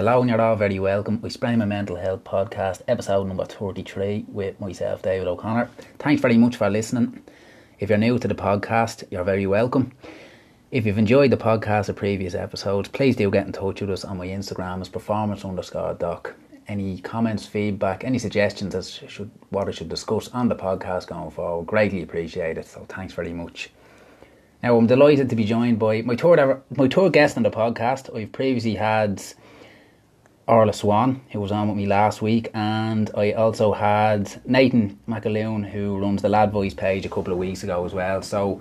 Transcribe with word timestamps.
Hello, 0.00 0.22
and 0.22 0.30
you're 0.30 0.40
all 0.40 0.56
very 0.56 0.78
welcome. 0.78 1.20
We 1.20 1.28
Spray 1.28 1.54
My 1.56 1.66
Mental 1.66 1.96
Health 1.96 2.24
podcast, 2.24 2.80
episode 2.88 3.26
number 3.26 3.44
33, 3.44 4.24
with 4.28 4.58
myself, 4.58 5.02
David 5.02 5.28
O'Connor. 5.28 5.68
Thanks 5.98 6.22
very 6.22 6.38
much 6.38 6.56
for 6.56 6.70
listening. 6.70 7.22
If 7.78 7.90
you're 7.90 7.98
new 7.98 8.18
to 8.18 8.26
the 8.26 8.34
podcast, 8.34 9.04
you're 9.10 9.24
very 9.24 9.46
welcome. 9.46 9.92
If 10.70 10.86
you've 10.86 10.96
enjoyed 10.96 11.30
the 11.30 11.36
podcast 11.36 11.90
or 11.90 11.92
previous 11.92 12.34
episodes, 12.34 12.88
please 12.88 13.14
do 13.14 13.30
get 13.30 13.44
in 13.44 13.52
touch 13.52 13.82
with 13.82 13.90
us 13.90 14.06
on 14.06 14.16
my 14.16 14.28
Instagram 14.28 14.80
as 14.80 14.88
performance 14.88 15.44
underscore 15.44 15.92
doc. 15.92 16.34
Any 16.66 17.02
comments, 17.02 17.44
feedback, 17.44 18.02
any 18.02 18.18
suggestions 18.18 18.74
as 18.74 18.90
should 19.06 19.30
what 19.50 19.68
I 19.68 19.72
should 19.72 19.90
discuss 19.90 20.28
on 20.28 20.48
the 20.48 20.56
podcast 20.56 21.08
going 21.08 21.30
forward, 21.30 21.66
greatly 21.66 22.02
appreciate 22.02 22.56
it. 22.56 22.66
So 22.66 22.86
thanks 22.88 23.12
very 23.12 23.34
much. 23.34 23.68
Now 24.62 24.78
I'm 24.78 24.86
delighted 24.86 25.28
to 25.28 25.36
be 25.36 25.44
joined 25.44 25.78
by 25.78 26.00
my 26.00 26.16
third 26.16 26.38
ever, 26.38 26.62
my 26.74 26.88
third 26.88 27.12
guest 27.12 27.36
on 27.36 27.42
the 27.42 27.50
podcast. 27.50 28.16
I've 28.16 28.32
previously 28.32 28.76
had 28.76 29.22
Orla 30.50 30.72
Swan, 30.72 31.20
who 31.30 31.40
was 31.40 31.52
on 31.52 31.68
with 31.68 31.76
me 31.76 31.86
last 31.86 32.20
week, 32.20 32.50
and 32.54 33.08
I 33.16 33.30
also 33.32 33.72
had 33.72 34.42
Nathan 34.44 34.98
McAloon, 35.08 35.70
who 35.70 35.96
runs 35.96 36.22
the 36.22 36.28
Lad 36.28 36.50
Voice 36.50 36.74
page 36.74 37.06
a 37.06 37.08
couple 37.08 37.32
of 37.32 37.38
weeks 37.38 37.62
ago 37.62 37.84
as 37.84 37.94
well. 37.94 38.20
So 38.20 38.60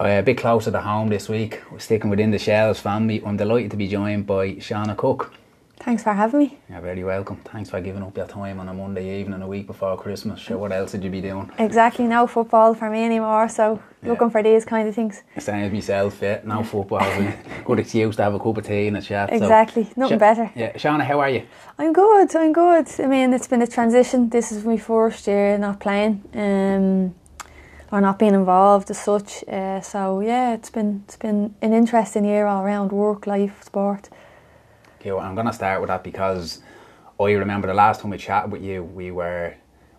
uh, 0.00 0.08
a 0.08 0.22
bit 0.22 0.38
closer 0.38 0.72
to 0.72 0.80
home 0.80 1.08
this 1.08 1.28
week. 1.28 1.62
Sticking 1.78 2.10
within 2.10 2.32
the 2.32 2.38
Shels 2.38 2.80
family. 2.80 3.22
I'm 3.24 3.36
delighted 3.36 3.70
to 3.70 3.76
be 3.76 3.86
joined 3.86 4.26
by 4.26 4.54
Shauna 4.54 4.96
Cook. 4.96 5.32
Thanks 5.80 6.02
for 6.02 6.12
having 6.12 6.40
me. 6.40 6.58
You're 6.68 6.80
very 6.80 7.04
welcome. 7.04 7.36
Thanks 7.44 7.70
for 7.70 7.80
giving 7.80 8.02
up 8.02 8.16
your 8.16 8.26
time 8.26 8.58
on 8.58 8.68
a 8.68 8.74
Monday 8.74 9.20
evening, 9.20 9.40
a 9.42 9.46
week 9.46 9.66
before 9.68 9.96
Christmas. 9.96 10.40
Sure, 10.40 10.58
what 10.58 10.72
else 10.72 10.92
would 10.92 11.04
you 11.04 11.08
be 11.10 11.20
doing? 11.20 11.50
Exactly, 11.58 12.04
no 12.06 12.26
football 12.26 12.74
for 12.74 12.90
me 12.90 13.04
anymore, 13.04 13.48
so 13.48 13.80
Yeah. 14.02 14.10
looking 14.10 14.30
for 14.30 14.42
these 14.42 14.64
kind 14.64 14.88
of 14.88 14.94
things. 14.94 15.22
Same 15.38 15.64
as 15.64 15.72
myself, 15.72 16.20
yeah. 16.20 16.40
No 16.44 16.62
football. 16.64 17.06
Good 17.64 17.78
excuse 17.78 18.16
to 18.16 18.22
have 18.24 18.34
a 18.34 18.38
cup 18.38 18.56
of 18.58 18.66
tea 18.66 18.88
and 18.88 18.96
a 18.96 19.00
chat. 19.02 19.30
so- 19.30 19.36
Exactly, 19.36 19.88
nothing 19.96 20.18
Sha- 20.18 20.26
better. 20.28 20.50
Yeah, 20.56 20.72
Shauna, 20.74 21.04
how 21.04 21.20
are 21.20 21.30
you? 21.30 21.42
I'm 21.78 21.92
good, 21.92 22.34
I'm 22.36 22.52
good. 22.52 22.88
I 22.98 23.06
mean, 23.06 23.32
it's 23.32 23.46
been 23.48 23.62
a 23.62 23.66
transition. 23.66 24.28
This 24.30 24.50
is 24.52 24.64
my 24.64 24.76
first 24.78 25.26
year 25.28 25.56
not 25.58 25.78
playing, 25.78 26.22
um, 26.34 27.14
or 27.92 28.00
not 28.00 28.18
being 28.18 28.34
involved 28.34 28.90
as 28.90 28.98
such. 28.98 29.44
Uh, 29.48 29.80
so 29.80 30.20
yeah, 30.20 30.54
it's 30.54 30.70
been 30.70 31.02
it's 31.06 31.16
been 31.16 31.54
an 31.62 31.72
interesting 31.72 32.24
year 32.24 32.46
all 32.46 32.62
around 32.64 32.90
work, 32.92 33.26
life, 33.28 33.62
sport. 33.62 34.08
Well, 35.16 35.24
I'm 35.24 35.34
going 35.34 35.46
to 35.46 35.52
start 35.52 35.80
with 35.80 35.88
that 35.88 36.04
because 36.04 36.60
I 37.20 37.30
remember 37.32 37.66
the 37.66 37.74
last 37.74 38.00
time 38.00 38.10
we 38.10 38.18
chatted 38.18 38.52
with 38.52 38.62
you, 38.62 38.82
we 38.84 39.10
were 39.10 39.54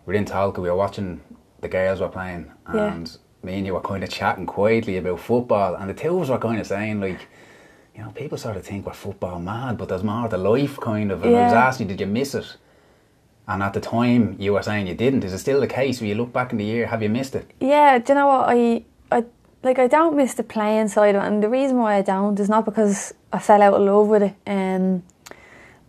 we 0.06 0.14
were 0.14 0.18
in 0.18 0.24
Tolka, 0.24 0.58
we 0.58 0.70
were 0.70 0.76
watching 0.76 1.20
the 1.60 1.68
girls 1.68 2.00
were 2.00 2.08
playing, 2.08 2.50
Yeah. 2.72 2.92
and 2.94 3.18
me 3.42 3.54
and 3.58 3.66
you 3.66 3.74
were 3.74 3.80
kind 3.80 4.02
of 4.02 4.10
chatting 4.10 4.46
quietly 4.46 4.96
about 4.96 5.20
football, 5.20 5.74
and 5.74 5.90
the 5.90 5.94
two 5.94 6.16
of 6.16 6.22
us 6.22 6.28
were 6.30 6.38
kind 6.38 6.58
of 6.60 6.66
saying 6.66 7.00
like, 7.00 7.28
you 7.94 8.02
know, 8.02 8.10
people 8.10 8.38
sort 8.38 8.56
of 8.56 8.64
think 8.64 8.86
we're 8.86 8.92
football 8.94 9.38
mad, 9.40 9.76
but 9.76 9.88
there's 9.88 10.04
more 10.04 10.28
to 10.28 10.38
life, 10.38 10.78
kind 10.80 11.10
of. 11.12 11.22
And 11.24 11.36
I 11.36 11.44
was 11.44 11.52
asking 11.52 11.88
you, 11.90 11.96
did 11.96 12.00
you 12.00 12.06
miss 12.12 12.34
it? 12.34 12.56
And 13.46 13.62
at 13.62 13.72
the 13.74 13.80
time, 13.80 14.36
you 14.38 14.52
were 14.52 14.62
saying 14.62 14.86
you 14.86 14.94
didn't. 14.94 15.24
Is 15.24 15.32
it 15.32 15.38
still 15.38 15.60
the 15.60 15.66
case? 15.66 16.00
When 16.00 16.08
you 16.08 16.14
look 16.14 16.32
back 16.32 16.52
in 16.52 16.58
the 16.58 16.64
year, 16.64 16.86
have 16.86 17.02
you 17.02 17.08
missed 17.08 17.34
it? 17.34 17.50
Yeah, 17.60 17.98
do 17.98 18.12
you 18.12 18.18
know 18.18 18.26
what 18.28 18.48
I 18.48 18.84
I 19.12 19.24
like? 19.62 19.78
I 19.78 19.88
don't 19.88 20.16
miss 20.16 20.34
the 20.34 20.44
playing 20.44 20.88
side 20.88 21.14
of 21.14 21.22
it, 21.22 21.26
and 21.26 21.42
the 21.42 21.48
reason 21.48 21.76
why 21.78 21.96
I 21.96 22.02
don't 22.02 22.38
is 22.40 22.48
not 22.48 22.64
because 22.64 23.12
I 23.32 23.38
fell 23.38 23.62
out 23.62 23.74
of 23.74 23.82
love 23.82 24.08
with 24.08 24.22
it. 24.22 24.34
Um, 24.46 25.02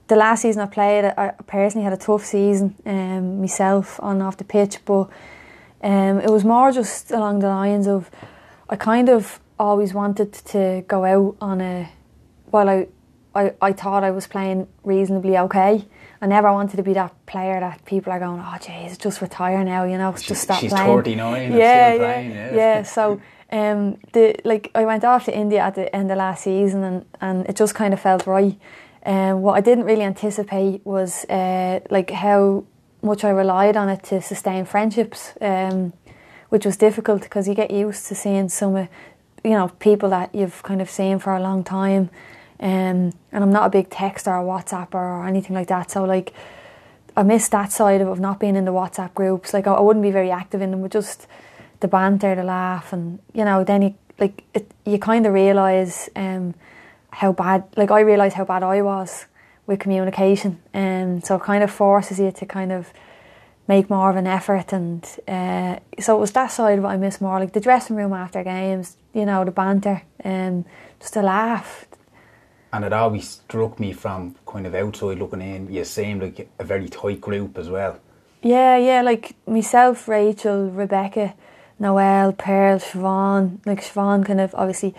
the 0.07 0.15
last 0.15 0.41
season 0.41 0.61
I 0.61 0.65
played, 0.65 1.05
I 1.05 1.33
personally 1.47 1.85
had 1.85 1.93
a 1.93 1.97
tough 1.97 2.25
season 2.25 2.75
um, 2.85 3.39
myself 3.39 3.99
on 4.01 4.17
and 4.17 4.23
off 4.23 4.37
the 4.37 4.43
pitch, 4.43 4.79
but 4.85 5.09
um, 5.83 6.19
it 6.19 6.29
was 6.29 6.43
more 6.43 6.71
just 6.71 7.11
along 7.11 7.39
the 7.39 7.47
lines 7.47 7.87
of 7.87 8.11
I 8.69 8.75
kind 8.75 9.09
of 9.09 9.39
always 9.57 9.93
wanted 9.93 10.33
to 10.33 10.83
go 10.87 11.05
out 11.05 11.37
on 11.39 11.61
a 11.61 11.89
while 12.49 12.69
I, 12.69 12.87
I 13.33 13.53
I 13.61 13.71
thought 13.73 14.03
I 14.03 14.11
was 14.11 14.27
playing 14.27 14.67
reasonably 14.83 15.37
okay. 15.37 15.85
I 16.21 16.27
never 16.27 16.51
wanted 16.53 16.77
to 16.77 16.83
be 16.83 16.93
that 16.93 17.25
player 17.25 17.59
that 17.59 17.83
people 17.85 18.13
are 18.13 18.19
going, 18.19 18.39
oh, 18.39 18.57
jeez, 18.59 18.99
just 18.99 19.21
retire 19.21 19.63
now, 19.63 19.85
you 19.85 19.97
know, 19.97 20.11
just 20.11 20.43
stop 20.43 20.59
she's 20.59 20.71
playing. 20.71 20.87
39 20.87 21.41
and 21.41 21.55
yeah, 21.55 21.57
still 21.57 22.01
yeah, 22.01 22.13
playing, 22.13 22.31
yeah. 22.31 22.55
yeah. 22.55 22.83
So, 22.83 23.21
um, 23.51 23.97
the 24.13 24.35
like 24.43 24.71
I 24.73 24.85
went 24.85 25.03
off 25.03 25.25
to 25.25 25.35
India 25.35 25.59
at 25.59 25.75
the 25.75 25.93
end 25.95 26.11
of 26.11 26.17
last 26.17 26.43
season, 26.43 26.83
and 26.83 27.05
and 27.19 27.45
it 27.47 27.55
just 27.55 27.75
kind 27.75 27.93
of 27.93 27.99
felt 27.99 28.25
right. 28.27 28.57
Um, 29.05 29.41
what 29.41 29.53
I 29.53 29.61
didn't 29.61 29.85
really 29.85 30.03
anticipate 30.03 30.85
was 30.85 31.25
uh, 31.25 31.79
like 31.89 32.11
how 32.11 32.65
much 33.01 33.23
I 33.23 33.29
relied 33.29 33.75
on 33.75 33.89
it 33.89 34.03
to 34.03 34.21
sustain 34.21 34.65
friendships, 34.65 35.33
um, 35.41 35.93
which 36.49 36.65
was 36.65 36.77
difficult 36.77 37.23
because 37.23 37.47
you 37.47 37.55
get 37.55 37.71
used 37.71 38.07
to 38.07 38.15
seeing 38.15 38.49
some, 38.49 38.75
you 39.43 39.51
know, 39.51 39.69
people 39.79 40.09
that 40.09 40.33
you've 40.35 40.61
kind 40.63 40.81
of 40.81 40.89
seen 40.89 41.19
for 41.19 41.33
a 41.35 41.41
long 41.41 41.63
time. 41.63 42.09
Um, 42.59 43.11
and 43.31 43.43
I'm 43.43 43.51
not 43.51 43.65
a 43.65 43.69
big 43.69 43.89
texter 43.89 44.27
or 44.27 44.45
WhatsApper 44.45 44.93
or 44.93 45.25
anything 45.25 45.55
like 45.55 45.67
that. 45.67 45.89
So 45.89 46.03
like, 46.03 46.33
I 47.17 47.23
miss 47.23 47.49
that 47.49 47.71
side 47.71 48.01
of, 48.01 48.07
of 48.07 48.19
not 48.19 48.39
being 48.39 48.55
in 48.55 48.65
the 48.65 48.71
WhatsApp 48.71 49.15
groups. 49.15 49.53
Like 49.53 49.65
I, 49.65 49.73
I 49.73 49.81
wouldn't 49.81 50.03
be 50.03 50.11
very 50.11 50.29
active 50.29 50.61
in 50.61 50.69
them, 50.69 50.83
but 50.83 50.91
just 50.91 51.25
the 51.81 51.87
banter, 51.87 52.35
the 52.35 52.43
laugh, 52.43 52.93
and 52.93 53.19
you 53.33 53.43
know, 53.43 53.63
then 53.63 53.81
you 53.81 53.95
like 54.19 54.43
it, 54.53 54.71
you 54.85 54.97
kind 54.97 55.25
of 55.25 55.33
realize 55.33 56.09
um, 56.15 56.53
how 57.09 57.33
bad. 57.33 57.63
Like 57.75 57.91
I 57.91 57.99
realized 58.01 58.35
how 58.35 58.45
bad 58.45 58.63
I 58.63 58.81
was 58.81 59.25
with 59.67 59.79
communication, 59.79 60.59
and 60.73 61.25
so 61.25 61.35
it 61.35 61.41
kind 61.43 61.63
of 61.63 61.71
forces 61.71 62.19
you 62.19 62.31
to 62.31 62.45
kind 62.45 62.71
of 62.71 62.93
make 63.67 63.89
more 63.89 64.09
of 64.09 64.15
an 64.15 64.27
effort. 64.27 64.73
And 64.73 65.03
uh, 65.27 65.79
so 65.99 66.17
it 66.17 66.19
was 66.19 66.31
that 66.31 66.47
side 66.51 66.79
of 66.79 66.85
it 66.85 66.87
I 66.87 66.97
miss 66.97 67.19
more, 67.19 67.39
like 67.39 67.53
the 67.53 67.59
dressing 67.59 67.95
room 67.95 68.13
after 68.13 68.43
games. 68.43 68.97
You 69.13 69.25
know, 69.25 69.43
the 69.43 69.51
banter, 69.51 70.03
and 70.21 70.65
just 70.99 71.15
the 71.15 71.21
laugh. 71.21 71.85
And 72.73 72.85
it 72.85 72.93
always 72.93 73.27
struck 73.27 73.79
me 73.79 73.91
from 73.91 74.35
kind 74.45 74.65
of 74.65 74.73
outside 74.73 75.19
looking 75.19 75.41
in, 75.41 75.71
you 75.73 75.83
seemed 75.83 76.21
like 76.21 76.49
a 76.57 76.63
very 76.63 76.87
tight 76.87 77.19
group 77.19 77.57
as 77.57 77.69
well. 77.69 77.99
Yeah, 78.41 78.77
yeah, 78.77 79.01
like 79.01 79.35
myself, 79.45 80.07
Rachel, 80.07 80.69
Rebecca, 80.69 81.35
Noelle, 81.81 82.31
Pearl, 82.33 82.79
Siobhan. 82.79 83.59
Like 83.65 83.81
Siobhan 83.81 84.25
kind 84.25 84.39
of 84.39 84.53
obviously 84.55 84.93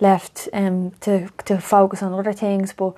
left 0.00 0.48
um, 0.52 0.90
to 1.00 1.28
to 1.46 1.60
focus 1.60 2.02
on 2.02 2.12
other 2.12 2.32
things, 2.32 2.72
but 2.72 2.94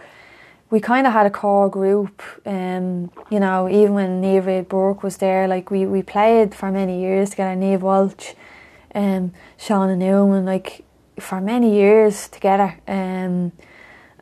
we 0.70 0.80
kind 0.80 1.06
of 1.06 1.12
had 1.12 1.26
a 1.26 1.30
core 1.30 1.70
group. 1.70 2.22
Um, 2.44 3.10
you 3.30 3.38
know, 3.38 3.68
even 3.68 3.94
when 3.94 4.20
Neve 4.20 4.68
Burke 4.68 5.02
was 5.02 5.18
there, 5.18 5.46
like 5.46 5.70
we, 5.70 5.86
we 5.86 6.02
played 6.02 6.54
for 6.54 6.72
many 6.72 7.00
years 7.00 7.30
together. 7.30 7.54
Neve 7.54 7.82
Walsh, 7.82 8.34
um, 8.94 9.32
Shauna 9.58 9.96
Newman, 9.96 10.44
like 10.44 10.84
for 11.20 11.40
many 11.40 11.74
years 11.74 12.28
together. 12.28 12.80
Um, 12.88 13.52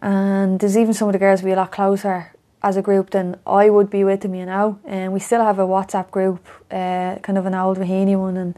and 0.03 0.61
there's 0.61 0.77
even 0.77 0.93
some 0.93 1.09
of 1.09 1.13
the 1.13 1.19
girls 1.19 1.41
be 1.41 1.53
a 1.53 1.57
lot 1.57 1.73
closer 1.73 2.35
as 2.63 2.77
a 2.77 2.83
group 2.83 3.11
than 3.11 3.39
I 3.47 3.71
would 3.71 3.89
be 3.89 4.05
with 4.05 4.21
them, 4.21 4.35
you 4.35 4.45
know. 4.45 4.79
And 4.85 5.13
we 5.13 5.21
still 5.21 5.43
have 5.43 5.59
a 5.59 5.67
WhatsApp 5.67 6.11
group, 6.11 6.47
uh, 6.71 7.17
kind 7.23 7.39
of 7.39 7.47
an 7.47 7.55
old 7.55 7.79
Raheny 7.79 8.19
one, 8.19 8.37
and 8.37 8.55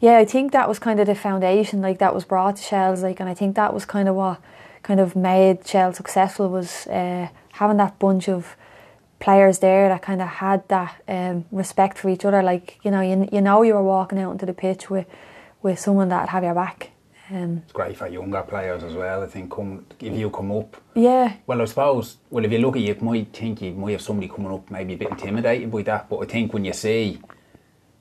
yeah, 0.00 0.16
I 0.18 0.24
think 0.24 0.52
that 0.52 0.68
was 0.68 0.78
kind 0.78 0.98
of 1.00 1.06
the 1.06 1.14
foundation, 1.14 1.80
like 1.82 1.98
that 1.98 2.14
was 2.14 2.24
brought 2.24 2.56
to 2.56 2.62
Shels, 2.62 3.02
like, 3.02 3.20
and 3.20 3.28
I 3.28 3.34
think 3.34 3.56
that 3.56 3.72
was 3.74 3.84
kind 3.84 4.08
of 4.08 4.14
what 4.16 4.40
kind 4.82 4.98
of 5.00 5.14
made 5.14 5.66
Shels 5.66 5.96
successful 5.96 6.48
was 6.48 6.86
uh, 6.86 7.28
having 7.52 7.76
that 7.76 7.98
bunch 7.98 8.28
of 8.28 8.56
players 9.18 9.58
there 9.58 9.88
that 9.90 10.00
kind 10.00 10.22
of 10.22 10.28
had 10.28 10.66
that 10.68 10.94
um, 11.06 11.44
respect 11.52 11.98
for 11.98 12.08
each 12.08 12.24
other. 12.24 12.42
Like 12.42 12.78
you 12.82 12.90
know, 12.90 13.00
you 13.02 13.28
you 13.30 13.40
know 13.40 13.62
you 13.62 13.74
were 13.74 13.82
walking 13.82 14.18
out 14.18 14.32
into 14.32 14.46
the 14.46 14.54
pitch 14.54 14.88
with 14.90 15.06
with 15.62 15.78
someone 15.78 16.08
that 16.08 16.30
have 16.30 16.42
your 16.42 16.54
back. 16.54 16.90
Um, 17.30 17.62
It's 17.64 17.72
great 17.72 17.96
for 17.96 18.08
younger 18.08 18.42
players 18.42 18.82
as 18.82 18.94
well. 18.94 19.22
I 19.22 19.26
think 19.26 19.54
come 19.54 19.84
if 20.00 20.12
you 20.18 20.30
come 20.30 20.50
up. 20.50 20.76
yeah, 20.94 21.34
Well, 21.46 21.62
I 21.62 21.66
suppose. 21.66 22.16
Well, 22.30 22.44
if 22.44 22.50
you 22.50 22.58
look 22.58 22.74
at 22.76 22.82
it, 22.82 22.96
you 22.98 23.04
might 23.04 23.28
think 23.32 23.62
you 23.62 23.72
might 23.72 23.92
have 23.92 24.02
somebody 24.02 24.28
coming 24.28 24.50
up 24.52 24.68
maybe 24.70 24.94
a 24.94 24.96
bit 24.96 25.10
intimidated 25.10 25.70
by 25.70 25.82
that. 25.82 26.08
But 26.08 26.18
I 26.20 26.24
think 26.24 26.52
when 26.52 26.64
you 26.64 26.72
see 26.72 27.20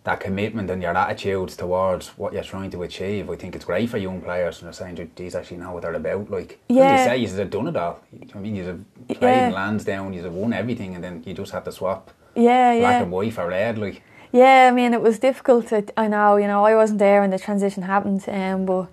that 0.05 0.19
commitment 0.19 0.69
and 0.69 0.81
your 0.81 0.95
attitudes 0.95 1.55
towards 1.57 2.09
what 2.17 2.33
you're 2.33 2.43
trying 2.43 2.71
to 2.71 2.83
achieve, 2.83 3.29
I 3.29 3.35
think 3.35 3.55
it's 3.55 3.65
great 3.65 3.89
for 3.89 3.97
young 3.97 4.21
players. 4.21 4.59
And 4.59 4.65
they're 4.67 4.73
saying, 4.73 4.95
"Dude, 4.95 5.15
these 5.15 5.35
actually 5.35 5.57
know 5.57 5.73
what 5.73 5.83
they're 5.83 5.93
about." 5.93 6.31
Like 6.31 6.59
Yeah. 6.69 6.91
you 6.91 7.09
say, 7.09 7.17
you 7.17 7.27
have 7.37 7.49
done 7.49 7.67
it 7.67 7.75
all. 7.75 7.99
You 8.13 8.19
know 8.19 8.31
I 8.35 8.39
mean, 8.39 8.55
you 8.55 8.63
have 8.63 8.79
played 9.19 9.35
Yeah. 9.35 9.47
in 9.47 9.53
Lansdowne, 9.53 10.13
you 10.13 10.23
have 10.23 10.33
won 10.33 10.53
everything, 10.53 10.95
and 10.95 11.03
then 11.03 11.23
you 11.25 11.33
just 11.33 11.51
have 11.51 11.65
to 11.65 11.71
swap 11.71 12.11
yeah, 12.35 12.79
black 12.79 12.91
yeah. 12.93 13.01
and 13.03 13.11
white 13.11 13.33
for 13.33 13.47
red. 13.47 13.77
Like 13.77 14.01
Yeah, 14.31 14.69
I 14.69 14.71
mean, 14.71 14.93
it 14.93 15.01
was 15.01 15.19
difficult. 15.19 15.67
To, 15.67 15.83
I 15.97 16.07
know, 16.07 16.37
you 16.37 16.47
know, 16.47 16.63
I 16.63 16.75
wasn't 16.75 16.99
there 16.99 17.21
when 17.21 17.31
the 17.31 17.39
transition 17.39 17.83
happened, 17.83 18.23
um, 18.27 18.65
but 18.65 18.87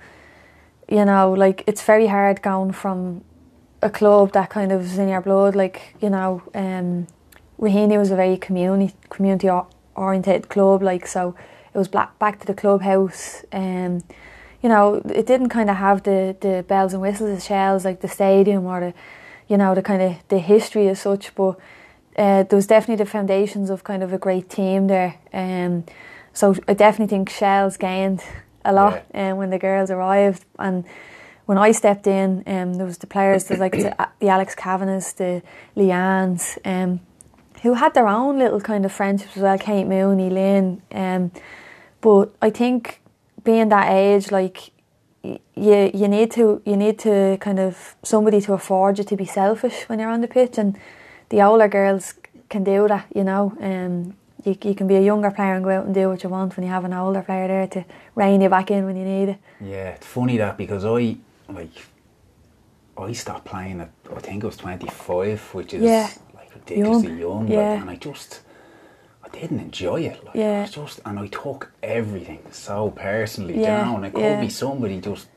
you 0.89 1.05
know, 1.05 1.33
like 1.33 1.63
it's 1.67 1.83
very 1.83 2.09
hard 2.09 2.43
going 2.43 2.73
from 2.73 3.23
a 3.83 3.91
club 3.91 4.33
that 4.33 4.51
kind 4.51 4.73
of 4.73 4.81
is 4.81 4.99
in 4.99 5.09
your 5.09 5.21
blood. 5.21 5.55
Like 5.55 5.95
you 6.01 6.11
know, 6.11 6.43
um, 6.55 7.07
was 7.59 8.11
a 8.11 8.17
very 8.17 8.37
community 8.37 8.95
community 9.09 9.49
oriented 9.97 10.49
club. 10.49 10.83
Like 10.83 11.07
so, 11.07 11.35
it 11.75 11.79
was 11.79 11.89
black, 11.89 12.19
back 12.19 12.41
to 12.41 12.47
the 12.47 12.55
clubhouse. 12.55 13.45
Um, 13.53 14.03
you 14.63 14.69
know, 14.69 15.03
it 15.07 15.27
didn't 15.27 15.51
kind 15.51 15.71
of 15.71 15.77
have 15.77 16.03
the 16.03 16.37
the 16.41 16.65
bells 16.69 16.93
and 16.93 17.03
whistles 17.03 17.31
of 17.31 17.43
Shels 17.43 17.85
like 17.85 18.01
the 18.01 18.09
stadium 18.09 18.67
or 18.67 18.81
the, 18.81 18.95
you 19.49 19.57
know, 19.57 19.75
the 19.75 19.83
kind 19.83 20.03
of 20.03 20.17
the 20.29 20.39
history 20.39 20.89
as 20.89 21.01
such, 21.01 21.35
but. 21.35 21.59
Uh, 22.19 22.43
there 22.45 22.57
was 22.57 22.67
definitely 22.67 23.05
the 23.05 23.11
foundations 23.11 23.69
of 23.69 23.85
kind 23.85 24.03
of 24.03 24.11
a 24.11 24.17
great 24.17 24.49
team 24.49 24.87
there. 24.87 25.17
Um, 25.35 25.85
so 26.33 26.55
I 26.67 26.73
definitely 26.73 27.15
think 27.15 27.29
Shels 27.29 27.77
gained 27.77 28.23
a 28.65 28.73
lot 28.73 29.05
um, 29.13 29.37
when 29.37 29.51
the 29.51 29.59
girls 29.59 29.91
arrived, 29.91 30.45
and 30.59 30.85
when 31.47 31.59
I 31.59 31.73
stepped 31.73 32.07
in, 32.07 32.43
um, 32.47 32.75
there 32.75 32.87
was 32.87 32.99
the 32.99 33.07
players, 33.07 33.45
there's 33.45 33.61
like 33.61 33.73
the, 33.73 33.95
the 34.19 34.29
Alex 34.29 34.55
Kavanaghs, 34.55 35.15
the 35.17 35.43
Leannes, 35.77 36.59
um, 36.65 37.01
who 37.63 37.75
had 37.75 37.95
their 37.95 38.09
own 38.09 38.39
little 38.39 38.61
kind 38.61 38.85
of 38.85 38.93
friendships 38.93 39.37
as 39.37 39.43
well, 39.43 39.59
Kate 39.59 39.87
Mooney, 39.87 40.31
Lynn. 40.31 40.83
Um, 40.93 41.31
but 42.01 42.35
I 42.41 42.51
think 42.51 43.01
being 43.45 43.69
that 43.71 43.91
age, 43.91 44.31
like 44.31 44.71
you 45.23 45.91
you 45.95 46.09
need 46.09 46.31
to 46.33 46.63
you 46.65 46.77
need 46.77 46.99
to 47.01 47.37
kind 47.41 47.59
of 47.59 47.97
somebody 48.03 48.41
to 48.43 48.53
afford 48.53 48.99
you 48.99 49.05
to 49.05 49.17
be 49.17 49.25
selfish 49.25 49.89
when 49.89 49.99
you're 49.99 50.11
on 50.11 50.21
the 50.21 50.29
pitch, 50.29 50.59
and 50.59 50.79
the 51.31 51.43
older 51.43 51.69
girls 51.69 52.15
can 52.49 52.65
do 52.65 52.87
that. 52.89 53.07
You 53.15 53.25
know, 53.25 53.53
um, 53.61 54.15
you 54.45 54.57
you 54.63 54.75
can 54.75 54.87
be 54.87 54.97
a 54.97 55.01
younger 55.01 55.31
player 55.31 55.55
and 55.55 55.65
go 55.65 55.71
out 55.71 55.87
and 55.87 55.95
do 55.95 56.09
what 56.09 56.23
you 56.23 56.29
want 56.31 56.57
when 56.57 56.65
you 56.65 56.73
have 56.73 56.85
an 56.85 56.93
older 56.93 57.23
player 57.23 57.49
there 57.49 57.67
to 57.69 57.85
rein 58.15 58.41
you 58.41 58.49
back 58.49 58.71
in 58.71 58.85
when 58.85 58.97
you 58.97 59.05
need 59.05 59.29
it. 59.31 59.39
Yeah, 59.61 59.91
it's 59.91 60.07
funny 60.07 60.37
that 60.37 60.57
because 60.57 60.85
I 60.85 61.17
like 61.49 61.71
I 62.99 63.13
stopped 63.13 63.45
playing 63.47 63.81
at 63.81 63.91
I 64.15 64.21
think 64.21 64.45
I 64.45 64.47
was 64.47 64.57
twenty 64.57 64.89
five, 64.89 65.41
which 65.55 65.75
is 65.75 65.83
Yeah. 65.83 66.11
Ridiculously 66.71 67.09
Young. 67.11 67.19
young. 67.21 67.49
Yeah. 67.49 67.59
like, 67.73 67.81
and 67.81 67.91
I 67.91 67.97
just 67.97 68.41
I 69.25 69.29
didn't 69.29 69.61
enjoy 69.61 70.03
it. 70.03 70.25
Like, 70.25 70.35
Yeah. 70.35 70.65
I 70.69 70.71
just 70.71 71.01
and 71.05 71.19
I 71.19 71.27
took 71.29 71.73
everything 71.83 72.41
so 72.51 72.91
personally, 72.91 73.61
Yeah, 73.61 73.95
and 73.95 74.05
it 74.07 74.13
could 74.15 74.21
yeah. 74.23 74.41
be 74.41 74.49
somebody 74.49 75.01
just 75.01 75.29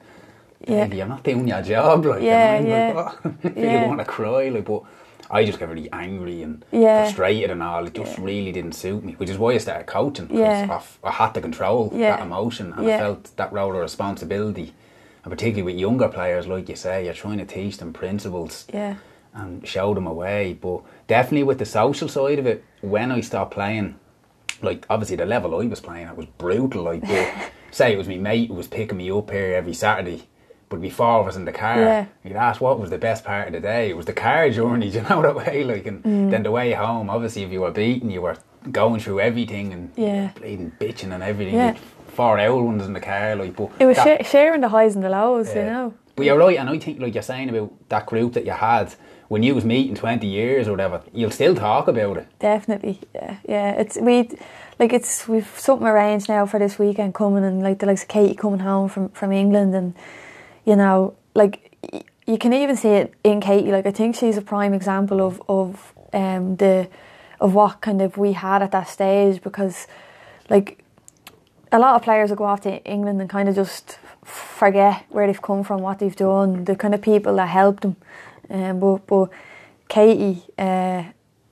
Yeah. 0.68 0.86
You're 0.86 1.08
not 1.08 1.24
doing 1.24 1.48
your 1.48 1.62
job, 1.62 2.06
like 2.06 2.22
Yeah, 2.22 2.60
you 2.60 2.68
know, 2.68 2.70
yeah. 2.70 2.94
like, 2.94 3.16
oh, 3.26 3.34
I 3.44 3.60
Yeah. 3.60 3.74
really 3.74 3.88
want 3.88 4.00
to 4.00 4.06
cry, 4.06 4.50
like 4.50 4.66
but 4.66 4.84
I 5.32 5.46
just 5.46 5.60
got 5.60 5.70
really 5.70 5.90
angry 5.92 6.42
and 6.44 6.66
Yeah. 6.72 7.04
frustrated 7.04 7.52
and 7.52 7.64
all. 7.64 7.86
It 7.88 7.94
just 7.94 8.18
really 8.18 8.52
didn't 8.52 8.74
suit 8.74 9.04
me, 9.04 9.14
which 9.14 9.30
is 9.30 9.38
why 9.38 9.52
I 9.54 9.58
started 9.60 9.86
coaching. 9.88 10.28
Yeah. 10.32 10.68
I, 10.70 10.76
f- 10.76 11.00
I 11.04 11.12
had 11.12 11.34
to 11.36 11.42
control 11.42 11.92
Yeah. 11.94 12.18
that 12.18 12.22
emotion, 12.26 12.74
and 12.76 12.86
Yeah. 12.86 12.96
I 12.96 13.00
felt 13.00 13.36
that 13.38 13.54
role 13.54 13.74
of 13.74 13.80
responsibility. 13.82 14.74
And 15.24 15.32
particularly 15.32 15.64
with 15.74 15.80
younger 15.80 16.08
players, 16.10 16.48
like 16.48 16.68
you 16.70 16.76
say, 16.76 17.06
you're 17.06 17.14
trying 17.14 17.38
to 17.40 17.46
teach 17.46 17.78
them 17.78 17.94
principles 17.94 18.66
Yeah, 18.74 18.96
and 19.34 19.66
show 19.68 19.94
them 19.94 20.08
a 20.08 20.14
way. 20.14 20.58
But 20.60 20.82
definitely 21.10 21.44
with 21.44 21.58
the 21.60 21.66
social 21.66 22.08
side 22.08 22.40
of 22.40 22.46
it, 22.46 22.64
when 22.80 23.12
I 23.12 23.20
stopped 23.20 23.52
playing, 23.54 23.96
like 24.62 24.86
obviously 24.90 25.18
the 25.18 25.26
level 25.26 25.60
I 25.60 25.66
was 25.66 25.82
playing, 25.82 26.08
it 26.08 26.16
was 26.16 26.28
brutal. 26.38 26.84
Like, 26.84 27.04
say 27.72 27.92
it 27.92 27.98
was 27.98 28.08
my 28.08 28.16
mate 28.16 28.48
who 28.48 28.54
was 28.54 28.68
picking 28.70 28.98
me 28.98 29.12
up 29.12 29.30
here 29.32 29.54
every 29.56 29.74
Saturday. 29.74 30.24
But 30.70 30.82
before 30.82 31.24
I 31.24 31.26
was 31.26 31.36
in 31.36 31.46
the 31.46 31.52
car, 31.52 31.80
Yeah. 31.80 32.06
you'd 32.24 32.36
ask 32.36 32.62
what 32.62 32.80
was 32.80 32.92
the 32.92 33.00
best 33.00 33.26
part 33.26 33.48
of 33.48 33.54
the 33.54 33.60
day. 33.60 33.90
It 33.90 33.98
was 33.98 34.06
the 34.06 34.14
car 34.14 34.50
journey, 34.58 34.92
do 34.92 35.00
you 35.00 35.04
know 35.10 35.22
that 35.24 35.36
way? 35.36 35.64
Like, 35.64 35.88
and 35.88 36.04
Mm. 36.04 36.32
then 36.32 36.44
the 36.44 36.52
way 36.52 36.72
home. 36.74 37.10
Obviously, 37.10 37.44
if 37.44 37.52
you 37.52 37.62
were 37.62 37.72
beaten, 37.72 38.12
you 38.12 38.22
were 38.22 38.38
going 38.72 39.00
through 39.02 39.20
everything 39.20 39.74
and 39.74 39.92
Yeah. 39.96 40.30
bleeding, 40.36 40.72
bitching 40.80 41.12
and 41.12 41.24
everything. 41.24 41.56
Yeah. 41.56 41.76
Four 42.14 42.38
hour 42.38 42.62
ones 42.62 42.86
in 42.86 42.94
the 42.94 43.00
car, 43.00 43.36
like. 43.36 43.56
But 43.56 43.72
it 43.80 43.86
was 43.88 43.98
that- 43.98 44.26
sha- 44.26 44.30
sharing 44.30 44.62
the 44.62 44.70
highs 44.70 44.94
and 44.94 45.04
the 45.04 45.10
lows. 45.10 45.56
You 45.56 45.64
know. 45.64 45.94
But 46.16 46.26
you're 46.26 46.38
right, 46.38 46.58
and 46.60 46.70
I 46.70 46.78
think 46.78 47.00
like 47.00 47.14
you're 47.16 47.24
saying 47.24 47.50
about 47.50 47.72
that 47.90 48.06
group 48.06 48.34
that 48.34 48.46
you 48.46 48.52
had 48.52 48.94
when 49.30 49.42
you 49.44 49.56
was 49.56 49.64
meeting 49.64 49.96
twenty 49.96 50.28
years 50.28 50.68
or 50.68 50.72
whatever, 50.72 51.02
you'll 51.14 51.32
still 51.32 51.56
talk 51.56 51.88
about 51.88 52.18
it. 52.18 52.28
Definitely, 52.40 53.00
yeah, 53.16 53.38
yeah. 53.48 53.72
It's 53.72 53.98
we, 53.98 54.30
like 54.78 54.92
it's 54.92 55.28
we've 55.28 55.54
something 55.58 55.88
arranged 55.88 56.28
now 56.28 56.46
for 56.46 56.60
this 56.60 56.78
weekend 56.78 57.14
coming, 57.14 57.46
and 57.46 57.64
like 57.64 57.80
the 57.80 57.86
likes 57.86 58.02
of 58.02 58.10
Katie 58.10 58.36
coming 58.36 58.60
home 58.60 58.90
from 58.90 59.10
from 59.10 59.32
England, 59.32 59.74
and 59.74 59.96
you 60.66 60.76
know, 60.76 61.14
like 61.34 61.78
you 62.28 62.38
can 62.38 62.54
even 62.54 62.76
see 62.76 62.90
it 62.90 63.14
in 63.24 63.40
Katie. 63.40 63.72
Like 63.72 63.86
I 63.86 63.92
think 63.92 64.16
she's 64.16 64.36
a 64.36 64.42
prime 64.42 64.74
example 64.74 65.22
of 65.22 65.42
of 65.48 65.94
um 66.12 66.58
the 66.58 66.90
of 67.40 67.54
what 67.54 67.82
kind 67.82 68.02
of 68.02 68.18
we 68.18 68.34
had 68.34 68.62
at 68.62 68.72
that 68.72 68.88
stage 68.88 69.42
because, 69.42 69.88
like, 70.50 70.84
a 71.72 71.80
lot 71.80 71.96
of 71.96 72.02
players 72.02 72.30
will 72.30 72.38
go 72.38 72.46
off 72.46 72.62
to 72.62 72.84
England 72.84 73.22
and 73.22 73.30
kind 73.30 73.48
of 73.48 73.56
just 73.56 73.98
forget 74.24 75.06
where 75.10 75.28
they've 75.28 75.42
come 75.42 75.64
from, 75.64 75.82
what 75.82 76.00
they've 76.00 76.16
done, 76.16 76.66
the 76.66 76.76
kind 76.76 76.94
of 76.94 77.02
people 77.02 77.36
that 77.36 77.48
helped 77.48 77.84
them. 77.84 77.96
Um, 78.50 78.80
but 78.80 79.08
but 79.08 79.30
Katie 79.88 80.44
uh, 80.58 81.04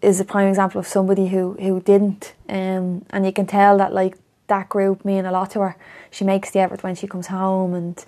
is 0.02 0.20
a 0.20 0.26
prime 0.26 0.48
example 0.48 0.80
of 0.80 0.88
somebody 0.88 1.28
who 1.28 1.54
who 1.54 1.82
didn't, 1.82 2.34
um, 2.50 3.06
and 3.10 3.26
you 3.26 3.32
can 3.32 3.46
tell 3.46 3.78
that 3.78 3.94
like 3.94 4.18
that 4.48 4.70
group 4.70 5.04
mean 5.06 5.26
a 5.26 5.32
lot 5.32 5.52
to 5.52 5.60
her. 5.60 5.76
She 6.12 6.24
makes 6.24 6.52
the 6.52 6.60
effort 6.60 6.84
when 6.84 6.96
she 6.96 7.08
comes 7.08 7.28
home, 7.28 7.74
and 7.74 8.04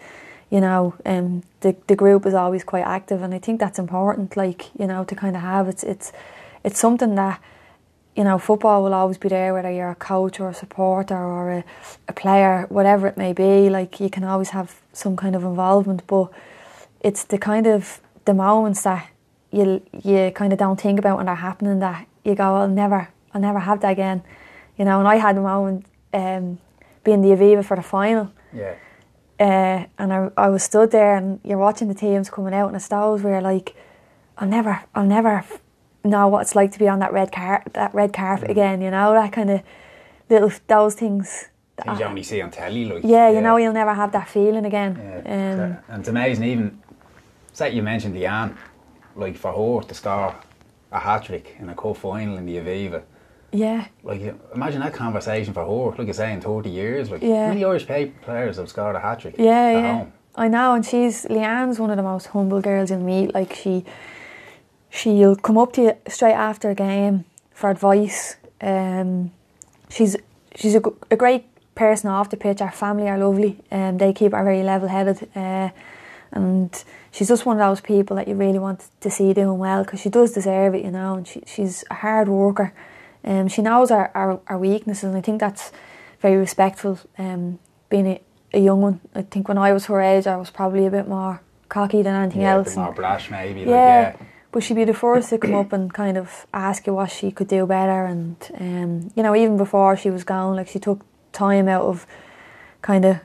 you 0.49 0.61
know, 0.61 0.95
um, 1.05 1.43
the 1.61 1.75
the 1.87 1.95
group 1.95 2.25
is 2.25 2.33
always 2.33 2.63
quite 2.63 2.85
active, 2.85 3.21
and 3.21 3.33
I 3.33 3.39
think 3.39 3.59
that's 3.59 3.79
important. 3.79 4.37
Like 4.37 4.69
you 4.79 4.87
know, 4.87 5.03
to 5.03 5.15
kind 5.15 5.35
of 5.35 5.41
have 5.41 5.67
it's 5.67 5.83
it's 5.83 6.11
it's 6.63 6.79
something 6.79 7.15
that 7.15 7.41
you 8.19 8.25
know, 8.25 8.37
football 8.37 8.83
will 8.83 8.93
always 8.93 9.17
be 9.17 9.29
there, 9.29 9.53
whether 9.53 9.71
you're 9.71 9.91
a 9.91 9.95
coach 9.95 10.41
or 10.41 10.49
a 10.49 10.53
supporter 10.53 11.15
or 11.15 11.51
a, 11.51 11.63
a 12.09 12.11
player, 12.11 12.65
whatever 12.67 13.07
it 13.07 13.15
may 13.15 13.31
be. 13.31 13.69
Like 13.69 14.01
you 14.01 14.09
can 14.09 14.25
always 14.25 14.49
have 14.49 14.81
some 14.91 15.15
kind 15.15 15.37
of 15.37 15.45
involvement, 15.45 16.05
but 16.05 16.29
it's 16.99 17.23
the 17.23 17.37
kind 17.37 17.65
of 17.65 18.01
the 18.25 18.33
moments 18.33 18.83
that 18.83 19.07
you 19.51 19.81
you 20.03 20.31
kind 20.31 20.53
of 20.53 20.59
don't 20.59 20.79
think 20.79 20.99
about 20.99 21.17
when 21.17 21.25
they're 21.25 21.35
happening 21.35 21.79
that 21.79 22.05
you 22.23 22.35
go, 22.35 22.55
I'll 22.55 22.67
never, 22.67 23.09
I'll 23.33 23.41
never 23.41 23.59
have 23.59 23.79
that 23.81 23.91
again. 23.91 24.21
You 24.77 24.85
know, 24.85 24.99
and 24.99 25.07
I 25.07 25.15
had 25.15 25.37
a 25.37 25.41
moment 25.41 25.85
um, 26.13 26.59
being 27.03 27.21
the 27.21 27.29
Aviva 27.29 27.63
for 27.65 27.75
the 27.75 27.83
final. 27.83 28.31
Yeah. 28.53 28.75
Uh, 29.39 29.85
and 29.97 30.11
I, 30.13 30.29
I 30.37 30.49
was 30.49 30.63
stood 30.63 30.91
there 30.91 31.15
and 31.15 31.39
you're 31.43 31.57
watching 31.57 31.87
the 31.87 31.93
teams 31.93 32.29
coming 32.29 32.53
out 32.53 32.67
and 32.67 32.75
it's 32.75 32.89
those 32.89 33.21
where 33.23 33.41
like 33.41 33.73
I'll 34.37 34.47
never 34.49 34.81
I'll 34.93 35.05
never 35.05 35.45
know 36.03 36.27
what 36.27 36.41
it's 36.41 36.55
like 36.55 36.71
to 36.73 36.79
be 36.79 36.89
on 36.89 36.99
that 36.99 37.13
red 37.13 37.31
car 37.31 37.63
that 37.73 37.93
red 37.93 38.11
carpet 38.11 38.47
Mm. 38.49 38.51
again 38.51 38.81
you 38.81 38.91
know 38.91 39.13
that 39.13 39.31
kind 39.31 39.49
of 39.49 39.61
little 40.29 40.51
those 40.67 40.93
things 40.95 41.47
Things 41.81 41.99
you 42.01 42.05
only 42.05 42.23
see 42.23 42.41
on 42.41 42.51
telly, 42.51 42.83
like 42.85 43.03
yeah 43.05 43.29
you 43.29 43.39
know 43.39 43.55
you'll 43.55 43.71
never 43.73 43.93
have 43.93 44.11
that 44.11 44.27
feeling 44.27 44.65
again 44.65 44.97
Yeah. 44.99 45.19
um, 45.19 45.77
and 45.87 45.99
it's 46.01 46.09
amazing. 46.09 46.43
Even 46.43 46.81
say 47.59 47.73
you 47.77 47.83
mentioned 47.83 48.15
Leanne, 48.15 48.51
like 49.23 49.35
for 49.43 49.51
her 49.59 49.87
to 49.87 49.93
score 49.93 50.35
a 50.91 50.99
hat 50.99 51.21
trick 51.27 51.45
in 51.59 51.69
a 51.69 51.75
cup 51.75 51.97
final 51.97 52.37
in 52.39 52.45
the 52.45 52.55
Aviva. 52.61 53.01
yeah 53.51 53.81
Like 54.03 54.21
imagine 54.55 54.79
that 54.85 54.93
conversation 54.93 55.53
for 55.53 55.63
her. 55.71 55.97
Like 55.97 56.07
you 56.07 56.13
say, 56.13 56.29
in 56.33 56.41
thirty 56.41 56.69
years, 56.81 57.05
like 57.11 57.21
Yeah. 57.21 57.43
how 57.47 57.53
many 57.53 57.63
Irish 57.65 57.85
players 58.25 58.57
have 58.57 58.69
scored 58.69 58.95
a 58.95 58.99
hat 59.07 59.17
trick? 59.21 59.35
Yeah, 59.37 59.67
at 59.77 59.83
yeah. 59.83 59.97
home? 59.97 60.11
I 60.35 60.47
know, 60.55 60.67
and 60.75 60.83
she's 60.85 61.25
Leanne's 61.35 61.79
one 61.83 61.91
of 61.93 61.97
the 62.01 62.07
most 62.13 62.25
humble 62.33 62.61
girls 62.69 62.89
you'll 62.91 63.07
meet. 63.15 63.27
Like 63.39 63.51
she, 63.61 63.83
she'll 64.89 65.35
come 65.35 65.57
up 65.63 65.73
to 65.73 65.81
you 65.81 65.93
straight 66.07 66.33
after 66.49 66.69
a 66.69 66.75
game 66.75 67.25
for 67.51 67.69
advice. 67.69 68.37
Um, 68.61 69.31
she's 69.95 70.15
she's 70.59 70.75
a 71.15 71.15
great 71.23 71.43
person 71.75 72.09
off 72.09 72.27
the 72.29 72.37
pitch. 72.37 72.61
Our 72.61 72.71
family 72.71 73.07
are 73.09 73.17
lovely, 73.17 73.57
and 73.71 73.99
they 73.99 74.11
keep 74.13 74.31
her 74.33 74.43
very 74.43 74.63
level 74.63 74.87
headed. 74.87 75.17
Uh, 75.35 75.69
and 76.31 76.83
she's 77.11 77.27
just 77.27 77.45
one 77.45 77.59
of 77.59 77.67
those 77.67 77.81
people 77.81 78.15
that 78.17 78.27
you 78.27 78.35
really 78.35 78.59
want 78.59 78.87
to 79.01 79.09
see 79.09 79.33
doing 79.33 79.57
well 79.57 79.83
because 79.83 79.99
she 80.01 80.09
does 80.09 80.31
deserve 80.33 80.75
it, 80.75 80.83
you 80.85 80.91
know. 80.91 81.15
And 81.15 81.27
she, 81.27 81.41
she's 81.45 81.83
a 81.89 81.95
hard 81.95 82.27
worker. 82.29 82.73
Um, 83.23 83.47
she 83.47 83.61
knows 83.61 83.91
our, 83.91 84.11
our, 84.15 84.39
our 84.47 84.57
weaknesses, 84.57 85.05
and 85.05 85.17
I 85.17 85.21
think 85.21 85.39
that's 85.39 85.71
very 86.21 86.37
respectful. 86.37 86.99
Um, 87.17 87.59
being 87.89 88.07
a, 88.07 88.21
a 88.53 88.59
young 88.59 88.81
one, 88.81 89.01
I 89.15 89.23
think 89.23 89.47
when 89.47 89.57
I 89.57 89.73
was 89.73 89.85
her 89.87 90.01
age, 90.01 90.27
I 90.27 90.37
was 90.37 90.49
probably 90.49 90.85
a 90.85 90.91
bit 90.91 91.07
more 91.07 91.41
cocky 91.67 92.01
than 92.01 92.15
anything 92.15 92.41
Yeah, 92.41 92.55
a 92.55 92.57
else. 92.59 92.69
bit 92.75 92.77
more 92.77 92.93
brash 92.93 93.29
maybe. 93.29 93.61
yeah, 93.61 93.65
Like, 93.67 94.19
yeah. 94.19 94.25
but 94.51 94.63
she'd 94.63 94.75
be 94.75 94.85
the 94.85 94.93
first 94.93 95.29
to 95.29 95.37
come 95.37 95.53
up 95.55 95.73
and 95.73 95.93
kind 95.93 96.17
of 96.17 96.45
ask 96.53 96.87
you 96.87 96.93
what 96.93 97.11
she 97.11 97.31
could 97.31 97.47
do 97.47 97.65
better, 97.65 98.05
and 98.05 98.35
um, 98.59 99.11
you 99.15 99.23
know, 99.23 99.35
even 99.35 99.57
before 99.57 99.97
she 99.97 100.09
was 100.09 100.23
gone, 100.23 100.55
like 100.55 100.67
she 100.67 100.79
took 100.79 101.05
time 101.33 101.67
out 101.67 101.83
of 101.83 102.07
kind 102.81 103.03
of 103.05 103.17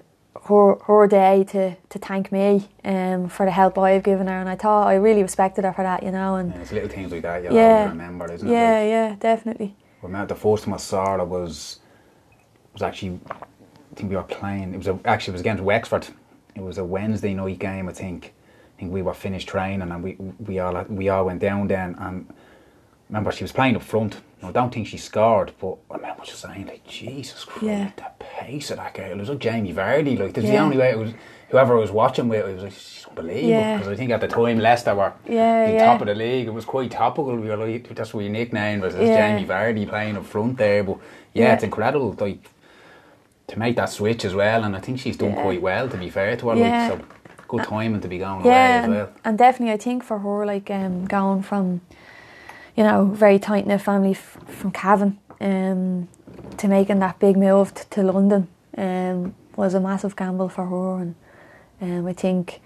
her 0.49 0.77
her 0.87 1.07
day 1.07 1.45
to 1.45 1.77
to 1.91 1.99
thank 1.99 2.31
me 2.33 2.69
um 2.85 3.29
for 3.29 3.47
the 3.47 3.53
help 3.53 3.79
I've 3.79 4.03
given 4.03 4.27
her, 4.27 4.39
and 4.41 4.49
I 4.49 4.57
thought 4.57 4.87
I 4.87 4.95
really 4.95 5.23
respected 5.23 5.65
her 5.65 5.73
for 5.73 5.83
that, 5.83 6.03
you 6.03 6.11
know, 6.11 6.37
and 6.37 6.53
Yeah, 6.53 6.61
it's 6.61 6.73
little 6.73 6.89
things 6.89 7.13
like 7.13 7.23
that 7.23 7.43
you'll 7.43 7.55
yeah, 7.55 7.89
remember, 7.89 8.31
isn't 8.33 8.47
it? 8.49 8.53
yeah, 8.53 8.79
Like, 8.81 8.89
yeah, 8.89 9.17
definitely, 9.21 9.75
remember 10.03 10.35
the 10.35 10.41
first 10.41 10.65
time 10.65 10.75
I 10.75 10.79
saw 10.79 11.17
her 11.19 11.25
was 11.25 11.81
was 12.73 12.83
actually 12.83 13.21
I 13.31 13.95
think 13.97 14.11
we 14.11 14.17
were 14.17 14.23
playing. 14.25 14.75
It 14.75 14.79
was 14.79 14.89
a, 14.89 14.99
actually 15.05 15.33
it 15.33 15.35
was 15.35 15.41
against 15.43 15.63
Wexford. 15.63 16.09
It 16.55 16.63
was 16.63 16.79
a 16.79 16.85
Wednesday 16.85 17.35
night 17.35 17.59
game. 17.59 17.89
I 17.89 17.93
think. 17.93 18.33
I 18.77 18.81
think 18.81 18.93
we 18.93 19.03
were 19.03 19.15
finished 19.15 19.49
training 19.49 19.83
and 19.83 20.03
we 20.03 20.17
we 20.49 20.59
all 20.59 20.83
we 20.89 21.09
all 21.09 21.27
went 21.27 21.41
down 21.41 21.69
then 21.69 21.95
and 21.99 22.27
remember 23.09 23.31
she 23.31 23.45
was 23.45 23.53
playing 23.53 23.77
up 23.77 23.83
front. 23.83 24.17
I 24.49 24.53
don't 24.53 24.73
think 24.73 24.87
she 24.87 24.97
scored, 24.99 25.53
but 25.61 25.77
I 25.91 25.97
remember 25.97 26.25
just 26.25 26.41
saying 26.41 26.67
like 26.67 26.87
Jesus 26.87 27.45
Christ, 27.45 27.65
Yeah. 27.65 27.91
the 27.97 28.05
pace 28.19 28.71
of 28.71 28.77
that 28.79 28.95
girl. 28.95 29.11
It 29.13 29.19
was 29.19 29.29
like 29.29 29.39
Jamie 29.39 29.73
Vardy. 29.73 30.19
Like 30.19 30.35
that's 30.35 30.47
the 30.47 30.59
only 30.59 30.77
way 30.77 30.91
it 30.91 30.99
was. 30.99 31.13
Whoever 31.51 31.77
I 31.77 31.81
was 31.81 31.91
watching 31.93 32.29
with, 32.29 32.47
it 32.49 32.55
was 32.55 32.63
like 32.65 32.73
she's 32.73 33.07
unbelievable. 33.09 33.49
Yeah. 33.49 33.77
Because 33.77 33.93
I 33.93 33.97
think 33.97 34.11
at 34.11 34.21
the 34.21 34.27
time 34.29 34.59
Leicester 34.59 34.95
were 34.95 35.13
Yeah, 35.29 35.67
the 35.67 35.73
yeah. 35.75 35.85
top 35.87 36.01
of 36.01 36.09
the 36.09 36.15
league. 36.15 36.47
It 36.49 36.55
was 36.55 36.65
quite 36.65 36.91
topical. 36.91 37.37
We 37.37 37.49
were 37.49 37.57
like, 37.57 37.95
that's 37.95 38.13
what 38.13 38.25
we 38.25 38.29
nicknamed 38.29 38.83
was 38.83 38.95
Yeah. 38.95 39.17
Jamie 39.37 39.47
Vardy 39.47 39.89
playing 39.89 40.17
up 40.17 40.25
front 40.27 40.57
there. 40.59 40.83
But 40.83 40.99
yeah, 41.33 41.45
Yeah. 41.45 41.55
it's 41.55 41.63
incredible. 41.65 42.17
Like 42.19 42.39
to 43.49 43.59
make 43.59 43.77
that 43.77 43.91
switch 43.91 44.25
as 44.25 44.35
well, 44.35 44.65
and 44.65 44.75
I 44.75 44.81
think 44.81 44.99
she's 44.99 45.17
done 45.17 45.33
Yeah. 45.35 45.43
quite 45.43 45.63
well. 45.63 45.89
To 45.89 45.97
be 45.97 46.09
fair 46.11 46.35
to 46.37 46.49
her, 46.49 46.57
Yeah. 46.57 46.89
like, 46.89 46.99
so 47.01 47.05
good 47.47 47.65
timing 47.65 48.01
to 48.01 48.09
be 48.09 48.19
going 48.19 48.45
yeah, 48.45 48.51
away 48.51 48.79
as 48.79 48.85
and, 48.85 48.95
well. 48.95 49.09
and 49.25 49.39
definitely 49.39 49.75
I 49.75 49.77
think 49.77 50.03
for 50.03 50.19
her, 50.19 50.47
like 50.47 50.71
um, 50.71 51.05
going 51.05 51.43
from, 51.43 51.83
you 52.76 52.83
know, 52.83 53.07
very 53.07 53.38
tight 53.38 53.66
knit 53.66 53.81
family 53.81 54.12
f- 54.12 54.38
from 54.49 54.71
Cavan, 54.71 55.19
um, 55.40 56.09
to 56.57 56.69
making 56.69 56.99
that 57.00 57.19
big 57.19 57.37
move 57.37 57.75
t- 57.75 57.85
to 57.90 58.02
London, 58.02 58.49
um, 58.76 59.35
was 59.57 59.75
a 59.75 59.81
massive 59.81 60.16
gamble 60.16 60.49
for 60.49 60.66
her, 60.66 61.00
and 61.00 61.14
um, 61.81 62.07
I 62.07 62.12
think 62.12 62.61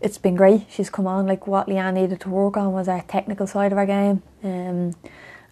it's 0.00 0.18
been 0.18 0.36
great. 0.36 0.66
She's 0.68 0.90
come 0.90 1.06
on. 1.06 1.26
Like 1.26 1.46
what 1.46 1.66
Leanne 1.66 1.94
needed 1.94 2.20
to 2.20 2.28
work 2.28 2.56
on 2.56 2.72
was 2.72 2.88
our 2.88 3.02
technical 3.02 3.46
side 3.46 3.72
of 3.72 3.78
our 3.78 3.86
game, 3.86 4.22
um, 4.44 4.94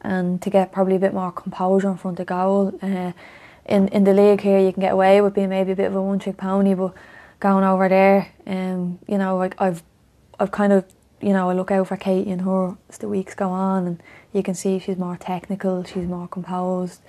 and 0.02 0.40
to 0.42 0.50
get 0.50 0.72
probably 0.72 0.96
a 0.96 1.00
bit 1.00 1.14
more 1.14 1.32
composure 1.32 1.90
in 1.90 1.96
front 1.96 2.20
of 2.20 2.26
goal. 2.26 2.78
Uh, 2.80 3.12
in 3.64 3.88
in 3.88 4.04
the 4.04 4.14
league 4.14 4.40
here, 4.40 4.60
you 4.60 4.72
can 4.72 4.80
get 4.80 4.92
away 4.92 5.20
with 5.20 5.34
being 5.34 5.48
maybe 5.48 5.72
a 5.72 5.76
bit 5.76 5.86
of 5.86 5.96
a 5.96 6.02
one 6.02 6.20
trick 6.20 6.36
pony, 6.36 6.74
but 6.74 6.94
going 7.40 7.64
over 7.64 7.88
there, 7.88 8.32
um, 8.46 8.98
you 9.08 9.18
know, 9.18 9.36
like 9.36 9.60
I've 9.60 9.82
I've 10.38 10.52
kind 10.52 10.72
of 10.72 10.84
you 11.20 11.32
know 11.32 11.50
I 11.50 11.54
look 11.54 11.70
out 11.70 11.88
for 11.88 11.96
Katie 11.96 12.30
and 12.30 12.42
her 12.42 12.76
as 12.88 12.98
the 12.98 13.08
weeks 13.08 13.34
go 13.34 13.50
on, 13.50 13.86
and 13.86 14.02
you 14.32 14.42
can 14.42 14.54
see 14.54 14.78
she's 14.78 14.96
more 14.98 15.16
technical, 15.16 15.84
she's 15.84 16.06
more 16.06 16.28
composed. 16.28 17.00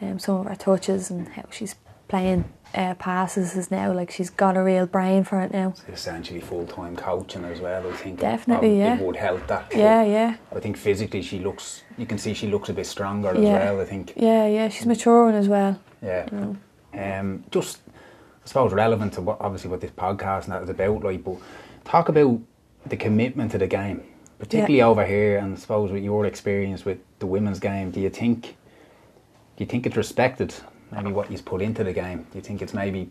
Um, 0.00 0.18
some 0.18 0.36
of 0.36 0.46
her 0.46 0.54
touches 0.54 1.10
and 1.10 1.28
how 1.28 1.44
she's 1.50 1.74
playing 2.06 2.44
uh, 2.74 2.94
passes 2.94 3.56
is 3.56 3.70
now 3.70 3.92
like 3.92 4.10
she's 4.10 4.30
got 4.30 4.56
a 4.56 4.62
real 4.62 4.86
brain 4.86 5.24
for 5.24 5.40
it 5.40 5.52
now. 5.52 5.74
It's 5.88 6.00
essentially 6.00 6.40
full 6.40 6.66
time 6.66 6.96
coaching 6.96 7.44
as 7.44 7.60
well. 7.60 7.86
I 7.86 7.92
think 7.92 8.20
Definitely, 8.20 8.72
um, 8.74 8.78
yeah. 8.78 8.98
It 8.98 9.04
would 9.04 9.16
help 9.16 9.46
that. 9.48 9.72
Yeah, 9.74 10.04
yeah, 10.04 10.36
I 10.54 10.60
think 10.60 10.76
physically 10.76 11.22
she 11.22 11.38
looks. 11.40 11.82
You 11.96 12.06
can 12.06 12.18
see 12.18 12.34
she 12.34 12.46
looks 12.46 12.68
a 12.68 12.72
bit 12.72 12.86
stronger 12.86 13.30
as 13.30 13.38
well. 13.40 13.80
I 13.80 13.84
think. 13.84 14.12
yeah, 14.16 14.46
yeah. 14.46 14.68
She's 14.68 14.86
maturing 14.86 15.34
as 15.34 15.48
well. 15.48 15.80
Yeah. 16.02 16.26
Mm. 16.26 16.56
Um, 16.94 17.44
just, 17.50 17.80
I 17.88 18.48
suppose, 18.48 18.72
relevant 18.72 19.14
to 19.14 19.22
what 19.22 19.40
obviously 19.40 19.70
what 19.70 19.80
this 19.80 19.90
podcast 19.90 20.44
and 20.44 20.52
that 20.52 20.62
is 20.62 20.70
about, 20.70 21.02
like, 21.02 21.24
but 21.24 21.36
talk 21.84 22.08
about 22.08 22.40
the 22.90 22.96
commitment 22.96 23.52
to 23.52 23.58
the 23.58 23.66
game, 23.66 24.02
particularly 24.38 24.82
over 24.82 25.04
here, 25.04 25.38
and 25.38 25.56
I 25.56 25.58
suppose 25.58 25.90
with 25.90 26.02
your 26.02 26.26
experience 26.26 26.84
with 26.84 26.98
the 27.18 27.26
women's 27.26 27.58
game. 27.58 27.90
Do 27.90 28.00
you 28.00 28.10
think, 28.10 28.42
do 28.42 29.64
you 29.64 29.66
think 29.66 29.86
it's 29.86 29.96
respected? 29.96 30.54
Maybe 30.90 31.12
what 31.12 31.30
you've 31.30 31.44
put 31.44 31.60
into 31.60 31.84
the 31.84 31.92
game. 31.92 32.26
Do 32.30 32.38
you 32.38 32.42
think 32.42 32.62
it's 32.62 32.72
maybe 32.72 33.10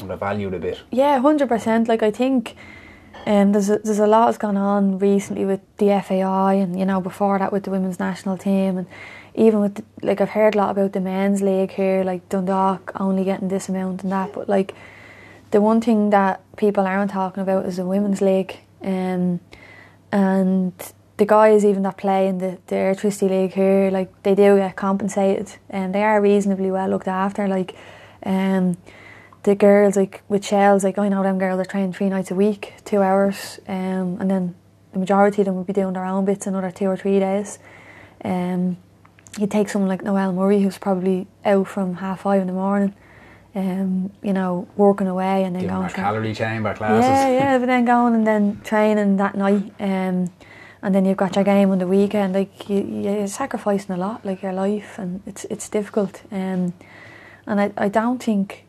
undervalued 0.00 0.54
a 0.54 0.58
bit? 0.58 0.80
Yeah, 0.90 1.18
hundred 1.20 1.48
percent. 1.48 1.88
Like 1.88 2.02
I 2.02 2.10
think 2.10 2.56
um, 3.26 3.52
there's 3.52 3.70
a, 3.70 3.78
there's 3.78 3.98
a 3.98 4.06
lot 4.06 4.26
that's 4.26 4.38
gone 4.38 4.56
on 4.56 4.98
recently 4.98 5.44
with 5.44 5.60
the 5.76 6.00
FAI, 6.04 6.54
and 6.54 6.78
you 6.78 6.84
know 6.84 7.00
before 7.00 7.38
that 7.38 7.52
with 7.52 7.64
the 7.64 7.70
women's 7.70 7.98
national 7.98 8.38
team, 8.38 8.78
and 8.78 8.86
even 9.34 9.60
with 9.60 9.76
the, 9.76 9.84
like 10.02 10.20
I've 10.20 10.30
heard 10.30 10.54
a 10.54 10.58
lot 10.58 10.70
about 10.70 10.92
the 10.92 11.00
men's 11.00 11.42
league 11.42 11.72
here, 11.72 12.02
like 12.02 12.28
Dundalk 12.28 12.92
only 13.00 13.24
getting 13.24 13.48
this 13.48 13.68
amount 13.68 14.02
and 14.02 14.12
that. 14.12 14.32
But 14.32 14.48
like 14.48 14.74
the 15.50 15.60
one 15.60 15.80
thing 15.80 16.10
that 16.10 16.40
people 16.56 16.86
aren't 16.86 17.10
talking 17.10 17.42
about 17.42 17.66
is 17.66 17.76
the 17.76 17.84
women's 17.84 18.20
league, 18.20 18.58
um, 18.82 19.40
and 20.12 20.72
the 21.16 21.26
guys 21.26 21.64
even 21.64 21.82
that 21.82 21.98
play 21.98 22.26
in 22.26 22.38
the, 22.38 22.58
the 22.68 22.74
Airtricity 22.74 23.28
League 23.28 23.52
here, 23.52 23.90
like 23.90 24.22
they 24.22 24.34
do 24.34 24.56
get 24.56 24.76
compensated, 24.76 25.52
and 25.68 25.94
they 25.94 26.02
are 26.02 26.20
reasonably 26.20 26.70
well 26.70 26.88
looked 26.88 27.08
after. 27.08 27.46
Like, 27.46 27.76
um, 28.24 28.76
the 29.42 29.54
girls 29.54 29.96
like 29.96 30.22
with 30.28 30.44
Shels, 30.44 30.84
like 30.84 30.98
I 30.98 31.08
know 31.08 31.22
them 31.22 31.38
girls 31.38 31.60
are 31.60 31.64
training 31.64 31.92
three 31.92 32.08
nights 32.08 32.30
a 32.30 32.34
week, 32.34 32.74
two 32.84 33.02
hours, 33.02 33.60
um, 33.68 34.18
and 34.20 34.30
then 34.30 34.54
the 34.92 34.98
majority 34.98 35.42
of 35.42 35.46
them 35.46 35.56
would 35.56 35.66
be 35.66 35.72
doing 35.72 35.92
their 35.92 36.04
own 36.04 36.24
bits 36.24 36.46
another 36.46 36.70
two 36.70 36.86
or 36.86 36.96
three 36.96 37.18
days. 37.18 37.58
Um, 38.24 38.76
you 39.38 39.46
take 39.46 39.68
someone 39.68 39.88
like 39.88 40.02
Noelle 40.02 40.32
Murray, 40.32 40.62
who's 40.62 40.78
probably 40.78 41.26
out 41.44 41.68
from 41.68 41.94
half 41.96 42.22
five 42.22 42.40
in 42.40 42.46
the 42.48 42.52
morning, 42.52 42.94
um, 43.54 44.12
you 44.22 44.32
know, 44.32 44.68
working 44.76 45.06
away 45.06 45.44
and 45.44 45.54
then 45.54 45.62
Doing 45.62 45.74
going 45.74 45.84
our 45.84 45.90
calorie 45.90 46.34
chamber 46.34 46.74
classes. 46.74 47.08
yeah, 47.08 47.28
yeah, 47.30 47.58
but 47.60 47.66
then 47.66 47.84
going 47.84 48.14
and 48.14 48.26
then 48.26 48.60
training 48.62 49.16
that 49.16 49.34
night, 49.34 49.72
um, 49.80 50.30
and 50.82 50.94
then 50.94 51.04
you've 51.04 51.16
got 51.16 51.34
your 51.34 51.44
game 51.44 51.70
on 51.70 51.78
the 51.78 51.86
weekend. 51.86 52.34
Like 52.34 52.68
you, 52.68 52.82
you're 52.82 53.26
sacrificing 53.26 53.94
a 53.94 53.98
lot, 53.98 54.24
like 54.24 54.42
your 54.42 54.52
life, 54.52 54.98
and 54.98 55.22
it's 55.26 55.44
it's 55.46 55.68
difficult. 55.68 56.22
Um, 56.30 56.72
and 57.46 57.60
I, 57.60 57.72
I 57.76 57.88
don't 57.88 58.22
think, 58.22 58.64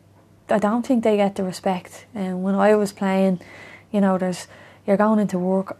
I 0.48 0.58
don't 0.58 0.84
think 0.84 1.04
they 1.04 1.16
get 1.16 1.36
the 1.36 1.44
respect. 1.44 2.06
And 2.14 2.34
um, 2.34 2.42
when 2.42 2.54
I 2.54 2.74
was 2.74 2.92
playing, 2.92 3.40
you 3.92 4.00
know, 4.00 4.18
there's 4.18 4.48
you're 4.86 4.96
going 4.96 5.20
into 5.20 5.38
work 5.38 5.78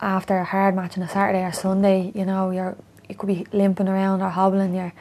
after 0.00 0.36
a 0.36 0.44
hard 0.44 0.74
match 0.76 0.98
on 0.98 1.04
a 1.04 1.08
Saturday 1.08 1.42
or 1.42 1.52
Sunday. 1.52 2.12
You 2.14 2.26
know, 2.26 2.50
you're 2.50 2.76
you 3.08 3.14
could 3.14 3.28
be 3.28 3.46
limping 3.52 3.88
around 3.88 4.20
or 4.20 4.28
hobbling. 4.28 4.74
You're 4.74 4.92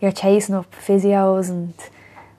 you're 0.00 0.12
chasing 0.12 0.54
up 0.54 0.74
physios 0.74 1.50
and 1.50 1.74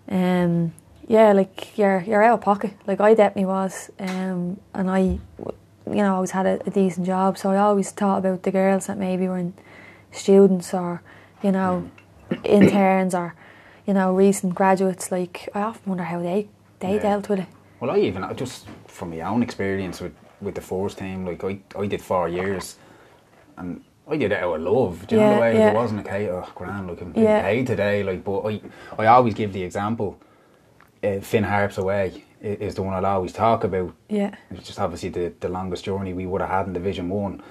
um, 0.10 0.74
yeah, 1.08 1.32
like 1.34 1.78
you're 1.78 2.02
you're 2.02 2.24
out 2.24 2.40
of 2.40 2.42
pocket. 2.42 2.74
Like 2.86 3.00
I 3.02 3.14
definitely 3.14 3.46
was, 3.46 3.90
um, 4.00 4.60
and 4.74 4.90
I, 4.90 5.00
you 5.00 5.20
know, 5.86 6.16
always 6.16 6.32
had 6.32 6.46
a, 6.46 6.60
a 6.68 6.70
decent 6.70 7.06
job. 7.06 7.38
So 7.38 7.52
I 7.52 7.58
always 7.58 7.92
thought 7.92 8.20
about 8.20 8.44
the 8.44 8.52
girls 8.52 8.88
that 8.88 8.98
maybe 8.98 9.28
were 9.28 9.38
in 9.38 9.54
students 10.12 10.74
or, 10.74 11.02
you 11.44 11.52
know, 11.52 11.90
interns 12.44 13.16
or, 13.16 13.36
you 13.86 13.94
know, 13.94 14.14
recent 14.14 14.54
graduates. 14.56 15.12
Like 15.12 15.50
I 15.54 15.62
often 15.62 15.90
wonder 15.90 16.04
how 16.04 16.22
they 16.22 16.48
they 16.80 16.94
Yeah. 16.96 17.02
dealt 17.02 17.30
with 17.30 17.40
it. 17.40 17.48
Well, 17.80 17.92
I 17.92 18.00
even 18.00 18.26
just 18.36 18.68
from 18.88 19.12
my 19.12 19.22
own 19.22 19.44
experience 19.44 20.02
with, 20.02 20.14
with 20.42 20.56
the 20.56 20.62
first 20.62 20.98
team, 20.98 21.26
like 21.26 21.44
I, 21.44 21.60
I 21.78 21.88
did 21.88 22.02
four 22.02 22.28
years, 22.28 22.76
and 23.58 23.82
I 24.10 24.18
did 24.18 24.32
it 24.32 24.42
out 24.42 24.56
of 24.56 24.62
love. 24.62 25.06
Do 25.08 25.16
you 25.16 25.22
know 25.22 25.36
the 25.36 25.42
way? 25.42 25.58
Yeah. 25.58 25.70
It 25.72 25.76
wasn't 25.76 26.06
okay. 26.08 26.30
Oh, 26.30 26.48
grand, 26.56 26.88
like 26.88 27.02
I'm 27.02 27.14
Yeah. 27.16 27.42
paid 27.42 27.68
today. 27.68 28.04
Like, 28.04 28.24
but 28.24 28.40
I, 28.46 28.62
I 28.98 29.06
always 29.08 29.34
give 29.34 29.54
the 29.54 29.64
example. 29.64 30.18
Uh, 31.04 31.20
Finn 31.20 31.44
Harps 31.44 31.78
away 31.78 32.24
is 32.42 32.76
the 32.76 32.82
one 32.84 32.94
I'll 32.94 33.06
always 33.06 33.34
talk 33.34 33.64
about. 33.64 33.94
Yeah, 34.10 34.34
It's 34.52 34.66
just 34.68 34.80
obviously 34.80 35.10
the, 35.10 35.34
the 35.40 35.50
longest 35.50 35.86
journey 35.86 36.14
we 36.14 36.26
would 36.26 36.42
have 36.42 36.50
had 36.50 36.68
in 36.68 36.74
Division 36.74 37.10
One. 37.10 37.42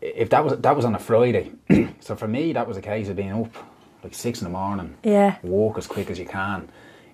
If 0.00 0.30
that 0.30 0.44
was 0.44 0.58
that 0.58 0.74
was 0.74 0.84
on 0.84 0.94
a 0.96 0.98
Friday, 0.98 1.52
so 2.00 2.16
for 2.16 2.26
me 2.26 2.52
that 2.54 2.66
was 2.66 2.76
a 2.76 2.80
case 2.82 3.08
of 3.08 3.14
being 3.16 3.32
up 3.32 3.54
like 4.02 4.14
six 4.14 4.40
in 4.40 4.46
the 4.46 4.50
morning, 4.50 4.96
yeah, 5.04 5.36
walk 5.44 5.78
as 5.78 5.86
quick 5.86 6.10
as 6.10 6.18
you 6.18 6.26
can. 6.26 6.68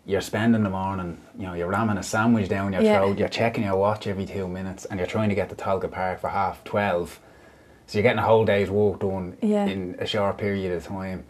You're 0.07 0.23
spending 0.23 0.63
the 0.63 0.71
morning, 0.71 1.21
you 1.39 1.47
know, 1.47 1.53
you're 1.53 1.69
ramming 1.69 1.99
a 1.99 2.03
sandwich 2.03 2.49
down 2.49 2.73
your 2.73 2.81
Yeah. 2.81 2.97
throat, 2.97 3.19
you're 3.19 3.29
checking 3.29 3.65
your 3.65 3.77
watch 3.77 4.07
every 4.07 4.25
two 4.25 4.49
minutes, 4.49 4.87
and 4.87 4.99
you're 4.99 5.07
trying 5.07 5.29
to 5.29 5.35
get 5.35 5.51
to 5.51 5.55
Tolka 5.55 5.91
Park 5.91 6.21
for 6.21 6.29
half 6.29 6.65
12. 6.65 7.21
So 7.89 7.97
you're 7.97 8.03
getting 8.03 8.19
a 8.19 8.23
whole 8.23 8.45
day's 8.45 8.71
work 8.71 9.01
done 9.01 9.37
Yeah. 9.41 9.65
in 9.65 9.97
a 9.99 10.07
short 10.07 10.37
period 10.37 10.73
of 10.77 10.87
time. 10.87 11.25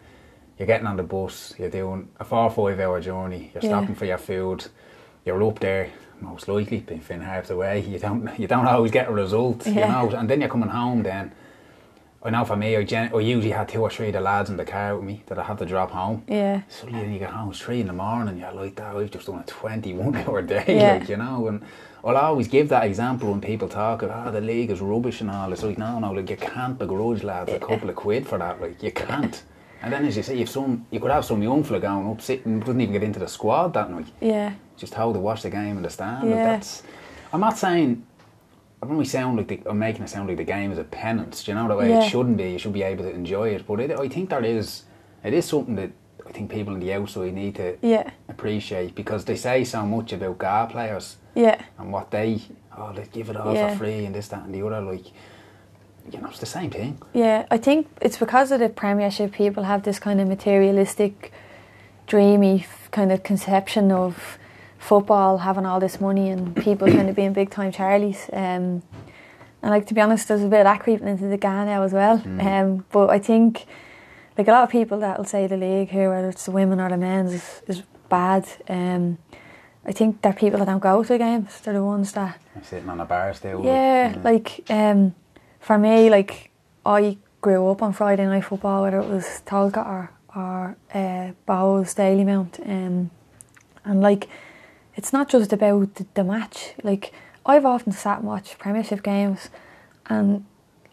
You're 0.57 0.67
getting 0.67 0.87
on 0.87 0.97
the 0.97 1.03
bus, 1.03 1.53
you're 1.57 1.69
doing 1.69 2.09
a 2.19 2.25
four 2.25 2.39
or 2.43 2.51
five 2.51 2.77
hour 2.81 2.99
journey, 2.99 3.49
you're 3.53 3.63
Yeah. 3.63 3.69
stopping 3.69 3.95
for 3.95 4.03
your 4.03 4.17
food, 4.17 4.65
you're 5.23 5.41
up 5.41 5.59
there, 5.59 5.87
most 6.19 6.49
likely, 6.49 6.79
being 6.81 6.99
Finn 6.99 7.21
Harps 7.21 7.49
away, 7.49 7.79
you 7.79 7.97
don't 7.97 8.29
you 8.37 8.45
don't 8.45 8.67
always 8.67 8.91
get 8.91 9.07
a 9.07 9.11
result, 9.13 9.65
Yeah. 9.65 10.03
you 10.03 10.09
know, 10.11 10.17
and 10.19 10.29
then 10.29 10.41
you're 10.41 10.49
coming 10.49 10.67
home 10.67 11.01
then. 11.03 11.31
I 12.21 12.29
know 12.31 12.43
for 12.43 12.57
me, 12.57 12.75
I, 12.75 12.83
gen- 12.83 13.11
I 13.15 13.19
usually 13.19 13.51
had 13.51 13.69
two 13.69 13.81
or 13.81 13.89
three 13.89 14.07
of 14.07 14.13
the 14.13 14.19
lads 14.19 14.49
in 14.49 14.57
the 14.57 14.65
car 14.65 14.97
with 14.97 15.05
me 15.05 15.23
that 15.27 15.39
I 15.39 15.43
had 15.43 15.57
to 15.59 15.65
drop 15.65 15.91
home. 15.91 16.23
yeah, 16.27 16.63
Suddenly 16.67 16.99
then 17.03 17.13
you 17.13 17.19
get 17.19 17.29
home, 17.29 17.51
it's 17.51 17.59
three 17.61 17.79
in 17.79 17.87
the 17.87 17.93
morning, 17.93 18.37
you're 18.37 18.51
like 18.51 18.75
that, 18.75 18.93
I've 18.97 19.09
just 19.11 19.27
done 19.27 19.39
a 19.39 19.43
21 19.43 20.13
hour 20.27 20.41
day, 20.41 20.65
Yeah. 20.67 20.97
like, 20.97 21.07
you 21.07 21.15
know, 21.15 21.47
and 21.47 21.61
I'll 22.03 22.15
always 22.17 22.47
give 22.47 22.69
that 22.69 22.83
example 22.85 23.29
when 23.31 23.41
people 23.41 23.67
talk 23.67 24.01
about, 24.01 24.27
oh, 24.27 24.31
the 24.31 24.41
league 24.41 24.71
is 24.71 24.79
rubbish 24.81 25.21
and 25.21 25.29
all, 25.29 25.51
it's 25.51 25.63
like, 25.63 25.77
no, 25.77 25.99
no, 25.99 26.11
like, 26.13 26.29
you 26.29 26.37
can't 26.37 26.77
begrudge 26.77 27.23
lads 27.23 27.51
a 27.51 27.59
couple 27.59 27.89
of 27.89 27.95
quid 27.95 28.25
for 28.27 28.37
that, 28.37 28.61
like, 28.61 28.81
you 28.81 28.91
can't. 28.91 29.43
And 29.81 29.91
then 29.91 30.05
as 30.05 30.15
you 30.17 30.23
say, 30.23 30.37
you've 30.37 30.49
some, 30.49 30.85
you 30.91 30.99
could 30.99 31.11
have 31.11 31.25
some 31.25 31.41
young 31.43 31.63
fella 31.63 31.79
going 31.79 32.09
up, 32.09 32.21
sitting, 32.21 32.59
doesn't 32.59 32.79
even 32.79 32.93
get 32.93 33.03
into 33.03 33.19
the 33.19 33.27
squad 33.27 33.73
that 33.73 33.91
night, 33.91 34.07
yeah, 34.21 34.53
just 34.77 34.93
how 34.93 35.11
to 35.11 35.19
watch 35.19 35.41
the 35.41 35.49
game 35.49 35.75
in 35.77 35.83
the 35.83 35.89
stand, 35.89 36.29
like, 36.29 36.37
Yeah. 36.37 36.43
that's, 36.43 36.83
I'm 37.33 37.41
not 37.41 37.57
saying, 37.57 38.05
I 38.81 38.85
don't 38.85 38.93
really 38.95 39.05
sound 39.05 39.35
like 39.37 39.47
the, 39.49 39.59
I'm 39.69 39.77
making 39.79 40.03
it 40.03 40.09
sound 40.09 40.29
like 40.29 40.37
the 40.37 40.43
game 40.45 40.71
is 40.71 40.77
a 40.77 40.85
penance, 40.85 41.43
do 41.43 41.51
you 41.51 41.55
know, 41.57 41.67
the 41.67 41.75
way 41.75 41.89
Yeah. 41.89 41.99
it 42.05 42.09
shouldn't 42.09 42.37
be, 42.37 42.51
you 42.51 42.59
should 42.59 42.71
be 42.73 42.83
able 42.83 43.03
to 43.03 43.09
enjoy 43.11 43.49
it, 43.49 43.67
but 43.67 43.81
it, 43.81 43.91
I 43.91 44.07
think 44.07 44.29
there 44.29 44.43
is, 44.43 44.83
it 45.23 45.33
is 45.33 45.43
something 45.45 45.75
that 45.75 45.91
I 46.25 46.31
think 46.31 46.51
people 46.51 46.73
on 46.75 46.79
the 46.79 46.93
outside 46.93 47.33
need 47.33 47.55
to 47.55 47.75
yeah, 47.81 48.11
appreciate 48.27 48.93
because 48.93 49.25
they 49.25 49.35
say 49.35 49.63
so 49.63 49.83
much 49.85 50.13
about 50.13 50.37
GAA 50.37 50.67
players 50.67 51.17
yeah, 51.39 51.61
and 51.77 51.91
what 51.93 52.11
they 52.11 52.41
oh 52.77 52.91
they 52.93 53.05
give 53.11 53.29
it 53.29 53.37
all 53.37 53.53
Yeah. 53.53 53.71
for 53.71 53.79
free 53.79 54.05
and 54.05 54.13
this 54.13 54.27
that 54.27 54.43
and 54.45 54.53
the 54.53 54.61
other 54.65 54.81
like 54.81 55.07
you 56.11 56.19
know 56.21 56.27
it's 56.29 56.39
the 56.39 56.45
same 56.45 56.69
thing 56.69 56.97
yeah. 57.13 57.45
I 57.51 57.57
think 57.57 57.87
it's 58.01 58.17
because 58.17 58.51
of 58.51 58.59
the 58.59 58.69
Premiership. 58.69 59.31
People 59.31 59.63
have 59.63 59.81
this 59.83 59.99
kind 59.99 60.19
of 60.21 60.27
materialistic, 60.27 61.31
dreamy 62.07 62.65
kind 62.91 63.11
of 63.11 63.23
conception 63.23 63.91
of 63.91 64.37
football 64.79 65.39
having 65.39 65.65
all 65.65 65.79
this 65.79 65.99
money 66.01 66.29
and 66.29 66.55
people 66.55 66.87
kind 66.87 67.09
of 67.09 67.15
being 67.15 67.33
big 67.33 67.49
time 67.51 67.71
Charlies. 67.71 68.21
Um, 68.33 68.81
and 69.61 69.71
like 69.75 69.85
to 69.87 69.93
be 69.93 70.01
honest, 70.01 70.27
there's 70.27 70.41
a 70.43 70.47
bit 70.47 70.61
of 70.61 70.65
that 70.65 70.79
creeping 70.79 71.07
into 71.07 71.27
the 71.27 71.37
GAA 71.37 71.65
now 71.65 71.83
as 71.83 71.93
well. 71.93 72.21
Um, 72.39 72.85
but 72.91 73.09
I 73.09 73.19
think 73.19 73.65
like 74.37 74.47
a 74.47 74.51
lot 74.51 74.63
of 74.63 74.69
people 74.69 74.99
that 74.99 75.17
will 75.17 75.25
say 75.25 75.47
the 75.47 75.57
league 75.57 75.89
here, 75.89 76.09
whether 76.09 76.29
it's 76.29 76.45
the 76.45 76.51
women 76.51 76.79
or 76.79 76.89
the 76.89 76.97
men's, 76.97 77.33
is, 77.33 77.61
is 77.67 77.83
bad. 78.07 78.47
Um, 78.69 79.17
I 79.85 79.91
think 79.91 80.21
they're 80.21 80.33
people 80.33 80.59
that 80.59 80.65
don't 80.65 80.79
go 80.79 81.03
to 81.03 81.07
the 81.07 81.17
games. 81.17 81.61
They're 81.61 81.73
the 81.73 81.83
ones 81.83 82.11
that 82.13 82.39
I'm 82.55 82.63
sitting 82.63 82.89
on 82.89 82.99
a 82.99 83.05
bar 83.05 83.33
still 83.33 83.63
yeah, 83.63 84.15
like 84.23 84.63
um, 84.69 85.15
for 85.59 85.77
me, 85.77 86.09
like 86.09 86.51
I 86.85 87.17
grew 87.41 87.69
up 87.69 87.81
on 87.81 87.93
Friday 87.93 88.25
night 88.25 88.45
football, 88.45 88.83
whether 88.83 88.99
it 88.99 89.07
was 89.07 89.41
Tolka 89.45 89.85
or 89.85 90.11
or 90.35 90.77
uh, 90.93 91.31
Bohs 91.47 91.95
Dalymount, 91.95 92.59
um, 92.67 93.09
and 93.83 94.01
like 94.01 94.29
it's 94.95 95.13
not 95.13 95.29
just 95.29 95.53
about 95.53 95.95
the, 95.95 96.05
the 96.13 96.23
match. 96.23 96.73
Like 96.83 97.13
I've 97.45 97.65
often 97.65 97.91
sat 97.93 98.19
and 98.19 98.27
watched 98.27 98.59
Premiership 98.59 99.01
games, 99.01 99.49
and 100.07 100.45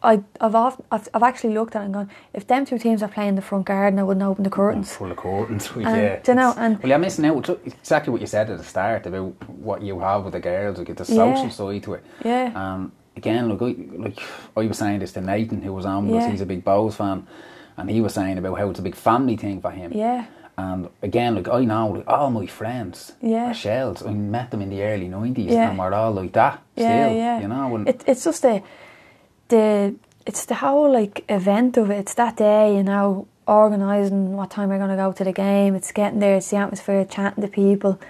I, 0.06 0.22
I've, 0.40 0.54
oft, 0.54 0.80
I've 0.92 1.08
I've 1.14 1.22
actually 1.22 1.54
looked 1.54 1.75
at 1.76 1.82
it 1.82 1.86
and 1.86 1.94
gone, 1.94 2.10
if 2.32 2.46
them 2.46 2.64
two 2.64 2.78
teams 2.78 3.02
are 3.02 3.08
playing 3.08 3.34
the 3.34 3.42
front 3.42 3.66
garden, 3.66 3.98
I 3.98 4.02
wouldn't 4.04 4.25
open 4.25 4.44
the 4.44 4.50
curtains. 4.50 4.92
full 4.94 5.10
of 5.10 5.16
curtains. 5.16 5.70
And, 5.75 5.82
yeah, 5.84 6.20
do 6.22 6.32
you 6.32 6.36
know, 6.36 6.54
and- 6.56 6.78
well, 6.82 6.88
you're 6.90 6.98
missing 6.98 7.25
out. 7.26 7.48
Exactly 7.66 8.10
what 8.12 8.20
you 8.20 8.26
said 8.26 8.48
at 8.50 8.58
the 8.58 8.64
start 8.64 9.06
about 9.06 9.34
what 9.48 9.82
you 9.82 9.98
have 10.00 10.25
with 10.25 10.32
the 10.34 10.40
girls. 10.40 10.78
Like, 10.78 10.88
it's 10.90 11.10
a 11.10 11.12
Yeah. 11.14 11.34
social 11.34 11.50
side 11.50 11.82
to 11.84 11.94
it. 11.94 12.04
Yeah. 12.25 12.52
Um, 12.54 12.92
again, 13.16 13.48
look, 13.48 13.62
I, 13.62 13.75
like 13.98 14.18
I 14.56 14.66
was 14.66 14.78
saying 14.78 15.00
this 15.00 15.12
to 15.14 15.20
Nathan, 15.20 15.60
who 15.62 15.72
was 15.72 15.84
on 15.86 16.06
with 16.06 16.16
us. 16.16 16.22
Yeah. 16.25 16.30
He's 16.30 16.40
a 16.40 16.46
big 16.46 16.64
Bohs 16.64 16.94
fan, 16.94 17.26
and 17.76 17.90
he 17.90 18.00
was 18.00 18.14
saying 18.14 18.38
about 18.38 18.58
how 18.58 18.70
it's 18.70 18.78
a 18.78 18.82
big 18.82 18.94
family 18.94 19.36
thing 19.36 19.60
for 19.60 19.70
him. 19.70 19.92
Yeah. 19.92 20.26
And 20.58 20.88
again, 21.02 21.34
like 21.34 21.48
I 21.48 21.64
know, 21.66 21.88
like 21.88 22.08
all 22.08 22.30
my 22.30 22.46
friends 22.46 23.12
Yeah. 23.20 23.50
are 23.50 23.54
Shels. 23.54 24.02
I 24.06 24.12
met 24.12 24.50
them 24.50 24.62
in 24.62 24.70
the 24.70 24.82
early 24.84 25.08
nineties, 25.08 25.52
Yeah. 25.52 25.68
and 25.68 25.78
we're 25.78 25.92
all 25.92 26.12
like 26.12 26.32
that. 26.32 26.62
Yeah, 26.76 27.06
still, 27.08 27.16
yeah. 27.16 27.40
You 27.40 27.48
know, 27.48 27.75
and 27.76 27.88
It, 27.88 28.04
it's 28.06 28.25
just 28.25 28.40
the 28.42 28.62
the 29.48 29.94
it's 30.26 30.44
the 30.44 30.56
whole 30.56 30.90
like 30.92 31.24
event 31.28 31.76
of 31.76 31.90
it. 31.90 31.98
It's 31.98 32.14
that 32.14 32.36
day, 32.36 32.76
you 32.76 32.82
know, 32.82 33.28
organising 33.46 34.32
what 34.36 34.50
time 34.50 34.68
we're 34.68 34.78
gonna 34.78 34.96
go 34.96 35.12
to 35.12 35.24
the 35.24 35.32
game. 35.32 35.74
It's 35.74 35.92
getting 35.92 36.18
there. 36.20 36.36
It's 36.36 36.50
the 36.50 36.56
atmosphere, 36.56 37.04
chatting 37.04 37.42
to 37.42 37.48
people. 37.48 38.00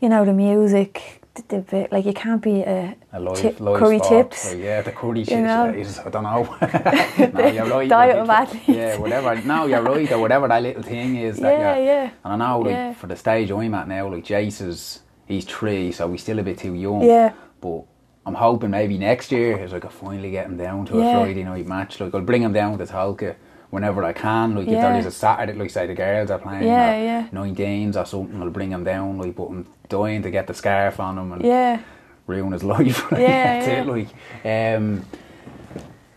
You 0.00 0.08
know, 0.08 0.24
the 0.24 0.32
music. 0.32 1.20
The, 1.34 1.42
the 1.48 1.58
bit, 1.62 1.90
like 1.90 2.04
you 2.04 2.12
can't 2.12 2.40
be 2.40 2.60
a, 2.60 2.94
a 3.12 3.18
live, 3.18 3.40
chip- 3.42 3.58
live 3.58 3.80
curry 3.80 3.98
sport, 3.98 4.30
chips. 4.30 4.52
like, 4.52 4.62
yeah, 4.62 4.82
the 4.82 4.92
curry 4.92 5.24
chips 5.24 5.32
know? 5.32 5.68
is, 5.68 5.98
I 5.98 6.08
don't 6.08 6.22
know. 6.22 6.44
no, 7.34 7.46
you're 7.48 7.66
right. 7.66 7.88
Diet 7.88 8.18
of 8.18 8.30
athletes. 8.30 8.68
Yeah, 8.68 8.98
whatever. 8.98 9.34
No, 9.42 9.66
you're 9.66 9.82
right. 9.82 10.12
Or 10.12 10.20
whatever 10.20 10.46
that 10.46 10.62
little 10.62 10.84
thing 10.84 11.16
is. 11.16 11.38
That 11.38 11.58
Yeah, 11.58 11.76
yeah. 11.78 12.10
And 12.22 12.40
I 12.40 12.46
know, 12.46 12.60
like, 12.60 12.70
Yeah. 12.70 12.92
for 12.94 13.08
the 13.08 13.16
stage 13.16 13.50
I'm 13.50 13.74
at 13.74 13.88
now, 13.88 14.08
like, 14.12 14.24
Jace 14.24 14.60
is, 14.64 15.00
he's 15.26 15.44
three, 15.44 15.90
so 15.90 16.08
he's 16.12 16.22
still 16.22 16.38
a 16.38 16.44
bit 16.44 16.58
too 16.58 16.74
young. 16.74 17.02
Yeah. 17.02 17.32
But 17.60 17.82
I'm 18.26 18.34
hoping 18.34 18.70
maybe 18.70 18.96
next 18.98 19.30
year, 19.32 19.58
as 19.58 19.74
I 19.74 19.80
can 19.80 19.90
finally 19.90 20.30
get 20.30 20.46
him 20.46 20.56
down 20.56 20.86
to 20.86 20.98
a 20.98 21.04
Yeah. 21.04 21.20
Friday 21.20 21.44
night 21.44 21.66
match. 21.66 22.00
Like, 22.00 22.14
I'll 22.14 22.22
bring 22.22 22.42
him 22.42 22.52
down 22.54 22.78
to 22.78 22.84
Tolka 22.86 23.34
whenever 23.70 24.02
I 24.02 24.12
can. 24.14 24.54
Like, 24.54 24.66
if 24.66 24.72
there 24.80 24.96
is 24.96 25.04
a 25.06 25.10
Saturday, 25.10 25.52
like, 25.52 25.70
say 25.70 25.86
the 25.86 25.94
girls 25.94 26.30
are 26.30 26.38
playing 26.38 26.64
Yeah, 26.66 26.96
yeah. 27.02 27.26
19s 27.32 27.96
or 27.96 28.06
something, 28.06 28.40
I'll 28.40 28.50
bring 28.50 28.70
him 28.70 28.82
down. 28.84 29.18
Like, 29.18 29.36
but 29.36 29.48
I'm 29.48 29.66
dying 29.88 30.22
to 30.22 30.30
get 30.30 30.46
the 30.46 30.54
scarf 30.54 31.00
on 31.00 31.18
him 31.18 31.32
and 31.32 31.44
yeah, 31.44 31.80
ruin 32.26 32.52
his 32.52 32.64
life. 32.74 33.10
Like, 33.12 33.20
Yeah, 33.20 33.66
yeah. 33.66 33.82
Like, 33.82 34.78
um, 34.80 35.04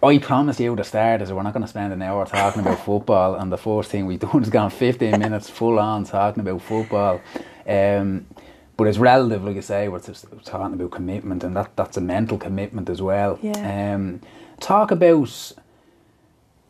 I 0.01 0.17
promised 0.19 0.59
you 0.59 0.75
the 0.75 0.83
start 0.83 1.21
is 1.23 1.33
we're 1.33 1.41
not 1.43 1.53
going 1.53 1.63
to 1.63 1.67
spend 1.67 1.91
an 1.91 2.01
hour 2.03 2.25
talking 2.25 2.61
about 2.61 2.79
football, 2.79 3.35
and 3.35 3.51
the 3.51 3.57
first 3.57 3.91
thing 3.91 4.05
we've 4.05 4.19
done 4.31 4.43
is 4.43 4.49
gone 4.49 4.69
15 4.69 5.19
minutes 5.19 5.49
full 5.49 5.77
on 5.79 6.05
talking 6.05 6.39
about 6.41 6.61
football. 6.61 7.19
Um, 7.67 8.27
but 8.77 8.87
it's 8.87 8.99
relative, 8.99 9.43
like 9.43 9.57
I 9.57 9.61
say, 9.61 9.87
we're 9.87 9.99
talking 9.99 10.73
about 10.75 10.91
commitment, 10.91 11.43
and 11.43 11.55
that, 11.55 11.75
that's 11.75 11.97
a 11.97 12.01
mental 12.01 12.37
commitment 12.37 12.89
as 12.89 13.01
well. 13.01 13.39
Yeah. 13.41 13.95
Um, 13.95 14.21
talk 14.59 14.91
about 14.91 15.53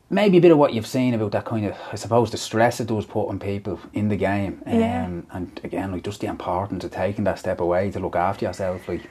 maybe 0.10 0.38
a 0.38 0.42
bit 0.42 0.52
of 0.52 0.58
what 0.58 0.74
you've 0.74 0.88
seen 0.88 1.14
about 1.14 1.34
that 1.34 1.44
kind 1.44 1.66
of, 1.66 1.76
I 1.92 1.96
suppose, 1.96 2.32
the 2.32 2.38
stress 2.38 2.80
it 2.80 2.88
does 2.88 3.06
put 3.06 3.28
on 3.28 3.40
people 3.40 3.80
in 3.94 4.08
the 4.08 4.16
game. 4.16 4.62
Um, 4.66 4.80
Yeah. 4.80 5.06
And 5.32 5.60
again, 5.64 5.92
like 5.92 6.04
just 6.04 6.22
the 6.22 6.28
importance 6.28 6.86
of 6.86 6.92
taking 6.92 7.26
that 7.26 7.40
step 7.40 7.60
away 7.60 7.92
to 7.92 8.00
look 8.00 8.16
after 8.16 8.46
yourself. 8.46 8.88
Like, 8.88 9.02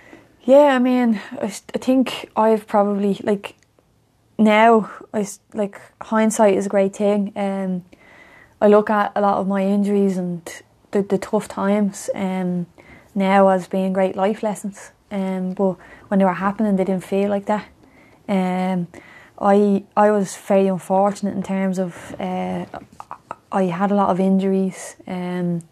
yeah. 0.44 0.74
I 0.74 0.78
mean, 0.78 1.20
I 1.42 1.48
think 1.48 2.30
I've 2.34 2.66
probably 2.66 3.20
like 3.22 3.56
now. 4.38 4.90
I 5.12 5.26
like 5.52 5.80
hindsight 6.00 6.54
is 6.54 6.66
a 6.66 6.70
great 6.70 6.96
thing. 6.96 7.32
Um, 7.36 7.84
I 8.58 8.68
look 8.68 8.88
at 8.88 9.12
a 9.14 9.20
lot 9.20 9.36
of 9.36 9.46
my 9.46 9.62
injuries 9.66 10.16
and 10.16 10.40
the, 10.92 11.02
the 11.02 11.18
tough 11.18 11.46
times 11.46 12.08
um, 12.14 12.66
now 13.16 13.48
as 13.48 13.66
being 13.66 13.92
great 13.92 14.14
life 14.14 14.42
lessons. 14.42 14.92
Um, 15.10 15.54
but 15.54 15.72
when 16.08 16.18
they 16.18 16.24
were 16.24 16.34
happening, 16.34 16.76
they 16.76 16.84
didn't 16.84 17.04
feel 17.04 17.30
like 17.30 17.46
that. 17.46 17.66
Um, 18.28 18.88
I 19.40 19.84
I 19.96 20.10
was 20.10 20.36
very 20.36 20.68
unfortunate 20.68 21.34
in 21.34 21.42
terms 21.42 21.78
of 21.78 22.14
uh, 22.20 22.66
I 23.52 23.64
had 23.64 23.90
a 23.90 23.94
lot 23.94 24.10
of 24.10 24.20
injuries, 24.20 24.96
um, 25.06 25.62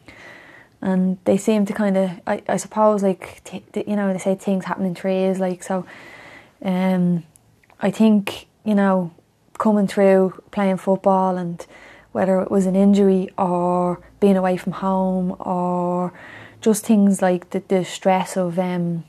and 0.81 1.19
they 1.25 1.37
seem 1.37 1.67
to 1.67 1.73
kind 1.73 1.97
of 1.97 2.11
I, 2.27 2.43
I 2.49 2.57
suppose 2.57 3.03
like 3.03 3.43
t- 3.45 3.65
t- 3.73 3.85
you 3.87 3.97
know 3.97 4.13
they 4.13 4.19
say 4.19 4.35
things 4.35 4.65
happen 4.65 4.87
in 4.87 4.95
threes 4.95 5.39
like 5.39 5.63
so. 5.63 5.87
Um, 6.63 7.25
I 7.81 7.91
think 7.91 8.47
you 8.65 8.75
know 8.75 9.13
coming 9.59 9.87
through 9.87 10.41
playing 10.51 10.79
football 10.79 11.37
and 11.37 11.65
whether 12.13 12.41
it 12.41 12.51
was 12.51 12.67
an 12.67 12.77
injury 12.77 13.29
or 13.37 14.01
being 14.21 14.37
away 14.37 14.57
from 14.57 14.73
home 14.73 15.37
or 15.41 16.13
just 16.65 16.85
things 16.87 17.21
like 17.23 17.51
the, 17.51 17.61
the 17.69 17.85
stress 17.85 18.37
of 18.37 18.59
um 18.59 19.05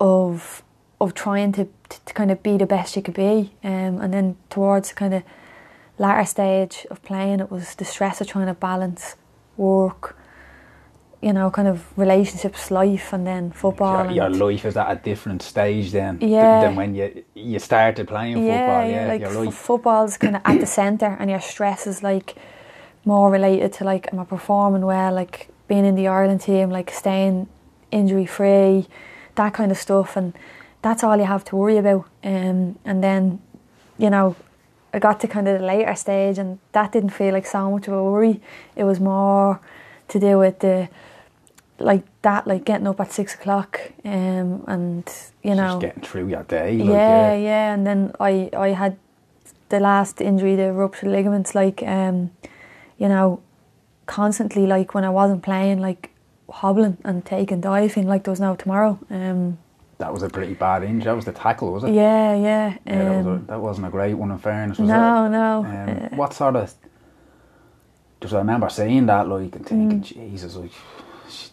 of 0.00 0.62
of 1.00 1.12
trying 1.14 1.52
to, 1.52 1.64
to, 1.90 1.96
to 2.06 2.12
kind 2.14 2.30
of 2.30 2.38
be 2.42 2.56
the 2.56 2.66
best 2.66 2.96
you 2.96 3.02
could 3.02 3.14
be 3.14 3.52
um, 3.62 4.00
and 4.02 4.12
then 4.14 4.36
towards 4.50 4.88
the 4.90 4.94
kind 4.94 5.14
of 5.14 5.22
latter 5.98 6.24
stage 6.24 6.86
of 6.90 7.02
playing 7.02 7.40
it 7.40 7.50
was 7.50 7.74
the 7.76 7.84
stress 7.84 8.20
of 8.20 8.26
trying 8.26 8.46
to 8.46 8.54
balance 8.54 9.16
work 9.56 10.16
you 11.20 11.32
know 11.32 11.50
kind 11.50 11.68
of 11.68 11.78
relationships 11.98 12.70
life 12.70 13.12
and 13.12 13.26
then 13.26 13.50
football 13.50 14.04
your, 14.10 14.28
your 14.28 14.30
life 14.30 14.64
is 14.64 14.76
at 14.76 14.90
a 14.90 14.96
different 15.10 15.42
stage 15.42 15.90
then 15.92 16.18
th- 16.18 16.32
Yeah. 16.32 16.60
than 16.62 16.76
when 16.76 16.94
you 16.94 17.24
you 17.34 17.58
started 17.58 18.08
playing 18.08 18.36
football. 18.36 18.84
Yeah, 18.88 19.06
like 19.12 19.20
your 19.20 19.46
f- 19.48 19.54
football's 19.54 20.16
kind 20.18 20.36
of 20.36 20.42
at 20.44 20.60
the 20.60 20.66
centre, 20.80 21.16
and 21.20 21.30
your 21.30 21.40
stress 21.40 21.86
is 21.86 22.02
like 22.02 22.34
more 23.04 23.30
related 23.30 23.72
to 23.76 23.84
like 23.92 24.04
am 24.12 24.18
I 24.20 24.24
performing 24.24 24.84
well, 24.84 25.12
like 25.14 25.48
being 25.68 25.84
in 25.84 25.94
the 25.94 26.08
Ireland 26.08 26.40
team, 26.42 26.70
like 26.70 26.90
staying 26.90 27.48
injury 27.90 28.26
free, 28.26 28.86
that 29.36 29.54
kind 29.54 29.70
of 29.70 29.78
stuff, 29.78 30.16
and 30.16 30.34
that's 30.82 31.02
all 31.02 31.16
you 31.16 31.24
have 31.24 31.44
to 31.44 31.56
worry 31.56 31.78
about. 31.78 32.06
Um, 32.22 32.78
and 32.84 33.02
then, 33.02 33.40
you 33.98 34.10
know, 34.10 34.36
I 34.92 34.98
got 34.98 35.20
to 35.20 35.28
kind 35.28 35.48
of 35.48 35.60
the 35.60 35.66
later 35.66 35.94
stage, 35.94 36.38
and 36.38 36.58
that 36.72 36.92
didn't 36.92 37.10
feel 37.10 37.32
like 37.32 37.46
so 37.46 37.70
much 37.70 37.88
of 37.88 37.94
a 37.94 38.04
worry. 38.04 38.40
It 38.76 38.84
was 38.84 39.00
more 39.00 39.60
to 40.08 40.20
do 40.20 40.38
with 40.38 40.60
the 40.60 40.88
like 41.78 42.04
that, 42.22 42.46
like 42.46 42.64
getting 42.64 42.86
up 42.86 43.00
at 43.00 43.12
six 43.12 43.34
o'clock, 43.34 43.80
um, 44.04 44.64
and 44.66 45.10
you 45.42 45.54
know, 45.54 45.68
just 45.68 45.80
getting 45.80 46.02
through 46.02 46.28
your 46.28 46.44
day. 46.44 46.76
Like, 46.78 46.88
yeah, 46.88 47.34
yeah, 47.34 47.34
yeah, 47.34 47.74
and 47.74 47.86
then 47.86 48.12
I 48.20 48.50
I 48.56 48.68
had 48.68 48.96
the 49.70 49.80
last 49.80 50.20
injury, 50.20 50.54
the 50.56 50.72
ruptured 50.72 51.10
ligaments, 51.10 51.54
like 51.54 51.82
um, 51.82 52.30
you 52.98 53.08
know, 53.08 53.40
constantly 54.06 54.66
like 54.66 54.94
when 54.94 55.04
I 55.04 55.10
wasn't 55.10 55.42
playing, 55.42 55.80
like 55.80 56.10
hobbling 56.50 56.98
and 57.04 57.24
taking 57.24 57.60
diving 57.60 58.06
like 58.06 58.24
there 58.24 58.32
was 58.32 58.40
no 58.40 58.54
tomorrow. 58.56 58.98
Um, 59.10 59.58
That 59.98 60.12
was 60.12 60.22
a 60.22 60.28
pretty 60.28 60.54
bad 60.54 60.82
injury. 60.82 61.04
That 61.04 61.16
was 61.16 61.24
the 61.24 61.32
tackle, 61.32 61.72
was 61.72 61.84
it? 61.84 61.92
yeah, 61.94 62.34
yeah. 62.36 62.76
Yeah, 62.86 63.04
that, 63.04 63.16
was 63.18 63.26
a, 63.26 63.30
Um, 63.30 63.46
that 63.46 63.60
wasn't 63.60 63.86
a 63.86 63.90
great 63.90 64.14
one 64.14 64.30
in 64.30 64.38
fairness, 64.38 64.78
was 64.78 64.88
no, 64.88 65.26
it? 65.26 65.28
no. 65.30 65.64
Um, 65.64 65.88
uh, 66.12 66.16
what 66.16 66.32
sort 66.34 66.56
of? 66.56 66.74
Because 68.18 68.34
I 68.34 68.38
remember 68.38 68.68
seeing 68.70 69.06
that, 69.06 69.28
like, 69.28 69.54
and 69.56 69.66
thinking, 69.66 70.00
Mm. 70.00 70.02
Jesus, 70.02 70.56
like, 70.56 70.72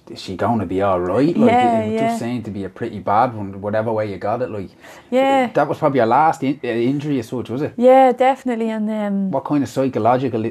is 0.10 0.22
she 0.22 0.36
going 0.36 0.60
to 0.60 0.66
be 0.66 0.82
all 0.82 1.00
right? 1.00 1.36
Like, 1.38 1.52
Yeah, 1.52 1.80
it, 1.80 1.94
yeah. 1.94 2.00
just 2.10 2.20
seemed 2.20 2.46
to 2.46 2.52
be 2.52 2.64
a 2.66 2.70
pretty 2.70 3.00
bad 3.00 3.34
one, 3.36 3.62
whatever 3.62 3.92
way 3.92 4.10
you 4.12 4.18
got 4.18 4.42
it. 4.42 4.50
Like, 4.50 4.70
Yeah. 5.10 5.48
that 5.54 5.68
was 5.68 5.78
probably 5.80 5.98
your 6.00 6.08
last 6.08 6.44
in- 6.44 6.60
uh, 6.64 6.68
injury 6.68 7.20
as 7.20 7.28
such, 7.28 7.50
was 7.50 7.62
it? 7.62 7.74
yeah, 7.78 8.12
definitely. 8.12 8.70
And 8.70 8.90
um, 8.90 9.32
What 9.32 9.44
kind 9.46 9.64
of 9.64 9.70
psychological 9.70 10.46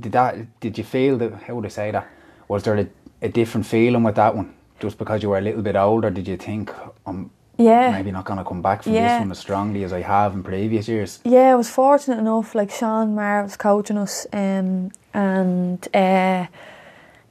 did 0.00 0.12
that? 0.12 0.60
Did 0.60 0.78
you 0.78 0.84
feel 0.84 1.18
that? 1.18 1.32
How 1.46 1.54
would 1.54 1.66
I 1.66 1.68
say 1.68 1.90
that? 1.90 2.08
Was 2.48 2.62
there 2.62 2.76
a, 2.78 2.86
a 3.22 3.28
different 3.28 3.66
feeling 3.66 4.02
with 4.02 4.14
that 4.16 4.34
one? 4.34 4.54
Just 4.80 4.98
because 4.98 5.22
you 5.22 5.28
were 5.30 5.38
a 5.38 5.42
little 5.42 5.62
bit 5.62 5.76
older, 5.76 6.10
did 6.10 6.26
you 6.26 6.36
think 6.36 6.72
I'm 7.06 7.30
yeah, 7.58 7.90
maybe 7.90 8.10
not 8.10 8.24
going 8.24 8.38
to 8.38 8.44
come 8.44 8.62
back 8.62 8.82
from 8.82 8.94
Yeah. 8.94 9.08
this 9.08 9.20
one 9.20 9.30
as 9.30 9.38
strongly 9.38 9.84
as 9.84 9.92
I 9.92 10.00
have 10.00 10.32
in 10.34 10.42
previous 10.42 10.88
years? 10.88 11.20
yeah, 11.24 11.52
I 11.52 11.54
was 11.54 11.68
fortunate 11.70 12.18
enough. 12.18 12.54
Like 12.54 12.70
Sean 12.70 13.14
Marr 13.14 13.42
was 13.42 13.56
coaching 13.56 13.98
us, 13.98 14.26
um, 14.32 14.90
and 15.12 15.86
uh, 15.94 16.46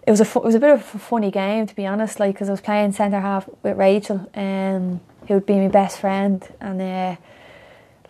it 0.05 0.11
was 0.11 0.21
a 0.21 0.25
fu- 0.25 0.39
it 0.41 0.45
was 0.45 0.55
a 0.55 0.59
bit 0.59 0.69
of 0.71 0.79
a 0.95 0.99
funny 0.99 1.31
game 1.31 1.65
to 1.65 1.75
be 1.75 1.87
honest. 1.87 2.19
Like 2.19 2.35
because 2.35 2.49
I 2.49 2.51
was 2.53 2.61
playing 2.61 2.91
centre 2.91 3.19
half 3.19 3.49
with 3.63 3.77
Rachel, 3.77 4.29
um, 4.35 4.99
who 5.27 5.33
would 5.33 5.45
be 5.47 5.55
my 5.55 5.67
best 5.69 5.99
friend, 5.99 6.47
and 6.61 6.79
uh, 6.81 7.15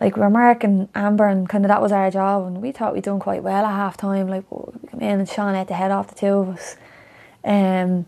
like 0.00 0.16
we 0.16 0.22
were 0.22 0.30
Mark 0.30 0.64
and 0.64 0.88
Amber, 0.94 1.26
and 1.26 1.48
kind 1.48 1.64
of 1.64 1.68
that 1.68 1.82
was 1.82 1.92
our 1.92 2.10
job, 2.10 2.46
and 2.46 2.62
we 2.62 2.72
thought 2.72 2.94
we'd 2.94 3.04
done 3.04 3.20
quite 3.20 3.42
well 3.42 3.64
at 3.66 3.70
half 3.72 3.96
time. 3.96 4.28
Like 4.28 4.44
we 4.50 4.72
in 5.06 5.20
and 5.20 5.28
Sean 5.28 5.54
had 5.54 5.68
the 5.68 5.74
head 5.74 5.90
off 5.90 6.08
the 6.08 6.14
two 6.14 6.26
of 6.26 6.48
us. 6.50 6.76
Um, 7.44 8.06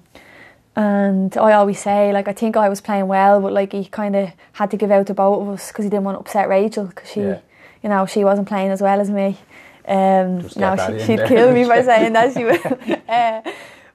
and 0.74 1.36
I 1.36 1.52
always 1.52 1.78
say, 1.78 2.12
like, 2.12 2.28
I 2.28 2.32
think 2.32 2.56
I 2.56 2.68
was 2.70 2.80
playing 2.80 3.06
well, 3.06 3.40
but 3.40 3.52
like 3.52 3.72
he 3.72 3.84
kind 3.84 4.16
of 4.16 4.30
had 4.52 4.70
to 4.70 4.76
give 4.78 4.90
out 4.90 5.06
to 5.08 5.14
both 5.14 5.42
of 5.42 5.48
us 5.50 5.68
because 5.68 5.84
he 5.84 5.90
didn't 5.90 6.04
want 6.04 6.16
to 6.16 6.20
upset 6.20 6.48
Rachel 6.48 6.86
because 6.86 7.10
she, 7.10 7.20
Yeah. 7.20 7.40
you 7.82 7.88
know, 7.90 8.06
she 8.06 8.24
wasn't 8.24 8.48
playing 8.48 8.70
as 8.70 8.80
well 8.80 8.98
as 9.00 9.10
me. 9.10 9.38
Um, 9.86 10.48
now 10.56 10.76
she, 10.76 10.98
she'd 11.04 11.18
there. 11.18 11.26
kill 11.28 11.52
me 11.54 11.64
by 11.66 11.82
saying 11.82 12.14
that 12.14 12.32
she 12.32 12.44
would. 12.48 13.02
uh, 13.08 13.42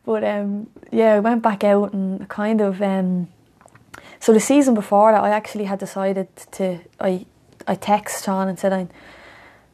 but 0.05 0.23
um, 0.23 0.67
yeah, 0.91 1.15
I 1.15 1.19
went 1.19 1.41
back 1.41 1.63
out 1.63 1.93
and 1.93 2.27
kind 2.29 2.61
of. 2.61 2.79
Um, 2.81 3.29
so 4.19 4.33
the 4.33 4.39
season 4.39 4.73
before 4.75 5.11
that, 5.11 5.23
I 5.23 5.29
actually 5.29 5.63
had 5.65 5.79
decided 5.79 6.27
to. 6.51 6.79
I 6.99 7.25
I 7.67 7.75
texted 7.75 8.25
Sean 8.25 8.47
and 8.47 8.57
said 8.57 8.73
I. 8.73 8.87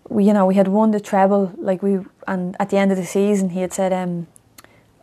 We, 0.09 0.25
you 0.25 0.33
know, 0.33 0.45
we 0.45 0.55
had 0.55 0.67
won 0.67 0.91
the 0.91 0.99
treble, 0.99 1.53
like 1.57 1.81
we, 1.81 1.99
and 2.27 2.57
at 2.59 2.69
the 2.69 2.77
end 2.77 2.91
of 2.91 2.97
the 2.97 3.05
season, 3.05 3.51
he 3.51 3.61
had 3.61 3.71
said, 3.71 3.93
um, 3.93 4.27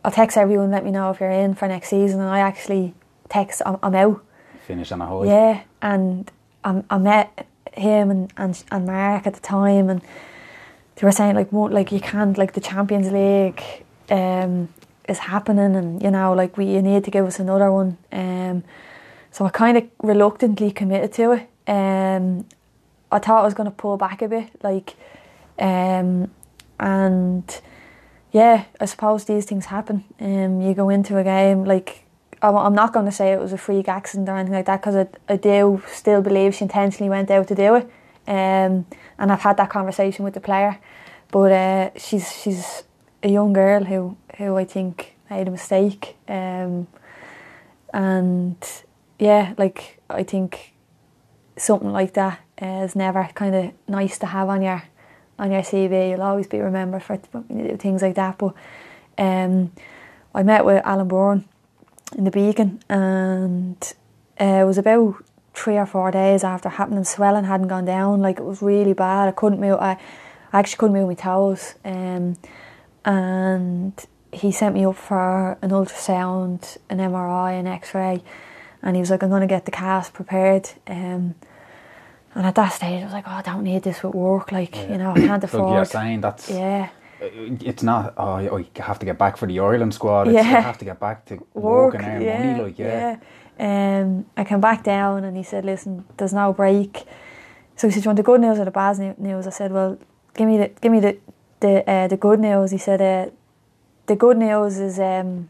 "I'll 0.05 0.11
text 0.11 0.37
everyone, 0.37 0.69
let 0.69 0.85
me 0.85 0.91
know 0.91 1.09
if 1.09 1.19
you're 1.19 1.31
in 1.31 1.55
for 1.55 1.67
next 1.67 1.89
season." 1.89 2.19
And 2.19 2.29
I 2.29 2.39
actually 2.39 2.93
text, 3.27 3.63
"I'm, 3.65 3.77
I'm 3.81 3.95
out." 3.95 4.23
Finish 4.67 4.91
on 4.91 5.01
a 5.01 5.07
high. 5.07 5.25
Yeah, 5.25 5.63
and 5.81 6.31
I, 6.63 6.83
I 6.89 6.97
met 6.99 7.47
him 7.73 8.11
and, 8.11 8.33
and 8.37 8.63
and 8.71 8.85
Mark 8.85 9.25
at 9.25 9.33
the 9.33 9.39
time, 9.39 9.89
and 9.89 10.01
they 10.95 11.05
were 11.05 11.11
saying 11.11 11.35
like, 11.35 11.51
"Won't 11.51 11.73
like 11.73 11.91
you 11.91 11.99
can't 11.99 12.37
like 12.37 12.53
the 12.53 12.61
Champions 12.61 13.11
League 13.11 13.63
um, 14.11 14.69
is 15.09 15.17
happening, 15.17 15.75
and 15.75 16.01
you 16.03 16.11
know 16.11 16.33
like 16.33 16.57
we 16.57 16.65
you 16.65 16.81
need 16.81 17.03
to 17.05 17.11
give 17.11 17.25
us 17.25 17.39
another 17.39 17.71
one." 17.71 17.97
Um, 18.11 18.63
so 19.31 19.45
I 19.45 19.49
kind 19.49 19.77
of 19.77 19.83
reluctantly 20.03 20.71
committed 20.71 21.13
to 21.13 21.31
it. 21.31 21.49
Um, 21.67 22.45
I 23.11 23.19
thought 23.19 23.41
I 23.41 23.43
was 23.43 23.53
going 23.53 23.69
to 23.69 23.75
pull 23.75 23.97
back 23.97 24.21
a 24.21 24.27
bit, 24.27 24.49
like, 24.63 24.95
um, 25.59 26.31
and 26.79 27.61
yeah, 28.31 28.65
I 28.79 28.85
suppose 28.85 29.25
these 29.25 29.45
things 29.45 29.65
happen. 29.65 30.03
Um, 30.19 30.61
you 30.61 30.73
go 30.73 30.89
into 30.89 31.17
a 31.17 31.23
game 31.23 31.65
like 31.65 32.05
I'm 32.43 32.73
not 32.73 32.91
going 32.91 33.05
to 33.05 33.11
say 33.11 33.33
it 33.33 33.39
was 33.39 33.53
a 33.53 33.57
freak 33.57 33.87
accident 33.87 34.27
or 34.27 34.35
anything 34.35 34.55
like 34.55 34.65
that 34.65 34.81
because 34.81 34.95
I, 34.95 35.07
I 35.31 35.37
do 35.37 35.83
still 35.87 36.23
believe 36.23 36.55
she 36.55 36.63
intentionally 36.63 37.09
went 37.09 37.29
out 37.29 37.47
to 37.49 37.55
do 37.55 37.75
it. 37.75 37.83
Um, 38.27 38.85
and 39.19 39.31
I've 39.31 39.41
had 39.41 39.57
that 39.57 39.69
conversation 39.69 40.25
with 40.25 40.33
the 40.33 40.39
player, 40.39 40.79
but 41.29 41.51
uh, 41.51 41.89
she's 41.97 42.31
she's 42.41 42.83
a 43.21 43.29
young 43.29 43.53
girl 43.53 43.83
who 43.83 44.17
who 44.37 44.57
I 44.57 44.65
think 44.65 45.15
made 45.29 45.47
a 45.47 45.51
mistake. 45.51 46.15
Um, 46.27 46.87
and 47.93 48.57
yeah, 49.19 49.53
like 49.57 49.99
I 50.09 50.23
think 50.23 50.73
something 51.57 51.91
like 51.91 52.13
that 52.13 52.39
is 52.61 52.95
never 52.95 53.27
kind 53.33 53.55
of 53.55 53.73
nice 53.87 54.17
to 54.19 54.27
have 54.27 54.49
on 54.49 54.61
your 54.61 54.83
on 55.39 55.51
your 55.51 55.61
CV. 55.61 56.11
You'll 56.11 56.21
always 56.21 56.47
be 56.47 56.59
remembered 56.59 57.03
for 57.03 57.17
things 57.17 58.01
like 58.01 58.15
that. 58.15 58.37
But 58.37 58.53
um, 59.17 59.71
I 60.35 60.43
met 60.43 60.65
with 60.65 60.85
Alan 60.85 61.07
Bourne 61.07 61.45
in 62.17 62.23
the 62.23 62.31
Beacon, 62.31 62.79
and 62.87 63.93
uh, 64.39 64.61
it 64.61 64.65
was 64.65 64.77
about 64.77 65.15
three 65.53 65.77
or 65.77 65.85
four 65.85 66.11
days 66.11 66.43
after 66.43 66.69
happening. 66.69 67.03
Swelling 67.03 67.45
hadn't 67.45 67.67
gone 67.67 67.85
down; 67.85 68.21
like 68.21 68.37
it 68.37 68.45
was 68.45 68.61
really 68.61 68.93
bad. 68.93 69.27
I 69.27 69.31
couldn't 69.31 69.59
move. 69.59 69.79
I, 69.79 69.97
I 70.53 70.59
actually 70.59 70.77
couldn't 70.77 70.95
move 70.95 71.07
my 71.07 71.15
toes. 71.15 71.75
Um, 71.83 72.37
and 73.03 73.93
he 74.31 74.51
sent 74.51 74.75
me 74.75 74.85
up 74.85 74.95
for 74.95 75.57
an 75.61 75.71
ultrasound, 75.71 76.77
an 76.89 76.99
MRI, 76.99 77.59
an 77.59 77.65
X-ray, 77.65 78.21
and 78.83 78.95
he 78.95 78.99
was 78.99 79.09
like, 79.09 79.23
"I'm 79.23 79.29
going 79.29 79.41
to 79.41 79.47
get 79.47 79.65
the 79.65 79.71
cast 79.71 80.13
prepared." 80.13 80.69
Um, 80.85 81.35
and 82.33 82.45
at 82.45 82.55
that 82.55 82.69
stage, 82.69 83.01
I 83.01 83.05
was 83.05 83.13
like, 83.13 83.25
"Oh, 83.27 83.31
I 83.31 83.41
don't 83.41 83.63
need 83.63 83.83
this 83.83 84.01
with 84.03 84.13
work. 84.13 84.51
Like, 84.51 84.75
yeah. 84.75 84.91
you 84.91 84.97
know, 84.97 85.11
I 85.11 85.19
can't 85.19 85.43
afford." 85.43 85.69
So 85.69 85.73
you're 85.73 85.85
saying 85.85 86.21
that's 86.21 86.49
yeah. 86.49 86.89
It's 87.19 87.83
not. 87.83 88.13
Oh, 88.17 88.37
you 88.39 88.67
have 88.77 88.99
to 88.99 89.05
get 89.05 89.17
back 89.17 89.37
for 89.37 89.45
the 89.45 89.59
Ireland 89.59 89.93
squad. 89.93 90.27
It's, 90.27 90.35
yeah. 90.35 90.57
You 90.57 90.63
have 90.63 90.77
to 90.79 90.85
get 90.85 90.99
back 90.99 91.25
to 91.25 91.35
work, 91.35 91.45
work 91.53 91.95
and 91.95 92.05
earn 92.05 92.21
yeah, 92.21 92.43
money. 92.43 92.63
Like, 92.63 92.79
yeah. 92.79 93.17
yeah. 93.59 94.01
Um, 94.01 94.25
I 94.35 94.43
came 94.43 94.61
back 94.61 94.83
down, 94.83 95.23
and 95.23 95.35
he 95.37 95.43
said, 95.43 95.65
"Listen, 95.65 96.05
there's 96.17 96.33
no 96.33 96.53
break." 96.53 97.03
So 97.75 97.87
he 97.87 97.93
said, 97.93 98.05
"You 98.05 98.09
want 98.09 98.17
the 98.17 98.23
good 98.23 98.41
news 98.41 98.59
or 98.59 98.65
the 98.65 98.71
bad 98.71 99.19
news?" 99.19 99.45
I 99.45 99.51
said, 99.51 99.71
"Well, 99.71 99.97
give 100.33 100.47
me 100.47 100.57
the 100.57 100.69
give 100.81 100.91
me 100.91 100.99
the 100.99 101.17
the 101.59 101.89
uh, 101.89 102.07
the 102.07 102.17
good 102.17 102.39
news." 102.39 102.71
He 102.71 102.77
said, 102.77 103.01
uh, 103.01 103.29
"The 104.05 104.15
good 104.15 104.37
news 104.37 104.79
is." 104.79 104.99
Um, 104.99 105.49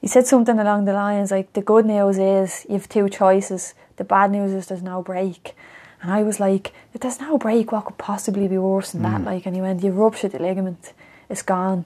he 0.00 0.06
said 0.06 0.26
something 0.26 0.58
along 0.58 0.86
the 0.86 0.94
lines 0.94 1.30
like, 1.30 1.52
"The 1.52 1.62
good 1.62 1.84
news 1.84 2.18
is 2.18 2.66
you've 2.70 2.88
two 2.88 3.10
choices. 3.10 3.74
The 4.00 4.04
bad 4.04 4.30
news 4.30 4.52
is 4.52 4.66
there's 4.66 4.82
no 4.82 5.02
break." 5.02 5.54
And 6.02 6.10
I 6.10 6.22
was 6.22 6.40
like, 6.40 6.72
if 6.94 7.00
there's 7.02 7.20
no 7.20 7.36
break, 7.36 7.72
what 7.72 7.84
could 7.84 7.98
possibly 7.98 8.48
be 8.48 8.56
worse 8.56 8.92
than 8.92 9.02
mm. 9.02 9.10
that? 9.10 9.20
Like, 9.30 9.44
and 9.44 9.54
he 9.54 9.60
went, 9.60 9.84
you 9.84 9.90
ruptured 9.92 10.32
the 10.32 10.38
ligament, 10.38 10.94
it's 11.28 11.42
gone. 11.42 11.84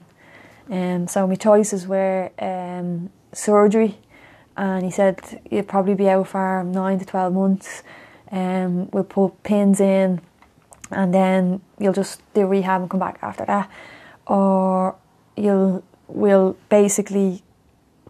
Um, 0.71 1.07
so 1.07 1.27
my 1.27 1.35
choices 1.35 1.85
were 1.85 2.31
um, 2.39 3.09
surgery, 3.33 3.97
and 4.55 4.85
he 4.85 4.91
said 4.91 5.41
you'd 5.51 5.67
probably 5.67 5.95
be 5.95 6.09
out 6.09 6.29
for 6.29 6.63
nine 6.63 6.97
to 6.99 7.05
twelve 7.05 7.33
months. 7.33 7.83
Um, 8.31 8.89
we'll 8.91 9.03
put 9.03 9.43
pins 9.43 9.79
in, 9.79 10.21
and 10.91 11.13
then 11.13 11.61
you'll 11.77 11.99
just 12.01 12.21
do 12.33 12.47
rehab 12.47 12.81
and 12.81 12.89
come 12.89 13.01
back 13.01 13.19
after 13.21 13.45
that, 13.45 13.69
or 14.25 14.95
you'll 15.35 15.83
we'll 16.07 16.55
basically 16.69 17.43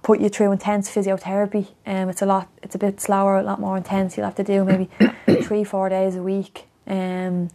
put 0.05 0.21
you 0.21 0.29
through 0.29 0.51
intense 0.51 0.87
physiotherapy. 0.87 1.67
Um, 1.87 2.09
it's 2.09 2.21
a 2.21 2.27
lot. 2.27 2.47
It's 2.61 2.75
a 2.75 2.77
bit 2.77 3.01
slower, 3.01 3.37
a 3.37 3.43
lot 3.43 3.59
more 3.59 3.75
intense. 3.75 4.15
You'll 4.15 4.27
have 4.27 4.35
to 4.35 4.43
do 4.43 4.63
maybe 4.63 4.87
three, 5.41 5.63
four 5.63 5.89
days 5.89 6.15
a 6.15 6.21
week. 6.21 6.67
Um, 6.85 7.49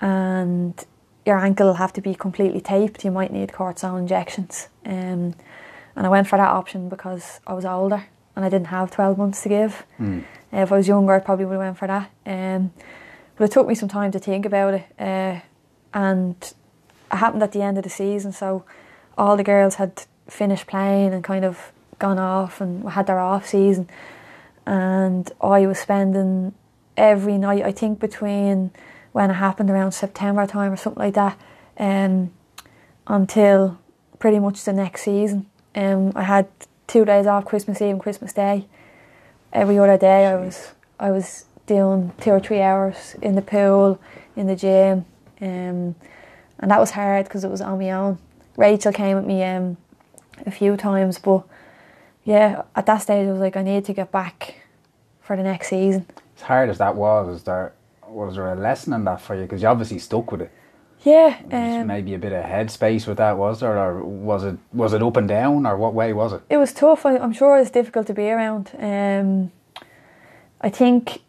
and 0.00 0.84
your 1.24 1.38
ankle 1.38 1.68
will 1.68 1.74
have 1.74 1.92
to 1.92 2.00
be 2.00 2.16
completely 2.16 2.60
taped. 2.60 3.04
You 3.04 3.12
might 3.12 3.32
need 3.32 3.50
cortisone 3.50 4.00
injections. 4.00 4.66
Um, 4.84 5.36
and 5.94 6.06
I 6.06 6.08
went 6.08 6.26
for 6.26 6.36
that 6.36 6.48
option 6.48 6.88
because 6.88 7.38
I 7.46 7.54
was 7.54 7.64
older 7.64 8.04
and 8.34 8.44
I 8.44 8.48
didn't 8.48 8.66
have 8.66 8.90
12 8.90 9.16
months 9.16 9.44
to 9.44 9.48
give. 9.48 9.86
Mm. 10.00 10.24
Uh, 10.52 10.56
if 10.56 10.72
I 10.72 10.76
was 10.78 10.88
younger, 10.88 11.12
I 11.12 11.20
probably 11.20 11.44
would 11.44 11.52
have 11.52 11.60
went 11.60 11.78
for 11.78 11.86
that. 11.86 12.10
Um, 12.26 12.72
but 13.36 13.44
it 13.44 13.52
took 13.52 13.68
me 13.68 13.76
some 13.76 13.88
time 13.88 14.10
to 14.10 14.18
think 14.18 14.44
about 14.44 14.74
it. 14.74 14.86
Uh, 14.98 15.38
and 15.94 16.34
it 16.42 16.54
happened 17.16 17.44
at 17.44 17.52
the 17.52 17.62
end 17.62 17.78
of 17.78 17.84
the 17.84 17.90
season, 17.90 18.32
so 18.32 18.64
all 19.16 19.36
the 19.36 19.44
girls 19.44 19.76
had 19.76 20.02
finished 20.28 20.66
playing 20.66 21.14
and 21.14 21.22
kind 21.22 21.44
of 21.44 21.70
gone 21.98 22.18
off 22.18 22.60
and 22.60 22.88
had 22.90 23.06
their 23.06 23.18
off 23.18 23.46
season, 23.46 23.88
and 24.66 25.30
I 25.40 25.66
was 25.66 25.78
spending 25.78 26.54
every 26.96 27.38
night. 27.38 27.62
I 27.62 27.72
think 27.72 28.00
between 28.00 28.70
when 29.12 29.30
it 29.30 29.34
happened 29.34 29.70
around 29.70 29.92
September 29.92 30.46
time 30.46 30.72
or 30.72 30.76
something 30.76 31.02
like 31.02 31.14
that, 31.14 31.38
um, 31.78 32.30
until 33.06 33.78
pretty 34.18 34.38
much 34.38 34.62
the 34.64 34.72
next 34.72 35.02
season. 35.02 35.46
Um, 35.74 36.12
I 36.14 36.22
had 36.22 36.48
two 36.86 37.04
days 37.04 37.26
off, 37.26 37.44
Christmas 37.44 37.80
Eve 37.80 37.90
and 37.90 38.00
Christmas 38.00 38.32
Day. 38.32 38.66
Every 39.52 39.78
other 39.78 39.98
day, 39.98 40.26
I 40.26 40.36
was 40.36 40.72
I 40.98 41.10
was 41.10 41.44
doing 41.66 42.12
two 42.20 42.30
or 42.30 42.40
three 42.40 42.60
hours 42.60 43.16
in 43.20 43.34
the 43.34 43.42
pool, 43.42 44.00
in 44.34 44.46
the 44.46 44.56
gym, 44.56 45.04
um, 45.40 45.94
and 46.58 46.70
that 46.70 46.80
was 46.80 46.92
hard 46.92 47.26
because 47.26 47.44
it 47.44 47.50
was 47.50 47.60
on 47.60 47.78
my 47.78 47.90
own. 47.90 48.18
Rachel 48.56 48.92
came 48.92 49.16
with 49.16 49.26
me 49.26 49.44
um, 49.44 49.76
a 50.46 50.50
few 50.50 50.76
times, 50.76 51.18
but 51.18 51.44
yeah, 52.26 52.62
at 52.74 52.86
that 52.86 52.98
stage 52.98 53.26
I 53.26 53.30
was 53.30 53.40
like, 53.40 53.56
I 53.56 53.62
need 53.62 53.84
to 53.86 53.92
get 53.92 54.10
back 54.10 54.56
for 55.20 55.36
the 55.36 55.44
next 55.44 55.68
season. 55.68 56.06
As 56.36 56.42
hard 56.42 56.68
as 56.68 56.78
that 56.78 56.96
was, 56.96 57.28
was 57.28 57.42
there 57.44 57.72
was 58.06 58.34
there 58.34 58.52
a 58.52 58.56
lesson 58.56 58.92
in 58.92 59.04
that 59.04 59.20
for 59.20 59.34
you? 59.34 59.42
Because 59.42 59.62
you 59.62 59.68
obviously 59.68 59.98
stuck 59.98 60.30
with 60.32 60.42
it. 60.42 60.52
Yeah, 61.02 61.38
um, 61.52 61.86
maybe 61.86 62.14
a 62.14 62.18
bit 62.18 62.32
of 62.32 62.44
headspace 62.44 63.06
with 63.06 63.18
that, 63.18 63.36
was 63.36 63.60
there, 63.60 63.78
or 63.78 64.02
was 64.02 64.42
it 64.42 64.58
was 64.72 64.92
it 64.92 65.02
up 65.02 65.16
and 65.16 65.28
down, 65.28 65.66
or 65.66 65.76
what 65.76 65.94
way 65.94 66.12
was 66.12 66.32
it? 66.32 66.42
It 66.50 66.56
was 66.56 66.72
tough. 66.72 67.06
I, 67.06 67.16
am 67.16 67.32
sure 67.32 67.58
it's 67.58 67.70
difficult 67.70 68.08
to 68.08 68.14
be 68.14 68.28
around. 68.28 68.72
Um, 68.76 69.52
I 70.60 70.68
think, 70.68 71.20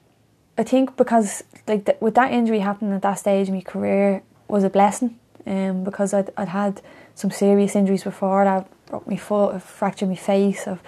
I 0.57 0.63
think 0.63 0.97
because 0.97 1.43
like 1.67 2.01
with 2.01 2.15
that 2.15 2.31
injury 2.31 2.59
happening 2.59 2.93
at 2.93 3.03
that 3.03 3.19
stage 3.19 3.49
in 3.49 3.53
my 3.53 3.61
career 3.61 4.23
was 4.47 4.63
a 4.63 4.69
blessing. 4.69 5.19
Um, 5.45 5.83
because 5.83 6.13
I'd 6.13 6.31
I'd 6.35 6.49
had 6.49 6.81
some 7.17 7.31
serious 7.31 7.75
injuries 7.75 8.03
before 8.03 8.43
that 8.43 8.67
broke 8.85 9.07
my 9.07 9.17
foot, 9.17 9.55
I've 9.55 9.63
fractured 9.63 10.07
my 10.07 10.15
face, 10.15 10.67
I've 10.67 10.81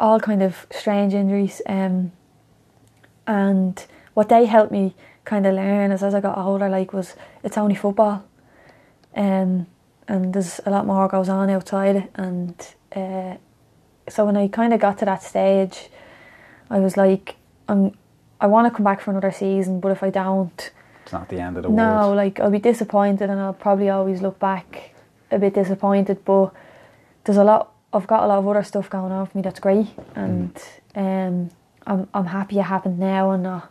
all 0.00 0.18
kind 0.18 0.42
of 0.42 0.66
strange 0.72 1.14
injuries. 1.14 1.62
Um, 1.66 2.10
and 3.24 3.86
what 4.14 4.28
they 4.28 4.46
helped 4.46 4.72
me 4.72 4.96
kind 5.24 5.46
of 5.46 5.54
learn 5.54 5.92
as, 5.92 6.02
as 6.02 6.12
I 6.12 6.20
got 6.20 6.36
older, 6.36 6.68
like 6.68 6.92
was 6.92 7.14
it's 7.44 7.56
only 7.56 7.76
football. 7.76 8.24
Um, 9.14 9.68
and 10.08 10.34
there's 10.34 10.60
a 10.66 10.70
lot 10.70 10.86
more 10.86 11.06
goes 11.06 11.28
on 11.28 11.48
outside 11.48 11.96
it. 11.96 12.10
And 12.16 12.74
uh, 12.94 13.36
so 14.08 14.24
when 14.24 14.36
I 14.36 14.48
kind 14.48 14.74
of 14.74 14.80
got 14.80 14.98
to 14.98 15.04
that 15.04 15.22
stage, 15.22 15.88
I 16.68 16.80
was 16.80 16.96
like, 16.96 17.36
I'm, 17.68 17.96
I 18.40 18.48
want 18.48 18.66
to 18.66 18.76
come 18.76 18.84
back 18.84 19.00
for 19.00 19.12
another 19.12 19.30
season, 19.30 19.78
but 19.78 19.92
if 19.92 20.02
I 20.02 20.10
don't, 20.10 20.72
it's 21.04 21.12
not 21.12 21.28
the 21.28 21.38
end 21.38 21.56
of 21.58 21.62
the 21.62 21.68
no, 21.68 21.74
world. 21.76 22.10
No, 22.10 22.16
like 22.16 22.40
I'll 22.40 22.50
be 22.50 22.58
disappointed, 22.58 23.30
and 23.30 23.38
I'll 23.38 23.52
probably 23.52 23.90
always 23.90 24.20
look 24.22 24.38
back 24.38 24.93
a 25.30 25.38
bit 25.38 25.54
disappointed. 25.54 26.24
But 26.24 26.52
there's 27.24 27.38
a 27.38 27.44
lot. 27.44 27.72
I've 27.92 28.06
got 28.06 28.24
a 28.24 28.26
lot 28.26 28.38
of 28.38 28.48
other 28.48 28.62
stuff 28.62 28.90
going 28.90 29.12
on 29.12 29.26
for 29.26 29.38
me 29.38 29.42
that's 29.42 29.60
great, 29.60 29.86
and 30.14 30.54
mm. 30.94 31.28
um, 31.28 31.50
I'm 31.86 32.08
I'm 32.12 32.26
happy 32.26 32.58
it 32.58 32.62
happened 32.62 32.98
now 32.98 33.30
and 33.30 33.42
not 33.44 33.70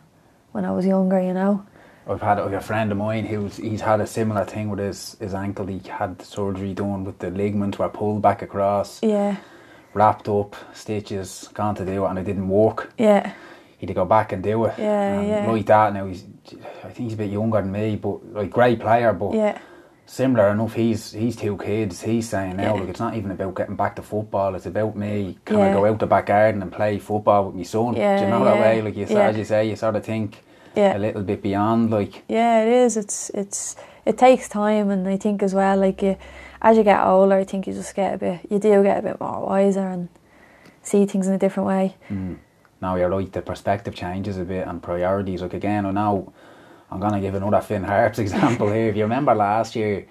when 0.52 0.64
I 0.64 0.72
was 0.72 0.86
younger. 0.86 1.20
You 1.20 1.34
know. 1.34 1.66
I've 2.06 2.20
had 2.20 2.38
a 2.38 2.60
friend 2.60 2.92
of 2.92 2.98
mine 2.98 3.24
who's 3.24 3.56
he's 3.56 3.80
had 3.80 4.00
a 4.00 4.06
similar 4.06 4.44
thing 4.44 4.68
with 4.68 4.78
his, 4.78 5.16
his 5.20 5.32
ankle. 5.32 5.66
He 5.66 5.80
had 5.88 6.20
surgery 6.20 6.74
done 6.74 7.04
with 7.04 7.18
the 7.18 7.30
ligament 7.30 7.78
were 7.78 7.88
pulled 7.88 8.20
back 8.20 8.42
across. 8.42 9.02
Yeah. 9.02 9.38
Wrapped 9.94 10.28
up, 10.28 10.54
stitches, 10.74 11.48
gone 11.54 11.74
to 11.76 11.84
do 11.84 12.04
it, 12.04 12.08
and 12.08 12.18
it 12.18 12.24
didn't 12.24 12.48
work. 12.48 12.92
Yeah. 12.98 13.32
He 13.78 13.86
had 13.86 13.88
to 13.88 13.94
go 13.94 14.04
back 14.04 14.32
and 14.32 14.42
do 14.42 14.66
it. 14.66 14.74
Yeah, 14.76 15.22
yeah. 15.22 15.50
Like 15.50 15.66
that 15.66 15.94
now. 15.94 16.06
He's, 16.06 16.24
I 16.82 16.88
think 16.88 17.08
he's 17.08 17.14
a 17.14 17.16
bit 17.16 17.30
younger 17.30 17.62
than 17.62 17.72
me, 17.72 17.96
but 17.96 18.34
like 18.34 18.50
great 18.50 18.80
player. 18.80 19.12
But 19.14 19.34
yeah 19.34 19.58
similar 20.06 20.50
enough. 20.50 20.74
He's 20.74 21.12
he's 21.12 21.36
two 21.36 21.56
kids. 21.56 22.02
He's 22.02 22.28
saying 22.28 22.56
now, 22.56 22.74
yeah. 22.74 22.80
like 22.80 22.88
it's 22.90 23.00
not 23.00 23.16
even 23.16 23.30
about 23.30 23.54
getting 23.54 23.76
back 23.76 23.96
to 23.96 24.02
football. 24.02 24.54
It's 24.54 24.66
about 24.66 24.96
me. 24.96 25.38
Can 25.44 25.58
yeah. 25.58 25.70
I 25.70 25.72
go 25.72 25.86
out 25.86 25.98
the 25.98 26.06
back 26.06 26.26
garden 26.26 26.62
and 26.62 26.72
play 26.72 26.98
football 26.98 27.46
with 27.46 27.54
my 27.54 27.62
son? 27.62 27.96
Yeah, 27.96 28.18
Do 28.18 28.24
you 28.24 28.30
know 28.30 28.44
that 28.44 28.60
way? 28.60 28.82
Like 28.82 28.96
you, 28.96 29.04
as 29.04 29.36
you 29.36 29.44
say, 29.44 29.68
you 29.68 29.76
sort 29.76 29.96
of 29.96 30.04
think 30.04 30.42
a 30.76 30.98
little 30.98 31.22
bit 31.22 31.42
beyond. 31.42 31.90
Like 31.90 32.22
yeah, 32.28 32.62
it 32.62 32.68
is. 32.68 32.96
It's 32.96 33.30
it's 33.30 33.76
it 34.04 34.18
takes 34.18 34.48
time, 34.48 34.90
and 34.90 35.08
I 35.08 35.16
think 35.16 35.42
as 35.42 35.54
well, 35.54 35.78
like 35.78 36.02
you, 36.02 36.16
as 36.60 36.76
you 36.76 36.84
get 36.84 37.04
older, 37.04 37.36
I 37.36 37.44
think 37.44 37.66
you 37.66 37.72
just 37.72 37.94
get 37.94 38.14
a 38.14 38.18
bit. 38.18 38.40
You 38.50 38.58
do 38.58 38.82
get 38.82 38.98
a 38.98 39.02
bit 39.02 39.20
more 39.20 39.46
wiser 39.46 39.86
and 39.88 40.08
see 40.82 41.06
things 41.06 41.26
in 41.26 41.34
a 41.34 41.38
different 41.38 41.66
way. 41.66 41.96
Mm. 42.10 42.38
now 42.80 42.96
you're 42.96 43.08
right, 43.08 43.32
the 43.32 43.40
perspective 43.40 43.94
changes 43.94 44.36
a 44.36 44.44
bit 44.44 44.66
and 44.66 44.82
priorities. 44.82 45.42
Like 45.42 45.54
again, 45.54 45.86
and 45.86 45.94
now 45.94 46.32
I'm 46.90 47.00
gonna 47.00 47.20
give 47.20 47.34
another 47.34 47.60
Finn 47.60 47.82
Harps 47.84 48.18
example 48.18 48.70
here. 48.72 48.88
If 48.88 48.96
you 48.96 49.02
remember 49.02 49.34
last 49.34 49.74
year, 49.76 50.06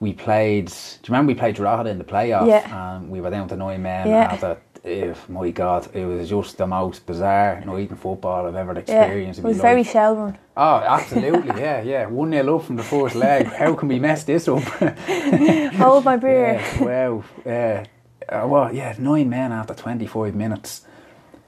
we 0.00 0.12
played. 0.12 0.66
Do 0.66 0.72
you 0.74 1.08
remember 1.08 1.30
we 1.32 1.34
played 1.38 1.54
Drogheda 1.54 1.90
in 1.90 1.98
the 1.98 2.04
playoff? 2.04 2.48
Yeah. 2.48 2.96
And 2.96 3.10
we 3.10 3.20
were 3.20 3.30
down 3.30 3.48
to 3.48 3.56
nine 3.56 3.82
men 3.82 4.08
Yeah. 4.08 4.32
after. 4.32 4.58
If 4.84 5.28
my 5.28 5.48
God, 5.50 5.88
it 5.94 6.04
was 6.04 6.28
just 6.28 6.58
the 6.58 6.66
most 6.66 7.06
bizarre 7.06 7.62
night 7.64 7.90
in 7.90 7.96
football 7.96 8.46
I've 8.46 8.56
ever 8.56 8.72
Yeah, 8.72 8.80
experienced. 8.80 9.38
it 9.38 9.42
in 9.42 9.44
my 9.44 9.48
was 9.50 9.58
very 9.60 9.84
Shelbourne. 9.84 10.38
Oh, 10.56 10.78
absolutely, 10.78 11.60
yeah, 11.60 11.82
yeah. 11.82 12.06
One 12.06 12.30
nil 12.30 12.56
up 12.56 12.64
from 12.64 12.74
the 12.74 12.82
first 12.82 13.14
leg. 13.14 13.46
How 13.62 13.74
can 13.74 13.86
we 13.86 14.00
mess 14.00 14.24
this 14.24 14.48
up? 14.48 14.60
Hold 15.74 16.04
my 16.04 16.16
beer. 16.16 16.54
Yeah, 16.60 16.82
wow. 16.82 17.24
Yeah. 17.46 17.84
Uh, 18.28 18.46
well, 18.48 18.74
yeah, 18.74 18.96
nine 18.98 19.30
men 19.30 19.52
after 19.52 19.72
25 19.72 20.34
minutes. 20.34 20.84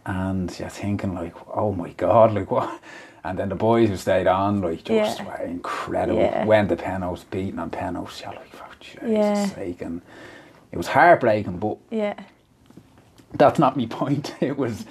And 0.07 0.57
you're 0.59 0.69
thinking, 0.69 1.15
like, 1.15 1.35
oh 1.57 1.73
my 1.73 1.91
God, 1.91 2.35
like, 2.35 2.53
what? 2.53 2.81
And 3.25 3.39
then 3.39 3.49
the 3.49 3.55
boys 3.55 3.89
who 3.89 3.97
stayed 3.97 4.27
on, 4.27 4.61
like, 4.61 4.85
just 4.85 5.21
Yeah. 5.21 5.25
were 5.27 5.45
incredible. 5.45 6.21
Yeah. 6.21 6.45
When 6.45 6.69
the 6.69 6.77
penalties, 6.77 7.25
beating 7.25 7.59
on 7.59 7.71
penalties, 7.71 8.21
you're 8.23 8.35
like, 8.35 8.51
for 8.55 8.67
Jesus 8.81 9.03
Yeah. 9.09 9.47
sake. 9.47 9.81
And 9.81 10.03
it 10.71 10.77
was 10.77 10.89
heartbreaking, 10.89 11.57
but 11.59 11.79
Yeah, 11.91 12.15
that's 13.33 13.59
not 13.59 13.77
my 13.77 13.87
point. 13.91 14.35
It 14.41 14.59
was, 14.59 14.85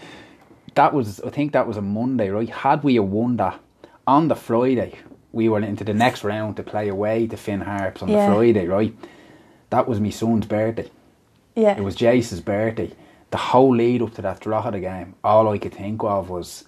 that 0.76 0.94
was, 0.94 1.22
I 1.22 1.30
think 1.30 1.52
that 1.54 1.68
was 1.68 1.78
a 1.78 1.82
Monday, 1.82 2.30
right? 2.30 2.50
Had 2.50 2.84
we 2.84 2.96
a 2.96 3.04
won 3.04 3.38
that 3.38 3.60
on 4.08 4.28
the 4.30 4.36
Friday, 4.36 4.96
we 5.32 5.48
were 5.50 5.60
into 5.60 5.84
the 5.84 5.94
next 5.94 6.24
round 6.24 6.58
to 6.58 6.64
play 6.64 6.88
away 6.90 7.28
to 7.28 7.38
Finn 7.38 7.62
Harps 7.62 8.02
on 8.02 8.10
Yeah. 8.10 8.26
the 8.30 8.34
Friday, 8.36 8.68
right? 8.68 8.96
That 9.70 9.88
was 9.88 10.00
my 10.00 10.10
son's 10.10 10.46
birthday. 10.48 10.90
yeah, 11.56 11.78
It 11.78 11.84
was 11.84 11.96
Jace's 11.96 12.42
birthday. 12.42 12.92
The 13.30 13.38
whole 13.38 13.76
lead 13.76 14.02
up 14.02 14.14
to 14.16 14.22
that 14.24 14.40
Drogheda 14.40 14.80
game, 14.80 15.14
all 15.24 15.48
I 15.50 15.58
could 15.60 15.74
think 15.74 16.04
of 16.04 16.30
was, 16.30 16.64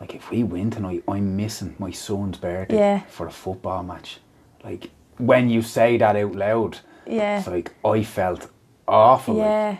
like, 0.00 0.14
if 0.14 0.30
we 0.30 0.42
win 0.44 0.70
tonight, 0.70 1.02
I'm 1.08 1.36
missing 1.36 1.74
my 1.78 1.90
son's 1.90 2.38
birthday 2.38 2.76
Yeah. 2.76 3.00
for 3.08 3.26
a 3.26 3.30
football 3.30 3.82
match. 3.82 4.18
Like, 4.64 4.90
when 5.18 5.48
you 5.48 5.62
say 5.62 5.96
that 5.98 6.16
out 6.16 6.34
loud, 6.34 6.78
yeah, 7.06 7.38
it's 7.38 7.46
like, 7.48 7.72
I 7.84 8.02
felt 8.02 8.48
awful. 8.86 9.34
like, 9.36 9.44
yeah. 9.46 9.76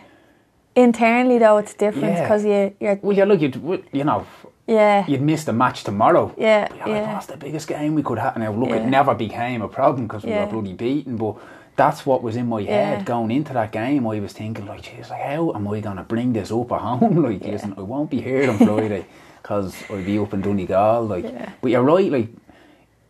Internally 0.75 1.39
though, 1.39 1.57
it's 1.57 1.73
different 1.73 2.13
Yeah. 2.13 2.21
because 2.23 2.45
you, 2.45 2.75
you're, 2.79 2.99
well, 3.01 3.17
you 3.17 3.25
look, 3.25 3.41
you'd, 3.41 3.55
you 3.91 4.03
know, 4.03 4.25
yeah, 4.67 5.05
you'd 5.07 5.21
miss 5.21 5.43
the 5.43 5.53
match 5.53 5.83
tomorrow. 5.83 6.33
Yeah, 6.37 6.67
But 6.67 6.77
you're 6.77 6.87
yeah. 6.89 7.01
Oh, 7.01 7.05
that's 7.05 7.25
the 7.27 7.37
biggest 7.37 7.67
game 7.67 7.95
we 7.95 8.03
could 8.03 8.19
have. 8.19 8.37
Now, 8.37 8.51
look, 8.51 8.69
Yeah. 8.69 8.75
it 8.77 8.85
never 8.85 9.15
became 9.15 9.61
a 9.61 9.67
problem 9.67 10.07
because 10.07 10.23
we 10.23 10.31
Yeah. 10.31 10.45
were 10.45 10.51
bloody 10.51 10.73
beaten, 10.73 11.15
but 11.17 11.35
that's 11.75 12.05
what 12.05 12.21
was 12.21 12.35
in 12.35 12.47
my 12.47 12.61
head 12.63 13.05
going 13.05 13.31
into 13.31 13.53
that 13.53 13.71
game. 13.71 14.05
I 14.07 14.19
was 14.19 14.33
thinking, 14.33 14.65
like, 14.67 14.81
geez, 14.83 15.09
like, 15.09 15.21
how 15.21 15.51
am 15.53 15.67
I 15.67 15.79
going 15.79 15.97
to 15.97 16.03
bring 16.03 16.33
this 16.33 16.51
up 16.51 16.71
at 16.71 16.81
home? 16.81 17.21
Like, 17.23 17.43
listen, 17.45 17.73
I 17.77 17.81
won't 17.81 18.09
be 18.11 18.21
here 18.21 18.49
on 18.49 18.57
Friday 18.57 19.05
because 19.47 19.73
I'll 19.89 20.03
be 20.03 20.19
up 20.19 20.33
in 20.33 20.41
Donegal. 20.41 21.05
Like, 21.05 21.23
Yeah. 21.23 21.49
but 21.61 21.71
you're 21.71 21.81
right, 21.81 22.11
like, 22.11 22.27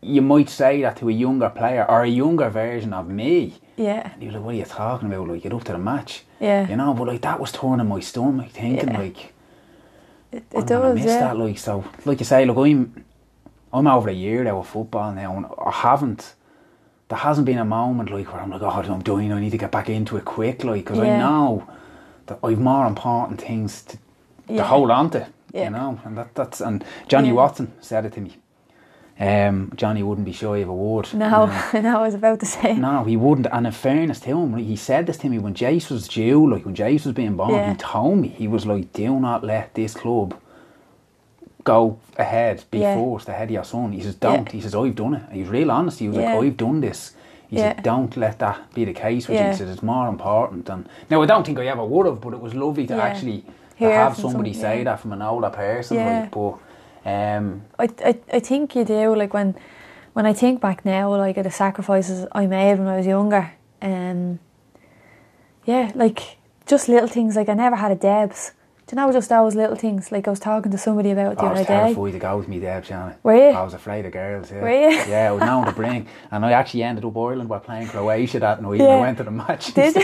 you 0.02 0.22
might 0.22 0.50
say 0.50 0.84
that 0.84 0.98
to 0.98 1.10
a 1.10 1.12
younger 1.12 1.50
player 1.50 1.84
or 1.90 2.04
a 2.04 2.08
younger 2.08 2.48
version 2.50 2.94
of 2.94 3.10
me. 3.10 3.56
yeah, 3.76 4.12
And 4.14 4.22
you're 4.24 4.34
like, 4.34 4.44
what 4.44 4.54
are 4.54 4.58
you 4.58 4.66
talking 4.66 5.12
about? 5.12 5.28
Like, 5.28 5.42
get 5.42 5.54
up 5.54 5.64
to 5.64 5.72
the 5.72 5.78
match. 5.80 6.24
yeah. 6.40 6.68
You 6.70 6.76
know, 6.76 6.94
but 6.94 7.08
like, 7.08 7.22
that 7.22 7.40
was 7.40 7.52
turning 7.52 7.88
my 7.88 8.00
stomach, 8.02 8.52
thinking, 8.52 8.90
Yeah. 8.90 8.98
like, 9.00 9.34
It, 10.32 10.44
I'm 10.54 10.62
it 10.62 10.68
gonna 10.68 10.82
does, 10.90 10.96
miss 10.96 11.06
yeah. 11.06 11.20
that. 11.22 11.38
Like 11.40 11.58
so, 11.58 11.84
like 12.06 12.20
you 12.20 12.26
say, 12.26 12.46
look, 12.46 12.58
I'm 12.58 13.04
I'm 13.74 13.88
over 13.88 14.10
a 14.10 14.14
year 14.14 14.44
now 14.44 14.60
of 14.60 14.68
football 14.68 15.12
now, 15.14 15.36
and 15.38 15.46
I 15.66 15.72
haven't. 15.72 16.36
There 17.08 17.18
hasn't 17.18 17.46
been 17.46 17.58
a 17.60 17.66
moment 17.66 18.10
like 18.12 18.32
where 18.34 18.42
I'm 18.42 18.50
like, 18.52 18.62
oh, 18.62 18.68
I'm 18.94 19.02
doing. 19.02 19.32
I 19.32 19.40
need 19.40 19.52
to 19.52 19.58
get 19.58 19.72
back 19.72 19.90
into 19.90 20.18
it 20.18 20.26
quick, 20.26 20.64
like 20.66 20.84
because 20.86 21.00
I 21.00 21.18
know 21.18 21.68
that 22.26 22.40
I've 22.44 22.60
more 22.60 22.86
important 22.86 23.40
things 23.42 23.84
to, 23.84 23.98
to 23.98 24.54
Yeah. 24.56 24.64
hold 24.64 24.92
on 24.92 25.10
to. 25.12 25.28
Yeah. 25.54 25.66
You 25.66 25.70
know, 25.72 26.00
and 26.06 26.18
that 26.18 26.36
that's 26.36 26.62
and 26.62 26.84
Johnny 27.08 27.30
Yeah. 27.30 27.34
Watson 27.36 27.72
said 27.82 28.06
it 28.06 28.14
to 28.14 28.22
me. 28.22 28.38
Um, 29.20 29.72
Johnny 29.76 30.04
wouldn't 30.04 30.26
be 30.26 30.32
shy 30.34 30.58
of 30.58 30.70
a 30.70 30.74
word. 30.74 31.12
No, 31.14 31.44
Um, 31.74 31.84
no, 31.84 32.00
I 32.02 32.04
was 32.04 32.14
about 32.14 32.40
to 32.42 32.46
say. 32.46 32.76
no, 32.76 33.04
he 33.04 33.18
wouldn't. 33.18 33.48
And 33.52 33.66
in 33.66 33.72
fairness 33.74 34.20
to 34.22 34.28
him, 34.28 34.56
he 34.58 34.76
said 34.76 35.08
this 35.08 35.18
to 35.18 35.30
me 35.30 35.40
when 35.40 35.56
Jace 35.56 35.90
was 35.90 36.08
due, 36.08 36.48
like 36.52 36.66
when 36.66 36.76
Jace 36.76 37.06
was 37.06 37.14
being 37.16 37.36
born, 37.36 37.52
Yeah. 37.56 37.72
he 37.72 37.78
told 37.78 38.20
me, 38.20 38.28
he 38.28 38.48
was 38.48 38.68
like, 38.68 38.94
do 38.94 39.20
not 39.20 39.44
let 39.44 39.74
this 39.74 39.96
club 39.96 40.36
go 41.64 41.98
ahead, 42.18 42.64
be 42.70 42.80
Yeah. 42.80 42.94
forced 42.96 43.28
ahead 43.28 43.46
of 43.50 43.52
your 43.52 43.64
son. 43.64 43.92
He 43.92 44.02
says, 44.02 44.16
don't. 44.16 44.46
Yeah. 44.48 44.52
He 44.52 44.62
says, 44.62 44.76
I've 44.76 44.96
done 44.96 45.16
it. 45.16 45.24
He 45.32 45.40
was 45.42 45.50
real 45.50 45.72
honest. 45.72 46.00
He 46.00 46.08
was 46.08 46.18
Yeah. 46.18 46.36
like, 46.36 46.46
I've 46.46 46.58
done 46.58 46.82
this. 46.82 47.14
He 47.50 47.58
said, 47.58 47.82
don't 47.82 48.16
let 48.18 48.40
that 48.40 48.74
be 48.74 48.86
the 48.86 48.94
case 48.94 49.28
with 49.28 49.40
you. 49.40 49.48
He 49.48 49.56
said, 49.56 49.70
it's 49.70 49.82
more 49.82 50.10
important. 50.10 50.70
And 50.70 50.88
now, 51.10 51.22
I 51.22 51.26
don't 51.26 51.46
think 51.46 51.58
I 51.58 51.66
ever 51.68 51.84
would 51.84 52.06
have, 52.06 52.20
but 52.22 52.34
it 52.34 52.40
was 52.42 52.54
lovely 52.54 52.86
to 52.88 52.96
Yeah. 52.96 53.14
Actually 53.86 53.88
to 53.88 53.94
have 53.94 54.18
somebody 54.18 54.54
say 54.54 54.78
yeah. 54.80 54.84
that 54.86 55.00
from 55.00 55.14
an 55.14 55.22
older 55.22 55.50
person. 55.50 55.98
Yeah. 55.98 56.22
Like, 56.22 56.32
but, 56.32 56.60
um, 57.06 57.64
I, 57.80 57.90
I, 58.04 58.20
I 58.34 58.40
think 58.40 58.76
you 58.76 58.84
do. 58.84 59.16
Like 59.16 59.34
when, 59.34 59.56
when 60.14 60.26
I 60.26 60.34
think 60.34 60.62
back 60.62 60.84
now, 60.84 61.16
like 61.16 61.38
at 61.38 61.44
the 61.44 61.52
sacrifices 61.52 62.28
I 62.32 62.48
made 62.48 62.80
when 62.80 62.88
I 62.88 62.98
was 62.98 63.06
younger, 63.06 63.54
um, 63.82 64.40
yeah, 65.66 65.92
like 65.96 66.38
just 66.66 66.90
little 66.90 67.08
things. 67.08 67.36
Like 67.36 67.50
I 67.50 67.54
never 67.54 67.76
had 67.76 67.92
a 67.92 67.96
Debs. 67.96 68.54
Do 68.88 68.96
you 68.96 69.02
know 69.06 69.12
just 69.12 69.28
those 69.28 69.54
little 69.54 69.76
things? 69.76 70.14
Like 70.14 70.28
I 70.30 70.32
was 70.32 70.40
talking 70.40 70.72
to 70.72 70.78
somebody 70.78 71.12
about 71.12 71.34
it 71.34 71.38
the 71.40 71.44
I 71.44 71.48
other 71.48 71.60
was 71.60 71.68
day. 71.68 71.74
terrified 71.94 72.14
to 72.14 72.20
go 72.20 72.38
with 72.38 72.48
me, 72.48 72.60
Deb, 72.62 72.86
Shannon. 72.86 73.16
Were 73.22 73.36
you? 73.36 73.50
I 73.50 73.62
was 73.62 73.74
afraid 73.74 74.06
of 74.06 74.14
girls, 74.14 74.50
yeah. 74.50 74.62
Were 74.62 74.70
you? 74.92 74.98
Yeah, 75.10 75.28
I 75.28 75.32
was 75.34 75.42
known 75.42 75.66
to 75.66 75.74
bring. 75.74 76.08
And 76.32 76.46
I 76.46 76.54
actually 76.54 76.84
ended 76.84 77.04
up 77.04 77.18
Ireland 77.18 77.50
by 77.50 77.60
playing 77.60 77.88
Croatia 77.88 78.40
that 78.40 78.62
night 78.62 78.80
and 78.80 78.88
Yeah. 78.88 78.96
I 78.96 79.02
went 79.02 79.18
to 79.18 79.26
the 79.26 79.32
match 79.32 79.74
Did 79.74 79.94
you? 79.96 80.02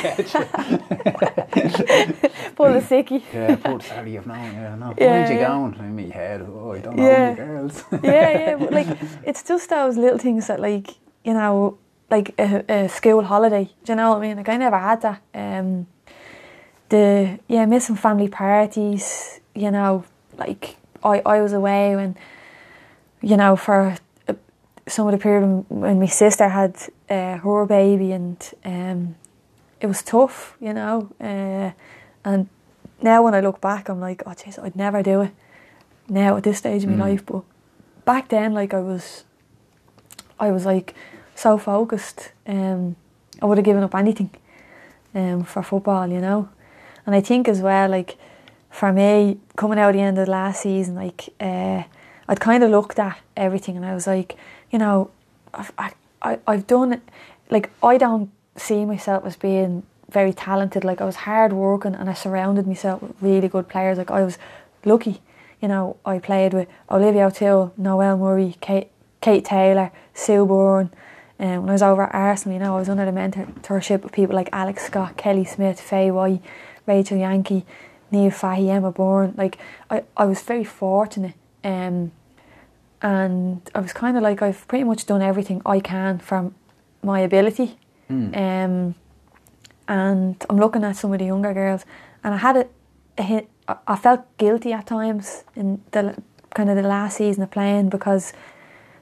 Full 2.58 2.76
of 2.76 2.84
sicky. 2.84 3.24
yeah, 3.34 3.56
poor 3.56 3.80
sorry, 3.80 4.14
you've 4.14 4.28
known, 4.28 4.54
yeah, 4.54 4.76
no. 4.76 4.94
Yeah, 4.98 5.06
Where'd 5.12 5.30
you 5.30 5.36
yeah. 5.38 5.48
going? 5.48 5.74
In 5.76 5.96
my 5.96 6.14
head, 6.14 6.42
oh, 6.42 6.72
I 6.74 6.80
don't 6.80 6.96
know 6.98 7.08
Yeah. 7.08 7.34
girls. 7.36 7.84
yeah, 7.92 8.00
yeah. 8.32 8.56
But 8.58 8.74
like, 8.74 8.88
it's 9.24 9.44
just 9.44 9.70
those 9.70 9.96
little 9.98 10.20
things 10.20 10.48
that, 10.48 10.60
like, 10.60 10.90
you 11.24 11.34
know, 11.34 11.78
like 12.12 12.36
a, 12.38 12.64
a 12.70 12.90
school 12.90 13.24
holiday. 13.24 13.70
Do 13.86 13.94
you 13.94 13.96
know 13.96 14.10
what 14.12 14.18
I 14.18 14.22
mean? 14.22 14.38
Like, 14.38 14.50
I 14.50 14.58
never 14.58 14.78
had 14.78 15.02
that. 15.04 15.22
Um, 15.34 15.88
the 16.94 17.40
yeah, 17.48 17.66
missing 17.66 17.96
family 17.96 18.28
parties. 18.28 19.40
You 19.56 19.72
know, 19.72 20.04
like 20.38 20.78
I 21.04 21.22
I 21.36 21.42
was 21.42 21.54
away 21.54 21.96
when, 21.96 22.16
you 23.22 23.36
know, 23.38 23.56
for 23.56 23.96
some 24.88 25.08
of 25.08 25.12
the 25.14 25.18
period 25.18 25.42
when, 25.42 25.80
when 25.82 26.00
my 26.00 26.08
sister 26.08 26.48
had 26.50 26.76
uh, 27.10 27.38
her 27.38 27.66
baby, 27.66 28.12
and 28.14 28.38
um, 28.66 29.16
it 29.82 29.88
was 29.88 30.04
tough. 30.04 30.56
You 30.62 30.74
know, 30.74 31.10
uh, 31.20 31.72
and 32.30 32.48
now 33.02 33.24
when 33.24 33.34
I 33.34 33.42
look 33.42 33.60
back, 33.62 33.90
I'm 33.90 34.00
like, 34.10 34.24
oh 34.28 34.32
jeez, 34.34 34.58
I'd 34.64 34.76
never 34.76 35.04
do 35.04 35.22
it 35.22 35.32
now 36.10 36.38
at 36.38 36.44
this 36.44 36.58
stage 36.58 36.84
of 36.84 36.90
my 36.90 36.96
Mm. 36.98 37.10
life. 37.12 37.26
But 37.26 37.44
back 38.06 38.28
then, 38.30 38.54
like 38.54 38.74
I 38.74 38.82
was, 38.82 39.24
I 40.40 40.52
was 40.52 40.66
like 40.66 40.94
so 41.36 41.58
focused. 41.58 42.32
Um, 42.48 42.96
I 43.42 43.46
would 43.46 43.58
have 43.58 43.66
given 43.66 43.84
up 43.84 43.96
anything, 43.96 44.30
um, 45.16 45.44
for 45.44 45.64
football, 45.64 46.08
you 46.08 46.20
know. 46.22 46.48
And 47.06 47.16
I 47.16 47.22
think 47.22 47.48
as 47.48 47.62
well, 47.62 47.90
like 47.90 48.18
for 48.70 48.92
me, 48.92 49.38
coming 49.56 49.80
out 49.80 49.94
the 49.94 50.00
end 50.00 50.18
of 50.18 50.26
the 50.26 50.32
last 50.32 50.62
season, 50.62 50.96
like 50.96 51.30
uh, 51.40 51.84
I'd 52.28 52.40
kind 52.40 52.64
of 52.64 52.72
looked 52.72 53.00
at 53.00 53.20
everything, 53.38 53.78
and 53.78 53.86
I 53.86 53.94
was 53.94 54.08
like, 54.08 54.36
you 54.72 54.80
know, 54.80 55.12
I've 55.54 55.72
I, 55.78 55.92
I, 56.22 56.40
I've 56.48 56.68
done. 56.68 57.02
Like 57.50 57.70
I 57.84 57.98
don't 57.98 58.32
see 58.56 58.86
myself 58.86 59.26
as 59.26 59.36
being 59.36 59.84
very 60.10 60.34
talented. 60.34 60.84
Like 60.84 61.02
I 61.02 61.06
was 61.06 61.18
hard 61.18 61.54
working, 61.54 61.94
and 61.94 62.10
I 62.10 62.14
surrounded 62.14 62.66
myself 62.68 63.02
with 63.02 63.16
really 63.22 63.48
good 63.48 63.68
players. 63.68 63.98
Like 63.98 64.12
I 64.12 64.24
was 64.24 64.38
lucky, 64.86 65.22
you 65.62 65.68
know. 65.68 65.98
I 66.06 66.20
played 66.20 66.54
with 66.54 66.68
Olivia 66.90 67.28
O'Toole, 67.28 67.74
Noelle 67.78 68.18
Murray, 68.18 68.56
Kate, 68.62 68.90
Kate 69.22 69.46
Taylor, 69.46 69.92
Sue 70.14 70.46
Bourne. 70.46 70.90
And 71.40 71.62
when 71.62 71.70
I 71.70 71.74
was 71.74 71.82
over 71.82 72.04
at 72.04 72.14
Arsenal, 72.14 72.58
you 72.58 72.64
know, 72.64 72.76
I 72.76 72.80
was 72.80 72.90
under 72.90 73.06
the 73.06 73.12
mentorship 73.12 74.06
of 74.06 74.12
people 74.12 74.36
like 74.36 74.50
Alex 74.54 74.86
Scott, 74.86 75.18
Kelly 75.18 75.44
Smith, 75.44 75.82
Faye 75.82 76.12
White, 76.12 76.42
Rachel 76.86 77.18
Yankey, 77.18 77.66
Niamh 78.12 78.34
Fahey, 78.34 78.70
Emma 78.70 78.92
Byrne. 78.92 79.34
Like 79.38 79.58
I, 79.90 80.04
I 80.18 80.26
was 80.26 80.42
very 80.42 80.64
fortunate. 80.64 81.36
Um, 81.64 82.12
and 83.02 83.62
I 83.76 83.80
was 83.82 83.94
kind 83.94 84.16
of 84.18 84.24
like 84.24 84.42
I've 84.42 84.68
pretty 84.68 84.86
much 84.86 85.06
done 85.06 85.22
everything 85.22 85.62
I 85.66 85.80
can 85.82 86.20
from 86.20 86.56
my 87.04 87.20
ability. 87.20 87.78
Mm. 88.10 88.36
Um, 88.38 88.96
and 89.88 90.46
I'm 90.50 90.58
looking 90.58 90.84
at 90.84 90.96
some 90.96 91.12
of 91.12 91.20
the 91.20 91.26
younger 91.26 91.54
girls, 91.54 91.86
and 92.24 92.34
I 92.34 92.38
had 92.38 92.56
a, 92.58 92.68
a 93.18 93.24
hit. 93.24 93.50
I- 93.68 93.78
I 93.88 93.96
felt 93.96 94.22
guilty 94.38 94.74
at 94.74 94.88
times 94.88 95.44
in 95.56 95.82
the 95.92 96.22
kind 96.54 96.70
of 96.70 96.76
the 96.76 96.84
last 96.84 97.18
season 97.18 97.44
of 97.44 97.52
playing 97.52 97.90
because 97.90 98.34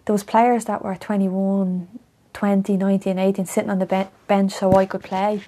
there 0.05 0.13
was 0.13 0.23
players 0.23 0.65
that 0.65 0.83
were 0.83 0.95
21, 0.95 1.87
20, 2.33 2.77
19, 2.77 3.19
18 3.19 3.45
sitting 3.45 3.69
on 3.69 3.79
the 3.79 3.85
be- 3.85 4.07
bench 4.27 4.53
so 4.53 4.73
I 4.75 4.85
could 4.85 5.03
play, 5.03 5.41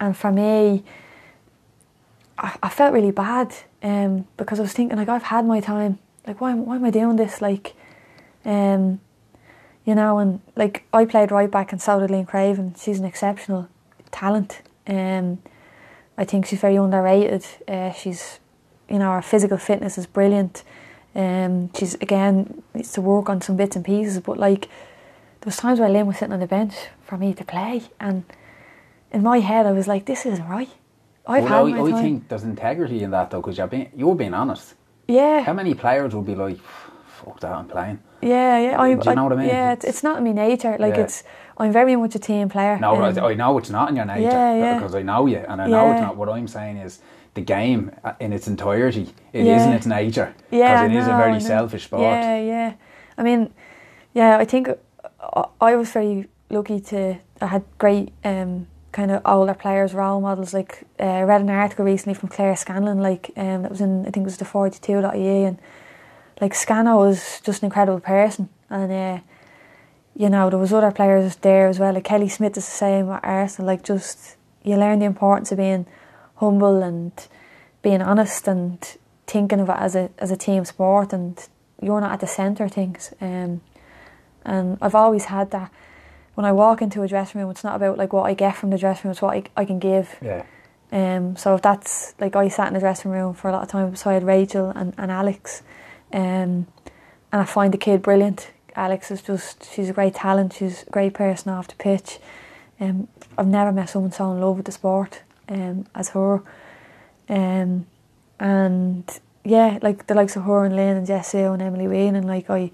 and 0.00 0.16
for 0.16 0.32
me, 0.32 0.82
I, 2.38 2.56
I 2.62 2.68
felt 2.68 2.92
really 2.92 3.10
bad 3.10 3.54
um, 3.82 4.26
because 4.36 4.58
I 4.58 4.62
was 4.62 4.72
thinking 4.72 4.98
like 4.98 5.08
I've 5.08 5.24
had 5.24 5.46
my 5.46 5.60
time. 5.60 5.98
Like 6.26 6.40
why 6.40 6.54
why 6.54 6.76
am 6.76 6.84
I 6.84 6.90
doing 6.90 7.16
this? 7.16 7.40
Like, 7.40 7.74
um, 8.44 9.00
you 9.84 9.94
know, 9.94 10.18
and 10.18 10.40
like 10.56 10.84
I 10.92 11.04
played 11.04 11.30
right 11.30 11.50
back 11.50 11.72
and 11.72 11.80
so 11.80 12.00
did 12.00 12.10
Lynn 12.10 12.26
Craven. 12.26 12.74
She's 12.78 12.98
an 12.98 13.04
exceptional 13.04 13.68
talent. 14.10 14.62
Um, 14.86 15.38
I 16.18 16.24
think 16.24 16.46
she's 16.46 16.60
very 16.60 16.76
underrated. 16.76 17.44
Uh, 17.68 17.92
she's 17.92 18.40
you 18.88 18.98
know, 18.98 19.12
her 19.12 19.22
physical 19.22 19.58
fitness 19.58 19.98
is 19.98 20.06
brilliant. 20.06 20.62
Um, 21.14 21.72
she's 21.74 21.94
again 21.94 22.62
needs 22.74 22.92
to 22.92 23.00
work 23.00 23.28
on 23.28 23.40
some 23.40 23.56
bits 23.56 23.76
and 23.76 23.84
pieces, 23.84 24.20
but 24.20 24.38
like 24.38 24.62
there 25.40 25.46
was 25.46 25.56
times 25.56 25.80
where 25.80 25.88
Lynn 25.88 26.06
was 26.06 26.18
sitting 26.18 26.34
on 26.34 26.40
the 26.40 26.46
bench 26.46 26.74
for 27.04 27.16
me 27.16 27.32
to 27.34 27.44
play, 27.44 27.82
and 27.98 28.24
in 29.12 29.22
my 29.22 29.40
head 29.40 29.66
I 29.66 29.72
was 29.72 29.88
like, 29.88 30.04
"This 30.04 30.26
isn't 30.26 30.46
right." 30.48 30.68
I've 31.26 31.44
well, 31.44 31.66
had 31.66 31.74
I, 31.74 31.80
my 31.82 31.88
I 31.88 31.90
time. 31.90 32.02
think 32.02 32.28
there's 32.28 32.44
integrity 32.44 33.02
in 33.02 33.10
that 33.10 33.30
though, 33.30 33.40
because 33.40 33.58
you're 33.58 33.66
being 33.66 33.90
you're 33.96 34.14
being 34.14 34.34
honest. 34.34 34.74
yeah, 35.08 35.42
How 35.42 35.52
many 35.52 35.74
players 35.74 36.14
would 36.14 36.26
be 36.26 36.34
like, 36.34 36.58
"Fuck 37.06 37.40
that, 37.40 37.52
I'm 37.52 37.66
playing"? 37.68 37.98
yeah, 38.22 38.58
yeah. 38.58 38.80
I, 38.80 38.94
Do 38.94 39.08
you 39.10 39.14
know 39.16 39.24
what 39.24 39.32
I 39.32 39.36
mean? 39.36 39.48
Yeah, 39.48 39.72
it's, 39.72 39.84
it's 39.84 40.02
not 40.02 40.18
in 40.18 40.24
my 40.24 40.32
nature. 40.32 40.76
Like 40.78 40.96
Yeah. 40.96 41.04
it's, 41.04 41.24
I'm 41.58 41.72
very 41.72 41.96
much 41.96 42.14
a 42.14 42.18
team 42.18 42.48
player. 42.48 42.78
No, 42.78 42.96
um, 42.96 43.02
I, 43.18 43.30
I 43.30 43.34
know 43.34 43.58
it's 43.58 43.70
not 43.70 43.88
in 43.90 43.96
your 43.96 44.04
nature 44.04 44.22
Yeah, 44.30 44.54
yeah. 44.56 44.74
because 44.74 44.94
I 44.94 45.02
know 45.02 45.26
you, 45.26 45.38
and 45.48 45.60
I 45.62 45.66
know 45.66 45.92
it's 45.92 46.00
not. 46.00 46.16
What 46.16 46.28
I'm 46.28 46.48
saying 46.48 46.76
is 46.78 47.00
the 47.34 47.40
game 47.42 47.90
uh, 48.04 48.12
in 48.20 48.32
its 48.32 48.46
entirety. 48.48 49.06
It 49.32 49.44
Yeah. 49.46 49.66
in 49.66 49.72
its 49.72 49.86
nature 49.86 50.34
because 50.50 50.82
it 50.90 50.92
is 50.92 51.06
a 51.06 51.16
very 51.16 51.40
selfish 51.40 51.84
sport. 51.84 52.02
Yeah, 52.02 52.38
yeah. 52.38 52.72
I 53.18 53.22
mean, 53.22 53.52
yeah, 54.14 54.38
I 54.42 54.44
think 54.44 54.68
I- 55.20 55.48
I 55.70 55.76
was 55.76 55.90
very 55.92 56.26
lucky 56.50 56.80
to. 56.80 57.16
I 57.40 57.46
had 57.46 57.62
great 57.78 58.08
um, 58.24 58.66
kind 58.96 59.10
of 59.10 59.20
older 59.26 59.52
players, 59.52 59.92
role 59.92 60.22
models. 60.22 60.54
Like 60.54 60.84
uh, 60.98 61.22
read 61.24 61.42
an 61.42 61.50
article 61.50 61.84
recently 61.84 62.14
from 62.14 62.30
Claire 62.30 62.56
Scanlon, 62.56 62.98
like 62.98 63.30
um, 63.36 63.62
that 63.62 63.70
was 63.70 63.82
in 63.82 64.00
I 64.00 64.10
think 64.10 64.24
it 64.24 64.32
was 64.32 64.38
the 64.38 64.46
forty 64.46 64.78
two 64.78 64.98
IE, 65.14 65.44
and 65.44 65.58
like 66.40 66.54
Scano 66.54 66.96
was 66.96 67.40
just 67.42 67.62
an 67.62 67.66
incredible 67.66 68.00
person, 68.00 68.48
and 68.70 68.90
uh, 68.90 69.20
you 70.14 70.30
know 70.30 70.48
there 70.48 70.58
was 70.58 70.72
other 70.72 70.90
players 70.90 71.36
there 71.36 71.68
as 71.68 71.78
well. 71.78 71.92
Like 71.92 72.04
Kelly 72.04 72.28
Smith 72.28 72.56
is 72.56 72.64
the 72.64 72.70
same 72.86 73.10
at 73.10 73.22
Arsenal. 73.22 73.66
Like 73.66 73.84
just 73.84 74.36
you 74.64 74.76
learn 74.76 75.00
the 75.00 75.04
importance 75.04 75.52
of 75.52 75.58
being 75.58 75.86
humble 76.36 76.82
and 76.82 77.12
being 77.82 78.00
honest 78.00 78.48
and 78.48 78.96
thinking 79.26 79.60
of 79.60 79.68
it 79.68 79.76
as 79.78 79.94
a 79.94 80.10
as 80.18 80.30
a 80.30 80.36
team 80.36 80.64
sport 80.64 81.12
and 81.12 81.48
you're 81.82 82.00
not 82.00 82.12
at 82.12 82.20
the 82.20 82.26
centre 82.26 82.64
of 82.64 82.72
things. 82.72 83.12
Um, 83.20 83.60
and 84.42 84.78
I've 84.80 84.94
always 84.94 85.26
had 85.26 85.50
that. 85.50 85.70
When 86.36 86.44
I 86.44 86.52
walk 86.52 86.82
into 86.82 87.02
a 87.02 87.08
dressing 87.08 87.40
room, 87.40 87.50
it's 87.50 87.64
not 87.64 87.76
about 87.76 87.96
like 87.96 88.12
what 88.12 88.24
I 88.24 88.34
get 88.34 88.56
from 88.56 88.68
the 88.68 88.78
dressing 88.78 89.04
room; 89.04 89.12
it's 89.12 89.22
what 89.22 89.34
I, 89.34 89.44
I 89.56 89.64
can 89.64 89.78
give. 89.78 90.16
Yeah. 90.22 90.44
Um, 90.92 91.34
so 91.34 91.54
if 91.54 91.62
that's 91.62 92.14
like 92.20 92.36
I 92.36 92.48
sat 92.48 92.68
in 92.68 92.74
the 92.74 92.80
dressing 92.80 93.10
room 93.10 93.32
for 93.32 93.48
a 93.48 93.52
lot 93.52 93.62
of 93.62 93.68
time 93.68 93.90
beside 93.90 94.22
Rachel 94.22 94.68
and, 94.68 94.94
and 94.98 95.10
Alex, 95.10 95.62
um, 96.12 96.66
and 97.32 97.42
I 97.42 97.44
find 97.44 97.72
the 97.72 97.78
kid 97.78 98.02
brilliant. 98.02 98.50
Alex 98.74 99.10
is 99.10 99.22
just 99.22 99.72
she's 99.72 99.88
a 99.88 99.94
great 99.94 100.14
talent. 100.14 100.52
She's 100.52 100.82
a 100.82 100.90
great 100.90 101.14
person 101.14 101.52
off 101.52 101.68
the 101.68 101.74
pitch. 101.76 102.18
Um, 102.78 103.08
I've 103.38 103.46
never 103.46 103.72
met 103.72 103.88
someone 103.88 104.12
so 104.12 104.30
in 104.32 104.40
love 104.40 104.58
with 104.58 104.66
the 104.66 104.72
sport 104.72 105.22
um, 105.48 105.86
as 105.94 106.10
her. 106.10 106.42
Um, 107.30 107.86
and 108.38 109.20
yeah, 109.42 109.78
like 109.80 110.06
the 110.06 110.14
likes 110.14 110.36
of 110.36 110.44
her 110.44 110.66
and 110.66 110.76
Lynn 110.76 110.98
and 110.98 111.06
Jessie 111.06 111.40
and 111.40 111.62
Emily 111.62 111.88
Wayne 111.88 112.14
and 112.14 112.26
like 112.26 112.50
I, 112.50 112.70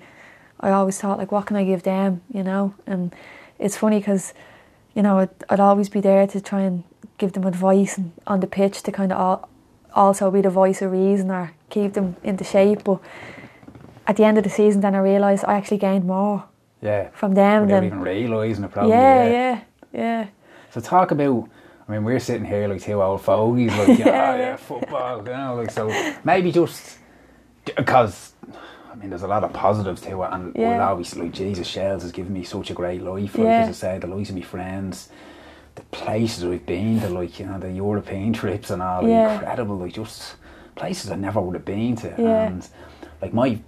I 0.59 0.71
always 0.71 0.99
thought 0.99 1.19
like, 1.19 1.31
what 1.31 1.47
can 1.47 1.57
I 1.57 1.65
give 1.65 1.85
them, 1.85 2.23
you 2.33 2.43
know? 2.43 2.75
And 2.87 3.15
it's 3.59 3.77
funny 3.77 3.99
because, 3.99 4.35
you 4.95 5.03
know, 5.03 5.19
I'd, 5.19 5.31
I'd 5.49 5.61
always 5.61 5.89
be 5.89 6.01
there 6.01 6.27
to 6.27 6.41
try 6.41 6.63
and 6.63 6.85
give 7.19 7.33
them 7.33 7.45
advice 7.47 7.97
and 7.99 8.13
on 8.27 8.41
the 8.41 8.47
pitch 8.47 8.83
to 8.83 8.93
kind 8.93 9.13
of 9.13 9.19
al- 9.19 9.49
also 9.95 10.31
be 10.31 10.41
the 10.41 10.51
voice 10.51 10.83
of 10.83 10.91
reason 10.93 11.31
or 11.31 11.53
keep 11.71 11.93
them 11.95 12.17
into 12.23 12.45
shape. 12.45 12.85
But 12.85 13.01
at 14.07 14.17
the 14.17 14.25
end 14.25 14.39
of 14.39 14.45
the 14.45 14.51
season, 14.51 14.81
then 14.81 14.95
I 14.95 14.99
realised 14.99 15.45
I 15.47 15.55
actually 15.55 15.79
gained 15.79 16.05
more 16.05 16.45
Yeah. 16.81 17.09
from 17.13 17.35
them 17.35 17.69
than 17.69 17.85
even 17.85 18.01
realising 18.01 18.65
it, 18.65 18.71
probably. 18.73 18.91
yeah, 18.93 19.29
yeah, 19.29 19.61
yeah. 19.93 20.27
So 20.71 20.81
talk 20.81 21.11
about. 21.11 21.49
I 21.89 21.93
mean, 21.93 22.05
we're 22.05 22.21
sitting 22.21 22.45
here 22.45 22.69
like 22.69 22.81
two 22.81 23.03
old 23.03 23.21
fogies, 23.21 23.77
like 23.77 23.89
yeah, 23.89 23.95
Yeah, 24.07 24.07
yeah, 24.07 24.37
yeah. 24.37 24.57
football, 24.57 25.19
you 25.19 25.33
know, 25.33 25.57
like 25.57 25.71
so. 25.71 25.89
Maybe 26.25 26.51
just 26.53 26.99
because. 27.77 28.33
I 28.93 28.95
mean, 28.97 29.09
there's 29.09 29.23
a 29.23 29.29
lot 29.29 29.43
of 29.43 29.53
positives 29.55 30.03
to 30.03 30.23
it, 30.23 30.29
and 30.33 30.55
Yeah. 30.55 30.77
well, 30.79 30.89
obviously, 30.91 31.23
like 31.23 31.33
Jesus 31.33 31.67
Shels 31.67 32.03
has 32.03 32.13
given 32.13 32.33
me 32.35 32.45
such 32.45 32.71
a 32.71 32.75
great 32.75 33.03
life. 33.03 33.39
Like 33.39 33.47
Yeah. 33.47 33.61
as 33.63 33.69
I 33.69 33.73
say, 33.73 33.99
the 33.99 34.07
likes 34.07 34.29
of 34.29 34.37
my 34.37 34.43
friends, 34.43 35.09
the 35.77 35.83
places 35.85 36.45
we've 36.45 36.67
been 36.67 37.01
to, 37.01 37.09
like 37.09 37.41
you 37.41 37.47
know, 37.47 37.59
the 37.59 37.71
European 37.73 38.33
trips 38.41 38.71
and 38.71 38.83
all, 38.83 39.09
Yeah. 39.09 39.35
incredible. 39.35 39.77
Like 39.77 39.95
just 39.95 40.37
places 40.75 41.11
I 41.11 41.17
never 41.17 41.41
would 41.41 41.55
have 41.55 41.65
been 41.65 41.97
to, 41.97 42.13
Yeah. 42.19 42.47
and 42.49 42.67
like 43.23 43.33
my 43.33 43.59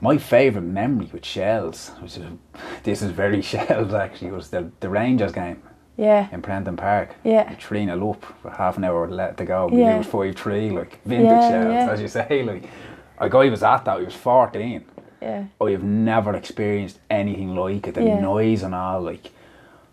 my 0.00 0.16
favourite 0.16 0.64
memory 0.68 1.10
with 1.12 1.24
Shels, 1.24 1.90
which 2.00 2.16
is 2.16 2.22
this 2.84 3.02
is 3.02 3.10
very 3.10 3.42
Shels 3.52 3.92
actually, 3.92 4.30
was 4.30 4.50
the 4.50 4.70
the 4.80 4.88
Rangers 4.88 5.32
game 5.32 5.60
Yeah, 5.96 6.28
in 6.30 6.42
Prenton 6.42 6.76
Park. 6.76 7.16
Yeah. 7.24 7.50
With 7.50 7.58
3 7.58 7.84
0 7.86 8.10
up 8.12 8.24
for 8.40 8.50
half 8.50 8.76
an 8.78 8.84
hour 8.84 9.08
left 9.10 9.38
to 9.38 9.44
go. 9.44 9.68
Yeah. 9.72 9.96
It 9.96 9.98
was 9.98 10.06
5 10.06 10.36
3, 10.36 10.70
like 10.70 11.00
vintage 11.04 11.26
Yeah, 11.26 11.50
Shels, 11.50 11.72
yeah. 11.74 11.90
as 11.90 12.00
you 12.00 12.06
say. 12.08 12.44
Like, 12.44 12.62
a 13.20 13.28
guy 13.28 13.48
was 13.48 13.62
at 13.62 13.84
that, 13.84 13.98
he 13.98 14.04
was 14.04 14.14
14. 14.14 14.84
yeah, 15.20 15.44
I 15.60 15.70
have 15.70 15.82
never 15.82 16.34
experienced 16.36 16.98
anything 17.10 17.54
like 17.56 17.86
it. 17.88 17.94
The 17.94 18.02
Yeah. 18.04 18.20
noise 18.20 18.62
and 18.62 18.74
all, 18.74 19.00
like, 19.02 19.30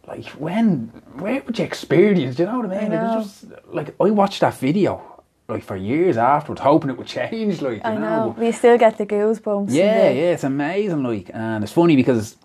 like 0.08 0.26
when, 0.40 0.92
where 1.18 1.42
would 1.46 1.58
you 1.58 1.66
experience? 1.66 2.36
Do 2.36 2.44
you 2.44 2.50
know 2.50 2.60
what 2.60 2.72
I 2.72 2.82
mean? 2.82 2.94
I 2.94 2.96
Like, 2.96 3.12
know. 3.14 3.20
it's 3.20 3.42
just 3.42 3.46
like 3.74 3.96
I 4.00 4.12
watched 4.12 4.42
that 4.42 4.54
video, 4.56 5.02
like 5.48 5.64
for 5.64 5.76
years 5.76 6.16
afterwards, 6.18 6.62
hoping 6.62 6.92
it 6.92 6.98
would 6.98 7.08
change. 7.20 7.62
Like, 7.62 7.78
you 7.78 7.82
I 7.84 7.96
know, 7.96 8.00
know. 8.28 8.36
We 8.38 8.52
still 8.52 8.78
get 8.78 8.98
the 9.00 9.06
goosebumps. 9.08 9.72
yeah, 9.72 10.10
yeah, 10.10 10.32
it's 10.34 10.44
amazing. 10.44 11.04
Like, 11.04 11.32
and 11.34 11.64
it's 11.64 11.74
funny 11.74 11.96
because 11.96 12.38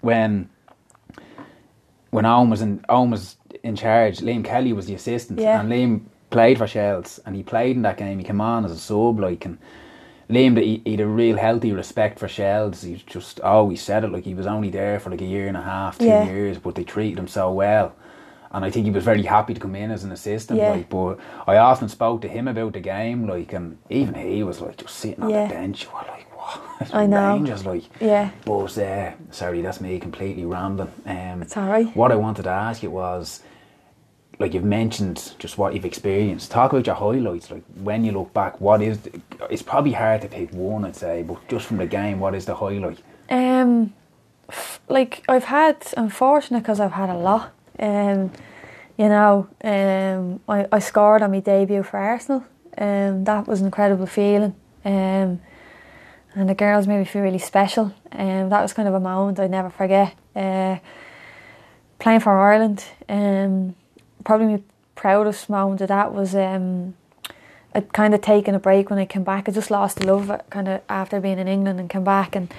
when 0.00 0.48
when 2.10 2.26
Owen 2.26 2.50
was 2.50 2.60
in 2.62 2.84
Owen 2.88 3.10
was 3.10 3.36
in 3.62 3.76
charge, 3.76 4.18
Liam 4.18 4.44
Kelly 4.44 4.72
was 4.72 4.86
the 4.86 4.94
assistant, 4.94 5.38
Yeah. 5.40 5.60
and 5.60 5.70
Liam 5.70 6.00
played 6.30 6.58
for 6.58 6.66
Shels, 6.66 7.20
and 7.26 7.34
he 7.36 7.42
played 7.42 7.76
in 7.76 7.82
that 7.82 7.96
game. 7.96 8.18
He 8.18 8.24
came 8.24 8.40
on 8.40 8.64
as 8.64 8.72
a 8.72 8.78
sub, 8.78 9.18
like, 9.20 9.44
and 9.44 9.58
Liam, 10.30 10.56
he, 10.62 10.80
he 10.84 10.92
had 10.92 11.00
a 11.00 11.06
real 11.06 11.36
healthy 11.36 11.72
respect 11.72 12.18
for 12.18 12.28
Shels. 12.28 12.82
He 12.82 13.02
just 13.06 13.40
always 13.40 13.82
said 13.82 14.04
it 14.04 14.12
like 14.12 14.24
he 14.24 14.34
was 14.34 14.46
only 14.46 14.70
there 14.70 15.00
for 15.00 15.10
like 15.10 15.20
a 15.20 15.24
year 15.26 15.48
and 15.48 15.56
a 15.56 15.62
half, 15.62 15.98
two 15.98 16.06
Yeah. 16.06 16.24
years, 16.24 16.58
but 16.58 16.74
they 16.76 16.84
treated 16.84 17.18
him 17.18 17.28
so 17.28 17.50
well. 17.52 17.94
And 18.52 18.64
I 18.64 18.70
think 18.70 18.84
he 18.84 18.90
was 18.90 19.04
very 19.04 19.22
happy 19.22 19.54
to 19.54 19.60
come 19.60 19.76
in 19.76 19.90
as 19.90 20.02
an 20.04 20.12
assistant. 20.12 20.58
Yeah. 20.58 20.70
Like, 20.70 20.88
but 20.88 21.18
I 21.46 21.56
often 21.56 21.88
spoke 21.88 22.20
to 22.22 22.28
him 22.28 22.48
about 22.48 22.72
the 22.72 22.80
game, 22.80 23.28
like, 23.28 23.52
and 23.52 23.78
even 23.88 24.14
he 24.14 24.42
was 24.42 24.60
like 24.60 24.76
just 24.76 24.96
sitting 24.96 25.22
on 25.22 25.30
Yeah. 25.30 25.46
the 25.48 25.54
bench. 25.54 25.84
You 25.84 25.90
were 25.90 26.06
like, 26.08 26.26
what? 26.36 26.94
I 26.94 27.06
know. 27.06 27.34
Rangers, 27.34 27.64
like, 27.66 27.84
Yeah. 28.00 28.30
but 28.44 28.76
uh, 28.78 29.12
sorry, 29.30 29.62
that's 29.62 29.80
me 29.80 29.98
completely 30.00 30.44
rambling. 30.44 30.92
Um, 31.06 31.42
It's 31.42 31.56
alright. 31.56 31.94
What 31.96 32.10
I 32.12 32.16
wanted 32.16 32.42
to 32.44 32.50
ask 32.50 32.82
you 32.82 32.90
was, 32.90 33.40
like 34.40 34.54
you've 34.54 34.64
mentioned, 34.64 35.34
just 35.38 35.58
what 35.58 35.74
you've 35.74 35.84
experienced. 35.84 36.50
Talk 36.50 36.72
about 36.72 36.86
your 36.86 36.96
highlights. 36.96 37.50
Like 37.50 37.62
when 37.76 38.04
you 38.04 38.12
look 38.12 38.32
back, 38.32 38.60
what 38.60 38.80
is? 38.80 38.98
The, 39.00 39.20
it's 39.50 39.62
probably 39.62 39.92
hard 39.92 40.22
to 40.22 40.28
pick 40.28 40.50
one, 40.52 40.86
I'd 40.86 40.96
say, 40.96 41.22
but 41.22 41.46
just 41.46 41.66
from 41.66 41.76
the 41.76 41.86
game, 41.86 42.18
what 42.18 42.34
is 42.34 42.46
the 42.46 42.54
highlight? 42.54 42.98
Um, 43.28 43.92
f- 44.48 44.80
like 44.88 45.22
I've 45.28 45.44
had, 45.44 45.76
I'm 45.96 46.08
because 46.08 46.80
I've 46.80 46.92
had 46.92 47.10
a 47.10 47.18
lot. 47.18 47.52
Um, 47.78 48.32
you 48.96 49.08
know, 49.08 49.46
um, 49.62 50.40
I, 50.48 50.66
I 50.72 50.78
scored 50.78 51.22
on 51.22 51.30
my 51.30 51.40
debut 51.40 51.82
for 51.82 51.98
Arsenal. 51.98 52.44
Um, 52.78 53.24
that 53.24 53.46
was 53.46 53.60
an 53.60 53.66
incredible 53.66 54.06
feeling. 54.06 54.54
Um, 54.84 55.40
and 56.34 56.48
the 56.48 56.54
girls 56.54 56.86
made 56.86 56.98
me 56.98 57.04
feel 57.04 57.22
really 57.22 57.38
special. 57.38 57.94
Um, 58.12 58.48
that 58.48 58.62
was 58.62 58.72
kind 58.72 58.88
of 58.88 58.94
a 58.94 59.00
moment 59.00 59.38
I'd 59.38 59.50
never 59.50 59.68
forget. 59.68 60.14
Uh, 60.34 60.78
playing 61.98 62.20
for 62.20 62.38
Ireland, 62.38 62.84
um, 63.08 63.74
probably 64.24 64.46
my 64.46 64.62
proudest 64.94 65.48
moment 65.48 65.80
of 65.80 65.88
that 65.88 66.12
was 66.12 66.34
um, 66.34 66.94
I'd 67.74 67.92
kind 67.92 68.14
of 68.14 68.20
taken 68.20 68.54
a 68.54 68.58
break 68.58 68.90
when 68.90 68.98
I 68.98 69.06
came 69.06 69.24
back. 69.24 69.48
I 69.48 69.52
just 69.52 69.70
lost 69.70 69.98
the 69.98 70.06
love 70.06 70.28
of 70.28 70.40
it 70.40 70.46
kind 70.50 70.68
of 70.68 70.82
after 70.88 71.20
being 71.20 71.38
in 71.38 71.48
England 71.48 71.78
and 71.78 71.88
came 71.88 72.04
back 72.04 72.34
and 72.34 72.52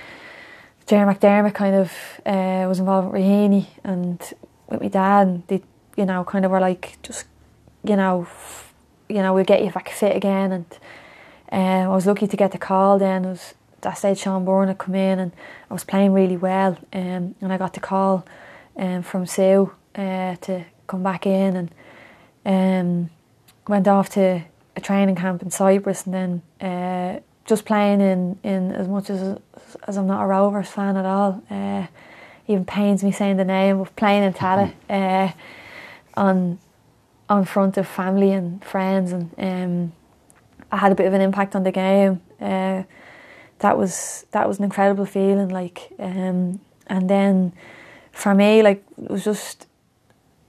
Jerry 0.88 1.13
McDermott 1.13 1.54
kind 1.54 1.76
of 1.76 1.91
uh, 2.26 2.65
was 2.67 2.80
involved 2.80 3.12
with 3.12 3.21
Raheny 3.21 3.67
and 3.84 4.19
with 4.67 4.82
my 4.82 4.88
dad 4.88 5.28
and 5.28 5.47
they, 5.47 5.62
you 5.95 6.06
know, 6.06 6.24
kind 6.24 6.45
of 6.45 6.52
were 6.52 6.60
like, 6.60 6.97
just, 7.04 7.26
you 7.84 7.95
know, 7.95 8.28
you 9.10 9.17
know, 9.17 9.34
we'll 9.34 9.43
get 9.43 9.63
you 9.63 9.71
back 9.71 9.89
fit 9.89 10.15
again 10.15 10.52
and 10.52 10.65
um, 11.52 11.91
I 11.91 11.95
was 11.95 12.06
lucky 12.06 12.28
to 12.28 12.38
get 12.38 12.52
the 12.52 12.58
call 12.58 12.97
then. 12.97 13.26
It 13.26 13.30
was 13.30 13.54
that 13.82 13.97
stage 13.97 14.19
Shelbourne 14.19 14.69
had 14.69 14.78
come 14.78 14.95
in 14.95 15.19
and 15.19 15.32
I 15.69 15.74
was 15.74 15.84
playing 15.84 16.13
really 16.13 16.38
well 16.38 16.78
um, 16.93 17.36
and 17.41 17.52
I 17.54 17.58
got 17.58 17.74
the 17.74 17.80
call 17.80 18.26
um, 18.78 19.04
from 19.04 19.26
Sue 19.26 19.71
uh, 19.95 20.36
to 20.36 20.65
come 20.91 21.04
back 21.04 21.25
in 21.25 21.56
and 21.56 21.71
um, 22.45 23.10
went 23.67 23.88
off 23.88 24.10
to 24.10 24.44
a 24.75 24.81
training 24.81 25.15
camp 25.15 25.42
in 25.42 25.50
Cyprus 25.50 26.06
and 26.06 26.13
then 26.13 26.42
uh, 26.69 27.19
just 27.46 27.65
playing 27.65 28.02
in, 28.02 28.37
in 28.44 28.71
as 28.73 28.87
much 28.87 29.10
as 29.10 29.39
as 29.87 29.98
I'm 29.98 30.08
not 30.08 30.23
a 30.23 30.27
Rovers 30.27 30.69
fan 30.69 30.98
at 30.98 31.06
all. 31.06 31.44
Uh, 31.50 31.87
even 32.48 32.65
pains 32.65 33.04
me 33.04 33.12
saying 33.12 33.37
the 33.37 33.46
name, 33.46 33.79
of 33.79 33.96
playing 33.96 34.23
in 34.23 34.33
Tallaght 34.33 34.73
uh, 34.89 35.31
on 36.15 36.60
on 37.29 37.46
front 37.46 37.77
of 37.77 37.87
family 37.87 38.31
and 38.31 38.63
friends 38.63 39.13
and 39.13 39.31
um, 39.37 39.94
I 40.71 40.77
had 40.77 40.92
a 40.92 40.96
bit 40.96 41.08
of 41.08 41.13
an 41.13 41.21
impact 41.21 41.56
on 41.56 41.63
the 41.63 41.71
game. 41.71 42.21
Uh, 42.39 42.83
that 43.60 43.77
was 43.77 44.25
that 44.31 44.48
was 44.48 44.58
an 44.58 44.63
incredible 44.63 45.06
feeling. 45.06 45.50
Like, 45.50 45.92
um, 46.00 46.60
and 46.87 47.10
then 47.10 47.54
for 48.12 48.33
me, 48.33 48.62
like 48.62 48.83
it 49.02 49.10
was 49.10 49.23
just 49.23 49.67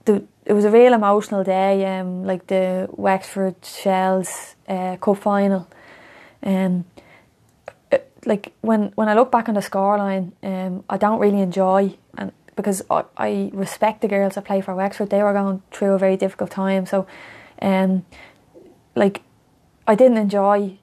the 0.05 0.23
it 0.45 0.53
was 0.53 0.65
a 0.65 0.69
real 0.69 0.93
emotional 0.93 1.43
day. 1.43 1.85
Um, 1.99 2.23
like 2.25 2.47
the 2.47 2.87
Wexford 2.91 3.55
Shels 3.63 4.55
uh, 4.67 4.97
Cup 4.97 5.17
final. 5.17 5.67
Um, 6.41 6.85
it- 7.91 8.09
like 8.25 8.53
when 8.61 8.91
when 8.95 9.09
I 9.09 9.13
look 9.13 9.31
back 9.31 9.49
on 9.49 9.55
the 9.55 9.61
scoreline, 9.61 10.31
um, 10.43 10.83
I 10.89 10.97
don't 10.97 11.19
really 11.19 11.41
enjoy 11.41 11.95
and 12.17 12.31
because 12.55 12.83
I, 12.89 13.03
I 13.17 13.51
respect 13.53 14.01
the 14.01 14.07
girls 14.07 14.35
that 14.35 14.45
play 14.45 14.61
for 14.61 14.75
Wexford. 14.75 15.09
They 15.09 15.23
were 15.23 15.33
going 15.33 15.61
through 15.71 15.93
a 15.93 15.97
very 15.97 16.17
difficult 16.17 16.51
time, 16.51 16.85
so 16.85 17.07
um, 17.61 18.05
like 18.95 19.21
I 19.87 19.95
didn't 19.95 20.17
enjoy 20.17 20.77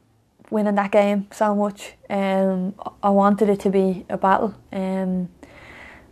winning 0.51 0.75
that 0.75 0.91
game 0.91 1.29
so 1.31 1.55
much. 1.55 1.95
Um, 2.09 2.75
I 3.03 3.11
wanted 3.11 3.49
it 3.49 3.61
to 3.61 3.71
be 3.71 4.05
a 4.09 4.17
battle. 4.19 4.55
Um, 4.73 5.29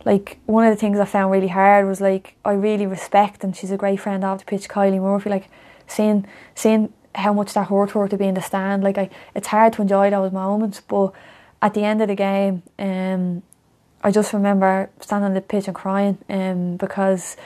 like 0.09 0.39
one 0.47 0.65
of 0.65 0.71
the 0.71 0.79
things 0.79 0.97
I 0.99 1.05
found 1.05 1.31
really 1.31 1.49
hard 1.49 1.85
was 1.85 2.01
like 2.01 2.35
I 2.43 2.53
really 2.53 2.87
respect 2.87 3.43
and 3.43 3.55
she's 3.55 3.69
a 3.69 3.77
great 3.77 3.99
friend 3.99 4.23
of 4.23 4.39
the 4.39 4.45
pitch, 4.45 4.67
Kylie 4.67 4.99
Murphy. 4.99 5.29
Like 5.29 5.47
seeing 5.85 6.25
seeing 6.55 6.91
how 7.13 7.31
much 7.39 7.53
that 7.53 7.67
hurt 7.67 7.91
her 7.91 8.07
to 8.07 8.17
be 8.17 8.25
in 8.25 8.33
the 8.33 8.41
stand. 8.41 8.83
Like 8.83 8.97
I, 8.97 9.09
it's 9.35 9.49
hard 9.55 9.73
to 9.73 9.83
enjoy 9.83 10.09
those 10.09 10.31
moments, 10.31 10.81
but 10.81 11.11
at 11.61 11.75
the 11.75 11.83
end 11.83 12.01
of 12.01 12.07
the 12.07 12.15
game, 12.15 12.63
um, 12.79 13.43
I 14.01 14.09
just 14.09 14.33
remember 14.33 14.89
standing 14.99 15.27
on 15.27 15.33
the 15.35 15.41
pitch 15.41 15.67
and 15.67 15.75
crying 15.75 16.17
um, 16.27 16.77
because 16.77 17.37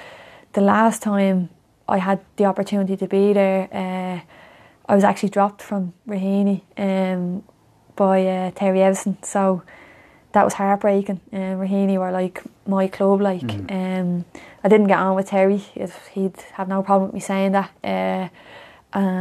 the 0.54 0.62
last 0.62 1.02
time 1.02 1.50
I 1.90 1.98
had 1.98 2.20
the 2.38 2.46
opportunity 2.46 2.96
to 2.96 3.08
be 3.08 3.34
there, 3.34 3.68
uh, 3.74 4.18
I 4.90 4.96
was 4.96 5.04
actually 5.04 5.30
dropped 5.38 5.62
from 5.62 5.94
Raheny 6.08 6.62
um, 6.78 7.44
by 7.98 8.26
uh, 8.26 8.52
Terry 8.52 8.82
Evison. 8.82 9.18
So 9.22 9.64
that 10.34 10.44
was 10.44 10.54
heartbreaking. 10.54 11.22
Um, 11.32 11.60
Raheny 11.60 11.98
were 11.98 12.12
like 12.12 12.44
my 12.68 12.88
club. 12.88 13.22
Like 13.22 13.44
um, 13.72 14.26
I 14.64 14.68
didn't 14.70 14.88
get 14.88 15.00
on 15.00 15.16
with 15.16 15.28
Terry. 15.30 15.64
If 15.76 16.08
he'd 16.08 16.36
have 16.54 16.68
no 16.68 16.84
problem 16.84 17.06
with 17.08 17.14
me 17.14 17.20
saying 17.20 17.54
that. 17.54 17.72
Uh, 17.84 18.30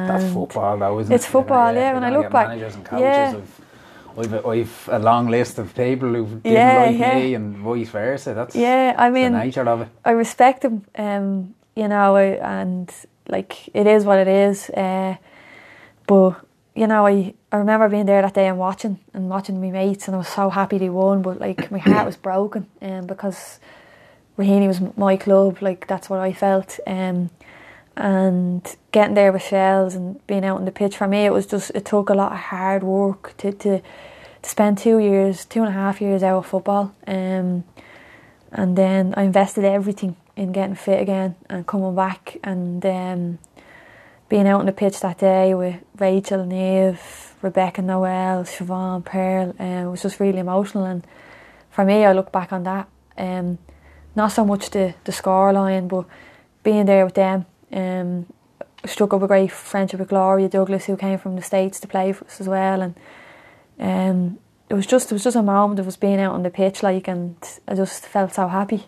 That's 0.06 0.32
football, 0.34 0.78
though, 0.78 0.98
isn't 1.00 1.14
It's 1.14 1.24
it? 1.24 1.28
You 1.28 1.32
know, 1.34 1.40
football, 1.40 1.72
yeah, 1.74 1.92
you're 1.92 2.00
when 2.00 2.04
I 2.04 2.10
look 2.10 2.32
back, 2.32 2.48
managers 2.48 2.74
and 2.74 2.84
coaches 2.84 3.04
yeah. 3.04 3.34
of- 3.36 3.60
I've, 4.18 4.32
a, 4.34 4.46
I've 4.46 4.88
a 4.92 4.98
long 4.98 5.28
list 5.28 5.58
of 5.58 5.74
people 5.74 6.12
who 6.12 6.26
didn't 6.26 6.52
Yeah, 6.52 6.80
like 6.80 6.98
yeah. 6.98 7.14
me 7.14 7.34
and 7.34 7.56
vice 7.56 7.88
versa. 7.88 8.34
That's 8.34 8.54
Yeah, 8.54 8.94
I 8.98 9.08
the 9.08 9.12
mean, 9.14 9.32
nature 9.32 9.66
of 9.66 9.80
it. 9.80 9.88
I 10.04 10.10
respect 10.10 10.60
them, 10.60 10.84
um, 10.98 11.54
you 11.74 11.88
know, 11.88 12.16
and 12.16 12.92
like 13.28 13.68
it 13.74 13.86
is 13.86 14.04
what 14.04 14.18
it 14.18 14.28
is. 14.28 14.68
Uh, 14.68 15.16
but 16.06 16.34
you 16.74 16.86
know, 16.86 17.06
I, 17.06 17.32
I 17.52 17.58
remember 17.58 17.86
being 17.90 18.06
there 18.06 18.22
that 18.22 18.32
day 18.32 18.48
and 18.48 18.58
watching 18.58 18.98
and 19.12 19.28
watching 19.28 19.60
my 19.60 19.70
mates, 19.70 20.08
and 20.08 20.14
I 20.14 20.18
was 20.18 20.28
so 20.28 20.48
happy 20.48 20.78
they 20.78 20.88
won. 20.88 21.20
But 21.20 21.38
like 21.38 21.70
my 21.70 21.78
heart 21.78 22.06
was 22.06 22.16
broken, 22.16 22.66
um, 22.80 23.06
because 23.06 23.60
Raheny 24.38 24.66
was 24.66 24.80
my 24.96 25.18
club. 25.18 25.58
Like 25.60 25.86
that's 25.86 26.08
what 26.08 26.18
I 26.18 26.32
felt. 26.32 26.80
Um, 26.86 27.30
and 27.94 28.76
getting 28.90 29.14
there 29.14 29.32
with 29.32 29.42
Shels 29.42 29.94
and 29.94 30.26
being 30.26 30.46
out 30.46 30.56
on 30.56 30.64
the 30.64 30.72
pitch 30.72 30.96
for 30.96 31.06
me, 31.06 31.26
it 31.26 31.32
was 31.32 31.46
just 31.46 31.70
it 31.74 31.84
took 31.84 32.08
a 32.08 32.14
lot 32.14 32.32
of 32.32 32.38
hard 32.38 32.82
work 32.82 33.36
to 33.36 33.52
to, 33.52 33.80
to 34.42 34.50
spend 34.50 34.78
two 34.78 34.98
years, 34.98 35.44
two 35.44 35.60
and 35.60 35.68
a 35.68 35.72
half 35.72 36.00
years 36.00 36.22
out 36.22 36.38
of 36.38 36.46
football. 36.46 36.94
Um, 37.06 37.64
and 38.50 38.76
then 38.78 39.12
I 39.14 39.24
invested 39.24 39.64
everything 39.64 40.16
in 40.36 40.52
getting 40.52 40.74
fit 40.74 41.02
again 41.02 41.34
and 41.50 41.66
coming 41.66 41.94
back 41.94 42.38
and 42.42 42.84
um, 42.86 43.38
being 44.30 44.46
out 44.46 44.60
on 44.60 44.66
the 44.66 44.72
pitch 44.72 45.00
that 45.00 45.18
day 45.18 45.54
with 45.54 45.76
Rachel, 45.98 46.44
Niamh, 46.44 47.31
Rebecca, 47.42 47.82
Noelle, 47.82 48.44
Siobhan, 48.44 49.04
Pearl. 49.04 49.54
Um, 49.58 49.66
it 49.66 49.90
was 49.90 50.02
just 50.02 50.20
really 50.20 50.38
emotional. 50.38 50.84
And 50.84 51.06
for 51.70 51.84
me, 51.84 52.04
I 52.04 52.12
look 52.12 52.32
back 52.32 52.52
on 52.52 52.62
that. 52.64 52.88
Um, 53.18 53.58
not 54.14 54.32
so 54.32 54.44
much 54.44 54.70
the 54.70 54.94
the 55.04 55.12
score 55.12 55.52
line, 55.52 55.88
but 55.88 56.04
being 56.62 56.86
there 56.86 57.04
with 57.04 57.14
them. 57.14 57.46
Um, 57.72 58.26
struck 58.84 59.14
up 59.14 59.22
a 59.22 59.26
great 59.26 59.52
friendship 59.52 60.00
with 60.00 60.08
Gloria 60.08 60.48
Douglas, 60.48 60.86
who 60.86 60.96
came 60.96 61.18
from 61.18 61.36
the 61.36 61.42
states 61.42 61.80
to 61.80 61.88
play 61.88 62.12
for 62.12 62.24
us 62.24 62.40
as 62.40 62.48
well, 62.48 62.82
and 62.82 62.94
um, 63.78 64.38
it 64.68 64.74
was 64.74 64.86
just 64.86 65.10
it 65.10 65.14
was 65.14 65.24
just 65.24 65.36
a 65.36 65.42
moment 65.42 65.80
of 65.80 65.88
us 65.88 65.96
being 65.96 66.20
out 66.20 66.34
on 66.34 66.42
the 66.42 66.50
pitch, 66.50 66.82
like, 66.82 67.08
and 67.08 67.36
I 67.66 67.74
just 67.74 68.06
felt 68.06 68.34
so 68.34 68.48
happy. 68.48 68.84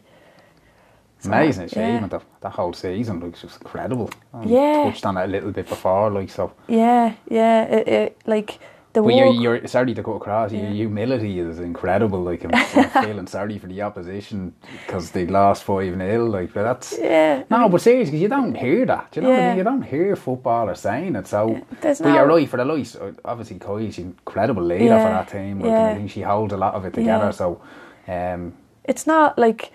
Amazing 1.27 1.69
yeah. 1.73 1.87
achievement. 1.89 2.13
That, 2.13 2.23
that 2.41 2.53
whole 2.53 2.73
season 2.73 3.21
looks 3.21 3.43
just 3.43 3.61
incredible. 3.61 4.11
And 4.33 4.51
Yeah. 4.51 4.85
touched 4.85 5.07
on 5.07 5.17
it 5.17 5.25
a 5.25 5.27
little 5.29 5.51
bit 5.53 5.69
before, 5.69 6.11
like 6.11 6.31
so. 6.31 6.53
Yeah, 6.69 7.15
yeah, 7.29 7.65
it, 7.65 7.89
it, 7.89 8.19
like 8.27 8.59
the 8.93 9.01
But 9.03 9.07
work. 9.07 9.35
your, 9.35 9.59
your 9.59 9.67
sorry 9.67 9.93
to 9.95 10.03
cut 10.05 10.13
across. 10.13 10.53
Your 10.53 10.67
humility 10.71 11.41
is 11.41 11.59
incredible. 11.59 12.23
Like 12.23 12.45
I'm, 12.45 12.51
I'm 12.55 13.05
feeling 13.05 13.27
sorry 13.27 13.59
for 13.59 13.67
the 13.67 13.83
opposition 13.83 14.55
because 14.87 15.11
they 15.11 15.27
lost 15.27 15.65
five 15.65 15.97
0 15.97 16.27
Like, 16.27 16.55
but 16.55 16.63
that's 16.63 16.97
yeah, 16.97 17.43
no. 17.51 17.69
But 17.69 17.81
seriously, 17.81 18.19
you 18.19 18.29
don't 18.29 18.55
hear 18.57 18.87
that. 18.87 19.11
Do 19.11 19.21
you 19.21 19.27
know 19.27 19.31
what 19.31 19.39
I 19.39 19.43
Yeah. 19.43 19.49
mean? 19.49 19.59
You 19.59 19.65
don't 19.65 19.83
hear 19.83 20.15
footballers 20.15 20.79
saying 20.81 21.17
it. 21.17 21.27
So, 21.27 21.61
there's 21.81 22.01
but 22.01 22.09
you're 22.15 22.27
no- 22.29 22.35
right 22.37 22.49
for 22.49 22.57
the 22.57 22.65
uh, 22.65 23.13
Obviously, 23.25 23.57
an 23.57 23.93
incredible 24.13 24.63
leader 24.63 24.97
for 24.99 25.11
that 25.11 25.29
team. 25.29 25.59
Like, 25.61 25.73
I 25.73 25.95
think 25.97 26.11
she 26.13 26.23
holds 26.23 26.53
a 26.53 26.57
lot 26.57 26.75
of 26.75 26.85
it 26.85 26.93
together. 26.95 27.27
Yeah. 27.27 27.31
So, 27.33 27.61
um, 28.07 28.55
it's 28.85 29.09
not 29.09 29.37
like 29.39 29.73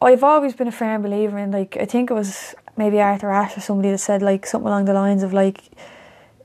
I've 0.00 0.22
always 0.22 0.54
been 0.54 0.68
a 0.68 0.72
firm 0.72 1.02
believer 1.02 1.38
in 1.38 1.50
like 1.50 1.76
I 1.80 1.84
think 1.84 2.10
it 2.10 2.14
was 2.14 2.54
maybe 2.76 3.00
Arthur 3.00 3.30
Ashe 3.30 3.56
or 3.56 3.60
somebody 3.60 3.90
that 3.90 3.98
said 3.98 4.22
like 4.22 4.46
something 4.46 4.68
along 4.68 4.84
the 4.84 4.92
lines 4.94 5.22
of 5.22 5.32
like 5.32 5.62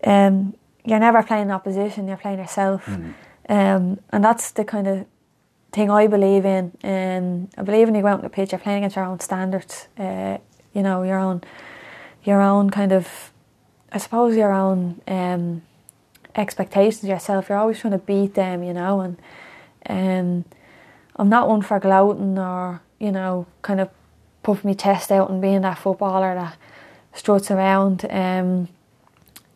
um 0.03 0.55
you're 0.83 0.99
never 0.99 1.23
playing 1.23 1.51
opposition, 1.51 2.07
you're 2.07 2.17
playing 2.17 2.39
yourself. 2.39 2.87
Um 3.49 3.99
and 4.09 4.23
that's 4.23 4.51
the 4.51 4.65
kind 4.65 4.87
of 4.87 5.05
thing 5.71 5.91
I 5.91 6.07
believe 6.07 6.45
in. 6.45 6.71
Um 6.83 7.49
I 7.57 7.61
believe 7.61 7.87
when 7.87 7.95
you 7.95 8.01
go 8.01 8.07
out 8.07 8.19
on 8.19 8.23
the 8.23 8.29
pitch 8.29 8.51
you're 8.51 8.59
playing 8.59 8.79
against 8.79 8.95
your 8.95 9.05
own 9.05 9.19
standards. 9.19 9.87
Uh 9.97 10.37
you 10.73 10.81
know, 10.81 11.03
your 11.03 11.19
own 11.19 11.43
your 12.23 12.41
own 12.41 12.71
kind 12.71 12.91
of 12.91 13.31
I 13.91 13.99
suppose 13.99 14.35
your 14.35 14.51
own 14.51 15.01
um 15.07 15.61
expectations 16.35 17.03
yourself. 17.03 17.49
You're 17.49 17.59
always 17.59 17.79
trying 17.79 17.91
to 17.91 17.99
beat 17.99 18.33
them, 18.33 18.63
you 18.63 18.73
know, 18.73 19.01
and 19.01 19.17
um 19.87 20.45
I'm 21.15 21.29
not 21.29 21.47
one 21.47 21.61
for 21.61 21.79
gloating 21.79 22.39
or, 22.39 22.81
you 23.03 23.11
know, 23.11 23.45
kind 23.61 23.81
of 23.81 23.89
puffing 24.43 24.69
my 24.69 24.73
chest 24.73 25.11
out 25.11 25.29
and 25.29 25.41
being 25.41 25.61
that 25.61 25.77
footballer 25.77 26.33
that 26.35 26.57
struts 27.13 27.51
around. 27.51 28.05
Um, 28.09 28.69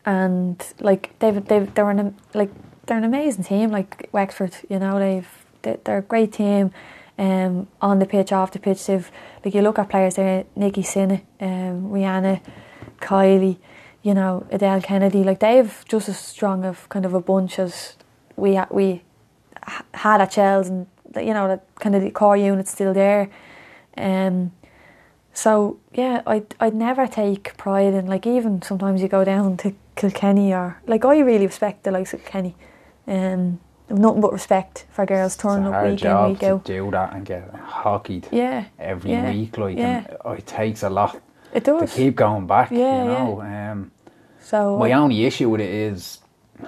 and 0.06 0.66
like 0.80 1.18
they've 1.20 1.44
they've 1.46 1.74
they're 1.74 1.90
an 1.90 2.16
like 2.34 2.52
they're 2.86 2.98
an 2.98 3.04
amazing 3.04 3.46
team. 3.46 3.72
Like 3.72 4.10
Wexford, 4.12 4.54
you 4.70 4.80
know, 4.80 5.00
they've 5.00 5.30
they- 5.62 5.80
they're 5.84 6.00
a 6.00 6.02
great 6.14 6.34
team. 6.34 6.72
Um, 7.20 7.68
on 7.82 7.98
the 8.00 8.06
pitch, 8.06 8.32
off 8.32 8.52
the 8.52 8.60
pitch, 8.60 8.86
they've 8.86 9.10
like 9.44 9.56
you 9.56 9.62
look 9.62 9.80
at 9.80 9.90
players 9.90 10.16
there, 10.16 10.44
Nikki 10.56 10.84
Sinna, 10.84 11.22
um, 11.42 11.90
Rianna, 11.90 12.42
Kylie, 13.02 13.58
you 14.04 14.14
know, 14.14 14.46
Adele 14.52 14.82
Kennedy. 14.82 15.24
Like 15.24 15.40
they've 15.40 15.84
just 15.90 16.10
as 16.10 16.20
strong 16.20 16.64
of 16.64 16.88
kind 16.90 17.06
of 17.06 17.14
a 17.14 17.22
bunch 17.22 17.60
as 17.60 17.96
we 18.36 18.60
we 18.70 19.02
had 19.94 20.22
at 20.22 20.32
Chelsea 20.32 20.70
and 20.70 20.88
that, 21.18 21.26
you 21.26 21.34
know 21.34 21.48
that 21.48 21.64
kind 21.80 21.96
of 21.96 22.02
the 22.02 22.12
core 22.12 22.38
unit's 22.38 22.72
still 22.72 22.94
there. 22.94 23.30
Um, 23.98 24.52
so 25.34 25.78
yeah, 25.94 26.22
I'd 26.26 26.56
I'd 26.60 26.74
never 26.76 27.08
take 27.08 27.56
pride 27.58 27.94
in 27.94 28.08
like 28.08 28.26
even 28.26 28.62
sometimes 28.62 29.02
you 29.02 29.08
go 29.08 29.24
down 29.24 29.58
to 29.58 29.74
Kilkenny 29.96 30.54
or 30.54 30.82
like 30.88 31.06
I 31.06 31.20
really 31.20 31.46
respect 31.48 31.84
the 31.84 31.92
likes 31.92 32.14
of 32.14 32.24
Kenny. 32.26 32.56
Um, 33.08 33.60
nothing 33.90 34.22
but 34.22 34.34
respect 34.34 34.86
for 34.92 35.06
girls 35.06 35.34
it's 35.36 35.44
a 35.44 35.48
turning 35.48 35.68
up 35.68 35.74
hard 35.74 35.86
week 35.92 36.02
in 36.02 36.04
job 36.04 36.30
week 36.30 36.40
to 36.40 36.54
out. 36.54 36.66
do 36.66 36.92
that 36.92 37.14
and 37.14 37.26
get 37.26 37.54
hockeyed 37.56 38.28
Yeah, 38.32 38.66
every 38.80 39.12
yeah, 39.12 39.32
week. 39.32 39.58
Like, 39.58 39.78
yeah. 39.78 39.98
and 40.08 40.18
oh, 40.26 40.32
it 40.34 40.46
takes 40.46 40.84
a 40.84 40.90
lot 40.90 41.22
it 41.54 41.64
does 41.64 41.92
to 41.92 41.98
keep 41.98 42.16
going 42.16 42.48
back. 42.48 42.72
Yeah, 42.72 43.04
you 43.04 43.10
know. 43.10 43.42
Um, 43.42 43.92
so 44.42 44.78
My 44.78 44.92
only 44.94 45.26
issue 45.26 45.50
with 45.50 45.62
it 45.62 45.70
is 45.70 46.20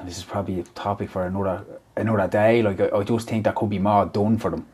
this 0.05 0.17
is 0.17 0.23
probably 0.23 0.59
a 0.59 0.63
topic 0.63 1.09
for 1.09 1.25
another 1.25 1.65
another 1.97 2.27
day. 2.27 2.61
Like 2.61 2.79
I, 2.79 2.89
I 2.97 3.03
just 3.03 3.27
think 3.27 3.43
that 3.45 3.55
could 3.55 3.69
be 3.69 3.79
more 3.79 4.05
done 4.05 4.37
for 4.37 4.51
them. 4.51 4.65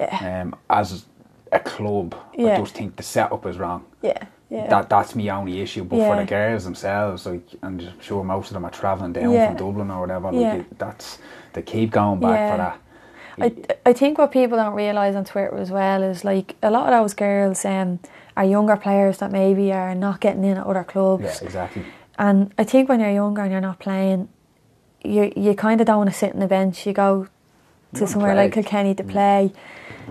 yeah, 0.00 0.42
Um, 0.42 0.54
as 0.68 1.04
a 1.52 1.60
club, 1.60 2.14
I 2.38 2.56
just 2.58 2.74
think 2.74 2.96
the 2.96 3.02
setup 3.02 3.46
is 3.46 3.58
wrong. 3.58 3.84
yeah, 4.02 4.24
yeah, 4.50 4.66
That 4.68 4.88
that's 4.88 5.14
my 5.14 5.28
only 5.28 5.60
issue. 5.60 5.84
But 5.84 5.98
for 5.98 6.16
the 6.16 6.24
girls 6.24 6.64
themselves, 6.64 7.26
like 7.26 7.46
I'm 7.62 7.80
sure 8.00 8.24
most 8.24 8.48
of 8.48 8.54
them 8.54 8.64
are 8.64 8.70
travelling 8.70 9.12
down 9.12 9.32
Yeah. 9.32 9.46
from 9.48 9.56
Dublin 9.56 9.90
or 9.90 10.00
whatever. 10.00 10.32
Like 10.32 10.40
Yeah. 10.40 10.54
it, 10.56 10.78
that's 10.78 11.18
they 11.52 11.62
keep 11.62 11.90
going 11.90 12.20
back 12.20 12.30
Yeah. 12.38 12.50
for 12.50 12.56
that. 12.58 12.78
I, 13.36 13.90
I 13.90 13.92
think 13.92 14.18
what 14.18 14.30
people 14.30 14.56
don't 14.58 14.74
realise 14.74 15.16
on 15.16 15.24
Twitter 15.24 15.56
as 15.56 15.70
well 15.70 16.02
is 16.04 16.24
like 16.24 16.54
a 16.62 16.70
lot 16.70 16.92
of 16.92 17.00
those 17.00 17.14
girls 17.14 17.64
um, 17.64 17.98
are 18.36 18.44
younger 18.44 18.76
players 18.76 19.18
that 19.18 19.32
maybe 19.32 19.72
are 19.72 19.94
not 19.94 20.20
getting 20.20 20.44
in 20.44 20.56
at 20.56 20.66
other 20.66 20.84
clubs. 20.84 21.24
yeah, 21.24 21.36
exactly. 21.42 21.84
And 22.16 22.52
I 22.58 22.62
think 22.64 22.88
when 22.88 23.00
you're 23.00 23.10
younger 23.10 23.42
and 23.42 23.50
you're 23.50 23.60
not 23.60 23.80
playing, 23.80 24.28
you 25.04 25.32
you 25.36 25.54
kind 25.54 25.80
of 25.80 25.86
don't 25.86 25.98
want 25.98 26.10
to 26.10 26.16
sit 26.16 26.32
on 26.32 26.40
the 26.40 26.46
bench. 26.46 26.86
You 26.86 26.92
go 26.92 27.28
to 27.94 28.00
wanna 28.00 28.06
somewhere 28.06 28.34
like 28.34 28.52
Kilkenny 28.52 28.94
to 28.94 29.04
play, 29.04 29.52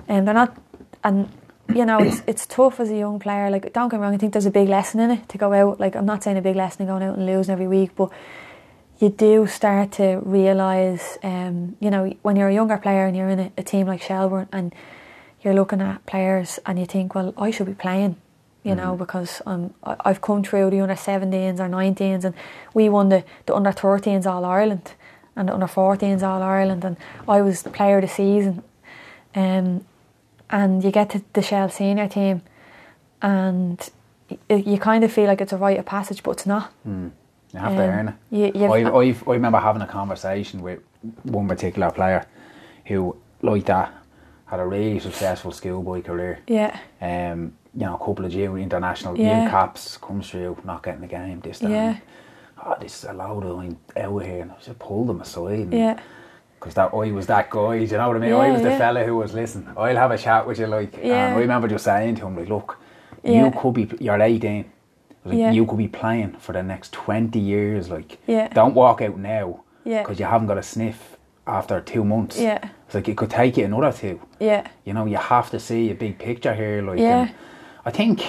and 0.07 0.27
they're 0.27 0.33
not. 0.33 0.57
And 1.03 1.29
you 1.73 1.85
know 1.85 1.99
it's 1.99 2.21
it's 2.27 2.45
tough 2.45 2.79
as 2.79 2.89
a 2.89 2.97
young 2.97 3.19
player. 3.19 3.49
Like 3.49 3.73
don't 3.73 3.89
get 3.89 3.97
me 3.97 4.03
wrong, 4.03 4.13
I 4.13 4.17
think 4.17 4.33
there's 4.33 4.45
a 4.45 4.51
big 4.51 4.69
lesson 4.69 4.99
in 4.99 5.11
it 5.11 5.29
to 5.29 5.37
go 5.37 5.53
out. 5.53 5.79
Like 5.79 5.95
I'm 5.95 6.05
not 6.05 6.23
saying 6.23 6.37
a 6.37 6.41
big 6.41 6.55
lesson 6.55 6.83
in 6.83 6.87
going 6.87 7.03
out 7.03 7.17
and 7.17 7.25
losing 7.25 7.53
every 7.53 7.67
week, 7.67 7.95
but 7.95 8.11
you 8.99 9.09
do 9.09 9.47
start 9.47 9.91
to 9.93 10.21
realise, 10.23 11.17
um, 11.23 11.75
you 11.79 11.89
know, 11.89 12.15
when 12.21 12.35
you're 12.35 12.47
a 12.47 12.53
younger 12.53 12.77
player 12.77 13.05
and 13.05 13.17
you're 13.17 13.29
in 13.29 13.39
a, 13.39 13.51
a 13.57 13.63
team 13.63 13.87
like 13.87 14.01
Shelbourne 14.01 14.47
and 14.53 14.73
you're 15.41 15.53
looking 15.53 15.81
at 15.81 16.05
players 16.05 16.59
and 16.65 16.79
you 16.79 16.85
think, 16.85 17.13
well, 17.13 17.33
I 17.37 17.51
should 17.51 17.65
be 17.65 17.73
playing 17.73 18.15
you 18.63 18.75
know, 18.75 18.95
because 18.95 19.41
um, 19.45 19.73
I- 19.83 19.97
I've 20.05 20.21
come 20.21 20.43
through 20.43 20.69
the 20.69 20.79
under 20.81 20.95
17s 20.95 21.59
or 21.59 21.67
19s 21.67 22.23
and 22.23 22.33
we 22.73 22.89
won 22.89 23.09
the, 23.09 23.23
the 23.45 23.53
under 23.55 23.71
13s 23.71 24.25
All 24.25 24.45
Ireland 24.45 24.93
and 25.35 25.49
the 25.49 25.53
under 25.53 25.67
14s 25.67 26.23
All 26.23 26.41
Ireland 26.41 26.85
and 26.85 26.95
I 27.27 27.41
was 27.41 27.63
the 27.63 27.69
player 27.69 27.97
of 27.97 28.03
the 28.03 28.07
season. 28.07 28.63
Um, 29.35 29.83
and 30.49 30.83
you 30.83 30.91
get 30.91 31.09
to 31.11 31.23
the 31.33 31.41
Shels 31.41 31.73
senior 31.73 32.07
team 32.07 32.41
and 33.21 33.89
y- 34.29 34.37
you 34.55 34.77
kind 34.77 35.03
of 35.03 35.11
feel 35.11 35.25
like 35.27 35.41
it's 35.41 35.53
a 35.53 35.57
rite 35.57 35.79
of 35.79 35.85
passage, 35.85 36.23
but 36.23 36.31
it's 36.31 36.45
not. 36.45 36.71
You 36.85 37.11
have 37.55 37.71
Um, 37.71 37.77
to 37.77 37.83
earn 37.83 38.07
it. 38.31 38.55
you- 38.55 38.65
I, 38.71 38.95
I've, 38.97 39.27
I 39.27 39.31
remember 39.33 39.59
having 39.59 39.81
a 39.81 39.87
conversation 39.87 40.61
with 40.61 40.79
one 41.23 41.47
particular 41.47 41.91
player 41.91 42.25
who, 42.85 43.15
like 43.41 43.65
that, 43.65 43.91
had 44.45 44.59
a 44.59 44.65
really 44.65 44.99
successful 44.99 45.51
schoolboy 45.51 46.01
career. 46.01 46.39
Yeah, 46.47 46.77
Um, 47.01 47.53
you 47.75 47.85
know, 47.85 47.95
a 47.95 47.97
couple 47.97 48.25
of 48.25 48.31
junior 48.31 48.57
international 48.57 49.17
Yeah. 49.17 49.43
youth 49.43 49.51
caps 49.51 49.97
comes 49.97 50.29
through, 50.29 50.57
not 50.63 50.83
getting 50.83 51.01
the 51.01 51.07
game. 51.07 51.39
This, 51.41 51.59
that. 51.59 51.69
Yeah. 51.71 51.89
and, 51.89 52.01
Oh, 52.65 52.75
this 52.79 53.03
is 53.03 53.09
a 53.09 53.13
load 53.13 53.43
of 53.43 53.59
I'm 53.59 53.77
out 53.97 54.23
here, 54.23 54.41
and 54.41 54.51
I 54.51 54.55
just 54.63 54.79
pulled 54.79 55.07
them 55.09 55.19
aside. 55.19 55.59
and- 55.59 55.73
yeah, 55.73 55.99
because 56.57 56.73
that 56.75 56.93
I 56.93 57.11
was 57.11 57.27
that 57.27 57.49
guy. 57.49 57.79
Do 57.79 57.83
you 57.85 57.97
know 57.97 58.07
what 58.07 58.15
I 58.15 58.19
mean? 58.19 58.29
Yeah, 58.29 58.37
I 58.37 58.51
was 58.51 58.61
the 58.61 58.69
yeah. 58.69 58.77
fella 58.77 59.03
who 59.03 59.17
was 59.17 59.33
listen. 59.33 59.67
I'll 59.75 59.95
have 59.97 60.11
a 60.11 60.17
chat 60.17 60.47
with 60.47 60.59
you, 60.59 60.67
like. 60.67 60.97
Yeah. 61.03 61.27
And 61.27 61.35
I 61.35 61.39
remember 61.39 61.67
just 61.67 61.83
saying 61.83 62.15
to 62.15 62.27
him, 62.27 62.37
like, 62.37 62.47
look, 62.47 62.77
Yeah. 63.23 63.45
you 63.45 63.51
could 63.51 63.73
be. 63.73 63.89
You're 63.99 64.21
18. 64.21 64.65
Like, 65.25 65.37
Yeah. 65.37 65.51
You 65.51 65.65
could 65.65 65.77
be 65.77 65.89
playing 65.89 66.33
for 66.39 66.53
the 66.53 66.63
next 66.63 66.93
20 66.93 67.37
years. 67.39 67.89
Like, 67.89 68.17
Yeah. 68.27 68.47
don't 68.49 68.75
walk 68.75 69.01
out 69.01 69.17
now. 69.17 69.61
Yeah. 69.83 70.03
Because 70.03 70.19
you 70.19 70.25
haven't 70.25 70.47
got 70.47 70.57
a 70.57 70.63
sniff 70.63 71.17
after 71.45 71.81
two 71.81 72.05
months. 72.05 72.39
Yeah. 72.39 72.59
It's 72.85 72.95
like 72.95 73.09
it 73.09 73.17
could 73.17 73.29
take 73.31 73.57
you 73.57 73.65
another 73.65 73.91
two. 73.91 74.21
yeah, 74.39 74.67
You 74.85 74.93
know, 74.93 75.05
you 75.05 75.17
have 75.17 75.49
to 75.51 75.59
see 75.59 75.91
a 75.91 75.95
big 75.95 76.17
picture 76.17 76.53
here. 76.53 76.81
Like, 76.81 76.99
Yeah. 76.99 77.21
and 77.23 77.31
I 77.85 77.91
think. 77.91 78.21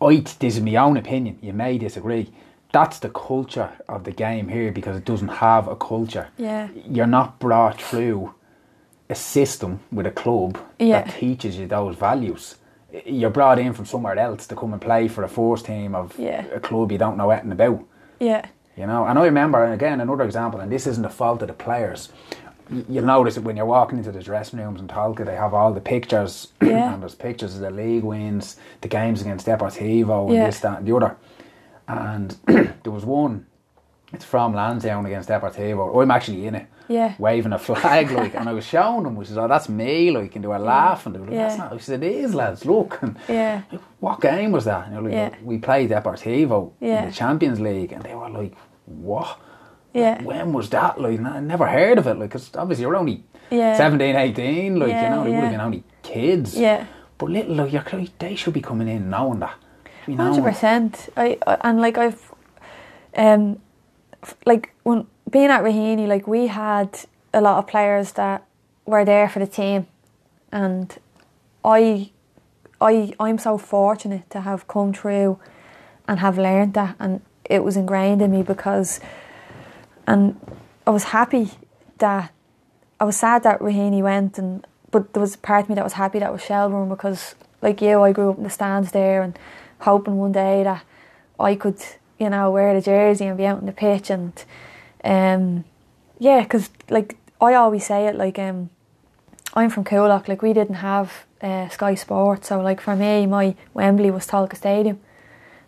I 0.00 0.16
this 0.38 0.56
is 0.56 0.60
my 0.60 0.76
own 0.76 0.96
opinion. 0.96 1.38
You 1.42 1.52
may 1.52 1.78
disagree. 1.78 2.30
That's 2.72 2.98
the 2.98 3.08
culture 3.08 3.70
of 3.88 4.04
the 4.04 4.12
game 4.12 4.48
here 4.48 4.70
because 4.72 4.96
it 4.96 5.04
doesn't 5.04 5.28
have 5.28 5.66
a 5.68 5.74
culture 5.74 6.28
yeah, 6.36 6.68
you're 6.86 7.06
not 7.06 7.38
brought 7.38 7.80
through 7.80 8.34
a 9.08 9.14
system 9.14 9.80
with 9.90 10.06
a 10.06 10.10
club 10.10 10.58
Yeah. 10.78 11.02
that 11.02 11.14
teaches 11.14 11.56
you 11.58 11.66
those 11.66 11.96
values. 11.96 12.56
You're 13.06 13.30
brought 13.30 13.58
in 13.58 13.72
from 13.72 13.86
somewhere 13.86 14.18
else 14.18 14.46
to 14.48 14.54
come 14.54 14.74
and 14.74 14.82
play 14.82 15.08
for 15.08 15.24
a 15.24 15.28
first 15.28 15.64
team 15.64 15.94
of 15.94 16.14
Yeah. 16.18 16.44
a 16.54 16.60
club 16.60 16.92
you 16.92 16.98
don't 16.98 17.16
know 17.16 17.30
anything 17.30 17.52
about. 17.52 17.80
yeah, 18.20 18.44
You 18.76 18.86
know, 18.86 19.06
and 19.06 19.18
I 19.18 19.24
remember 19.24 19.64
and 19.64 19.72
again 19.72 20.00
another 20.02 20.24
example, 20.24 20.60
and 20.60 20.70
this 20.70 20.86
isn't 20.86 21.02
the 21.02 21.08
fault 21.08 21.40
of 21.40 21.48
the 21.48 21.54
players. 21.54 22.10
You'll 22.88 23.04
notice 23.04 23.34
that 23.36 23.42
when 23.44 23.56
you're 23.56 23.66
walking 23.66 23.98
into 23.98 24.12
the 24.12 24.22
dressing 24.22 24.58
rooms 24.58 24.80
in 24.80 24.88
Tolka, 24.88 25.24
they 25.24 25.36
have 25.36 25.54
all 25.54 25.72
the 25.72 25.80
pictures, 25.80 26.48
Yeah. 26.62 26.92
and 26.92 27.02
there's 27.02 27.14
pictures 27.14 27.54
of 27.54 27.60
the 27.62 27.70
league 27.70 28.04
wins, 28.04 28.56
the 28.82 28.88
games 28.88 29.20
against 29.22 29.46
Deportivo, 29.46 30.26
and 30.28 30.34
Yeah. 30.36 30.46
this, 30.46 30.60
that, 30.60 30.78
and 30.78 30.86
the 30.86 30.94
other. 30.96 31.16
And 31.86 32.36
there 32.46 32.92
was 32.92 33.04
one. 33.04 33.46
It's 34.12 34.24
from 34.24 34.54
Lansdowne 34.54 35.04
against 35.06 35.28
Deportivo. 35.28 36.02
I'm 36.02 36.10
actually 36.10 36.46
in 36.46 36.54
it, 36.54 36.66
yeah, 36.88 37.14
waving 37.18 37.52
a 37.52 37.58
flag, 37.58 38.10
like, 38.10 38.34
and 38.34 38.48
I 38.48 38.52
was 38.54 38.64
showing 38.64 39.02
them, 39.04 39.16
which 39.16 39.30
is, 39.30 39.36
oh, 39.36 39.46
that's 39.48 39.68
me, 39.68 40.10
like, 40.10 40.34
and 40.34 40.42
they 40.44 40.48
were 40.48 40.58
laughing. 40.58 41.12
They 41.12 41.18
were 41.20 41.26
like, 41.26 41.34
that's 41.36 41.56
Yeah. 41.58 41.64
not. 41.64 41.72
I 41.74 41.78
said, 41.78 42.02
it 42.02 42.12
is, 42.14 42.34
lads. 42.34 42.64
Look, 42.64 42.98
and 43.02 43.16
yeah, 43.28 43.62
what 44.00 44.20
game 44.22 44.50
was 44.52 44.64
that? 44.64 44.88
And 44.88 45.04
like, 45.04 45.12
Yeah. 45.12 45.34
we 45.42 45.58
played 45.58 45.90
Deportivo 45.90 46.72
Yeah. 46.80 47.00
in 47.02 47.06
the 47.10 47.12
Champions 47.14 47.60
League, 47.60 47.92
and 47.92 48.02
they 48.02 48.14
were 48.14 48.30
like, 48.30 48.54
what? 48.86 49.38
Yeah, 49.94 50.22
When 50.22 50.52
was 50.52 50.68
that? 50.70 51.00
Like, 51.00 51.20
I 51.20 51.40
never 51.40 51.66
heard 51.66 51.98
of 51.98 52.06
it. 52.06 52.14
Like, 52.18 52.30
because 52.30 52.50
obviously 52.56 52.82
you're 52.82 52.96
only 52.96 53.24
Yeah. 53.50 53.76
17, 53.76 54.16
18. 54.16 54.78
Like, 54.78 54.88
Yeah, 54.90 55.02
you 55.04 55.10
know, 55.10 55.24
they 55.24 55.30
would 55.30 55.40
have 55.44 55.50
been 55.50 55.60
only 55.60 55.84
kids. 56.02 56.54
yeah. 56.56 56.84
But 57.18 57.30
little, 57.30 57.54
like, 57.56 57.72
you're, 57.72 57.84
like, 57.92 58.16
they 58.18 58.34
should 58.36 58.54
be 58.54 58.60
coming 58.60 58.88
in 58.88 59.10
knowing 59.10 59.40
that. 59.40 59.54
You 60.06 60.14
know, 60.16 60.24
Hundred 60.32 60.44
percent. 60.44 61.08
I 61.16 61.36
I- 61.46 61.58
and 61.64 61.80
like 61.80 61.98
I've, 61.98 62.32
um, 63.16 63.58
like 64.46 64.72
when 64.82 65.06
being 65.30 65.50
at 65.50 65.62
Raheny, 65.62 66.06
like 66.06 66.26
we 66.26 66.46
had 66.46 66.88
a 67.34 67.40
lot 67.40 67.58
of 67.58 67.66
players 67.66 68.12
that 68.12 68.42
were 68.86 69.04
there 69.04 69.28
for 69.28 69.38
the 69.40 69.46
team, 69.46 69.86
and 70.50 70.96
I, 71.64 72.10
I 72.80 73.12
I'm 73.20 73.36
so 73.38 73.58
fortunate 73.58 74.30
to 74.30 74.40
have 74.40 74.66
come 74.66 74.92
through, 74.94 75.38
and 76.06 76.20
have 76.20 76.38
learned 76.38 76.72
that, 76.74 76.94
and 76.98 77.20
it 77.44 77.62
was 77.64 77.76
ingrained 77.76 78.22
in 78.22 78.30
me 78.30 78.42
because, 78.42 79.00
and 80.08 80.40
I 80.86 80.90
was 80.90 81.04
happy 81.04 81.50
that 81.98 82.32
I 82.98 83.04
was 83.04 83.16
sad 83.16 83.42
that 83.42 83.60
Raheny 83.60 84.02
went, 84.02 84.38
and 84.38 84.66
but 84.90 85.12
there 85.12 85.20
was 85.20 85.34
a 85.34 85.38
part 85.38 85.64
of 85.64 85.68
me 85.68 85.74
that 85.74 85.84
was 85.84 85.92
happy 85.92 86.18
that 86.18 86.32
was 86.32 86.42
Shelbourne 86.42 86.88
because, 86.88 87.34
like 87.60 87.82
you, 87.82 88.02
I 88.02 88.12
grew 88.12 88.30
up 88.30 88.38
in 88.38 88.44
the 88.44 88.50
stands 88.50 88.90
there 88.92 89.20
and 89.22 89.38
hoping 89.80 90.16
one 90.16 90.32
day 90.32 90.64
that 90.64 90.82
I 91.38 91.54
could, 91.54 91.80
you 92.18 92.30
know, 92.30 92.50
wear 92.50 92.72
the 92.72 92.80
jersey 92.80 93.26
and 93.26 93.36
be 93.36 93.44
out 93.44 93.58
on 93.58 93.66
the 93.66 93.72
pitch 93.72 94.08
and, 94.08 94.32
um, 95.04 95.64
yeah, 96.18 96.40
because 96.40 96.70
like 96.88 97.18
I 97.38 97.52
always 97.52 97.84
say 97.86 98.06
it, 98.06 98.16
like 98.16 98.38
um, 98.38 98.70
I'm 99.52 99.68
from 99.68 99.84
Coolock, 99.84 100.26
like 100.26 100.40
we 100.40 100.54
didn't 100.54 100.76
have 100.76 101.26
uh, 101.42 101.68
Sky 101.68 101.94
Sports, 101.94 102.48
so 102.48 102.62
like 102.62 102.80
for 102.80 102.96
me, 102.96 103.26
my 103.26 103.54
Wembley 103.74 104.10
was 104.10 104.26
Tolka 104.26 104.56
Stadium, 104.56 105.00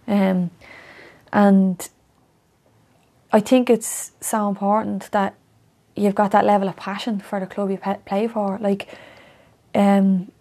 um, 0.08 0.50
and 1.30 1.90
I 3.32 3.40
think 3.40 3.70
it's 3.70 4.12
so 4.20 4.48
important 4.48 5.10
that 5.12 5.34
you've 5.94 6.14
got 6.14 6.32
that 6.32 6.44
level 6.44 6.68
of 6.68 6.76
passion 6.76 7.20
for 7.20 7.38
the 7.38 7.46
club 7.46 7.70
you 7.70 7.78
play 8.06 8.26
for. 8.26 8.58
Like, 8.60 8.88
um, 9.74 10.32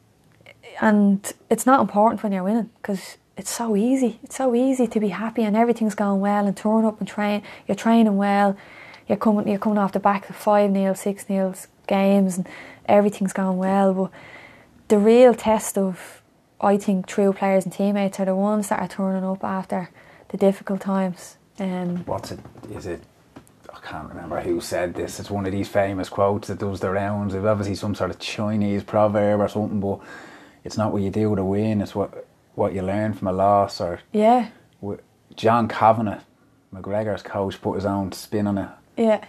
and 0.82 1.34
it's 1.50 1.66
not 1.66 1.82
important 1.82 2.24
when 2.24 2.32
you're 2.32 2.44
winning 2.44 2.70
because 2.82 3.18
it's 3.38 3.52
so 3.52 3.76
easy. 3.76 4.20
It's 4.24 4.36
so 4.36 4.56
easy 4.56 4.88
to 4.88 5.00
be 5.00 5.10
happy 5.10 5.44
and 5.44 5.56
everything's 5.56 5.96
going 5.96 6.20
well 6.20 6.48
and 6.48 6.56
turn 6.56 6.86
up 6.86 7.00
and 7.00 7.08
train. 7.08 7.44
You're 7.68 7.76
training 7.76 8.18
well. 8.18 8.58
You're 9.08 9.18
coming. 9.18 9.48
You're 9.48 9.60
coming 9.60 9.80
off 9.80 9.94
the 9.94 10.00
back 10.00 10.30
of 10.30 10.36
five 10.36 10.70
nil, 10.70 10.94
six 10.94 11.28
nil 11.30 11.56
games, 11.88 12.38
and 12.38 12.48
everything's 12.86 13.34
going 13.34 13.58
well. 13.58 13.94
But 13.94 14.12
the 14.88 15.00
real 15.00 15.34
test 15.34 15.78
of, 15.78 16.22
I 16.62 16.78
think, 16.78 17.08
true 17.08 17.34
players 17.34 17.64
and 17.66 17.74
teammates 17.74 18.20
are 18.20 18.26
the 18.26 18.36
ones 18.36 18.70
that 18.70 18.80
are 18.80 18.88
turning 18.88 19.24
up 19.24 19.44
after 19.44 19.90
the 20.28 20.38
difficult 20.38 20.82
times. 20.82 21.39
Um, 21.60 21.98
what's 22.06 22.32
it? 22.32 22.40
Is 22.72 22.86
it? 22.86 23.02
I 23.74 23.80
can't 23.82 24.10
remember 24.10 24.40
who 24.42 24.62
said 24.62 24.94
this. 24.94 25.20
It's 25.20 25.30
one 25.32 25.46
of 25.46 25.52
these 25.52 25.68
famous 25.68 26.10
quotes 26.10 26.48
that 26.48 26.60
does 26.60 26.80
the 26.80 26.90
rounds. 26.92 27.34
It's 27.34 27.46
obviously 27.46 27.76
some 27.76 27.96
sort 27.96 28.10
of 28.12 28.20
Chinese 28.20 28.84
proverb 28.84 29.40
or 29.42 29.48
something, 29.48 29.80
but 29.80 30.00
it's 30.64 30.78
not 30.78 30.92
what 30.92 31.02
you 31.02 31.10
do 31.10 31.36
to 31.36 31.44
win. 31.44 31.82
It's 31.82 31.96
what 31.96 32.26
what 32.56 32.74
you 32.74 32.82
learn 32.82 33.14
from 33.14 33.28
a 33.30 33.32
loss. 33.34 33.80
Or 33.82 34.00
yeah, 34.12 34.50
John 35.36 35.68
Kavanagh, 35.68 36.22
McGregor's 36.74 37.24
coach, 37.24 37.62
put 37.62 37.76
his 37.76 37.86
own 37.86 38.12
spin 38.12 38.48
on 38.48 38.58
it. 38.58 38.70
yeah, 38.98 39.26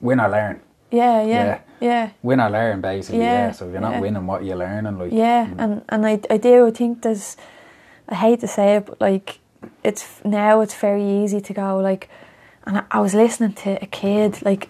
Win 0.00 0.20
or 0.20 0.28
learn. 0.28 0.60
yeah, 0.90 1.22
yeah, 1.22 1.44
Yeah. 1.44 1.60
yeah. 1.80 2.10
Win 2.22 2.40
or 2.40 2.50
learn, 2.50 2.80
basically. 2.80 3.20
Yeah. 3.20 3.46
Yeah, 3.46 3.50
So 3.52 3.66
if 3.66 3.72
you're 3.72 3.80
not 3.80 3.92
yeah. 3.92 4.00
winning, 4.00 4.26
what 4.26 4.44
you're 4.44 4.56
learning, 4.56 4.98
like 4.98 5.12
Yeah, 5.12 5.48
and 5.58 5.82
and 5.88 6.06
I 6.06 6.20
I 6.30 6.36
do 6.38 6.66
I 6.66 6.70
think 6.70 7.02
there's 7.02 7.36
I 8.08 8.14
hate 8.14 8.40
to 8.40 8.48
say 8.48 8.76
it, 8.76 8.86
but 8.86 9.00
like 9.00 9.38
it's 9.82 10.22
now 10.24 10.60
it's 10.60 10.74
very 10.74 11.04
easy 11.04 11.40
to 11.40 11.52
go 11.52 11.78
like, 11.78 12.08
and 12.64 12.78
I, 12.78 12.84
I 12.90 13.00
was 13.00 13.14
listening 13.14 13.54
to 13.54 13.82
a 13.82 13.86
kid 13.86 14.42
like, 14.42 14.68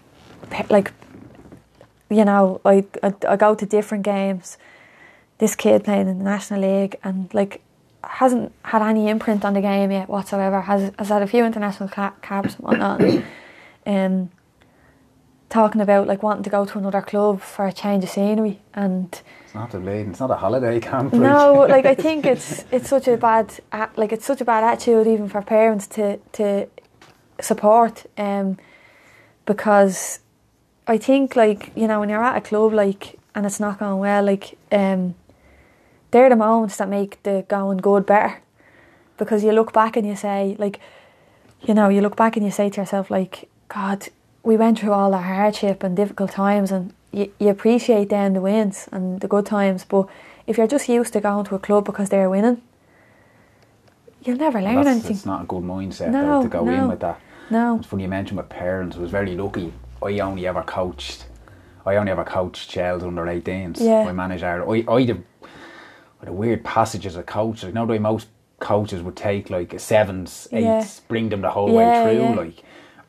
like, 0.68 0.92
you 2.08 2.24
know, 2.24 2.60
I, 2.64 2.84
I 3.02 3.14
I 3.28 3.36
go 3.36 3.54
to 3.54 3.66
different 3.66 4.04
games. 4.04 4.58
This 5.38 5.56
kid 5.56 5.84
playing 5.84 6.08
in 6.08 6.18
the 6.18 6.24
national 6.24 6.60
league 6.60 6.96
and 7.02 7.32
like 7.32 7.62
hasn't 8.04 8.52
had 8.64 8.82
any 8.82 9.08
imprint 9.08 9.44
on 9.44 9.54
the 9.54 9.60
game 9.60 9.90
yet 9.90 10.08
whatsoever. 10.08 10.60
Has 10.60 10.92
has 10.98 11.08
had 11.08 11.22
a 11.22 11.26
few 11.26 11.44
international 11.44 11.88
ca- 11.88 12.14
caps 12.22 12.56
and 12.56 12.64
whatnot. 12.64 13.00
um, 13.86 14.30
talking 15.48 15.80
about 15.80 16.06
like 16.06 16.22
wanting 16.22 16.44
to 16.44 16.50
go 16.50 16.64
to 16.64 16.78
another 16.78 17.02
club 17.02 17.40
for 17.40 17.66
a 17.66 17.72
change 17.72 18.04
of 18.04 18.10
scenery 18.10 18.60
and. 18.74 19.22
It's 19.50 19.54
not 19.56 19.74
a 19.74 19.80
bleeding. 19.80 20.10
It's 20.10 20.20
not 20.20 20.30
a 20.30 20.36
holiday 20.36 20.78
camp. 20.90 21.12
No, 21.12 21.66
like 21.68 21.84
I 21.84 21.94
think 22.06 22.24
it's 22.24 22.64
it's 22.70 22.88
such 22.88 23.08
a 23.08 23.16
bad 23.16 23.52
like 23.96 24.12
it's 24.12 24.24
such 24.24 24.40
a 24.40 24.44
bad 24.44 24.62
attitude 24.62 25.08
even 25.08 25.28
for 25.28 25.42
parents 25.42 25.88
to 25.88 26.18
to 26.34 26.68
support 27.40 28.06
um 28.16 28.58
because 29.46 30.20
I 30.86 30.98
think 30.98 31.34
like 31.34 31.72
you 31.74 31.88
know 31.88 31.98
when 31.98 32.08
you're 32.10 32.22
at 32.22 32.36
a 32.36 32.40
club 32.40 32.72
like 32.72 33.18
and 33.34 33.44
it's 33.44 33.58
not 33.58 33.80
going 33.80 33.98
well 33.98 34.22
like 34.22 34.56
um 34.70 35.16
they're 36.12 36.28
the 36.28 36.36
moments 36.36 36.76
that 36.76 36.88
make 36.88 37.20
the 37.24 37.44
going 37.48 37.78
good 37.78 38.06
better 38.06 38.40
because 39.16 39.42
you 39.42 39.50
look 39.50 39.72
back 39.72 39.96
and 39.96 40.06
you 40.06 40.14
say 40.14 40.54
like 40.60 40.78
you 41.60 41.74
know 41.74 41.88
you 41.88 42.02
look 42.02 42.14
back 42.14 42.36
and 42.36 42.46
you 42.46 42.52
say 42.52 42.70
to 42.70 42.82
yourself 42.82 43.10
like 43.10 43.48
God 43.66 44.10
we 44.44 44.56
went 44.56 44.78
through 44.78 44.92
all 44.92 45.10
that 45.10 45.24
hardship 45.24 45.82
and 45.82 45.96
difficult 45.96 46.30
times 46.30 46.70
and 46.70 46.94
you, 47.12 47.32
you 47.38 47.48
appreciate 47.48 48.08
then 48.08 48.32
the 48.34 48.40
wins 48.40 48.88
and 48.92 49.20
the 49.20 49.28
good 49.28 49.46
times 49.46 49.84
but 49.84 50.06
if 50.46 50.56
you're 50.58 50.66
just 50.68 50.88
used 50.88 51.12
to 51.12 51.20
going 51.20 51.44
to 51.44 51.54
a 51.54 51.58
club 51.58 51.84
because 51.84 52.08
they're 52.08 52.30
winning 52.30 52.60
you'll 54.24 54.36
never 54.36 54.60
learn 54.60 54.86
anything 54.86 55.12
it's 55.12 55.26
not 55.26 55.42
a 55.42 55.46
good 55.46 55.62
mindset 55.62 56.10
No, 56.10 56.38
though, 56.38 56.42
to 56.42 56.48
go 56.48 56.68
in 56.68 56.88
with 56.88 57.00
that. 57.00 57.20
no 57.50 57.76
It's 57.76 57.86
funny 57.86 58.04
you 58.04 58.08
mentioned 58.08 58.38
with 58.38 58.48
parents. 58.48 58.96
I 58.96 59.00
was 59.00 59.10
very 59.10 59.34
lucky. 59.34 59.72
I 60.02 60.18
only 60.20 60.46
ever 60.46 60.62
coached. 60.62 61.26
I 61.86 61.96
only 61.96 62.12
ever 62.12 62.24
coached 62.24 62.70
Shels 62.70 63.02
under 63.02 63.24
18s. 63.24 63.80
Yeah. 63.80 64.04
My 64.04 64.12
manager. 64.12 64.46
I, 64.70 64.84
I, 64.88 65.04
did, 65.04 65.24
the 66.22 66.32
weird 66.32 66.62
passages 66.64 67.16
of 67.16 67.26
coaches. 67.26 67.64
Like, 67.64 67.70
you 67.70 67.74
know 67.74 67.86
the 67.86 67.92
way 67.92 67.98
most 67.98 68.28
coaches 68.60 69.02
would 69.02 69.16
take 69.16 69.48
like 69.50 69.78
sevens, 69.80 70.46
eights, 70.52 70.98
Yeah. 70.98 71.04
bring 71.08 71.28
them 71.30 71.40
the 71.40 71.50
whole 71.50 71.70
Yeah, 71.70 71.76
way 71.76 72.02
through. 72.02 72.28
yeah. 72.28 72.34
Like 72.34 72.62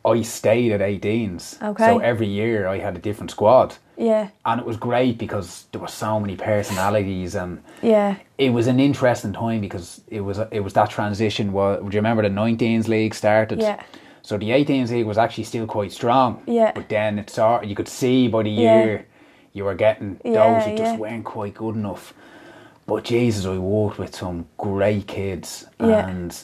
I 0.06 0.22
stayed 0.24 0.72
at 0.72 0.80
18s, 0.82 1.62
Okay. 1.62 1.86
so 1.86 2.00
every 2.00 2.28
year 2.28 2.68
I 2.68 2.80
had 2.80 2.96
a 2.96 3.00
different 3.00 3.32
squad, 3.32 3.76
Yeah, 4.02 4.30
and 4.46 4.60
it 4.60 4.66
was 4.66 4.78
great 4.78 5.18
because 5.20 5.66
there 5.72 5.80
were 5.82 5.88
so 5.88 6.20
many 6.20 6.36
personalities 6.36 7.36
and 7.36 7.62
yeah, 7.84 8.16
it 8.38 8.50
was 8.52 8.66
an 8.68 8.80
interesting 8.80 9.32
time 9.32 9.62
because 9.62 10.02
it 10.08 10.22
was 10.22 10.40
it 10.52 10.62
was 10.62 10.74
that 10.74 10.90
transition. 10.90 11.54
Where, 11.54 11.78
do 11.78 11.84
you 11.84 12.00
remember 12.00 12.24
the 12.24 12.30
19s 12.30 12.88
league 12.88 13.14
started? 13.14 13.60
Yeah. 13.62 13.82
So 14.24 14.38
the 14.38 14.50
18s 14.50 14.90
league 14.92 15.06
was 15.06 15.18
actually 15.18 15.44
still 15.46 15.68
quite 15.68 15.92
strong. 15.92 16.42
Yeah. 16.48 16.72
But 16.74 16.90
then 16.90 17.20
it 17.20 17.30
started. 17.30 17.70
You 17.70 17.76
could 17.76 17.88
see 17.88 18.28
by 18.28 18.44
the 18.44 18.50
Yeah. 18.50 18.84
year 18.84 19.06
you 19.54 19.66
were 19.66 19.76
getting 19.76 20.20
Yeah, 20.26 20.34
those 20.34 20.66
who 20.66 20.76
just 20.76 20.98
weren't 20.98 21.26
quite 21.26 21.54
good 21.54 21.76
enough. 21.76 22.14
But 22.88 23.04
Jesus, 23.04 23.46
I 23.46 23.58
worked 23.58 24.00
with 24.00 24.16
some 24.16 24.46
great 24.58 25.08
kids, 25.08 25.66
and 25.80 26.36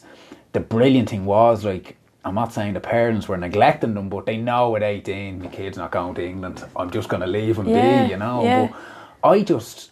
the 0.53 0.59
brilliant 0.59 1.09
thing 1.09 1.25
was 1.25 1.65
like. 1.65 1.96
I'm 2.27 2.35
not 2.35 2.53
saying 2.53 2.73
the 2.73 2.79
parents 2.79 3.27
were 3.27 3.37
neglecting 3.37 3.93
them, 3.93 4.09
but 4.09 4.25
they 4.25 4.37
know 4.37 4.75
at 4.75 4.83
18 4.83 5.39
the 5.39 5.47
kid's 5.47 5.77
not 5.77 5.91
going 5.91 6.15
to 6.15 6.25
England. 6.25 6.63
I'm 6.75 6.91
just 6.91 7.09
going 7.09 7.21
to 7.21 7.27
leave 7.27 7.57
him 7.57 7.67
Yeah, 7.69 8.03
be, 8.05 8.11
you 8.11 8.17
know. 8.17 8.43
yeah. 8.43 8.67
But 8.67 9.29
I 9.29 9.41
just 9.41 9.91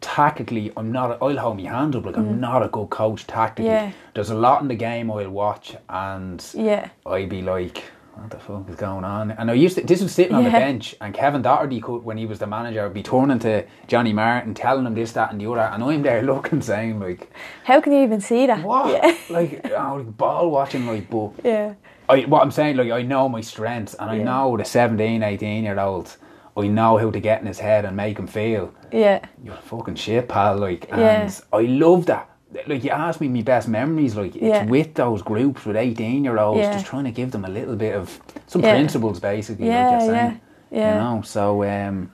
tactically, 0.00 0.72
I'm 0.76 0.92
not. 0.92 1.18
I'll 1.20 1.36
hold 1.36 1.56
my 1.62 1.68
hand 1.70 1.96
up 1.96 2.04
like 2.06 2.16
I'm 2.16 2.40
not 2.40 2.62
a 2.62 2.68
good 2.68 2.90
coach 2.90 3.26
tactically. 3.26 3.70
Mm. 3.70 3.88
Yeah. 3.88 3.92
There's 4.14 4.30
a 4.30 4.34
lot 4.34 4.62
in 4.62 4.68
the 4.68 4.74
game 4.76 5.10
I'll 5.10 5.28
watch, 5.30 5.74
and 5.88 6.44
yeah, 6.54 6.90
I'd 7.04 7.28
be 7.28 7.42
like, 7.42 7.84
"What 8.16 8.30
the 8.30 8.38
fuck 8.38 8.68
is 8.68 8.76
going 8.76 9.04
on?" 9.04 9.30
And 9.32 9.50
I 9.50 9.54
used 9.54 9.76
to. 9.76 9.82
This 9.84 10.02
was 10.02 10.12
sitting 10.12 10.34
on 10.34 10.44
the 10.44 10.50
bench, 10.50 10.94
and 11.00 11.12
Kevin 11.14 11.42
Doherty 11.42 11.80
could, 11.80 12.02
when 12.04 12.16
he 12.16 12.26
was 12.26 12.38
the 12.38 12.46
manager, 12.46 12.82
would 12.84 12.94
be 12.94 13.02
turning 13.02 13.38
to 13.40 13.64
Johnny 13.86 14.12
Martin, 14.12 14.54
telling 14.54 14.86
him 14.86 14.94
this, 14.94 15.12
that, 15.12 15.30
and 15.32 15.40
the 15.40 15.50
other, 15.50 15.60
and 15.60 15.82
I'm 15.84 16.02
there 16.02 16.22
looking, 16.30 16.60
saying 16.62 16.98
like, 17.00 17.30
How 17.64 17.80
can 17.80 17.92
you 17.92 18.02
even 18.02 18.20
see 18.20 18.46
that? 18.46 18.62
"What?" 18.64 18.92
Yeah, 18.92 19.16
Like, 19.30 19.70
oh, 19.70 19.96
like 19.96 20.16
ball 20.16 20.50
watching, 20.50 20.86
like, 20.86 21.08
but 21.10 21.30
yeah, 21.44 21.74
I, 22.08 22.20
what 22.22 22.42
I'm 22.42 22.50
saying, 22.50 22.76
like, 22.76 22.90
I 22.90 23.02
know 23.02 23.28
my 23.28 23.40
strengths, 23.40 23.94
and 23.94 24.10
I 24.10 24.16
Yeah. 24.16 24.24
know 24.24 24.56
the 24.56 24.64
17, 24.64 25.22
18 25.22 25.64
year 25.64 25.78
olds, 25.78 26.18
I 26.56 26.68
know 26.68 26.96
how 26.96 27.10
to 27.10 27.20
get 27.20 27.40
in 27.42 27.46
his 27.46 27.58
head 27.58 27.84
and 27.84 27.96
make 27.96 28.18
him 28.18 28.26
feel 28.26 28.72
yeah, 28.92 29.20
you're 29.44 29.54
fucking 29.56 29.96
shit, 29.96 30.28
pal. 30.28 30.56
Like, 30.56 30.86
and 30.90 31.00
Yeah. 31.00 31.30
I 31.52 31.62
love 31.62 32.06
that. 32.06 32.30
Like, 32.66 32.84
you 32.84 32.90
asked 32.90 33.20
me 33.20 33.28
my 33.28 33.42
best 33.42 33.68
memories. 33.68 34.16
Like, 34.16 34.34
it's 34.36 34.42
Yeah. 34.44 34.64
with 34.66 34.94
those 34.94 35.22
groups 35.22 35.64
with 35.64 35.76
eighteen 35.76 36.24
year 36.24 36.38
olds, 36.38 36.60
Yeah. 36.60 36.72
just 36.72 36.86
trying 36.86 37.04
to 37.04 37.10
give 37.10 37.30
them 37.30 37.44
a 37.44 37.48
little 37.48 37.76
bit 37.76 37.94
of 37.94 38.18
some 38.46 38.62
Yeah. 38.62 38.72
principles, 38.74 39.20
basically. 39.20 39.66
Yeah, 39.66 39.90
like 39.90 40.02
you're 40.02 40.14
yeah, 40.14 40.20
saying. 40.28 40.40
yeah. 40.70 40.94
You 40.94 41.00
know, 41.16 41.22
so 41.22 41.62
um, 41.64 42.10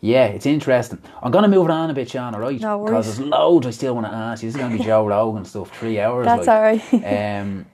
yeah, 0.00 0.26
it's 0.26 0.46
interesting. 0.46 0.98
I'm 1.22 1.30
gonna 1.30 1.48
move 1.48 1.66
it 1.66 1.70
on 1.72 1.90
a 1.90 1.94
bit, 1.94 2.10
Sean. 2.10 2.34
All 2.34 2.40
right? 2.40 2.60
No 2.60 2.84
Because 2.84 3.06
there's 3.16 3.28
loads 3.28 3.66
I 3.66 3.70
still 3.70 3.94
want 3.94 4.06
to 4.06 4.12
ask 4.12 4.42
you. 4.42 4.48
This 4.48 4.56
is 4.56 4.60
gonna 4.60 4.76
be 4.76 4.82
Joe 4.84 5.06
Rogan 5.14 5.44
stuff, 5.44 5.70
three 5.78 6.00
hours. 6.00 6.26
That's 6.26 6.46
like. 6.46 6.56
all 6.56 6.62
right. 6.62 7.40
Um, 7.42 7.66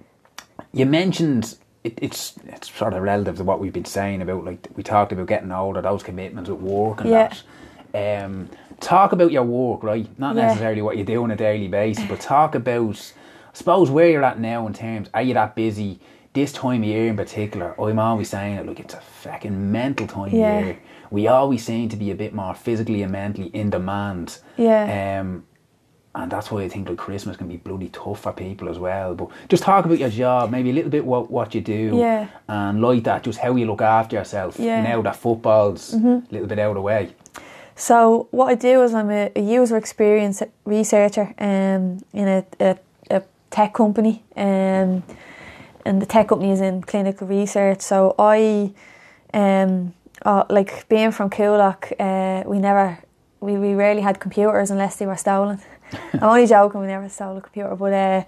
you 0.72 0.86
mentioned 0.86 1.56
it, 1.84 1.98
it's 2.00 2.34
it's 2.46 2.72
sort 2.74 2.94
of 2.94 3.02
relative 3.02 3.36
to 3.36 3.44
what 3.44 3.60
we've 3.60 3.72
been 3.72 3.84
saying 3.84 4.22
about 4.22 4.44
like 4.44 4.68
we 4.74 4.82
talked 4.82 5.12
about 5.12 5.26
getting 5.26 5.52
older, 5.52 5.80
those 5.82 6.02
commitments 6.02 6.48
with 6.50 6.60
work 6.60 7.00
and 7.02 7.12
that. 7.12 7.42
Um, 7.94 8.48
talk 8.80 9.12
about 9.12 9.32
your 9.32 9.42
work, 9.44 9.82
right? 9.82 10.08
Not 10.18 10.36
Yeah. 10.36 10.46
necessarily 10.48 10.82
what 10.82 10.96
you 10.96 11.04
do 11.04 11.22
on 11.22 11.30
a 11.30 11.36
daily 11.36 11.68
basis, 11.68 12.04
but 12.04 12.20
talk 12.20 12.54
about, 12.54 13.12
I 13.48 13.50
suppose, 13.52 13.90
where 13.90 14.08
you're 14.08 14.24
at 14.24 14.38
now 14.38 14.66
in 14.66 14.72
terms. 14.72 15.08
Are 15.14 15.22
you 15.22 15.34
that 15.34 15.54
busy? 15.54 16.00
This 16.32 16.52
time 16.52 16.82
of 16.82 16.88
year 16.88 17.08
in 17.08 17.16
particular, 17.16 17.74
I'm 17.80 17.98
always 18.00 18.28
saying 18.28 18.56
it. 18.56 18.66
Look, 18.66 18.80
it's 18.80 18.94
a 18.94 19.00
fucking 19.00 19.70
mental 19.70 20.06
time 20.08 20.30
Yeah. 20.34 20.58
of 20.58 20.64
year. 20.66 20.76
We 21.10 21.28
always 21.28 21.64
seem 21.64 21.88
to 21.90 21.96
be 21.96 22.10
a 22.10 22.14
bit 22.16 22.34
more 22.34 22.54
physically 22.54 23.02
and 23.02 23.12
mentally 23.12 23.48
in 23.54 23.70
demand. 23.70 24.38
Yeah. 24.56 25.20
Um, 25.20 25.44
and 26.16 26.30
that's 26.30 26.50
why 26.50 26.62
I 26.62 26.68
think 26.68 26.88
like 26.88 26.98
Christmas 26.98 27.36
can 27.36 27.46
be 27.48 27.56
bloody 27.56 27.88
tough 27.88 28.20
for 28.20 28.32
people 28.32 28.68
as 28.68 28.78
well. 28.80 29.14
But 29.14 29.28
just 29.48 29.62
talk 29.62 29.84
about 29.84 29.98
your 29.98 30.08
job, 30.10 30.50
maybe 30.50 30.70
a 30.70 30.72
little 30.72 30.90
bit 30.90 31.04
what 31.04 31.30
what 31.30 31.54
you 31.54 31.60
do, 31.60 31.92
Yeah. 31.94 32.26
and 32.48 32.80
like 32.82 33.04
that, 33.04 33.22
just 33.22 33.38
how 33.38 33.54
you 33.54 33.66
look 33.66 33.82
after 33.82 34.16
yourself 34.16 34.58
Yeah. 34.58 34.80
Mm-hmm. 34.82 34.90
now 34.92 35.02
that 35.02 35.16
football's 35.16 35.94
a 35.94 36.22
little 36.32 36.48
bit 36.48 36.58
out 36.58 36.70
of 36.70 36.74
the 36.74 36.80
way. 36.82 37.10
So 37.76 38.28
what 38.30 38.46
I 38.46 38.54
do 38.54 38.82
is 38.82 38.94
I'm 38.94 39.10
a, 39.10 39.30
a 39.34 39.40
user 39.40 39.76
experience 39.76 40.42
researcher 40.64 41.34
um, 41.38 42.04
in 42.12 42.28
a, 42.28 42.44
a, 42.60 42.78
a 43.10 43.22
tech 43.50 43.74
company, 43.74 44.22
um, 44.36 45.02
and 45.84 46.00
the 46.00 46.06
tech 46.06 46.28
company 46.28 46.52
is 46.52 46.60
in 46.60 46.82
clinical 46.82 47.26
research. 47.26 47.80
So 47.80 48.14
I, 48.18 48.72
um, 49.32 49.92
uh, 50.22 50.44
like 50.48 50.88
being 50.88 51.10
from 51.10 51.30
Coolock, 51.30 51.92
uh, 51.98 52.48
we 52.48 52.58
never, 52.60 52.98
we, 53.40 53.56
we 53.56 53.74
rarely 53.74 54.02
had 54.02 54.20
computers 54.20 54.70
unless 54.70 54.96
they 54.96 55.06
were 55.06 55.16
stolen. 55.16 55.60
I'm 56.12 56.22
only 56.22 56.46
joking, 56.46 56.80
we 56.80 56.86
never 56.86 57.08
stole 57.08 57.36
a 57.36 57.40
computer, 57.40 57.74
but 57.74 57.92
uh, 57.92 58.24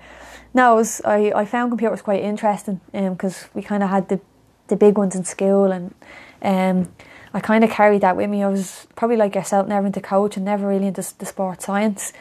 no, 0.55 0.75
was, 0.75 1.01
I, 1.05 1.33
I 1.35 1.45
found 1.45 1.71
computers 1.71 2.03
quite 2.03 2.23
interesting 2.23 2.81
because 2.93 3.49
we 3.55 3.63
kind 3.63 3.83
of 3.83 3.91
had 3.91 4.09
the, 4.09 4.21
the 4.67 4.77
big 4.77 4.99
ones 4.99 5.15
in 5.15 5.25
school 5.25 5.71
and 5.71 5.95
um, 6.43 6.93
I 7.37 7.41
kind 7.41 7.63
of 7.65 7.71
carried 7.71 8.01
that 8.01 8.17
with 8.17 8.31
me. 8.31 8.43
I 8.43 8.49
was 8.49 8.87
probably 8.97 9.19
like 9.19 9.35
yourself, 9.35 9.69
never 9.69 9.87
into 9.87 10.01
coach 10.01 10.39
and 10.39 10.47
never 10.47 10.67
really 10.67 10.87
into 10.87 11.05
the 11.19 11.27
sport 11.27 11.61
science. 11.61 12.15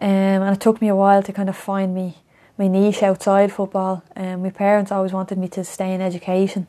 Um, 0.00 0.08
and 0.08 0.56
it 0.56 0.60
took 0.60 0.80
me 0.80 0.86
a 0.86 0.94
while 0.94 1.20
to 1.20 1.32
kind 1.32 1.48
of 1.48 1.56
find 1.56 1.92
me 1.92 2.18
my 2.56 2.68
niche 2.68 3.02
outside 3.02 3.52
football. 3.52 4.04
Um, 4.14 4.44
my 4.44 4.50
parents 4.50 4.92
always 4.92 5.12
wanted 5.12 5.38
me 5.38 5.48
to 5.48 5.64
stay 5.64 5.92
in 5.92 6.00
education 6.00 6.68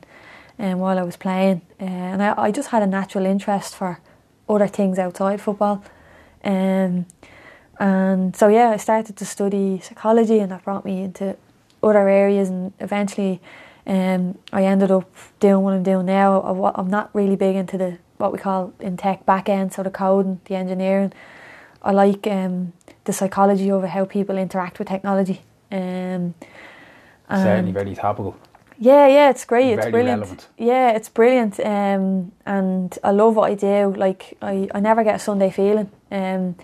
um, 0.58 0.80
while 0.80 0.98
I 0.98 1.04
was 1.04 1.18
playing. 1.18 1.62
Uh, 1.80 1.84
and 1.84 2.24
I, 2.24 2.34
I 2.36 2.52
just 2.52 2.70
had 2.70 2.82
a 2.82 2.88
natural 2.88 3.28
interest 3.28 3.76
for 3.76 4.00
other 4.50 4.68
things 4.68 4.98
outside 4.98 5.40
football. 5.40 5.84
Um, 6.44 7.06
and 7.80 8.36
so, 8.36 8.48
yeah, 8.48 8.72
I 8.72 8.78
started 8.78 9.18
to 9.18 9.26
study 9.26 9.82
psychology 9.84 10.40
and 10.40 10.52
that 10.52 10.64
brought 10.64 10.84
me 10.84 11.04
into 11.04 11.38
other 11.84 12.10
areas. 12.10 12.50
And 12.50 12.74
eventually, 12.80 13.40
um, 13.86 14.38
I 14.52 14.64
ended 14.66 14.92
up 14.92 15.10
doing 15.40 15.64
what 15.64 15.74
I'm 15.74 15.84
doing 15.84 16.06
now. 16.06 16.42
I 16.42 16.80
I'm 16.80 16.90
not 16.90 17.10
really 17.14 17.36
big 17.36 17.56
into 17.56 17.78
the 17.78 17.98
what 18.18 18.32
we 18.32 18.38
call 18.40 18.74
in 18.80 18.96
tech 18.98 19.26
back 19.26 19.50
end, 19.50 19.74
so 19.74 19.84
the 19.84 19.90
coding, 19.90 20.40
the 20.46 20.56
engineering. 20.56 21.12
I 21.82 21.92
like 21.92 22.26
um, 22.28 22.72
the 23.04 23.12
psychology 23.14 23.70
of 23.72 23.84
how 23.84 24.06
people 24.06 24.38
interact 24.38 24.80
with 24.80 24.88
technology. 24.88 25.42
Um, 25.72 26.34
Certainly 27.30 27.72
very 27.72 27.96
topical. 27.96 28.36
yeah, 28.78 29.08
yeah, 29.08 29.30
it's 29.30 29.44
great. 29.46 29.72
It's 29.72 29.82
Very 29.82 29.92
brilliant. 29.92 30.20
relevant. 30.22 30.48
Yeah, 30.58 30.92
it's 30.92 31.10
brilliant. 31.10 31.60
Um, 31.60 32.32
and 32.46 32.98
I 33.04 33.12
love 33.12 33.36
what 33.36 33.52
I 33.52 33.56
do. 33.56 33.94
Like 33.98 34.38
I, 34.42 34.70
I 34.74 34.80
never 34.80 35.04
get 35.04 35.16
a 35.16 35.20
Sunday 35.20 35.50
feeling. 35.50 35.90
Um, 36.12 36.56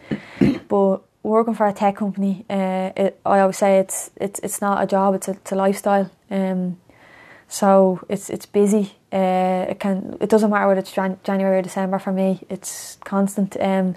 but 0.67 1.01
working 1.23 1.55
for 1.55 1.65
a 1.67 1.73
tech 1.73 1.95
company, 1.95 2.45
uh, 2.49 2.91
it, 2.95 3.19
I 3.25 3.39
always 3.39 3.57
say 3.57 3.79
it's 3.79 4.11
it's 4.15 4.39
it's 4.39 4.61
not 4.61 4.83
a 4.83 4.87
job. 4.87 5.15
It's 5.15 5.27
a, 5.27 5.31
it's 5.31 5.51
a 5.51 5.55
lifestyle. 5.55 6.11
Um, 6.29 6.77
so 7.49 7.99
it's 8.07 8.29
it's 8.29 8.45
busy. 8.45 8.93
Uh, 9.11 9.65
it 9.69 9.79
can 9.79 10.17
it 10.21 10.29
doesn't 10.29 10.49
matter 10.49 10.67
whether 10.67 10.79
it's 10.79 10.93
Jan- 10.93 11.19
January 11.23 11.57
or 11.57 11.61
December 11.61 11.99
for 11.99 12.13
me. 12.13 12.41
It's 12.49 12.97
constant. 13.03 13.57
Um, 13.59 13.95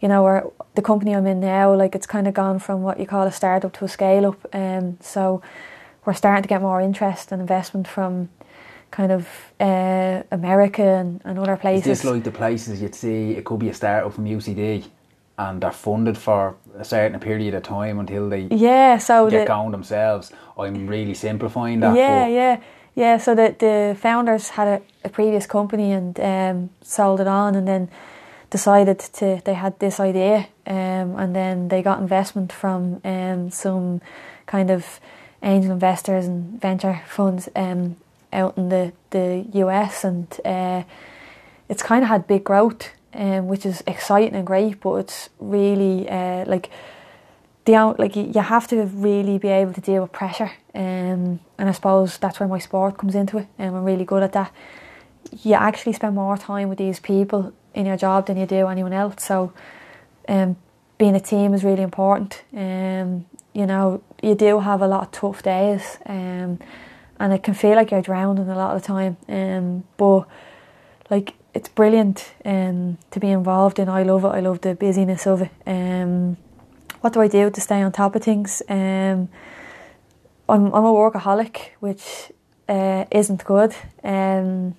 you 0.00 0.08
know, 0.08 0.22
where 0.22 0.44
the 0.74 0.82
company 0.82 1.14
I'm 1.14 1.26
in 1.26 1.40
now, 1.40 1.74
like 1.74 1.94
it's 1.94 2.06
kind 2.06 2.26
of 2.28 2.34
gone 2.34 2.58
from 2.58 2.82
what 2.82 2.98
you 2.98 3.06
call 3.06 3.26
a 3.26 3.32
startup 3.32 3.72
to 3.74 3.84
a 3.84 3.88
scale 3.88 4.26
up. 4.26 4.54
Um, 4.54 4.98
so 5.00 5.42
we're 6.04 6.14
starting 6.14 6.42
to 6.42 6.48
get 6.48 6.60
more 6.60 6.80
interest 6.80 7.32
and 7.32 7.40
investment 7.40 7.88
from 7.88 8.28
kind 8.90 9.12
of 9.12 9.28
uh, 9.60 10.22
America 10.30 10.82
and, 10.82 11.20
and 11.24 11.38
other 11.38 11.56
places. 11.56 11.84
this 11.84 12.04
like 12.04 12.24
the 12.24 12.30
places 12.30 12.80
you'd 12.80 12.94
see 12.94 13.32
it 13.32 13.44
could 13.44 13.58
be 13.58 13.68
a 13.68 13.74
startup 13.74 14.12
from 14.12 14.24
UCD 14.24 14.84
and 15.38 15.62
they're 15.62 15.72
funded 15.72 16.16
for 16.16 16.56
a 16.78 16.84
certain 16.84 17.18
period 17.20 17.54
of 17.54 17.62
time 17.62 17.98
until 17.98 18.28
they 18.28 18.48
yeah, 18.50 18.96
so 18.98 19.28
get 19.28 19.40
the, 19.40 19.46
going 19.46 19.70
themselves? 19.70 20.32
I'm 20.58 20.86
really 20.86 21.14
simplifying 21.14 21.80
that. 21.80 21.96
yeah, 21.96 22.26
yeah, 22.26 22.60
yeah. 22.96 23.18
So 23.18 23.34
the 23.34 23.54
the 23.58 23.96
founders 24.00 24.48
had 24.48 24.66
a, 24.66 24.82
a 25.04 25.08
previous 25.08 25.46
company 25.46 25.92
and 25.92 26.18
um, 26.18 26.70
sold 26.82 27.20
it 27.20 27.28
on, 27.28 27.54
and 27.54 27.68
then 27.68 27.88
decided 28.50 28.98
to 28.98 29.40
they 29.44 29.54
had 29.54 29.78
this 29.78 30.00
idea, 30.00 30.48
um, 30.66 31.16
and 31.16 31.36
then 31.36 31.68
they 31.68 31.82
got 31.82 32.00
investment 32.00 32.52
from 32.52 33.00
um, 33.04 33.50
some 33.50 34.00
kind 34.46 34.70
of 34.70 34.98
angel 35.42 35.72
investors 35.72 36.26
and 36.26 36.60
venture 36.60 37.02
funds 37.06 37.48
um, 37.54 37.96
out 38.32 38.56
in 38.56 38.70
the 38.70 38.92
the 39.10 39.44
US, 39.52 40.02
and 40.02 40.26
uh, 40.44 40.82
it's 41.68 41.82
kind 41.82 42.02
of 42.02 42.08
had 42.08 42.26
big 42.26 42.44
growth, 42.44 42.90
um, 43.12 43.46
which 43.46 43.66
is 43.66 43.82
exciting 43.86 44.34
and 44.34 44.46
great, 44.46 44.80
but 44.80 44.94
it's 44.96 45.28
really 45.38 46.08
uh, 46.08 46.44
like 46.46 46.70
the 47.66 47.94
like 47.98 48.16
you 48.16 48.30
you 48.34 48.40
have 48.40 48.66
to 48.68 48.84
really 48.84 49.38
be 49.38 49.48
able 49.48 49.74
to 49.74 49.80
deal 49.80 50.02
with 50.02 50.12
pressure, 50.12 50.52
um, 50.74 51.40
and 51.58 51.68
I 51.68 51.72
suppose 51.72 52.16
that's 52.18 52.40
where 52.40 52.48
my 52.48 52.58
sport 52.58 52.96
comes 52.96 53.14
into 53.14 53.38
it, 53.38 53.46
and 53.58 53.76
I'm 53.76 53.84
really 53.84 54.04
good 54.04 54.22
at 54.22 54.32
that. 54.32 54.52
You 55.42 55.54
actually 55.54 55.92
spend 55.92 56.14
more 56.14 56.38
time 56.38 56.68
with 56.68 56.78
these 56.78 57.00
people 57.00 57.52
in 57.74 57.86
your 57.86 57.96
job 57.96 58.26
than 58.26 58.36
you 58.38 58.46
do 58.46 58.68
anyone 58.68 58.92
else, 58.92 59.24
so 59.24 59.52
um, 60.28 60.56
being 60.96 61.14
a 61.14 61.20
team 61.20 61.52
is 61.52 61.64
really 61.64 61.82
important. 61.82 62.42
Um, 62.54 63.26
you 63.52 63.66
know, 63.66 64.02
you 64.22 64.34
do 64.34 64.60
have 64.60 64.80
a 64.80 64.86
lot 64.86 65.02
of 65.02 65.10
tough 65.10 65.42
days, 65.42 65.98
um, 66.06 66.58
and 67.18 67.32
it 67.32 67.42
can 67.42 67.54
feel 67.54 67.74
like 67.74 67.90
you're 67.90 68.02
drowning 68.02 68.48
a 68.48 68.56
lot 68.56 68.76
of 68.76 68.82
the 68.82 68.86
time. 68.86 69.16
Um, 69.28 69.84
but 69.96 70.26
like 71.10 71.34
it's 71.52 71.68
brilliant 71.68 72.32
um, 72.44 72.98
to 73.10 73.18
be 73.18 73.28
involved 73.28 73.78
in. 73.78 73.88
I 73.88 74.04
love 74.04 74.24
it. 74.24 74.28
I 74.28 74.40
love 74.40 74.60
the 74.60 74.74
busyness 74.74 75.26
of 75.26 75.42
it. 75.42 75.50
Um, 75.66 76.36
what 77.06 77.12
do 77.12 77.20
I 77.20 77.28
do 77.28 77.50
to 77.50 77.60
stay 77.60 77.82
on 77.82 77.92
top 77.92 78.16
of 78.16 78.22
things? 78.24 78.62
Um, 78.68 79.28
I'm 80.48 80.74
I'm 80.74 80.84
a 80.84 80.92
workaholic, 80.92 81.56
which 81.78 82.32
uh, 82.68 83.04
isn't 83.12 83.44
good. 83.44 83.76
Um, 84.02 84.74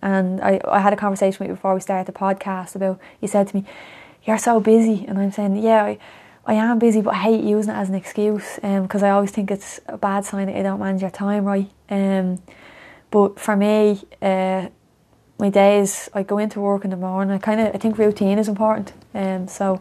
and 0.00 0.40
I, 0.40 0.60
I 0.68 0.78
had 0.78 0.92
a 0.92 0.96
conversation 0.96 1.38
with 1.40 1.48
you 1.48 1.54
before 1.56 1.74
we 1.74 1.80
started 1.80 2.06
the 2.06 2.16
podcast 2.16 2.76
about 2.76 3.00
you 3.20 3.26
said 3.26 3.48
to 3.48 3.56
me, 3.56 3.64
You're 4.22 4.38
so 4.38 4.60
busy 4.60 5.04
and 5.08 5.18
I'm 5.18 5.32
saying, 5.32 5.56
Yeah, 5.56 5.82
I, 5.82 5.98
I 6.46 6.54
am 6.54 6.78
busy 6.78 7.00
but 7.00 7.14
I 7.14 7.18
hate 7.18 7.42
using 7.42 7.74
it 7.74 7.76
as 7.76 7.88
an 7.88 7.96
excuse 7.96 8.54
because 8.54 9.02
um, 9.02 9.08
I 9.08 9.10
always 9.10 9.32
think 9.32 9.50
it's 9.50 9.80
a 9.88 9.98
bad 9.98 10.24
sign 10.24 10.46
that 10.46 10.56
you 10.56 10.62
don't 10.62 10.78
manage 10.78 11.02
your 11.02 11.10
time 11.10 11.44
right. 11.44 11.68
Um, 11.90 12.40
but 13.10 13.40
for 13.40 13.56
me, 13.56 14.00
uh, 14.22 14.68
my 15.40 15.50
days 15.50 16.08
I 16.14 16.22
go 16.22 16.38
into 16.38 16.60
work 16.60 16.84
in 16.84 16.90
the 16.90 16.96
morning. 16.96 17.34
I 17.34 17.38
kind 17.38 17.60
of 17.60 17.74
I 17.74 17.78
think 17.78 17.98
routine 17.98 18.38
is 18.38 18.46
important. 18.48 18.92
Um, 19.12 19.48
so 19.48 19.80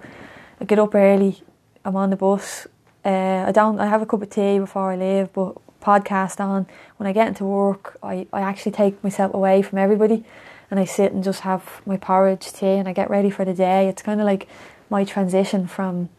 I 0.60 0.66
get 0.66 0.80
up 0.80 0.96
early. 0.96 1.44
I'm 1.86 1.96
on 1.96 2.10
the 2.10 2.16
bus. 2.16 2.68
Uh, 3.06 3.46
I 3.48 3.52
don't. 3.52 3.80
I 3.80 3.88
have 3.88 4.02
a 4.02 4.06
cup 4.06 4.22
of 4.22 4.30
tea 4.30 4.60
before 4.60 4.92
I 4.92 4.96
leave, 4.96 5.34
but 5.34 5.56
podcast 5.82 6.40
on. 6.40 6.66
When 6.98 7.08
I 7.08 7.14
get 7.14 7.28
into 7.28 7.44
work, 7.44 7.98
I, 8.02 8.28
I 8.32 8.42
actually 8.42 8.72
take 8.72 9.04
myself 9.04 9.34
away 9.34 9.62
from 9.62 9.78
everybody 9.78 10.24
and 10.72 10.80
I 10.80 10.86
sit 10.86 11.12
and 11.12 11.24
just 11.24 11.42
have 11.42 11.82
my 11.86 11.98
porridge 11.98 12.52
tea 12.52 12.78
and 12.80 12.88
I 12.88 12.94
get 12.94 13.10
ready 13.10 13.30
for 13.30 13.46
the 13.46 13.54
day. 13.54 13.88
It's 13.88 14.02
kind 14.02 14.20
of 14.20 14.26
like 14.26 14.48
my 14.90 15.04
transition 15.04 15.68
from 15.68 16.10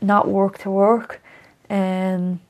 not 0.00 0.28
work 0.28 0.58
to 0.58 0.70
work. 0.70 1.22
Um, 1.70 2.40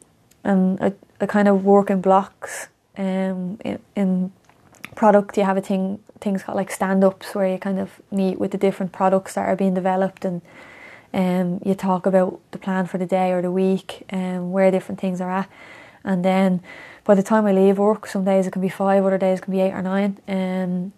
and 0.44 0.80
I, 0.80 0.92
I 1.20 1.26
kind 1.26 1.48
of 1.48 1.64
work 1.64 1.90
in 1.90 2.00
blocks. 2.00 2.68
Um, 2.96 3.59
in, 3.64 3.78
in 3.94 4.32
product, 4.96 5.36
you 5.36 5.44
have 5.44 5.56
a 5.56 5.61
thing 5.61 6.00
things 6.20 6.42
called 6.42 6.56
like 6.56 6.70
stand 6.70 7.04
ups 7.04 7.32
where 7.32 7.46
you 7.46 7.59
kind 7.59 7.78
of 7.78 8.00
meet 8.11 8.40
with 8.40 8.50
the 8.50 8.59
different 8.59 8.90
products 8.90 9.34
that 9.34 9.46
are 9.48 9.54
being 9.54 9.74
developed 9.74 10.24
and 10.24 10.42
um, 11.14 11.61
you 11.64 11.74
talk 11.74 12.06
about 12.06 12.40
the 12.50 12.59
plan 12.59 12.86
for 12.86 12.98
the 12.98 13.06
day 13.06 13.32
or 13.32 13.42
the 13.42 13.50
week 13.50 14.04
and 14.09 14.38
um, 14.38 14.52
where 14.52 14.70
different 14.70 15.00
things 15.00 15.20
are 15.20 15.30
at. 15.30 15.48
And 16.04 16.24
then 16.24 16.62
by 17.04 17.14
the 17.14 17.22
time 17.22 17.46
I 17.46 17.52
leave 17.52 17.78
work, 17.78 18.06
some 18.06 18.24
days 18.24 18.46
it 18.46 18.52
can 18.52 18.62
be 18.62 18.68
five, 18.68 19.04
other 19.04 19.18
days 19.18 19.38
it 19.38 19.42
can 19.42 19.52
be 19.52 19.61
eight 19.61 19.72
or 19.72 19.82
nine. 19.82 20.18
Um, 20.28 20.92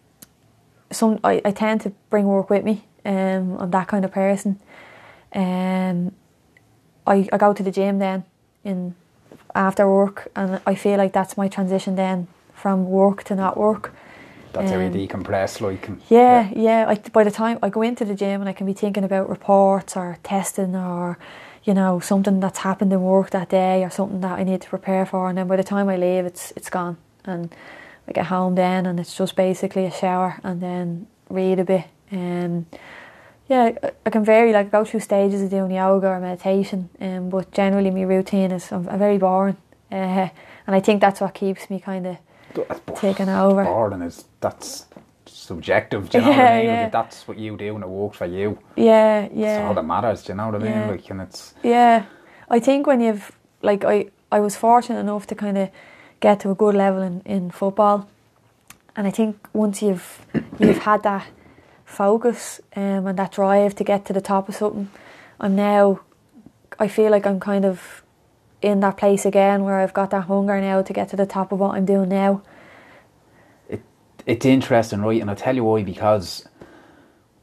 some 0.91 1.21
I, 1.23 1.41
I 1.45 1.53
tend 1.53 1.81
to 1.83 1.91
bring 2.11 2.27
work 2.27 2.51
with 2.51 2.65
me. 2.65 2.85
Um, 3.05 3.57
I'm 3.59 3.71
that 3.71 3.89
kind 3.89 4.05
of 4.05 4.13
person. 4.13 4.61
Um, 5.33 6.13
I, 7.07 7.29
I 7.33 7.39
go 7.39 7.53
to 7.53 7.63
the 7.63 7.71
gym 7.71 7.99
then 7.99 8.25
in 8.65 8.95
after 9.55 9.89
work, 9.89 10.31
and 10.37 10.61
I 10.67 10.75
feel 10.75 10.97
like 10.97 11.13
that's 11.13 11.37
my 11.37 11.49
transition 11.49 11.97
then 11.97 12.29
from 12.53 12.87
work 12.89 13.25
to 13.25 13.35
not 13.35 13.57
work. 13.57 13.95
That's 14.53 14.73
um, 14.73 14.81
how 14.81 14.87
you 14.87 14.91
decompress, 14.91 15.61
like. 15.61 15.89
Yeah, 16.09 16.51
yeah. 16.51 16.85
yeah. 16.85 16.89
I, 16.89 16.95
by 17.11 17.25
the 17.25 17.31
time 17.31 17.59
I 17.63 17.69
go 17.69 17.83
into 17.83 18.05
the 18.05 18.15
gym 18.15 18.41
and 18.41 18.49
I 18.49 18.53
can 18.53 18.67
be 18.67 18.73
thinking 18.73 19.05
about 19.05 19.29
reports 19.29 19.97
or 19.97 20.19
testing 20.23 20.75
or 20.77 21.19
you 21.65 21.75
know, 21.75 22.01
something 22.01 22.41
that's 22.41 22.61
happened 22.61 22.93
in 22.93 23.03
work 23.03 23.31
that 23.31 23.51
day 23.51 23.85
or 23.85 23.91
something 23.91 24.21
that 24.23 24.39
I 24.39 24.45
need 24.45 24.63
to 24.63 24.69
prepare 24.69 25.05
for 25.05 25.29
and 25.29 25.37
then 25.37 25.47
by 25.47 25.57
the 25.57 25.65
time 25.65 25.89
I 25.89 25.97
leave 25.97 26.25
it's 26.25 26.53
it's 26.57 26.71
gone 26.71 26.97
and 27.25 27.55
I 28.09 28.13
get 28.13 28.27
home 28.27 28.55
then 28.55 28.87
and 28.87 28.99
it's 28.99 29.17
just 29.17 29.37
basically 29.37 29.85
a 29.85 29.91
shower 29.91 30.41
and 30.43 30.61
then 30.61 31.07
read 31.29 31.59
a 31.59 31.65
bit. 31.65 31.85
Um 32.13 32.67
yeah, 33.49 33.73
I 34.07 34.11
can 34.11 34.25
vary 34.25 34.53
like 34.53 34.67
I 34.67 34.71
go 34.71 34.85
through 34.85 35.01
stages 35.01 35.43
of 35.43 35.51
doing 35.51 35.73
yoga 35.73 36.07
or 36.07 36.21
meditation, 36.21 36.89
um, 37.01 37.31
but 37.31 37.51
generally 37.51 37.91
my 37.91 38.03
routine 38.03 38.53
is 38.53 38.71
I'm, 38.71 38.89
I'm 38.89 38.99
very 38.99 39.19
boring. 39.19 39.57
Uh, 39.91 40.29
and 40.67 40.77
I 40.77 40.79
think 40.79 41.01
that's 41.01 41.21
what 41.21 41.35
keeps 41.35 41.69
me 41.69 41.81
kind 41.81 42.07
of 42.07 42.17
taking 42.97 43.29
over. 43.29 43.65
Boring 43.65 44.03
is 44.03 44.25
that's 44.41 44.87
subjective. 45.27 46.11
Do 46.11 46.19
you 46.19 46.25
know 46.27 46.31
yeah, 46.31 46.37
what 46.37 46.53
I 46.53 46.57
mean? 46.57 46.67
Yeah. 46.67 46.83
Like, 46.83 46.93
that's 46.93 47.29
what 47.29 47.39
you 47.39 47.57
do 47.57 47.75
and 47.75 47.85
it 47.85 47.89
works 47.89 48.17
for 48.19 48.27
you. 48.27 48.59
Yeah, 48.77 49.29
yeah. 49.33 49.57
That's 49.57 49.69
all 49.69 49.75
that 49.75 49.85
matters. 49.85 50.23
Do 50.23 50.33
you 50.33 50.37
know 50.37 50.47
what 50.47 50.57
I 50.57 50.59
mean? 50.59 50.73
Yeah. 50.73 50.91
Like, 50.91 51.11
and 51.11 51.21
it's 51.23 51.55
yeah. 51.63 52.05
I 52.49 52.61
think 52.61 52.87
when 52.87 53.01
you've 53.01 53.33
like 53.63 53.85
I 53.85 54.07
I 54.33 54.41
was 54.41 54.57
fortunate 54.57 55.01
enough 55.01 55.27
to 55.29 55.35
kind 55.35 55.59
of 55.59 55.71
get 56.21 56.41
to 56.41 56.51
a 56.51 56.55
good 56.55 56.75
level 56.75 57.03
in, 57.03 57.21
in 57.25 57.51
football, 57.51 58.09
and 58.97 59.07
I 59.07 59.11
think 59.11 59.37
once 59.53 59.83
you've 59.83 60.27
you've 60.59 60.79
had 60.79 61.03
that 61.03 61.27
focus 61.85 62.61
um, 62.77 63.07
and 63.07 63.19
that 63.19 63.33
drive 63.33 63.75
to 63.77 63.85
get 63.85 64.05
to 64.07 64.13
the 64.13 64.21
top 64.21 64.49
of 64.49 64.55
something, 64.55 64.89
I'm 65.41 65.57
now 65.57 66.01
I 66.79 66.89
feel 66.89 67.11
like 67.11 67.27
I'm 67.27 67.41
kind 67.41 67.65
of 67.65 68.03
in 68.63 68.81
that 68.81 68.97
place 68.97 69.25
again 69.25 69.65
where 69.65 69.81
I've 69.81 69.95
got 69.95 70.11
that 70.11 70.23
hunger 70.23 70.61
now 70.61 70.83
to 70.83 70.93
get 70.93 71.09
to 71.11 71.17
the 71.17 71.27
top 71.27 71.53
of 71.53 71.59
what 71.61 71.77
I'm 71.77 71.85
doing 71.87 72.09
now 72.09 72.43
It 73.69 73.83
it's 74.27 74.47
interesting, 74.47 75.01
right? 75.03 75.21
And 75.21 75.31
I'll 75.31 75.37
tell 75.37 75.57
you 75.57 75.65
why 75.65 75.83
because, 75.83 76.47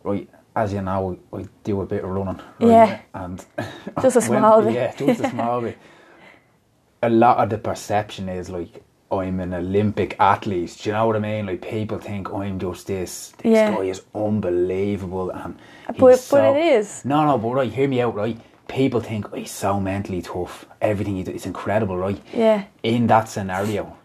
right, 0.04 0.30
as 0.56 0.74
you 0.74 0.82
know, 0.82 1.20
I 1.34 1.46
do 1.64 1.82
a 1.82 1.86
bit 1.86 2.04
of 2.04 2.10
running. 2.10 2.42
Right? 2.60 2.70
Yeah. 2.70 3.02
And 3.14 3.46
just 4.02 4.18
a 4.18 4.22
small 4.32 4.62
bit. 4.62 4.74
Yeah, 4.76 4.96
just 4.96 5.22
a 5.22 5.30
small 5.30 5.62
bit. 5.62 5.78
A 7.04 7.10
lot 7.10 7.38
of 7.38 7.50
the 7.50 7.58
perception 7.60 8.30
is 8.30 8.50
like 8.50 8.84
I'm 9.12 9.40
an 9.40 9.54
Olympic 9.54 10.16
athlete. 10.20 10.78
Do 10.82 10.90
you 10.90 10.94
know 10.94 11.08
what 11.08 11.16
I 11.16 11.20
mean? 11.20 11.46
Like 11.46 11.62
people 11.62 12.00
think 12.00 12.32
I'm 12.34 12.60
just 12.60 12.88
this. 12.88 13.34
This 13.38 13.54
yeah. 13.54 13.72
guy 13.72 13.84
is 13.84 14.02
unbelievable, 14.16 15.30
and 15.32 15.58
but 15.98 16.20
so, 16.20 16.38
but 16.38 16.58
it 16.58 16.66
is. 16.66 17.06
No, 17.06 17.26
no, 17.26 17.38
but 17.38 17.50
right, 17.50 17.72
hear 17.72 17.88
me 17.88 18.02
out, 18.02 18.16
right? 18.16 18.38
People 18.68 19.00
think 19.00 19.32
oh, 19.32 19.36
he's 19.38 19.52
so 19.52 19.80
mentally 19.80 20.22
tough. 20.22 20.66
Everything 20.82 21.16
he 21.16 21.24
does, 21.24 21.36
it's 21.36 21.46
incredible, 21.46 21.98
right? 21.98 22.22
Yeah. 22.34 22.66
In 22.84 23.08
that 23.08 23.30
scenario, 23.30 23.98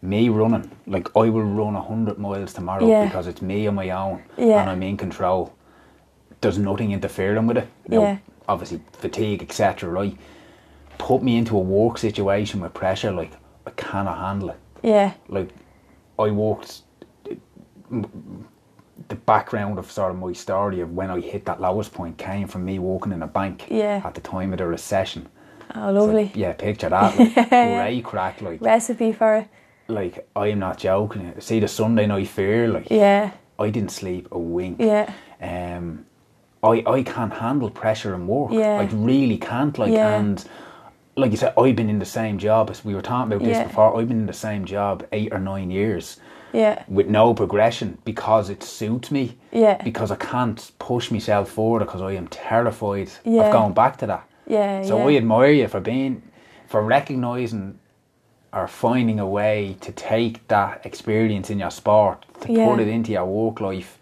me 0.00 0.28
running, 0.28 0.70
like 0.86 1.08
I 1.16 1.28
will 1.28 1.42
run 1.42 1.74
a 1.74 1.82
hundred 1.82 2.18
miles 2.18 2.52
tomorrow 2.52 2.88
yeah. 2.88 3.04
because 3.04 3.26
it's 3.26 3.42
me 3.42 3.66
on 3.66 3.74
my 3.74 3.90
own 3.90 4.22
yeah. 4.36 4.60
and 4.60 4.70
I'm 4.70 4.82
in 4.82 4.96
control. 4.96 5.54
There's 6.40 6.58
nothing 6.58 6.92
interfering 6.92 7.46
with 7.46 7.58
it. 7.58 7.68
Now, 7.88 8.02
yeah. 8.02 8.18
obviously 8.48 8.80
fatigue, 8.92 9.42
etc. 9.42 9.90
Right? 9.90 10.16
Put 10.98 11.22
me 11.22 11.36
into 11.36 11.56
a 11.56 11.60
work 11.60 11.98
situation 11.98 12.60
with 12.60 12.74
pressure, 12.74 13.12
like 13.12 13.32
I 13.66 13.70
cannot 13.70 14.18
handle 14.18 14.50
it. 14.50 14.60
Yeah. 14.82 15.14
Like 15.28 15.50
I 16.18 16.30
worked. 16.30 16.82
The 19.08 19.16
background 19.16 19.78
of 19.78 19.90
sort 19.90 20.10
of 20.10 20.18
my 20.18 20.32
story 20.32 20.80
of 20.80 20.92
when 20.92 21.10
I 21.10 21.20
hit 21.20 21.46
that 21.46 21.60
lowest 21.60 21.92
point 21.92 22.18
came 22.18 22.46
from 22.46 22.64
me 22.64 22.78
walking 22.78 23.12
in 23.12 23.22
a 23.22 23.26
bank 23.26 23.66
yeah. 23.70 24.02
at 24.04 24.14
the 24.14 24.20
time 24.20 24.52
of 24.52 24.58
the 24.58 24.66
recession. 24.66 25.28
Oh, 25.74 25.90
lovely. 25.90 26.30
So, 26.32 26.38
yeah, 26.38 26.52
picture 26.52 26.88
that. 26.88 27.18
Like, 27.18 27.48
great 27.50 28.04
crack. 28.04 28.40
Like 28.42 28.60
recipe 28.60 29.12
for 29.12 29.36
it 29.36 29.48
like 29.88 30.28
I'm 30.36 30.58
not 30.58 30.78
joking. 30.78 31.34
See 31.40 31.60
the 31.60 31.68
Sunday 31.68 32.06
night 32.06 32.28
fear, 32.28 32.68
like 32.68 32.90
yeah, 32.90 33.32
I 33.58 33.70
didn't 33.70 33.90
sleep 33.90 34.28
a 34.30 34.38
wink. 34.38 34.78
Yeah. 34.80 35.12
Um, 35.40 36.06
I 36.62 36.82
I 36.86 37.02
can't 37.02 37.32
handle 37.32 37.70
pressure 37.70 38.14
and 38.14 38.28
work. 38.28 38.52
Yeah. 38.52 38.80
I 38.80 38.84
really 38.84 39.38
can't. 39.38 39.76
Like 39.78 39.92
yeah. 39.92 40.18
and 40.18 40.44
like 41.16 41.30
you 41.32 41.36
said, 41.36 41.54
I've 41.58 41.74
been 41.74 41.90
in 41.90 41.98
the 41.98 42.04
same 42.04 42.38
job 42.38 42.70
as 42.70 42.84
we 42.84 42.94
were 42.94 43.02
talking 43.02 43.32
about 43.32 43.44
this 43.44 43.56
yeah. 43.56 43.66
before. 43.66 43.98
I've 43.98 44.08
been 44.08 44.20
in 44.20 44.26
the 44.26 44.32
same 44.32 44.64
job 44.64 45.06
eight 45.10 45.32
or 45.32 45.40
nine 45.40 45.70
years. 45.70 46.20
Yeah. 46.52 46.84
With 46.88 47.08
no 47.08 47.34
progression 47.34 47.98
because 48.04 48.50
it 48.50 48.62
suits 48.62 49.10
me. 49.10 49.36
Yeah. 49.52 49.82
Because 49.82 50.10
I 50.10 50.16
can't 50.16 50.70
push 50.78 51.10
myself 51.10 51.50
forward 51.50 51.80
because 51.80 52.00
I 52.00 52.12
am 52.12 52.28
terrified 52.28 53.10
yeah. 53.24 53.42
of 53.42 53.52
going 53.52 53.74
back 53.74 53.98
to 53.98 54.06
that. 54.06 54.28
Yeah. 54.46 54.82
So 54.82 54.98
yeah. 54.98 55.04
I 55.04 55.16
admire 55.18 55.52
you 55.52 55.68
for 55.68 55.80
being 55.80 56.22
for 56.66 56.82
recognising 56.82 57.78
or 58.52 58.66
finding 58.66 59.20
a 59.20 59.26
way 59.26 59.76
to 59.80 59.92
take 59.92 60.46
that 60.48 60.84
experience 60.84 61.50
in 61.50 61.58
your 61.58 61.70
sport 61.70 62.24
to 62.40 62.52
yeah. 62.52 62.66
put 62.66 62.80
it 62.80 62.88
into 62.88 63.12
your 63.12 63.26
work 63.26 63.60
life 63.60 63.98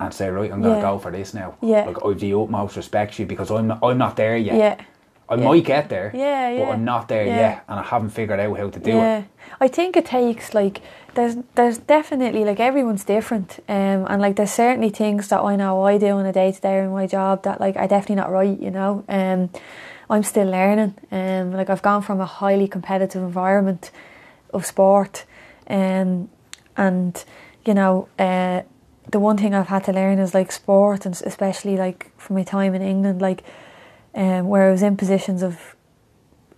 and 0.00 0.12
say 0.12 0.28
right 0.28 0.52
I'm 0.52 0.62
going 0.62 0.74
to 0.74 0.80
yeah. 0.80 0.92
go 0.92 0.98
for 0.98 1.10
this 1.10 1.34
now 1.34 1.56
yeah 1.62 1.84
like 1.84 2.04
I've 2.04 2.20
the 2.20 2.34
utmost 2.34 2.76
respect 2.76 3.14
to 3.14 3.22
you 3.22 3.26
because 3.26 3.50
I'm 3.50 3.68
not, 3.68 3.78
I'm 3.82 3.98
not 3.98 4.16
there 4.16 4.36
yet 4.36 4.56
yeah 4.56 4.84
I 5.28 5.34
yeah. 5.34 5.44
might 5.44 5.64
get 5.64 5.88
there 5.88 6.10
yeah, 6.14 6.50
yeah 6.50 6.64
but 6.64 6.72
I'm 6.72 6.84
not 6.84 7.08
there 7.08 7.26
yeah. 7.26 7.36
yet 7.36 7.64
and 7.68 7.80
I 7.80 7.82
haven't 7.82 8.10
figured 8.10 8.40
out 8.40 8.58
how 8.58 8.70
to 8.70 8.78
do 8.78 8.98
it 8.98 9.24
I 9.60 9.68
think 9.68 9.96
it 9.96 10.06
takes 10.06 10.54
like 10.54 10.80
there's 11.16 11.36
there's 11.56 11.78
definitely 11.78 12.44
like 12.44 12.60
everyone's 12.60 13.04
different 13.04 13.58
um, 13.68 14.06
and 14.08 14.22
like 14.22 14.36
there's 14.36 14.52
certainly 14.52 14.90
things 14.90 15.28
that 15.28 15.40
I 15.40 15.56
know 15.56 15.82
I 15.82 15.98
do 15.98 16.10
on 16.10 16.26
a 16.26 16.32
day 16.32 16.52
to 16.52 16.60
day 16.60 16.78
in 16.78 16.90
my 16.90 17.06
job 17.06 17.42
that 17.42 17.60
like 17.60 17.76
are 17.76 17.88
definitely 17.88 18.16
not 18.16 18.30
right 18.30 18.58
you 18.60 18.70
know 18.70 19.04
um, 19.08 19.50
I'm 20.08 20.22
still 20.22 20.46
learning 20.46 20.94
um, 21.10 21.52
like 21.52 21.68
I've 21.68 21.82
gone 21.82 22.02
from 22.02 22.20
a 22.20 22.26
highly 22.26 22.68
competitive 22.68 23.22
environment 23.22 23.90
of 24.52 24.66
sport. 24.66 25.24
Um, 25.68 26.28
and, 26.76 27.24
you 27.64 27.74
know, 27.74 28.08
uh, 28.18 28.62
the 29.10 29.20
one 29.20 29.36
thing 29.36 29.54
I've 29.54 29.68
had 29.68 29.84
to 29.84 29.92
learn 29.92 30.18
is 30.18 30.34
like 30.34 30.50
sport, 30.50 31.06
and 31.06 31.20
especially 31.24 31.76
like 31.76 32.10
from 32.18 32.36
my 32.36 32.42
time 32.42 32.74
in 32.74 32.82
England, 32.82 33.22
like 33.22 33.44
um, 34.14 34.48
where 34.48 34.68
I 34.68 34.72
was 34.72 34.82
in 34.82 34.96
positions 34.96 35.42
of, 35.42 35.76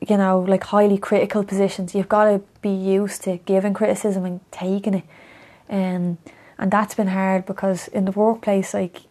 you 0.07 0.17
know, 0.17 0.41
like 0.41 0.65
highly 0.65 0.99
critical 0.99 1.45
positions. 1.45 1.95
You've 1.95 2.09
got 2.09 2.25
to 2.25 2.39
be 2.61 2.71
used 2.71 3.23
to 3.25 3.39
giving 3.39 3.75
criticism 3.75 4.25
and 4.25 4.41
taking 4.51 4.95
it, 4.95 5.05
um, 5.71 6.19
and 6.59 6.71
that's 6.71 6.95
been 6.95 7.09
hard 7.09 7.47
because 7.47 7.89
in 7.89 8.05
the 8.05 8.13
workplace, 8.13 8.75
like 8.75 9.03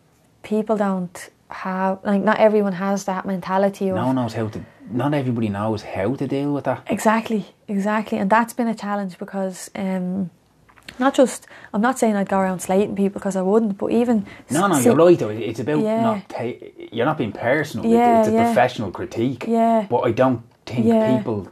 people 0.44 0.78
don't 0.78 1.30
have 1.50 2.00
like 2.04 2.22
not 2.22 2.38
everyone 2.40 2.74
has 2.74 3.06
that 3.06 3.26
mentality. 3.26 3.90
Of, 3.90 3.96
no 3.96 4.08
one 4.08 4.16
knows 4.16 4.34
how 4.34 4.48
to 4.50 4.66
not 4.90 5.14
everybody 5.14 5.50
knows 5.50 5.82
how 5.84 6.16
to 6.16 6.28
deal 6.28 6.54
with 6.54 6.66
that. 6.66 6.84
Exactly, 6.88 7.46
exactly, 7.68 8.18
and 8.18 8.30
that's 8.30 8.54
been 8.54 8.68
a 8.68 8.76
challenge 8.76 9.18
because 9.18 9.70
um, 9.76 10.30
not 11.00 11.14
just. 11.14 11.48
I'm 11.74 11.82
not 11.82 12.00
saying 12.00 12.16
I'd 12.16 12.30
go 12.30 12.40
around 12.40 12.60
slating 12.62 12.96
people 12.96 13.20
because 13.20 13.36
I 13.36 13.42
wouldn't, 13.42 13.78
but 13.78 13.92
even 13.92 14.26
No, 14.50 14.68
no, 14.68 14.78
you're 14.80 14.96
right. 14.96 15.18
Though 15.20 15.30
it's 15.30 15.60
about 15.60 15.80
Yeah. 15.80 16.02
not 16.02 16.30
ta- 16.30 16.54
you're 16.92 17.06
not 17.06 17.18
being 17.18 17.34
personal. 17.34 17.86
Yeah, 17.86 18.20
it's 18.20 18.30
a 18.30 18.32
yeah. 18.32 18.46
professional 18.46 18.92
critique. 18.92 19.46
Yeah. 19.48 19.86
but 19.90 20.00
I 20.02 20.12
don't 20.12 20.42
think 20.66 20.86
Yeah. 20.86 21.18
people. 21.18 21.48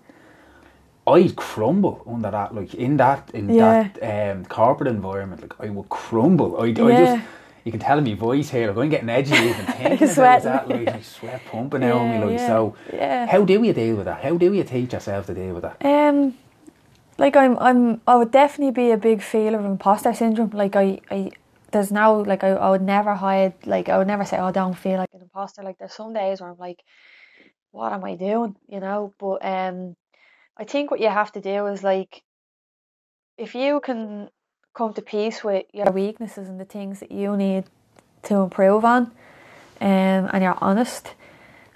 I'd 1.07 1.35
crumble 1.35 2.03
under 2.07 2.31
that, 2.31 2.55
like 2.55 2.73
in 2.73 2.97
that 2.97 3.29
in 3.33 3.53
Yeah. 3.53 3.89
that 3.99 4.31
um, 4.31 4.45
corporate 4.45 4.89
environment. 4.89 5.41
Like 5.41 5.53
I 5.59 5.69
would 5.69 5.89
crumble. 5.89 6.59
I, 6.59 6.65
I 6.65 6.95
just 6.95 7.17
you 7.63 7.71
can 7.71 7.79
tell 7.79 7.97
in 7.97 8.03
my 8.03 8.13
voice 8.15 8.49
here. 8.49 8.67
Like 8.71 8.77
I'm 8.77 8.89
getting 8.89 9.09
edgy 9.09 9.33
even 9.33 9.65
thinking 9.67 10.09
about 10.09 10.43
that. 10.43 10.67
Like 10.69 10.87
like 10.87 11.03
sweat 11.03 11.45
pumping 11.45 11.83
out 11.83 12.01
of 12.01 12.07
Yeah, 12.07 12.19
me. 12.19 12.25
Like 12.25 12.39
yeah, 12.39 12.47
so. 12.47 12.75
yeah. 12.93 13.27
How 13.27 13.43
do 13.43 13.53
you 13.63 13.73
deal 13.73 13.95
with 13.95 14.05
that? 14.05 14.23
How 14.23 14.37
do 14.37 14.53
you 14.53 14.63
teach 14.63 14.93
yourself 14.93 15.25
to 15.27 15.33
deal 15.33 15.53
with 15.55 15.63
that? 15.63 15.83
Um, 15.85 16.35
like 17.17 17.35
I'm, 17.35 17.57
I'm, 17.59 18.01
I 18.07 18.15
would 18.15 18.31
definitely 18.31 18.71
be 18.71 18.91
a 18.91 18.97
big 18.97 19.21
feeler 19.21 19.59
of 19.59 19.65
imposter 19.65 20.13
syndrome. 20.13 20.51
Like 20.51 20.75
I, 20.75 20.99
I, 21.09 21.31
there's 21.71 21.91
now 21.91 22.23
like 22.23 22.43
I, 22.43 22.49
I 22.51 22.69
would 22.69 22.81
never 22.81 23.15
hide. 23.15 23.53
Like 23.65 23.89
I 23.89 23.97
would 23.97 24.07
never 24.07 24.25
say, 24.25 24.37
oh, 24.37 24.45
I 24.45 24.51
don't 24.51 24.77
feel 24.77 24.97
like 24.97 25.09
an 25.13 25.21
imposter. 25.21 25.63
Like 25.63 25.77
there's 25.77 25.93
some 25.93 26.13
days 26.13 26.41
where 26.41 26.49
I'm 26.51 26.57
like, 26.57 26.83
what 27.71 27.93
am 27.93 28.03
I 28.03 28.15
doing? 28.15 28.55
You 28.67 28.79
know. 28.79 29.13
But 29.17 29.43
um, 29.45 29.95
I 30.57 30.63
think 30.63 30.89
what 30.89 31.01
you 31.01 31.09
have 31.09 31.31
to 31.33 31.41
do 31.41 31.67
is 31.67 31.83
like, 31.83 32.23
if 33.37 33.55
you 33.55 33.81
can 33.81 34.29
come 34.73 34.93
to 34.93 35.01
peace 35.01 35.43
with 35.43 35.65
your 35.73 35.91
weaknesses 35.91 36.47
and 36.47 36.59
the 36.59 36.65
things 36.65 36.99
that 37.01 37.11
you 37.11 37.35
need 37.35 37.65
to 38.23 38.35
improve 38.35 38.85
on, 38.85 39.11
um, 39.81 40.29
and 40.31 40.43
you're 40.43 40.57
honest, 40.61 41.13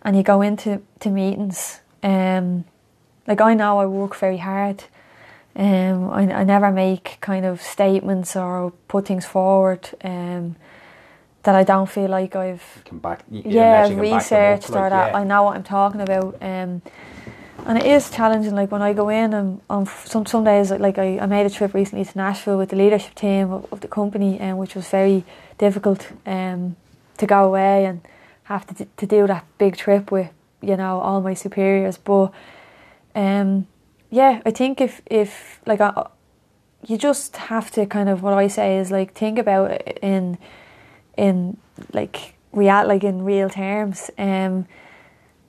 and 0.01 0.15
you 0.15 0.23
go 0.23 0.41
into 0.41 0.81
to 1.01 1.09
meetings, 1.09 1.81
um, 2.03 2.63
like 3.27 3.41
I 3.41 3.53
know 3.53 3.79
I 3.79 3.85
work 3.85 4.15
very 4.15 4.37
hard. 4.37 4.85
Um, 5.55 6.09
I, 6.09 6.21
I 6.31 6.43
never 6.45 6.71
make 6.71 7.17
kind 7.19 7.45
of 7.45 7.61
statements 7.61 8.35
or 8.37 8.71
put 8.87 9.07
things 9.07 9.25
forward 9.25 9.89
um, 10.03 10.55
that 11.43 11.55
I 11.55 11.63
don't 11.63 11.89
feel 11.89 12.09
like 12.09 12.35
I've 12.35 12.83
Come 12.85 12.99
back. 12.99 13.23
yeah 13.29 13.85
unless 13.85 13.89
you 13.89 13.95
can 13.95 14.03
back 14.03 14.13
up, 14.13 14.13
researched 14.13 14.69
like, 14.69 14.83
or 14.85 14.89
that 14.89 15.11
yeah. 15.11 15.17
I 15.17 15.23
know 15.25 15.43
what 15.43 15.57
I'm 15.57 15.63
talking 15.63 15.99
about. 15.99 16.37
Um, 16.41 16.81
and 17.69 17.77
it 17.77 17.85
is 17.85 18.09
challenging. 18.09 18.55
Like 18.55 18.71
when 18.71 18.81
I 18.81 18.93
go 18.93 19.09
in, 19.09 19.31
and 19.31 19.61
on 19.69 19.85
some 19.85 20.25
some 20.25 20.43
days, 20.43 20.71
like 20.71 20.97
I, 20.97 21.19
I 21.19 21.27
made 21.27 21.45
a 21.45 21.51
trip 21.51 21.75
recently 21.75 22.03
to 22.03 22.17
Nashville 22.17 22.57
with 22.57 22.69
the 22.69 22.75
leadership 22.75 23.13
team 23.13 23.51
of, 23.51 23.71
of 23.71 23.81
the 23.81 23.87
company, 23.87 24.41
um, 24.41 24.57
which 24.57 24.73
was 24.73 24.89
very 24.89 25.23
difficult 25.59 26.11
um, 26.25 26.75
to 27.17 27.27
go 27.27 27.45
away 27.45 27.85
and 27.85 28.01
have 28.45 28.65
to 28.65 28.85
to 28.85 29.05
do 29.05 29.27
that 29.27 29.45
big 29.59 29.77
trip 29.77 30.11
with 30.11 30.31
you 30.61 30.75
know 30.75 30.99
all 30.99 31.21
my 31.21 31.35
superiors. 31.35 31.97
But 31.99 32.31
um, 33.13 33.67
yeah, 34.09 34.41
I 34.47 34.51
think 34.51 34.81
if 34.81 35.01
if 35.05 35.59
like 35.67 35.79
I, 35.79 36.07
you 36.87 36.97
just 36.97 37.37
have 37.37 37.69
to 37.71 37.85
kind 37.85 38.09
of 38.09 38.23
what 38.23 38.33
I 38.33 38.47
say 38.47 38.79
is 38.79 38.89
like 38.89 39.13
think 39.13 39.37
about 39.37 39.69
it 39.69 39.99
in 40.01 40.39
in 41.15 41.57
like 41.93 42.33
real 42.51 42.87
like 42.87 43.03
in 43.03 43.21
real 43.23 43.47
terms. 43.47 44.09
Um, 44.17 44.65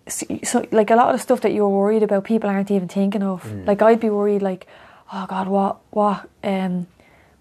so, 0.06 0.26
so 0.42 0.66
like 0.72 0.90
a 0.90 0.96
lot 0.96 1.08
of 1.08 1.14
the 1.14 1.22
stuff 1.22 1.40
that 1.42 1.52
you're 1.52 1.68
worried 1.68 2.02
about, 2.02 2.24
people 2.24 2.50
aren't 2.50 2.70
even 2.70 2.88
thinking 2.88 3.22
of. 3.22 3.44
Like 3.66 3.82
I'd 3.82 4.00
be 4.00 4.10
worried, 4.10 4.42
like, 4.42 4.66
oh 5.12 5.26
God, 5.28 5.48
what 5.48 5.78
what 5.90 6.28
um 6.44 6.86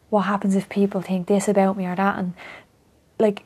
what 0.10 0.22
happens 0.22 0.56
if 0.56 0.70
people 0.70 1.02
think 1.02 1.28
this 1.28 1.48
about 1.48 1.78
me 1.78 1.86
or 1.86 1.96
that, 1.96 2.18
and 2.18 2.34
like 3.20 3.44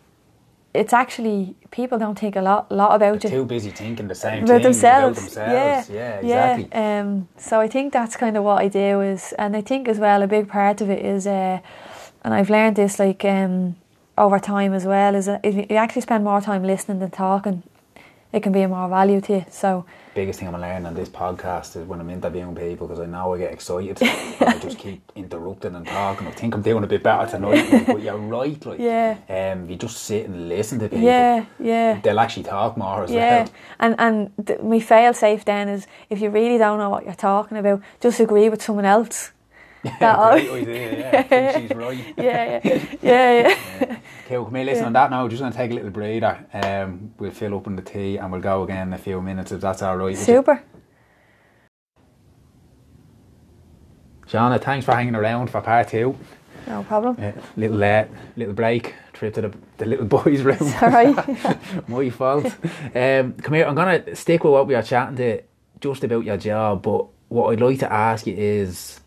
it's 0.73 0.93
actually 0.93 1.55
people 1.71 1.99
don't 1.99 2.17
think 2.17 2.35
a 2.35 2.41
lot 2.41 2.71
lot 2.71 2.95
about 2.95 3.21
They're 3.21 3.31
you 3.31 3.37
too 3.39 3.45
busy 3.45 3.69
thinking 3.69 4.07
the 4.07 4.15
same 4.15 4.43
about 4.43 4.47
thing 4.47 4.61
themselves. 4.63 5.17
about 5.17 5.29
themselves. 5.29 5.89
Yeah, 5.89 5.95
yeah, 5.95 6.19
exactly. 6.19 6.67
Yeah. 6.71 6.99
Um, 7.01 7.27
so 7.37 7.59
I 7.59 7.67
think 7.67 7.93
that's 7.93 8.15
kind 8.15 8.37
of 8.37 8.43
what 8.43 8.61
I 8.61 8.67
do 8.69 9.01
is, 9.01 9.33
and 9.37 9.55
I 9.55 9.61
think 9.61 9.87
as 9.87 9.99
well 9.99 10.23
a 10.23 10.27
big 10.27 10.47
part 10.47 10.81
of 10.81 10.89
it 10.89 11.05
is, 11.05 11.27
uh, 11.27 11.59
and 12.23 12.33
I've 12.33 12.49
learned 12.49 12.75
this 12.75 12.97
like 12.99 13.23
um, 13.25 13.75
over 14.17 14.39
time 14.39 14.73
as 14.73 14.85
well, 14.85 15.15
is 15.15 15.27
if 15.43 15.55
you 15.69 15.77
actually 15.77 16.01
spend 16.01 16.23
more 16.23 16.41
time 16.41 16.63
listening 16.63 16.99
than 16.99 17.11
talking, 17.11 17.63
it 18.33 18.41
can 18.43 18.51
be 18.51 18.63
of 18.63 18.71
more 18.71 18.89
value 18.89 19.21
to 19.21 19.33
you. 19.33 19.45
So 19.49 19.85
biggest 20.15 20.39
thing 20.39 20.47
I'm 20.47 20.59
learning 20.61 20.85
on 20.85 20.93
this 20.93 21.09
podcast 21.09 21.75
is 21.75 21.87
when 21.87 21.99
I'm 21.99 22.09
interviewing 22.09 22.53
people 22.55 22.87
because 22.87 22.99
I 23.01 23.07
know 23.07 23.33
I 23.33 23.37
get 23.39 23.51
excited 23.51 23.99
and 24.01 24.49
I 24.49 24.57
just 24.59 24.77
keep 24.77 25.11
interrupting 25.15 25.73
and 25.75 25.87
talking. 25.87 26.27
I 26.27 26.31
think 26.31 26.53
I'm 26.53 26.61
doing 26.61 26.83
a 26.83 26.87
bit 26.87 27.01
better 27.03 27.29
tonight, 27.31 27.85
but 27.87 28.01
you're 28.01 28.17
right. 28.17 28.63
Like, 28.65 28.79
Yeah. 28.79 29.17
um, 29.29 29.69
you 29.69 29.75
just 29.75 29.97
sit 29.97 30.25
and 30.27 30.49
listen 30.49 30.79
to 30.79 30.89
people, 30.89 31.03
yeah, 31.05 31.45
yeah. 31.59 31.99
they'll 32.01 32.19
actually 32.19 32.43
talk 32.43 32.77
more 32.77 33.03
as 33.03 33.11
Yeah, 33.11 33.43
well. 33.43 33.49
and 33.79 33.95
and 33.99 34.47
th- 34.47 34.61
my 34.61 34.79
fail 34.79 35.13
safe 35.13 35.45
then 35.45 35.67
is 35.69 35.87
if 36.09 36.21
you 36.21 36.29
really 36.29 36.57
don't 36.57 36.77
know 36.79 36.89
what 36.89 37.05
you're 37.05 37.13
talking 37.15 37.57
about, 37.57 37.81
just 38.01 38.19
agree 38.19 38.49
with 38.49 38.61
someone 38.61 38.85
else. 38.85 39.31
That 39.83 40.19
idea. 40.19 40.99
Yeah, 40.99 41.19
I 41.19 41.23
think 41.23 41.61
she's 41.69 41.77
right. 41.77 42.13
Yeah, 42.17 42.61
yeah, 42.63 42.85
yeah, 43.01 43.47
yeah. 43.81 43.97
Cool. 44.27 44.45
Come 44.45 44.55
here, 44.55 44.65
listen 44.65 44.85
on 44.85 44.93
that 44.93 45.11
now. 45.11 45.27
Just 45.27 45.41
going 45.41 45.51
to 45.51 45.57
take 45.57 45.71
a 45.71 45.73
little 45.73 45.89
breather. 45.89 46.45
Um, 46.53 47.13
we'll 47.19 47.31
fill 47.31 47.57
up 47.57 47.67
on 47.67 47.75
the 47.75 47.81
tea 47.81 48.17
and 48.17 48.31
we'll 48.31 48.41
go 48.41 48.63
again 48.63 48.87
in 48.87 48.93
a 48.93 48.97
few 48.97 49.21
minutes 49.21 49.51
if 49.51 49.61
that's 49.61 49.81
all 49.81 49.97
right. 49.97 50.17
Super. 50.17 50.63
Shauna, 54.27 54.61
thanks 54.61 54.85
for 54.85 54.95
hanging 54.95 55.15
around 55.15 55.49
for 55.49 55.61
part 55.61 55.89
two. 55.89 56.17
No 56.65 56.83
problem. 56.83 57.17
Uh, 57.19 57.33
little 57.57 57.83
uh, 57.83 58.05
little 58.37 58.53
break, 58.53 58.95
trip 59.11 59.33
to 59.33 59.41
the, 59.41 59.53
the 59.77 59.85
little 59.85 60.05
boys' 60.23 60.41
room. 60.41 60.73
Right. 60.81 61.87
My 61.89 62.09
fault. 62.09 62.45
Um, 62.95 63.33
come 63.33 63.53
here, 63.53 63.65
I'm 63.65 63.75
going 63.75 64.03
to 64.05 64.15
stick 64.15 64.43
with 64.45 64.53
what 64.53 64.65
we 64.67 64.75
are 64.75 64.81
chatting 64.81 65.17
to 65.17 65.41
just 65.81 66.03
about 66.05 66.23
your 66.23 66.37
job, 66.37 66.83
but 66.83 67.05
what 67.27 67.51
I'd 67.51 67.61
like 67.61 67.79
to 67.79 67.91
ask 67.91 68.25
you 68.25 68.33
is 68.35 69.01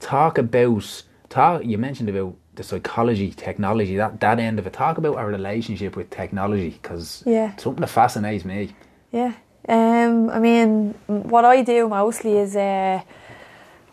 talk 0.00 0.38
about, 0.38 1.02
talk. 1.28 1.64
you 1.64 1.78
mentioned 1.78 2.08
about 2.08 2.34
the 2.56 2.62
psychology, 2.62 3.30
technology, 3.30 3.96
that, 3.96 4.20
that 4.20 4.38
end 4.38 4.58
of 4.58 4.66
it. 4.66 4.72
Talk 4.72 4.98
about 4.98 5.16
our 5.16 5.28
relationship 5.28 5.96
with 5.96 6.10
technology 6.10 6.70
because 6.70 7.22
Yeah. 7.26 7.52
it's 7.52 7.62
something 7.62 7.80
that 7.80 7.88
fascinates 7.90 8.44
me. 8.44 8.74
Yeah. 9.12 9.32
Um, 9.68 10.30
I 10.30 10.38
mean, 10.40 10.94
what 11.06 11.44
I 11.44 11.62
do 11.62 11.88
mostly 11.88 12.36
is 12.38 12.56
uh, 12.56 13.00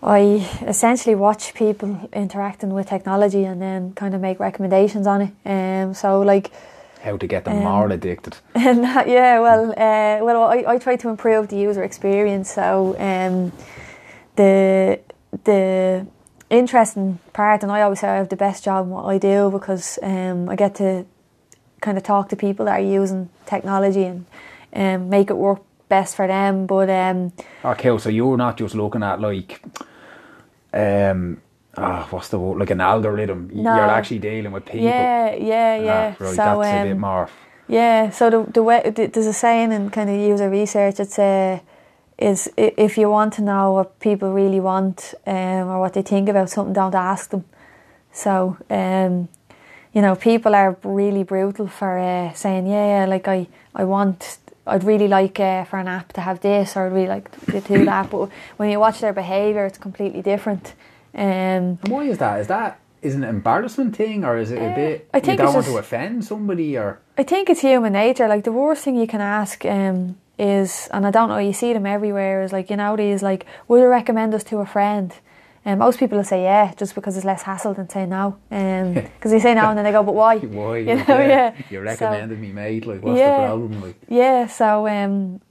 I 0.02 0.20
essentially 0.66 1.16
watch 1.16 1.54
people 1.54 2.10
interacting 2.14 2.74
with 2.74 2.88
technology 2.88 3.44
and 3.46 3.62
then 3.62 3.94
kind 3.94 4.16
of 4.16 4.22
make 4.22 4.40
recommendations 4.40 5.06
on 5.08 5.22
it. 5.22 5.32
Um, 5.46 5.94
so 5.94 6.22
like, 6.22 6.52
How 7.04 7.18
to 7.18 7.28
get 7.28 7.46
them 7.46 7.58
Um, 7.58 7.64
more 7.64 7.90
addicted. 7.92 8.38
and 8.56 8.84
that, 8.84 9.08
yeah, 9.08 9.40
well, 9.40 9.70
uh, 9.72 10.26
well, 10.26 10.44
I, 10.44 10.64
I 10.68 10.78
try 10.80 10.96
to 10.98 11.10
improve 11.10 11.48
the 11.50 11.58
user 11.58 11.84
experience. 11.84 12.52
So 12.54 12.96
um, 13.00 13.52
the 14.36 15.00
the 15.44 16.06
interesting 16.50 17.20
part, 17.34 17.64
and 17.64 17.72
I 17.72 17.82
always 17.82 18.00
say 18.00 18.08
I 18.10 18.16
have 18.16 18.30
the 18.30 18.36
best 18.36 18.64
job 18.64 18.86
in 18.86 18.92
what 18.92 19.06
I 19.06 19.18
do 19.18 19.50
because 19.52 20.00
um, 20.02 20.50
I 20.50 20.56
get 20.56 20.76
to 20.76 21.06
kind 21.82 21.98
of 21.98 22.04
talk 22.04 22.30
to 22.30 22.36
people 22.36 22.66
that 22.66 22.80
are 22.80 22.84
using 22.84 23.30
technology 23.46 24.04
and 24.06 24.26
um, 24.74 25.10
make 25.10 25.30
it 25.30 25.36
work 25.38 25.62
best 25.90 26.16
for 26.16 26.28
them. 26.28 26.66
But 26.66 26.90
um, 26.90 27.32
Okay, 27.64 27.98
so 27.98 28.10
you're 28.10 28.38
not 28.38 28.58
just 28.58 28.76
looking 28.76 29.04
at 29.04 29.20
like, 29.22 29.62
um, 30.74 31.42
ah, 31.78 32.08
what's 32.10 32.30
the 32.30 32.40
word? 32.40 32.60
Like 32.60 32.72
an 32.72 32.82
algorithm. 32.82 33.50
No. 33.54 33.76
You're 33.76 33.90
actually 33.90 34.20
dealing 34.20 34.52
with 34.52 34.66
people. 34.66 34.86
yeah, 34.88 35.36
yeah, 35.36 35.78
Ah, 35.80 35.84
yeah. 35.84 36.06
right, 36.20 36.36
so 36.36 36.36
that's 36.36 36.68
a 36.68 36.84
bit 36.84 36.92
um, 36.94 37.00
more. 37.00 37.30
Yeah, 37.68 38.10
so 38.12 38.30
the 38.30 38.44
the 38.52 38.64
way 38.64 38.82
th- 38.96 39.12
there's 39.12 39.28
a 39.28 39.34
saying 39.34 39.74
in 39.74 39.90
kind 39.90 40.10
of 40.10 40.16
user 40.16 40.50
research. 40.50 41.00
It's 41.02 41.20
uh, 41.20 41.60
is 42.18 42.50
if 42.58 42.98
you 42.98 43.10
want 43.10 43.34
to 43.34 43.42
know 43.42 43.72
what 43.74 44.00
people 44.00 44.34
really 44.34 44.60
want 44.60 45.14
um, 45.26 45.70
or 45.70 45.80
what 45.80 45.94
they 45.94 46.02
think 46.04 46.30
about 46.30 46.50
something, 46.50 46.74
don't 46.74 46.96
ask 46.96 47.30
them. 47.30 47.44
So 48.12 48.58
um, 48.70 49.28
you 49.94 50.02
know, 50.02 50.16
people 50.16 50.54
are 50.56 50.78
really 50.84 51.24
brutal 51.24 51.68
for 51.68 51.98
uh, 51.98 52.34
saying, 52.34 52.68
yeah, 52.68 53.00
yeah, 53.00 53.06
like 53.06 53.28
I 53.28 53.48
I 53.76 53.84
want. 53.84 54.40
I'd 54.70 54.84
really 54.84 55.08
like 55.08 55.40
uh, 55.40 55.64
for 55.64 55.80
an 55.80 55.88
app 55.88 56.12
to 56.14 56.22
have 56.22 56.40
this, 56.42 56.76
or 56.76 56.88
I'd 56.88 56.92
really 56.94 57.08
like 57.08 57.32
to 57.46 57.62
do 57.62 57.86
that. 57.86 58.10
But 58.10 58.30
when 58.58 58.70
you 58.70 58.80
watch 58.80 59.00
their 59.00 59.14
behaviour, 59.14 59.66
it's 59.66 59.78
completely 59.78 60.22
different. 60.22 60.74
Um, 61.16 61.80
And 61.82 61.88
why 61.88 62.04
is 62.04 62.18
that? 62.18 62.42
Is 62.42 62.48
that 62.48 62.78
is 63.02 63.16
an 63.16 63.24
embarrassment 63.24 63.96
thing, 63.96 64.26
or 64.26 64.38
is 64.38 64.52
it 64.52 64.60
a 64.60 64.72
Uh, 64.72 64.76
bit? 64.76 65.08
I 65.14 65.20
think 65.22 65.40
you 65.40 65.46
don't 65.46 65.56
it's 65.56 65.68
want 65.68 65.68
to 65.68 65.78
offend 65.78 66.26
somebody, 66.26 66.78
or 66.78 67.00
I 67.18 67.24
think 67.24 67.50
it's 67.50 67.62
human 67.62 67.94
nature. 67.94 68.28
Like 68.28 68.44
the 68.44 68.52
worst 68.52 68.84
thing 68.84 68.98
you 68.98 69.08
can 69.08 69.22
ask 69.22 69.64
um, 69.66 70.18
is, 70.40 70.88
and 70.92 71.06
I 71.08 71.12
don't 71.12 71.30
know, 71.30 71.38
you 71.40 71.54
see 71.54 71.74
them 71.74 71.86
everywhere. 71.86 72.42
Is 72.44 72.52
like 72.54 72.70
you 72.70 72.76
know 72.78 72.96
these 72.96 73.22
like, 73.24 73.46
would 73.68 73.82
you 73.82 73.88
recommend 73.88 74.34
us 74.34 74.44
to 74.46 74.58
a 74.60 74.66
friend? 74.66 75.14
And 75.66 75.80
most 75.80 76.00
people 76.00 76.18
will 76.18 76.24
say 76.26 76.44
yeah, 76.44 76.74
just 76.78 76.96
because 76.96 77.18
it's 77.18 77.26
less 77.26 77.42
hassle 77.42 77.74
than 77.74 77.90
saying 77.90 78.10
no. 78.10 78.38
Because 78.50 79.32
they 79.32 79.40
say 79.40 79.54
no 79.54 79.68
and 79.70 79.78
then 79.78 79.84
they 79.84 79.92
go, 79.92 80.02
but 80.02 80.16
why? 80.16 80.38
why? 80.60 80.78
You 80.78 80.96
know, 80.96 81.04
yeah. 81.08 81.54
You 81.70 81.80
So- 81.80 81.82
recommended 81.82 82.40
me, 82.40 82.52
mate. 82.54 82.86
Like, 82.86 83.02
what's 83.04 83.20
Yeah. 83.20 83.42
the 83.42 83.48
problem? 83.48 83.82
Like, 83.82 83.96
Yeah. 84.08 84.48
So 84.48 84.88
um, 84.88 85.42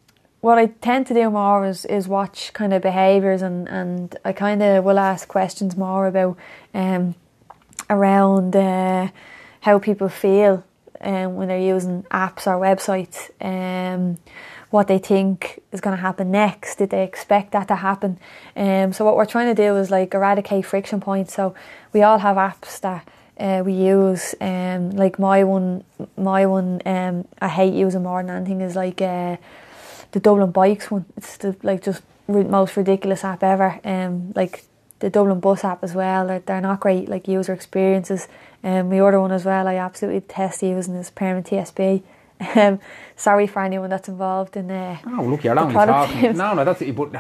what 0.41 0.57
I 0.57 0.67
tend 0.81 1.07
to 1.09 1.15
do 1.15 1.29
more 1.31 1.67
is 1.67 1.85
is 1.85 2.09
watch 2.09 2.53
kind 2.55 2.73
of 2.73 2.81
behaviours 2.81 3.43
and 3.43 3.69
and 3.69 4.17
I 4.25 4.33
kind 4.33 4.63
of 4.63 4.85
will 4.85 4.99
ask 4.99 5.29
questions 5.29 5.77
more 5.77 6.07
about 6.07 6.37
um 6.73 7.15
around 7.91 8.57
uh, 8.57 9.09
how 9.61 9.79
people 9.79 10.09
feel 10.09 10.65
um, 11.01 11.37
when 11.37 11.49
they're 11.49 11.59
using 11.77 12.05
apps 12.11 12.47
or 12.47 12.59
websites. 12.59 13.31
Um, 13.41 14.17
what 14.77 14.89
they 14.89 14.99
think 14.99 15.63
is 15.73 15.81
going 15.81 15.97
to 15.97 16.03
happen 16.03 16.31
next. 16.31 16.77
Did 16.77 16.91
they 16.91 17.03
expect 17.03 17.53
that 17.53 17.67
to 17.69 17.77
happen? 17.77 18.19
Um, 18.55 18.93
so 18.93 19.07
what 19.07 19.17
we're 19.17 19.25
trying 19.25 19.55
to 19.55 19.63
do 19.67 19.75
is 19.77 19.91
like 19.91 20.13
eradicate 20.13 20.67
friction 20.67 21.01
points. 21.01 21.33
So 21.33 21.55
we 21.95 22.03
all 22.03 22.19
have 22.19 22.37
apps 22.37 22.79
that 22.81 23.09
uh, 23.41 23.63
we 23.65 23.73
use. 23.73 24.35
Um, 24.39 24.91
like 24.91 25.19
my 25.19 25.45
one, 25.45 25.83
my 26.19 26.45
one, 26.45 26.83
um, 26.85 27.27
I 27.41 27.49
hate 27.49 27.73
using 27.73 28.03
more 28.03 28.23
than 28.23 28.37
anything 28.37 28.61
is 28.61 28.77
like 28.77 29.01
uh, 29.01 29.39
the 30.13 30.21
Dublin 30.21 30.51
bikes 30.51 30.91
one. 30.91 31.07
It's 31.17 31.39
the 31.39 31.57
like 31.63 31.83
just 31.83 32.03
most 32.29 32.77
ridiculous 32.77 33.25
app 33.25 33.43
ever. 33.43 33.81
Um, 33.83 34.33
like 34.37 34.65
the 34.99 35.09
Dublin 35.09 35.41
bus 35.41 35.65
app 35.65 35.83
as 35.83 35.95
well. 35.95 36.27
They're, 36.27 36.41
they're 36.41 36.61
not 36.61 36.81
great 36.81 37.09
like 37.09 37.27
user 37.27 37.55
experiences. 37.55 38.29
Um, 38.63 38.91
the 38.91 39.01
other 39.01 39.21
one 39.23 39.33
as 39.33 39.47
well, 39.47 39.67
I 39.69 39.77
absolutely 39.77 40.21
detest 40.21 40.63
using 40.63 40.97
is 40.97 41.11
Permanent 41.11 41.47
TSB. 41.47 42.03
Um, 42.57 42.81
sorry 43.17 43.47
for 43.47 43.63
anyone 43.63 43.89
that's 43.91 44.09
involved 44.09 44.57
in 44.57 44.71
uh, 44.71 44.99
Oh, 45.07 45.25
look, 45.25 45.45
you're 45.45 45.55
the 45.55 45.61
only 45.63 45.75
talking. 45.75 46.37
No, 46.37 46.55
no, 46.55 46.65
that's 46.65 46.81
but 46.81 47.15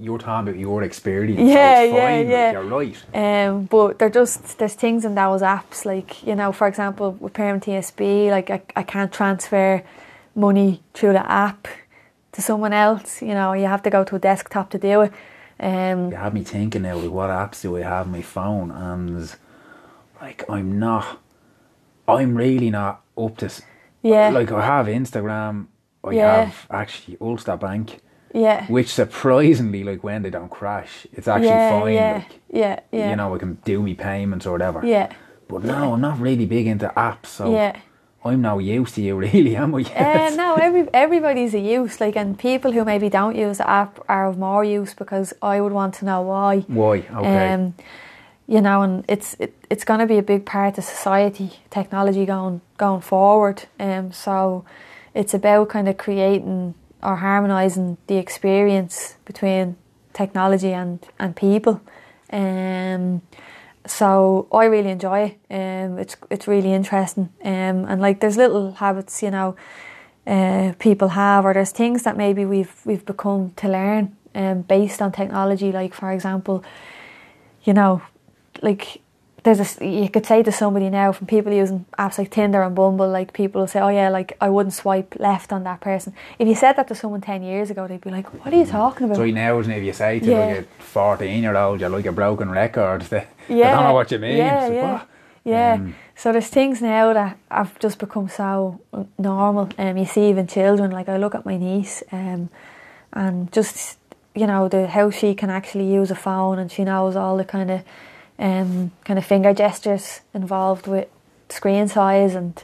you're 0.00 0.18
talking 0.18 0.48
about 0.48 0.58
your 0.58 0.82
experience. 0.82 1.38
Yeah, 1.40 1.76
so 1.76 1.84
it's 1.84 1.94
yeah, 1.94 2.06
fine, 2.06 2.28
yeah. 2.28 2.44
Like, 2.44 2.52
you're 2.52 2.64
right. 3.12 3.46
Um, 3.46 3.64
but 3.64 3.98
they're 3.98 4.10
just 4.10 4.58
there's 4.58 4.74
things 4.74 5.04
in 5.04 5.14
those 5.14 5.42
apps 5.42 5.84
like 5.84 6.26
you 6.26 6.34
know, 6.34 6.52
for 6.52 6.66
example, 6.66 7.12
with 7.20 7.34
Permanent 7.34 7.64
TSB, 7.64 8.30
like 8.30 8.50
I, 8.50 8.62
I 8.76 8.82
can't 8.82 9.12
transfer 9.12 9.82
money 10.34 10.82
through 10.94 11.12
the 11.12 11.30
app 11.30 11.68
to 12.32 12.42
someone 12.42 12.72
else. 12.72 13.20
You 13.22 13.34
know, 13.34 13.52
you 13.52 13.66
have 13.66 13.82
to 13.82 13.90
go 13.90 14.04
to 14.04 14.16
a 14.16 14.18
desktop 14.18 14.70
to 14.70 14.78
do 14.78 15.02
it. 15.02 15.12
Um, 15.60 16.10
You 16.10 16.16
have 16.16 16.34
me 16.34 16.42
thinking 16.42 16.82
now, 16.82 16.96
like, 16.96 17.10
what 17.10 17.30
apps 17.30 17.62
do 17.62 17.76
I 17.76 17.82
have 17.82 18.06
on 18.06 18.12
my 18.12 18.22
phone? 18.22 18.70
And 18.70 19.34
like, 20.20 20.44
I'm 20.48 20.78
not. 20.78 21.20
I'm 22.08 22.36
really 22.36 22.70
not 22.70 23.02
up 23.16 23.36
to. 23.38 23.50
Yeah. 24.04 24.28
Like, 24.30 24.52
I 24.52 24.60
have 24.64 24.86
Instagram. 24.86 25.66
I 26.04 26.10
Yeah. 26.12 26.44
have 26.44 26.66
actually 26.70 27.16
Ulster 27.20 27.56
Bank, 27.56 28.00
yeah, 28.34 28.66
which 28.66 28.88
surprisingly, 28.92 29.82
like, 29.84 30.04
when 30.04 30.22
they 30.22 30.30
don't 30.30 30.50
crash, 30.50 31.06
it's 31.14 31.26
actually 31.26 31.48
yeah, 31.48 31.70
fine. 31.80 31.94
yeah, 31.94 32.12
Like, 32.12 32.40
yeah, 32.52 32.80
yeah, 32.92 33.10
you 33.10 33.16
know, 33.16 33.34
I 33.34 33.38
can 33.38 33.58
do 33.64 33.82
me 33.82 33.94
payments 33.94 34.46
or 34.46 34.52
whatever. 34.52 34.80
yeah, 34.84 35.08
But 35.48 35.64
no, 35.64 35.94
I'm 35.94 36.00
not 36.02 36.20
really 36.20 36.44
big 36.46 36.66
into 36.66 36.92
apps, 36.96 37.26
so 37.38 37.52
yeah. 37.54 37.76
I'm 38.26 38.40
no 38.42 38.58
use 38.58 38.92
to 38.96 39.00
you, 39.02 39.16
really, 39.26 39.56
am 39.56 39.74
I? 39.74 39.82
Uh, 39.96 40.30
no, 40.36 40.56
every 40.56 40.88
everybody's 40.92 41.54
a 41.54 41.58
use. 41.60 42.00
Like, 42.00 42.16
and 42.16 42.38
people 42.38 42.72
who 42.72 42.84
maybe 42.84 43.08
don't 43.08 43.36
use 43.36 43.56
the 43.58 43.68
app 43.68 43.98
are 44.08 44.26
of 44.26 44.36
more 44.38 44.64
use 44.64 44.92
because 44.94 45.32
I 45.40 45.60
would 45.62 45.72
want 45.72 45.94
to 46.00 46.04
know 46.04 46.20
why. 46.22 46.60
Why? 46.68 46.96
Okay. 47.20 47.52
Um, 47.54 47.74
you 48.46 48.60
know, 48.60 48.82
and 48.82 49.04
it's 49.08 49.36
it, 49.38 49.54
it's 49.70 49.84
going 49.84 50.00
to 50.00 50.06
be 50.06 50.18
a 50.18 50.22
big 50.22 50.44
part 50.44 50.78
of 50.78 50.84
society, 50.84 51.50
technology 51.70 52.26
going 52.26 52.60
going 52.76 53.00
forward. 53.00 53.64
Um, 53.80 54.12
so 54.12 54.64
it's 55.14 55.34
about 55.34 55.68
kind 55.68 55.88
of 55.88 55.96
creating 55.96 56.74
or 57.02 57.16
harmonising 57.16 57.96
the 58.06 58.16
experience 58.16 59.16
between 59.24 59.76
technology 60.12 60.72
and 60.72 60.98
and 61.18 61.34
people. 61.34 61.80
Um, 62.30 63.22
so 63.86 64.48
I 64.52 64.64
really 64.64 64.90
enjoy 64.90 65.20
it. 65.20 65.38
Um, 65.50 65.98
it's 65.98 66.16
it's 66.30 66.48
really 66.48 66.72
interesting. 66.72 67.30
Um, 67.42 67.84
and 67.86 68.00
like 68.00 68.20
there's 68.20 68.36
little 68.36 68.72
habits, 68.72 69.22
you 69.22 69.30
know, 69.30 69.56
uh, 70.26 70.72
people 70.78 71.08
have, 71.08 71.44
or 71.44 71.54
there's 71.54 71.72
things 71.72 72.02
that 72.02 72.16
maybe 72.16 72.44
we've 72.44 72.74
we've 72.84 73.04
become 73.04 73.52
to 73.56 73.68
learn 73.68 74.16
um, 74.34 74.62
based 74.62 75.00
on 75.00 75.12
technology. 75.12 75.72
Like 75.72 75.94
for 75.94 76.12
example, 76.12 76.64
you 77.64 77.72
know, 77.72 78.02
like 78.62 79.00
there's 79.44 79.60
a 79.80 79.84
you 79.86 80.08
could 80.08 80.24
say 80.24 80.42
to 80.42 80.50
somebody 80.50 80.88
now 80.88 81.12
from 81.12 81.26
people 81.26 81.52
using 81.52 81.84
apps 81.98 82.16
like 82.18 82.30
Tinder 82.30 82.62
and 82.62 82.74
Bumble, 82.74 83.08
like 83.08 83.34
people 83.34 83.60
will 83.60 83.68
say, 83.68 83.80
oh 83.80 83.88
yeah, 83.88 84.08
like 84.08 84.36
I 84.40 84.48
wouldn't 84.48 84.72
swipe 84.72 85.16
left 85.18 85.52
on 85.52 85.64
that 85.64 85.80
person. 85.80 86.14
If 86.38 86.48
you 86.48 86.54
said 86.54 86.72
that 86.76 86.88
to 86.88 86.94
someone 86.94 87.20
ten 87.20 87.42
years 87.42 87.70
ago, 87.70 87.86
they'd 87.86 88.00
be 88.00 88.10
like, 88.10 88.32
what 88.42 88.54
are 88.54 88.56
you 88.56 88.64
talking 88.66 89.04
about? 89.04 89.16
So 89.16 89.26
now, 89.26 89.58
isn't 89.60 89.70
it, 89.70 89.78
if 89.78 89.84
you 89.84 89.92
say 89.92 90.20
to 90.20 90.30
Yeah. 90.30 90.38
like 90.38 90.58
a 90.80 90.82
14 90.82 91.42
year 91.42 91.56
old, 91.56 91.80
you're 91.80 91.90
like 91.90 92.06
a 92.06 92.12
broken 92.12 92.50
record, 92.50 93.02
they, 93.02 93.26
they 93.48 93.54
don't 93.60 93.84
know 93.84 93.92
what 93.92 94.10
you 94.10 94.18
mean. 94.18 94.38
Yeah, 94.38 94.60
like, 94.66 94.72
yeah, 94.72 95.02
yeah. 95.44 95.74
Um, 95.74 95.94
so 96.16 96.32
there's 96.32 96.48
things 96.48 96.80
now 96.80 97.12
that 97.12 97.36
have 97.50 97.78
just 97.80 97.98
become 97.98 98.30
so 98.30 98.80
normal. 99.18 99.68
Um, 99.76 99.98
you 99.98 100.06
see 100.06 100.30
even 100.30 100.46
children. 100.46 100.90
Like 100.90 101.10
I 101.10 101.18
look 101.18 101.34
at 101.34 101.44
my 101.44 101.58
niece, 101.58 102.02
um, 102.12 102.48
and 103.12 103.52
just 103.52 103.98
you 104.34 104.46
know 104.46 104.68
the 104.68 104.86
how 104.86 105.10
she 105.10 105.34
can 105.34 105.50
actually 105.50 105.92
use 105.92 106.10
a 106.10 106.14
phone, 106.16 106.58
and 106.58 106.72
she 106.72 106.82
knows 106.82 107.14
all 107.14 107.36
the 107.36 107.44
kind 107.44 107.70
of 107.70 107.82
um, 108.38 108.90
kind 109.04 109.18
of 109.18 109.24
finger 109.24 109.52
gestures 109.54 110.20
involved 110.32 110.86
with 110.86 111.08
screen 111.48 111.88
size, 111.88 112.34
and 112.34 112.62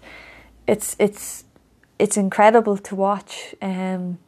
it's 0.66 0.96
it's 0.98 1.44
it's 1.98 2.16
incredible 2.16 2.76
to 2.78 2.94
watch. 2.94 3.54
Um, 3.62 4.18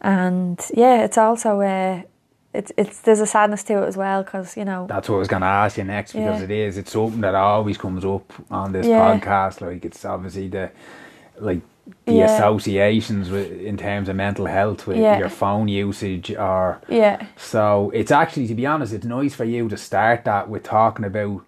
and 0.00 0.60
yeah, 0.74 1.04
it's 1.04 1.18
also 1.18 1.60
uh, 1.60 2.02
it's 2.52 2.72
it's 2.76 3.00
there's 3.00 3.20
a 3.20 3.26
sadness 3.26 3.62
to 3.64 3.82
it 3.82 3.86
as 3.86 3.96
well 3.96 4.22
because 4.22 4.56
you 4.56 4.64
know 4.64 4.86
That's 4.86 5.08
what 5.08 5.16
I 5.16 5.18
was 5.18 5.28
going 5.28 5.42
to 5.42 5.46
ask 5.46 5.78
you 5.78 5.84
next 5.84 6.12
because 6.12 6.38
Yeah. 6.38 6.44
it 6.44 6.50
is. 6.50 6.78
It's 6.78 6.92
something 6.92 7.20
that 7.22 7.34
always 7.34 7.78
comes 7.78 8.04
up 8.04 8.32
on 8.50 8.72
this 8.72 8.86
Yeah. 8.86 9.18
podcast. 9.18 9.60
Like 9.60 9.84
it's 9.84 10.04
obviously 10.04 10.48
the 10.48 10.70
like 11.38 11.60
the 12.04 12.12
Yeah. 12.14 12.24
associations 12.36 13.30
with 13.30 13.50
in 13.60 13.76
terms 13.76 14.08
of 14.08 14.16
mental 14.16 14.46
health 14.46 14.86
with 14.86 14.96
Yeah. 14.96 15.18
your 15.18 15.28
phone 15.28 15.68
usage 15.68 16.30
or 16.34 16.80
yeah 16.88 17.26
so. 17.36 17.90
It's 17.94 18.10
actually 18.10 18.46
to 18.48 18.54
be 18.54 18.66
honest, 18.66 18.92
it's 18.92 19.06
nice 19.06 19.34
for 19.34 19.44
you 19.44 19.68
to 19.68 19.76
start 19.76 20.24
that 20.24 20.48
with 20.48 20.62
talking 20.64 21.04
about 21.04 21.42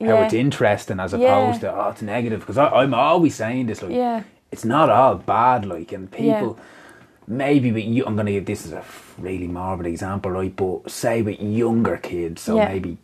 how 0.00 0.06
Yeah. 0.06 0.24
it's 0.24 0.34
interesting 0.34 1.00
as 1.00 1.12
opposed 1.14 1.60
to 1.62 1.72
oh 1.72 1.90
it's 1.90 2.02
negative 2.02 2.40
because 2.40 2.58
I'm 2.58 2.92
always 2.94 3.34
saying 3.36 3.66
this 3.66 3.82
like 3.82 3.92
yeah 3.92 4.22
it's 4.52 4.64
not 4.64 4.90
all 4.90 5.14
bad 5.16 5.64
like 5.64 5.92
and 5.92 6.10
people 6.10 6.58
maybe 7.26 7.72
with 7.72 7.84
you 7.84 8.04
I'm 8.06 8.16
gonna 8.16 8.32
give 8.32 8.46
this 8.46 8.66
as 8.66 8.72
a 8.72 8.82
really 9.18 9.46
morbid 9.48 9.86
example 9.86 10.30
right 10.32 10.54
but 10.54 10.90
say 10.90 11.22
with 11.22 11.40
younger 11.40 11.96
kids 11.96 12.42
so 12.42 12.56
maybe 12.58 12.98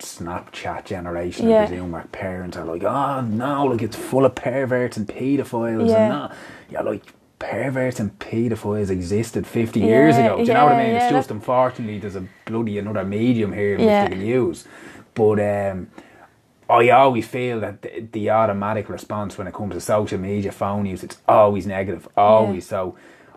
Snapchat 0.00 0.84
generation 0.84 1.48
Yeah. 1.48 1.62
I 1.62 1.66
presume 1.66 1.92
where 1.92 2.02
parents 2.12 2.56
are 2.56 2.64
like 2.64 2.82
oh 2.84 3.20
no 3.22 3.64
like 3.66 3.82
it's 3.82 3.96
full 3.96 4.24
of 4.24 4.34
perverts 4.34 4.96
and 4.96 5.06
paedophiles 5.06 5.88
Yeah. 5.88 5.96
and 6.00 6.08
not 6.08 6.34
yeah 6.70 6.80
like 6.82 7.02
perverts 7.38 8.00
and 8.00 8.18
paedophiles 8.18 8.90
existed 8.90 9.46
50 9.46 9.80
years 9.80 10.16
ago 10.18 10.36
do 10.36 10.42
you 10.44 10.52
know 10.52 10.64
what 10.64 10.74
I 10.74 10.82
mean 10.84 10.94
yeah, 10.94 11.04
it's 11.04 11.12
just 11.12 11.30
unfortunately 11.30 11.98
there's 11.98 12.16
a 12.16 12.26
bloody 12.44 12.78
another 12.78 13.04
medium 13.04 13.52
here 13.52 13.76
which 13.78 13.86
Yeah. 13.86 14.04
they 14.08 14.10
can 14.16 14.20
use 14.26 14.66
but 15.14 15.38
um 15.40 15.88
I 16.68 16.88
always 16.90 17.26
feel 17.26 17.58
that 17.60 17.82
the, 17.82 18.06
the 18.12 18.30
automatic 18.30 18.88
response 18.88 19.36
when 19.36 19.48
it 19.48 19.54
comes 19.54 19.74
to 19.74 19.80
social 19.80 20.20
media, 20.20 20.52
phone 20.52 20.86
use, 20.86 21.02
it's 21.02 21.18
always 21.26 21.66
negative, 21.66 22.06
always. 22.16 22.64
So 22.64 22.94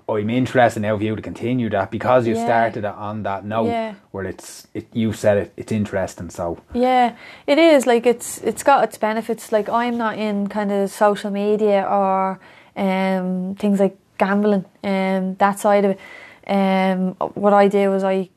I'm 0.10 0.30
interested 0.30 0.82
now 0.82 0.98
for 0.98 1.04
you 1.04 1.16
to 1.16 1.22
continue 1.22 1.70
that 1.70 1.90
because 1.92 2.28
you 2.28 2.36
Yeah. 2.36 2.44
started 2.44 2.84
it 2.86 2.94
on 2.96 3.24
that 3.24 3.46
note 3.46 3.68
Yeah. 3.70 3.94
where 4.12 4.26
it's, 4.26 4.68
it, 4.74 4.88
you 4.94 5.14
said 5.14 5.38
it, 5.38 5.54
it's 5.58 5.72
interesting. 5.72 6.30
So 6.30 6.58
Yeah, 6.74 7.16
it 7.48 7.58
is 7.58 7.86
like 7.88 8.06
it's 8.06 8.40
it's 8.40 8.64
got 8.64 8.84
its 8.84 8.98
benefits. 8.98 9.52
Like 9.52 9.70
I'm 9.70 9.98
not 9.98 10.18
in 10.18 10.48
kind 10.48 10.72
of 10.72 10.90
social 10.92 11.32
media 11.32 11.88
or 11.90 12.40
um, 12.76 13.56
things 13.56 13.80
like 13.80 13.96
gambling 14.18 14.66
um, 14.84 15.36
that 15.36 15.60
side 15.60 15.86
of 15.86 15.92
it. 15.92 16.00
Um, 16.48 17.16
what 17.36 17.54
I 17.54 17.68
do 17.70 17.94
is 17.94 18.04
I 18.04 18.30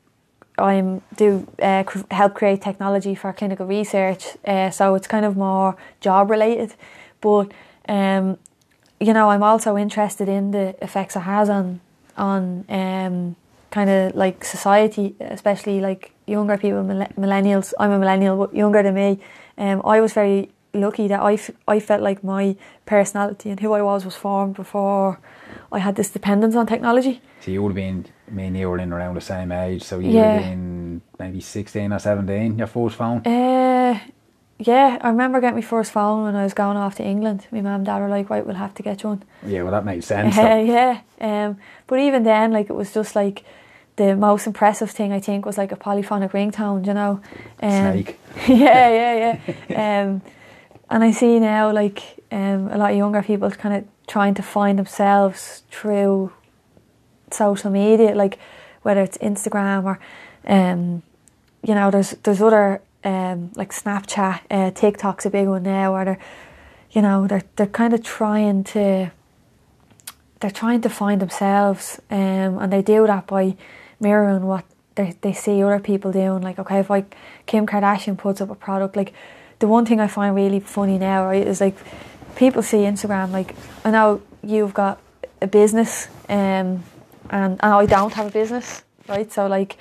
I'm 0.59 1.01
do 1.15 1.45
uh, 1.61 1.83
cr- 1.83 1.99
help 2.11 2.33
create 2.33 2.61
technology 2.61 3.13
for 3.15 3.31
clinical 3.33 3.65
research. 3.67 4.37
Uh, 4.45 4.69
so 4.71 4.95
it's 4.95 5.07
kind 5.07 5.25
of 5.25 5.35
more 5.35 5.75
job 6.01 6.29
related, 6.31 6.73
but 7.21 7.51
um, 7.89 8.37
you 8.99 9.13
know 9.13 9.29
I'm 9.29 9.43
also 9.43 9.77
interested 9.77 10.27
in 10.29 10.51
the 10.51 10.75
effects 10.83 11.15
it 11.15 11.21
has 11.21 11.49
on 11.49 11.79
on 12.17 12.65
um, 12.69 13.35
kind 13.69 13.89
of 13.89 14.15
like 14.15 14.43
society, 14.43 15.15
especially 15.19 15.79
like 15.81 16.11
younger 16.25 16.57
people, 16.57 16.83
millennials. 17.17 17.73
I'm 17.79 17.91
a 17.91 17.99
millennial, 17.99 18.37
but 18.37 18.55
younger 18.55 18.81
than 18.81 18.95
me. 18.95 19.19
Um, 19.57 19.81
I 19.85 20.01
was 20.01 20.13
very 20.13 20.49
lucky 20.73 21.07
that 21.07 21.21
I, 21.21 21.33
f- 21.33 21.51
I 21.67 21.79
felt 21.79 22.01
like 22.01 22.23
my 22.23 22.55
personality 22.85 23.49
and 23.51 23.59
who 23.59 23.73
I 23.73 23.81
was 23.81 24.03
was 24.05 24.15
formed 24.15 24.55
before 24.55 25.19
I 25.71 25.79
had 25.79 25.95
this 25.95 26.09
dependence 26.09 26.55
on 26.55 26.65
technology. 26.65 27.21
So 27.41 27.51
you 27.51 27.61
would 27.61 27.69
have 27.69 27.75
been, 27.75 28.05
me 28.31 28.47
and 28.47 28.57
you 28.57 28.69
were 28.69 28.79
in 28.79 28.91
around 28.93 29.15
the 29.15 29.21
same 29.21 29.51
age, 29.51 29.83
so 29.83 29.99
you 29.99 30.09
Yeah. 30.11 30.21
would 30.33 30.41
have 30.41 30.49
been 30.49 31.01
maybe 31.19 31.39
16 31.41 31.93
or 31.93 31.99
17, 31.99 32.57
your 32.57 32.67
first 32.67 32.95
phone. 32.95 33.21
Uh, 33.25 33.99
yeah, 34.59 34.97
I 35.01 35.09
remember 35.09 35.39
getting 35.39 35.55
my 35.55 35.61
first 35.61 35.91
phone 35.91 36.23
when 36.23 36.35
I 36.35 36.43
was 36.43 36.53
going 36.53 36.77
off 36.77 36.95
to 36.95 37.03
England. 37.03 37.45
My 37.51 37.61
mum 37.61 37.75
and 37.75 37.85
dad 37.85 37.99
were 37.99 38.09
like, 38.09 38.29
right, 38.29 38.45
we'll 38.45 38.55
have 38.55 38.73
to 38.75 38.83
get 38.83 39.03
you 39.03 39.09
one. 39.09 39.23
Yeah, 39.45 39.61
well, 39.61 39.71
that 39.71 39.85
makes 39.85 40.07
sense. 40.07 40.35
Yeah, 40.37 41.01
um, 41.21 41.57
but 41.85 41.99
even 41.99 42.23
then, 42.23 42.51
like 42.51 42.69
it 42.69 42.73
was 42.73 42.91
just 42.93 43.15
like 43.15 43.43
the 43.97 44.15
most 44.15 44.47
impressive 44.47 44.89
thing 44.89 45.11
I 45.11 45.19
think 45.19 45.45
was 45.45 45.57
like 45.57 45.71
a 45.71 45.75
polyphonic 45.75 46.31
ringtone, 46.31 46.85
you 46.87 46.93
know. 46.93 47.21
Um, 47.61 47.91
Snake. 47.91 48.19
yeah, 48.47 48.89
yeah, 48.89 49.39
yeah. 49.69 50.03
um, 50.03 50.21
and 50.89 51.03
I 51.03 51.11
see 51.11 51.39
now 51.39 51.71
like 51.71 52.01
um, 52.31 52.69
a 52.71 52.77
lot 52.77 52.91
of 52.91 52.97
younger 52.97 53.21
people 53.21 53.51
kind 53.51 53.75
of 53.75 53.85
trying 54.07 54.33
to 54.35 54.41
find 54.41 54.79
themselves 54.79 55.63
through 55.69 56.31
social 57.31 57.69
media, 57.69 58.15
like 58.15 58.39
whether 58.81 59.01
it's 59.01 59.17
Instagram 59.19 59.83
or 59.83 59.99
um, 60.47 61.03
you 61.63 61.75
know, 61.75 61.91
there's 61.91 62.11
there's 62.23 62.41
other 62.41 62.81
um, 63.07 63.51
like 63.55 63.71
Snapchat, 63.71 64.41
uh, 64.51 64.71
TikTok's 64.71 65.25
a 65.25 65.29
big 65.29 65.47
one 65.47 65.63
now, 65.63 65.93
where 65.93 66.05
they're 66.05 66.19
you 66.91 67.01
know, 67.01 67.27
they're 67.27 67.43
they're 67.55 67.67
kind 67.67 67.93
of 67.93 68.03
trying 68.03 68.63
to 68.63 69.11
they're 70.39 70.51
trying 70.51 70.81
to 70.81 70.89
find 70.89 71.21
themselves, 71.21 72.01
um, 72.09 72.57
and 72.59 72.71
they 72.71 72.81
do 72.81 73.05
that 73.07 73.27
by 73.27 73.55
mirroring 73.99 74.45
what 74.45 74.65
they 74.95 75.15
they 75.21 75.33
see 75.33 75.63
other 75.63 75.79
people 75.79 76.11
doing. 76.11 76.41
Like, 76.41 76.59
okay, 76.59 76.79
if 76.79 76.89
like 76.89 77.15
Kim 77.45 77.65
Kardashian 77.65 78.17
puts 78.17 78.41
up 78.41 78.49
a 78.49 78.55
product, 78.55 78.95
like 78.95 79.13
the 79.59 79.67
one 79.67 79.85
thing 79.85 79.99
I 79.99 80.07
find 80.07 80.35
really 80.35 80.59
funny 80.59 80.97
now, 80.97 81.25
right, 81.25 81.45
is 81.45 81.61
like 81.61 81.75
people 82.35 82.61
see 82.61 82.79
Instagram. 82.79 83.31
Like, 83.31 83.55
I 83.83 83.91
know 83.91 84.21
you've 84.43 84.73
got 84.73 84.99
a 85.41 85.47
business, 85.47 86.07
um, 86.29 86.83
and 87.29 87.59
and 87.59 87.59
I 87.61 87.85
don't 87.85 88.13
have 88.13 88.27
a 88.27 88.31
business, 88.31 88.83
right? 89.07 89.31
So 89.31 89.47
like. 89.47 89.77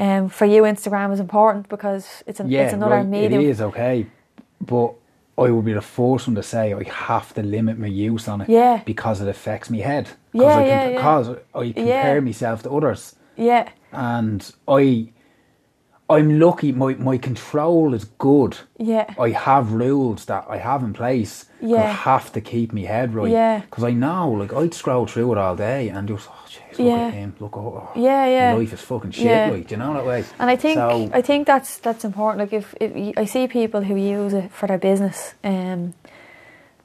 Um, 0.00 0.28
for 0.30 0.46
you, 0.46 0.62
Instagram 0.62 1.12
is 1.12 1.20
important 1.20 1.68
because 1.68 2.22
it's, 2.26 2.40
an, 2.40 2.48
Yeah, 2.48 2.62
it's 2.64 2.72
another 2.74 2.96
right, 2.96 3.06
medium. 3.06 3.42
it 3.42 3.46
is 3.50 3.60
okay, 3.60 4.06
but 4.60 4.94
I 5.36 5.50
would 5.50 5.64
be 5.64 5.74
the 5.74 5.80
first 5.98 6.26
one 6.26 6.34
to 6.36 6.42
say 6.42 6.72
I 6.72 6.82
have 6.84 7.34
to 7.34 7.42
limit 7.42 7.78
my 7.78 7.86
use 7.86 8.26
on 8.32 8.40
it. 8.40 8.48
Yeah. 8.48 8.82
because 8.84 9.20
it 9.20 9.28
affects 9.28 9.68
my 9.70 9.78
head. 9.78 10.08
Yeah, 10.32 10.42
I 10.44 10.66
yeah, 10.66 10.88
yeah. 10.88 10.88
Because 10.96 11.28
I 11.54 11.72
compare 11.72 12.14
Yeah. 12.14 12.20
myself 12.20 12.62
to 12.62 12.70
others, 12.70 13.16
Yeah, 13.36 13.68
and 13.92 14.40
I, 14.66 15.12
I'm 16.08 16.40
lucky. 16.40 16.72
My 16.72 16.94
my 16.94 17.18
control 17.18 17.94
is 17.94 18.04
good. 18.18 18.56
yeah, 18.78 19.06
I 19.18 19.30
have 19.30 19.72
rules 19.72 20.24
that 20.26 20.44
I 20.48 20.56
have 20.58 20.82
in 20.82 20.92
place. 20.92 21.44
'cause 21.60 21.70
I 21.72 21.74
Yeah. 21.74 21.92
have 21.92 22.32
to 22.32 22.40
keep 22.40 22.72
my 22.72 22.86
head 22.94 23.14
right. 23.14 23.30
Yeah. 23.30 23.60
Because 23.60 23.84
I 23.84 23.92
know, 23.92 24.30
like, 24.30 24.52
I'd 24.54 24.72
scroll 24.74 25.06
through 25.06 25.32
it 25.32 25.38
all 25.38 25.56
day 25.56 25.88
and 25.90 26.08
just, 26.08 26.26
look 26.78 26.88
Yeah. 26.88 27.06
at 27.08 27.14
him. 27.14 27.34
Look, 27.40 27.56
oh, 27.56 27.82
oh, 27.86 27.90
Yeah, 27.94 28.26
yeah. 28.26 28.54
Life 28.54 28.72
is 28.72 28.80
fucking 28.80 29.10
shit, 29.12 29.24
Yeah. 29.26 29.50
like, 29.50 29.66
do 29.68 29.74
you 29.74 29.78
know 29.78 29.94
that 29.94 30.06
way? 30.06 30.24
and 30.38 30.50
I 30.50 30.56
think 30.56 30.76
So- 30.76 31.10
I 31.12 31.22
think 31.22 31.46
that's 31.46 31.78
that's 31.78 32.04
important. 32.04 32.38
Like 32.40 32.52
if, 32.52 32.74
if 32.80 33.18
I 33.18 33.24
see 33.26 33.46
people 33.48 33.82
who 33.82 33.96
use 33.96 34.32
it 34.32 34.50
for 34.52 34.66
their 34.66 34.78
business, 34.78 35.34
um, 35.44 35.94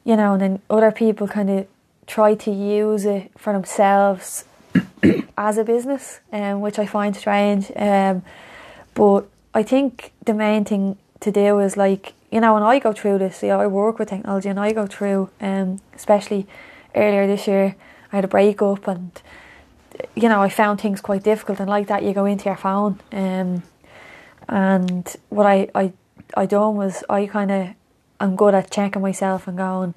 you 0.03 0.15
know, 0.15 0.33
and 0.33 0.41
then 0.41 0.59
other 0.69 0.91
people 0.91 1.27
kind 1.27 1.49
of 1.49 1.65
try 2.07 2.35
to 2.35 2.51
use 2.51 3.05
it 3.05 3.31
for 3.37 3.53
themselves 3.53 4.45
as 5.37 5.57
a 5.57 5.63
business, 5.63 6.19
um, 6.31 6.61
which 6.61 6.77
I 6.79 6.85
find 6.85 7.15
strange. 7.15 7.71
Um, 7.75 8.21
but 8.93 9.21
I 9.53 9.63
think 9.63 10.11
the 10.25 10.33
main 10.33 10.63
thing 10.65 10.97
to 11.21 11.31
do 11.31 11.59
is 11.59 11.75
like 11.77 12.13
you 12.31 12.41
know, 12.41 12.53
when 12.53 12.63
I 12.63 12.79
go 12.79 12.91
through 12.91 13.19
this, 13.19 13.41
you 13.43 13.49
know, 13.49 13.61
I 13.61 13.67
work 13.67 13.97
with 13.97 14.09
technology, 14.09 14.49
and 14.49 14.59
I 14.59 14.73
go 14.73 14.85
through, 14.87 15.29
um, 15.39 15.79
especially 15.95 16.47
earlier 16.93 17.25
this 17.27 17.47
year, 17.47 17.75
I 18.11 18.15
had 18.17 18.25
a 18.25 18.27
breakup 18.27 18.87
and 18.89 19.11
you 20.15 20.29
know, 20.29 20.41
I 20.41 20.49
found 20.49 20.81
things 20.81 21.01
quite 21.01 21.23
difficult, 21.23 21.59
and 21.59 21.69
like 21.69 21.87
that, 21.87 22.03
you 22.03 22.13
go 22.13 22.25
into 22.25 22.45
your 22.45 22.57
phone. 22.57 22.99
Um, 23.11 23.63
and 24.47 25.15
what 25.29 25.45
I 25.45 25.69
I 25.73 25.93
I 26.35 26.45
done 26.45 26.75
was 26.75 27.03
I 27.09 27.25
kind 27.25 27.51
of 27.51 27.69
I'm 28.19 28.35
good 28.35 28.53
at 28.53 28.71
checking 28.71 29.01
myself 29.01 29.47
and 29.47 29.57
going, 29.57 29.93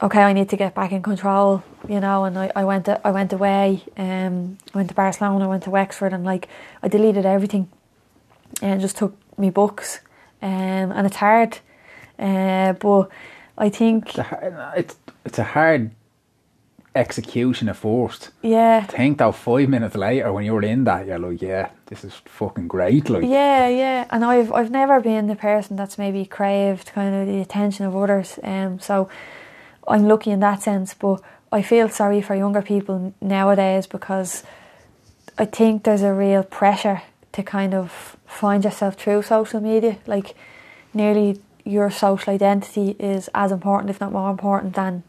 okay, 0.00 0.22
I 0.22 0.32
need 0.32 0.48
to 0.50 0.56
get 0.56 0.74
back 0.74 0.92
in 0.92 1.02
control, 1.02 1.62
you 1.88 2.00
know. 2.00 2.24
And 2.24 2.38
I, 2.38 2.50
I 2.54 2.64
went 2.64 2.86
to, 2.86 3.00
I 3.06 3.10
went 3.10 3.32
away, 3.32 3.82
um, 3.96 4.58
I 4.74 4.78
went 4.78 4.88
to 4.88 4.94
Barcelona, 4.94 5.44
I 5.44 5.48
went 5.48 5.64
to 5.64 5.70
Wexford, 5.70 6.12
and 6.12 6.24
like 6.24 6.48
I 6.82 6.88
deleted 6.88 7.26
everything, 7.26 7.68
and 8.62 8.80
just 8.80 8.96
took 8.96 9.16
me 9.38 9.50
books, 9.50 10.00
um, 10.42 10.92
and 10.92 11.06
it's 11.06 11.16
hard, 11.16 11.58
uh, 12.18 12.72
but 12.74 13.08
I 13.56 13.68
think 13.68 14.16
It's 14.16 14.28
it's, 14.76 14.96
it's 15.24 15.38
a 15.38 15.44
hard 15.44 15.90
execution 16.98 17.68
at 17.68 17.76
first. 17.76 18.30
yeah. 18.42 18.86
I 18.88 18.92
think 18.92 19.18
though, 19.18 19.32
five 19.32 19.68
minutes 19.68 19.96
later, 19.96 20.32
when 20.32 20.44
you're 20.44 20.62
in 20.62 20.84
that, 20.84 21.06
you're 21.06 21.18
like, 21.18 21.40
yeah, 21.40 21.70
this 21.86 22.04
is 22.04 22.14
fucking 22.24 22.68
great. 22.68 23.08
Like, 23.08 23.24
Yeah, 23.24 23.68
yeah, 23.68 24.06
and 24.10 24.24
I've 24.24 24.52
I've 24.52 24.70
never 24.70 25.00
been 25.00 25.26
the 25.28 25.36
person 25.36 25.76
that's 25.76 25.96
maybe 25.98 26.24
craved 26.24 26.92
kind 26.92 27.14
of 27.14 27.26
the 27.26 27.40
attention 27.40 27.86
of 27.86 27.96
others, 27.96 28.38
um. 28.42 28.80
So 28.80 29.08
I'm 29.86 30.06
lucky 30.06 30.30
in 30.30 30.40
that 30.40 30.62
sense, 30.62 30.94
but 30.94 31.22
I 31.50 31.62
feel 31.62 31.88
sorry 31.88 32.20
for 32.20 32.34
younger 32.34 32.62
people 32.62 33.14
nowadays 33.20 33.86
because 33.86 34.42
I 35.38 35.46
think 35.46 35.84
there's 35.84 36.02
a 36.02 36.12
real 36.12 36.42
pressure 36.42 37.02
to 37.32 37.42
kind 37.42 37.74
of 37.74 38.16
find 38.26 38.64
yourself 38.64 38.94
through 38.96 39.22
social 39.22 39.60
media. 39.60 39.96
Like 40.06 40.34
nearly 40.92 41.40
your 41.64 41.90
social 41.90 42.34
identity 42.34 42.96
is 42.98 43.30
as 43.34 43.52
important, 43.52 43.90
if 43.90 44.00
not 44.00 44.12
more 44.12 44.30
important, 44.30 44.74
than 44.74 45.02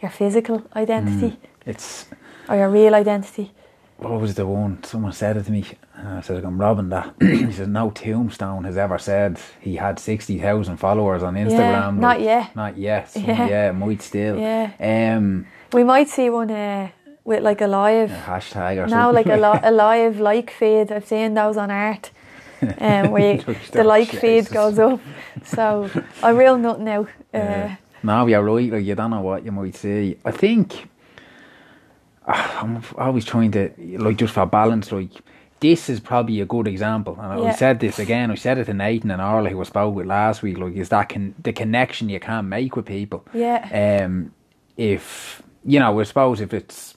your 0.00 0.10
physical 0.10 0.62
identity 0.74 1.36
it's 1.66 2.06
or 2.48 2.56
your 2.56 2.70
real 2.70 2.94
identity. 2.94 3.52
what 3.98 4.20
was 4.20 4.34
the 4.34 4.46
one? 4.46 4.82
Someone 4.82 5.12
said 5.12 5.36
it 5.36 5.44
to 5.44 5.52
me. 5.52 5.64
I 6.02 6.22
said, 6.22 6.42
I'm 6.44 6.58
robbing 6.58 6.88
that. 6.88 7.14
he 7.20 7.52
said, 7.52 7.68
no 7.68 7.90
tombstone 7.90 8.64
has 8.64 8.76
ever 8.78 8.98
said 8.98 9.38
he 9.60 9.76
had 9.76 9.98
60,000 9.98 10.78
followers 10.78 11.22
on 11.22 11.34
Instagram. 11.34 11.94
Yeah, 11.96 12.00
not 12.08 12.20
yet. 12.20 12.56
Not 12.56 12.78
yet. 12.78 13.10
So, 13.10 13.20
Yeah. 13.20 13.48
yeah. 13.48 13.72
might 13.72 14.00
still. 14.02 14.38
Yeah. 14.38 14.70
Um, 14.80 15.46
We 15.72 15.84
might 15.84 16.08
see 16.08 16.30
one 16.30 16.50
uh, 16.50 16.88
with 17.24 17.42
like 17.42 17.60
a 17.60 17.66
live. 17.66 18.10
a 18.10 18.14
hashtag 18.14 18.78
or 18.78 18.86
now 18.86 19.12
something. 19.12 19.14
like 19.14 19.26
a, 19.26 19.36
li- 19.36 19.60
a 19.70 19.70
live 19.70 20.18
like 20.18 20.50
feed. 20.50 20.90
I've 20.90 21.06
seen 21.06 21.34
those 21.34 21.58
on 21.58 21.70
art. 21.70 22.10
Um, 22.78 23.10
where 23.10 23.34
you, 23.46 23.56
the 23.72 23.84
like 23.84 24.08
feed 24.08 24.48
goes 24.50 24.78
up. 24.78 25.00
So 25.44 25.90
I 26.22 26.30
real 26.30 26.56
nothing 26.58 26.84
now. 26.84 27.06
Uh, 27.32 27.38
Yeah. 27.38 27.76
No, 28.02 28.26
you're 28.26 28.42
right. 28.42 28.70
Like 28.72 28.84
you 28.84 28.94
don't 28.94 29.10
know 29.10 29.20
what 29.20 29.44
you 29.44 29.52
might 29.52 29.74
see. 29.74 30.16
I 30.24 30.30
think 30.30 30.88
ah, 32.26 32.60
I'm 32.62 32.82
always 32.96 33.24
trying 33.24 33.52
to 33.52 33.70
like 33.98 34.16
just 34.16 34.34
for 34.34 34.46
balance. 34.46 34.90
Like 34.92 35.12
this 35.60 35.88
is 35.90 36.00
probably 36.00 36.40
a 36.40 36.46
good 36.46 36.66
example. 36.66 37.18
And 37.20 37.46
I 37.46 37.52
said 37.52 37.80
this 37.80 37.98
again. 37.98 38.30
I 38.30 38.34
said 38.34 38.58
it 38.58 38.64
to 38.66 38.74
Nathan 38.74 39.10
and 39.10 39.20
Orla, 39.20 39.50
who 39.50 39.60
I 39.60 39.64
spoke 39.64 39.94
with 39.94 40.06
last 40.06 40.42
week. 40.42 40.58
Like 40.58 40.74
is 40.74 40.88
that 40.88 41.08
con- 41.10 41.34
the 41.42 41.52
connection 41.52 42.08
you 42.08 42.20
can 42.20 42.48
make 42.48 42.76
with 42.76 42.86
people? 42.86 43.26
Yeah. 43.34 44.02
Um, 44.04 44.32
if 44.76 45.42
you 45.64 45.78
know, 45.78 46.00
I 46.00 46.02
suppose 46.04 46.40
if 46.40 46.54
it's 46.54 46.96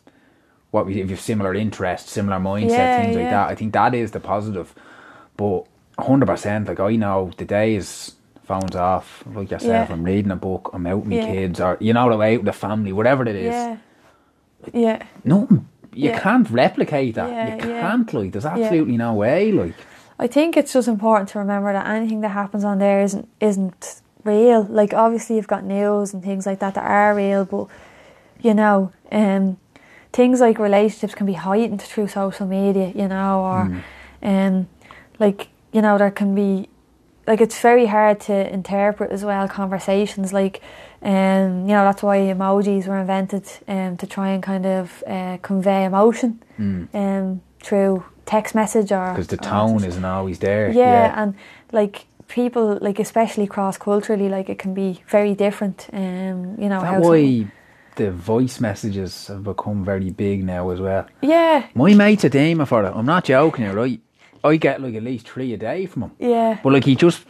what 0.72 0.86
we, 0.86 1.02
if 1.02 1.10
you've 1.10 1.20
similar 1.20 1.54
interests, 1.54 2.12
similar 2.12 2.38
mindset, 2.38 2.70
Yeah, 2.70 3.02
things 3.02 3.16
like 3.16 3.30
that. 3.30 3.50
I 3.50 3.56
think 3.56 3.74
that 3.74 3.94
is 3.94 4.12
the 4.12 4.20
positive. 4.20 4.74
But 5.36 5.66
hundred 6.00 6.28
percent, 6.28 6.68
like 6.68 6.80
I 6.80 6.96
know 6.96 7.32
the 7.38 7.46
day 7.46 7.76
is 7.76 8.16
phones 8.44 8.76
off. 8.76 9.24
Like 9.34 9.52
yourself, 9.52 9.90
Yeah. 9.90 9.94
I'm 9.94 10.04
reading 10.04 10.32
a 10.32 10.36
book. 10.36 10.70
I'm 10.74 10.86
out 10.88 11.00
with 11.00 11.08
my 11.08 11.16
Yeah. 11.16 11.26
kids, 11.26 11.60
or 11.60 11.78
you 11.80 11.94
know, 11.94 12.10
the 12.10 12.18
way 12.18 12.34
out 12.36 12.40
with 12.40 12.46
the 12.46 12.54
family, 12.54 12.92
whatever 12.94 13.24
it 13.24 13.36
is. 13.36 13.54
yeah. 13.54 13.78
Yeah. 14.74 15.04
Nothing. 15.24 15.68
You 15.94 16.10
Yeah. 16.10 16.20
can't 16.20 16.50
replicate 16.50 17.16
that. 17.16 17.30
Yeah, 17.30 17.56
you 17.56 17.62
can't. 17.62 18.14
Like, 18.14 18.32
there's 18.32 18.46
absolutely 18.46 18.98
no 18.98 19.14
way. 19.14 19.52
Like, 19.52 19.76
I 20.20 20.28
think 20.28 20.58
it's 20.58 20.74
just 20.74 20.88
important 20.88 21.30
to 21.30 21.40
remember 21.40 21.74
that 21.74 21.86
anything 21.88 22.22
that 22.22 22.30
happens 22.30 22.64
on 22.64 22.80
there 22.80 23.02
isn't 23.02 23.28
isn't 23.40 24.02
real. 24.24 24.64
Like 24.70 24.94
obviously 24.94 25.36
you've 25.36 25.48
got 25.48 25.64
news 25.66 26.14
and 26.14 26.24
things 26.24 26.46
like 26.46 26.60
that 26.60 26.76
that 26.76 26.86
are 26.86 27.14
real, 27.14 27.46
but 27.46 27.68
you 28.42 28.54
know, 28.54 28.92
um, 29.12 29.58
things 30.14 30.40
like 30.40 30.60
relationships 30.60 31.14
can 31.16 31.26
be 31.26 31.34
heightened 31.34 31.82
through 31.82 32.08
social 32.08 32.48
media. 32.48 32.92
You 32.96 33.08
know, 33.10 33.42
or 33.42 33.82
um, 34.24 34.68
like 35.20 35.50
you 35.74 35.82
know 35.82 35.98
there 35.98 36.12
can 36.12 36.34
be 36.36 36.70
like 37.28 37.42
it's 37.42 37.60
very 37.62 37.86
hard 37.86 38.20
to 38.20 38.54
interpret 38.54 39.12
as 39.12 39.24
well 39.24 39.48
conversations 39.48 40.34
like 40.34 40.62
um 41.02 41.62
you 41.68 41.74
know 41.76 41.84
that's 41.84 42.04
why 42.04 42.18
emojis 42.20 42.88
were 42.88 42.98
invented 42.98 43.46
um 43.68 43.98
to 43.98 44.06
try 44.08 44.30
and 44.30 44.44
kind 44.44 44.66
of 44.66 45.04
uh, 45.08 45.38
convey 45.42 45.86
emotion 45.86 46.42
um 46.94 47.42
through 47.62 48.04
text 48.26 48.56
message 48.56 48.92
or 48.92 49.12
because 49.12 49.28
the 49.28 49.38
tone 49.38 49.84
isn't 49.84 50.06
always 50.06 50.40
there. 50.40 50.72
yeah, 50.72 51.22
and 51.22 51.36
like 51.72 52.06
people 52.28 52.78
like 52.82 53.00
especially 53.00 53.48
cross 53.48 53.78
culturally 53.78 54.30
like 54.30 54.50
it 54.50 54.58
can 54.58 54.74
be 54.74 55.02
very 55.08 55.34
different 55.36 55.88
um 55.94 56.56
you 56.58 56.70
know 56.70 56.80
how 56.80 56.94
That's 56.94 57.06
why 57.06 57.48
the 57.96 58.12
voice 58.12 58.60
messages 58.60 59.28
have 59.28 59.44
become 59.44 59.84
very 59.86 60.10
big 60.10 60.44
now 60.44 60.70
as 60.72 60.80
well. 60.80 61.06
yeah 61.22 61.68
My 61.76 61.94
mate's 61.94 62.24
a 62.24 62.30
demon 62.30 62.66
for 62.66 62.84
it. 62.86 62.92
I'm 62.96 63.06
not 63.06 63.24
joking, 63.26 63.72
right? 63.72 64.00
I 64.44 64.58
get 64.58 64.82
like 64.82 64.96
at 64.96 65.04
least 65.04 65.28
three 65.30 65.54
a 65.54 65.58
day 65.58 65.86
from 65.86 66.02
him. 66.04 66.12
yeah 66.20 66.60
But 66.64 66.74
like 66.74 66.84
he 66.86 66.96
just, 66.96 67.24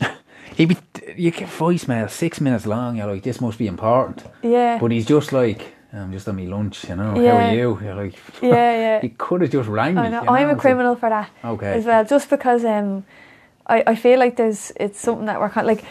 he 0.56 0.66
be 0.66 0.76
you 1.16 1.30
get 1.30 1.48
voicemail 1.48 2.08
six 2.10 2.40
minutes 2.40 2.66
long. 2.66 2.96
You're 2.96 3.12
like, 3.12 3.22
this 3.22 3.40
must 3.40 3.58
be 3.58 3.66
important. 3.66 4.24
yeah 4.42 4.78
But 4.78 4.90
he's 4.90 5.06
just 5.06 5.32
like, 5.32 5.74
I'm 5.92 6.12
just 6.12 6.28
on 6.28 6.36
my 6.36 6.44
lunch, 6.44 6.84
you 6.88 6.96
know. 6.96 7.18
Yeah. 7.20 7.32
How 7.32 7.36
are 7.38 7.54
you? 7.54 7.78
You're 7.82 7.94
like, 7.94 8.14
yeah 8.42 8.76
yeah 8.78 9.00
he 9.00 9.08
could 9.10 9.40
have 9.42 9.50
just 9.50 9.68
rang 9.68 9.94
me. 9.94 10.02
I 10.02 10.08
know. 10.08 10.22
you 10.22 10.28
I'm 10.28 10.50
a 10.50 10.56
criminal 10.56 10.94
for 10.96 11.08
that 11.08 11.30
Okay. 11.44 11.72
as 11.78 11.84
well 11.84 12.04
just 12.04 12.30
because 12.30 12.64
um 12.64 13.04
I, 13.66 13.82
I 13.88 13.94
feel 13.96 14.18
like 14.18 14.36
there's 14.36 14.72
it's 14.76 15.00
something 15.00 15.26
that 15.26 15.40
we're 15.40 15.48
kind 15.50 15.68
of, 15.68 15.76
like 15.76 15.84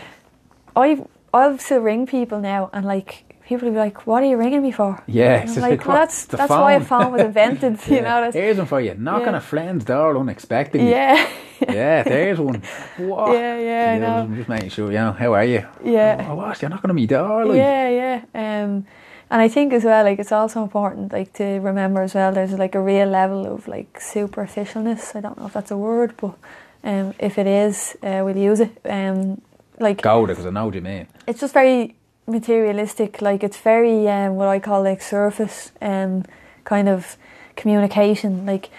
I 0.76 1.04
I'll 1.34 1.58
still 1.58 1.82
ring 1.82 2.06
people 2.08 2.40
now 2.40 2.70
and 2.72 2.86
like 2.86 3.25
people 3.48 3.68
will 3.68 3.74
be 3.76 3.80
like 3.80 4.06
what 4.08 4.24
are 4.24 4.26
you 4.26 4.38
ringing 4.38 4.62
me 4.62 4.72
for 4.72 5.02
Yeah, 5.08 5.44
it's 5.44 5.58
like, 5.58 5.86
well 5.86 5.98
that's 5.98 6.26
that's 6.26 6.50
why 6.50 6.74
a 6.74 6.80
phone. 6.92 7.04
phone 7.04 7.12
was 7.14 7.22
invented 7.22 7.80
you 7.88 8.02
know 8.02 8.22
that's, 8.22 8.36
Here's 8.36 8.58
one 8.58 8.66
for 8.68 8.82
you. 8.82 8.94
Knock 8.96 9.22
on 9.28 9.34
Yeah. 9.34 9.38
a 9.38 9.42
friend's 9.42 9.86
door 9.86 10.18
unexpectedly. 10.18 10.90
yeah 10.90 11.28
Yeah, 11.62 12.04
there's 12.04 12.38
one. 12.40 12.62
What? 12.98 13.32
Yeah, 13.34 13.58
yeah, 13.60 13.92
I 13.94 13.98
know. 13.98 14.18
I'm 14.24 14.36
just 14.36 14.50
making 14.50 14.70
sure, 14.70 14.88
you 14.92 14.98
know, 14.98 15.14
how 15.14 15.34
are 15.34 15.46
you? 15.46 15.66
Yeah. 15.86 16.28
Oh, 16.30 16.36
what? 16.36 16.62
You're 16.62 16.68
knocking 16.70 16.90
on 16.90 16.96
my 16.98 17.06
door? 17.06 17.46
Like, 17.46 17.56
Yeah, 17.58 17.88
yeah. 17.90 18.22
Um, 18.36 18.86
and 19.32 19.42
I 19.42 19.48
think 19.48 19.72
as 19.72 19.86
well, 19.86 20.04
like 20.04 20.20
it's 20.20 20.34
also 20.34 20.62
important, 20.62 21.14
like 21.14 21.32
to 21.34 21.46
remember 21.62 22.02
as 22.02 22.14
well. 22.14 22.34
There's 22.34 22.52
like 22.60 22.76
a 22.76 22.82
real 22.82 23.08
level 23.08 23.46
of 23.48 23.70
like 23.70 24.00
superficialness. 24.02 25.16
I 25.16 25.22
don't 25.22 25.38
know 25.40 25.46
if 25.48 25.54
that's 25.54 25.72
a 25.72 25.78
word, 25.78 26.14
but 26.18 26.36
um, 26.84 27.14
if 27.20 27.38
it 27.38 27.48
is, 27.48 27.96
uh, 28.04 28.22
we'll 28.26 28.38
use 28.38 28.60
it. 28.60 28.78
Um, 28.86 29.42
like 29.80 30.02
Go 30.02 30.26
because 30.28 30.46
I 30.46 30.50
know 30.50 30.66
what 30.66 30.76
you 30.76 30.82
mean. 30.82 31.08
it's 31.26 31.40
just 31.40 31.54
very 31.54 31.96
materialistic. 32.28 33.22
Like 33.22 33.44
it's 33.44 33.58
very 33.58 34.08
um, 34.10 34.36
what 34.36 34.48
I 34.48 34.60
call 34.60 34.84
like 34.84 35.02
surface 35.02 35.72
um, 35.82 36.24
kind 36.64 36.90
of 36.90 37.18
communication. 37.56 38.46
Like, 38.46 38.70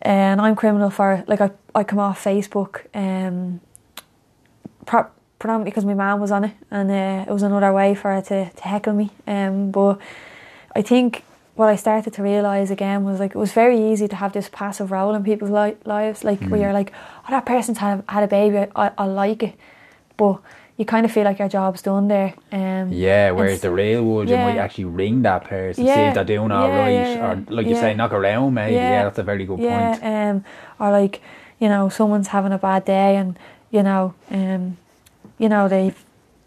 and 0.00 0.40
I'm 0.40 0.56
criminal 0.56 0.90
for 0.90 1.24
like 1.26 1.40
I 1.40 1.50
I 1.74 1.84
come 1.84 1.98
off 1.98 2.22
Facebook 2.22 2.86
um, 2.94 3.60
pro- 4.86 5.10
predominantly 5.38 5.70
because 5.70 5.84
my 5.84 5.94
mum 5.94 6.20
was 6.20 6.30
on 6.30 6.44
it, 6.44 6.54
and 6.70 6.90
uh, 6.90 7.30
it 7.30 7.32
was 7.32 7.42
another 7.42 7.72
way 7.72 7.94
for 7.94 8.14
her 8.14 8.22
to 8.22 8.50
to 8.50 8.62
heckle 8.62 8.92
me. 8.92 9.10
Um, 9.26 9.70
but 9.70 9.98
I 10.74 10.82
think 10.82 11.24
what 11.54 11.68
I 11.68 11.76
started 11.76 12.12
to 12.14 12.22
realise 12.22 12.70
again 12.70 13.04
was 13.04 13.20
like 13.20 13.32
it 13.32 13.38
was 13.38 13.52
very 13.52 13.92
easy 13.92 14.08
to 14.08 14.16
have 14.16 14.32
this 14.32 14.48
passive 14.48 14.90
role 14.90 15.14
in 15.14 15.22
people's 15.22 15.50
li- 15.50 15.76
lives, 15.84 16.24
like 16.24 16.42
where 16.44 16.60
you're 16.60 16.72
like, 16.72 16.92
oh, 17.24 17.30
that 17.30 17.44
person's 17.44 17.78
had 17.78 18.02
had 18.08 18.22
a 18.22 18.26
baby, 18.26 18.70
I, 18.74 18.90
I 18.96 19.06
like 19.06 19.42
it, 19.42 19.54
but 20.16 20.40
you 20.76 20.84
kind 20.84 21.04
of 21.04 21.12
feel 21.12 21.24
like 21.24 21.38
your 21.38 21.48
job's 21.48 21.82
done 21.82 22.08
there. 22.08 22.34
Um, 22.50 22.90
Yeah, 22.92 23.30
whereas 23.32 23.60
the 23.60 23.70
real 23.70 24.02
world, 24.04 24.28
you 24.28 24.36
might 24.36 24.56
actually 24.58 24.86
ring 24.86 25.22
that 25.22 25.44
person, 25.44 25.84
see 25.84 25.88
Yeah, 25.88 26.08
if 26.08 26.14
they're 26.14 26.24
doing 26.24 26.50
all 26.50 26.68
yeah, 26.68 26.78
right, 26.78 26.90
yeah, 26.90 27.14
yeah, 27.14 27.30
or 27.32 27.34
like 27.54 27.66
you 27.66 27.74
yeah. 27.74 27.80
say, 27.80 27.94
knock 27.94 28.12
around 28.12 28.54
maybe. 28.54 28.76
Yeah, 28.76 28.90
Yeah, 28.90 29.04
that's 29.04 29.18
a 29.18 29.22
very 29.22 29.44
good 29.44 29.60
yeah, 29.60 29.90
point. 29.98 30.04
um, 30.04 30.44
or 30.80 30.90
like 30.90 31.20
you 31.58 31.68
know 31.68 31.88
someone's 31.88 32.28
having 32.28 32.52
a 32.52 32.58
bad 32.58 32.84
day 32.84 33.16
and 33.16 33.38
you 33.70 33.82
know 33.82 34.14
um, 34.30 34.76
you 35.38 35.48
know 35.48 35.68
they 35.68 35.94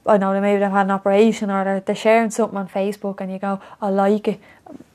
I 0.07 0.17
know 0.17 0.33
they 0.33 0.41
maybe 0.41 0.59
they've 0.59 0.69
had 0.71 0.87
an 0.87 0.91
operation 0.91 1.49
or 1.49 1.63
they're, 1.63 1.79
they're 1.79 1.95
sharing 1.95 2.29
something 2.31 2.57
on 2.57 2.67
Facebook 2.67 3.21
and 3.21 3.31
you 3.31 3.39
go 3.39 3.61
I 3.81 3.89
like 3.89 4.27
it 4.27 4.39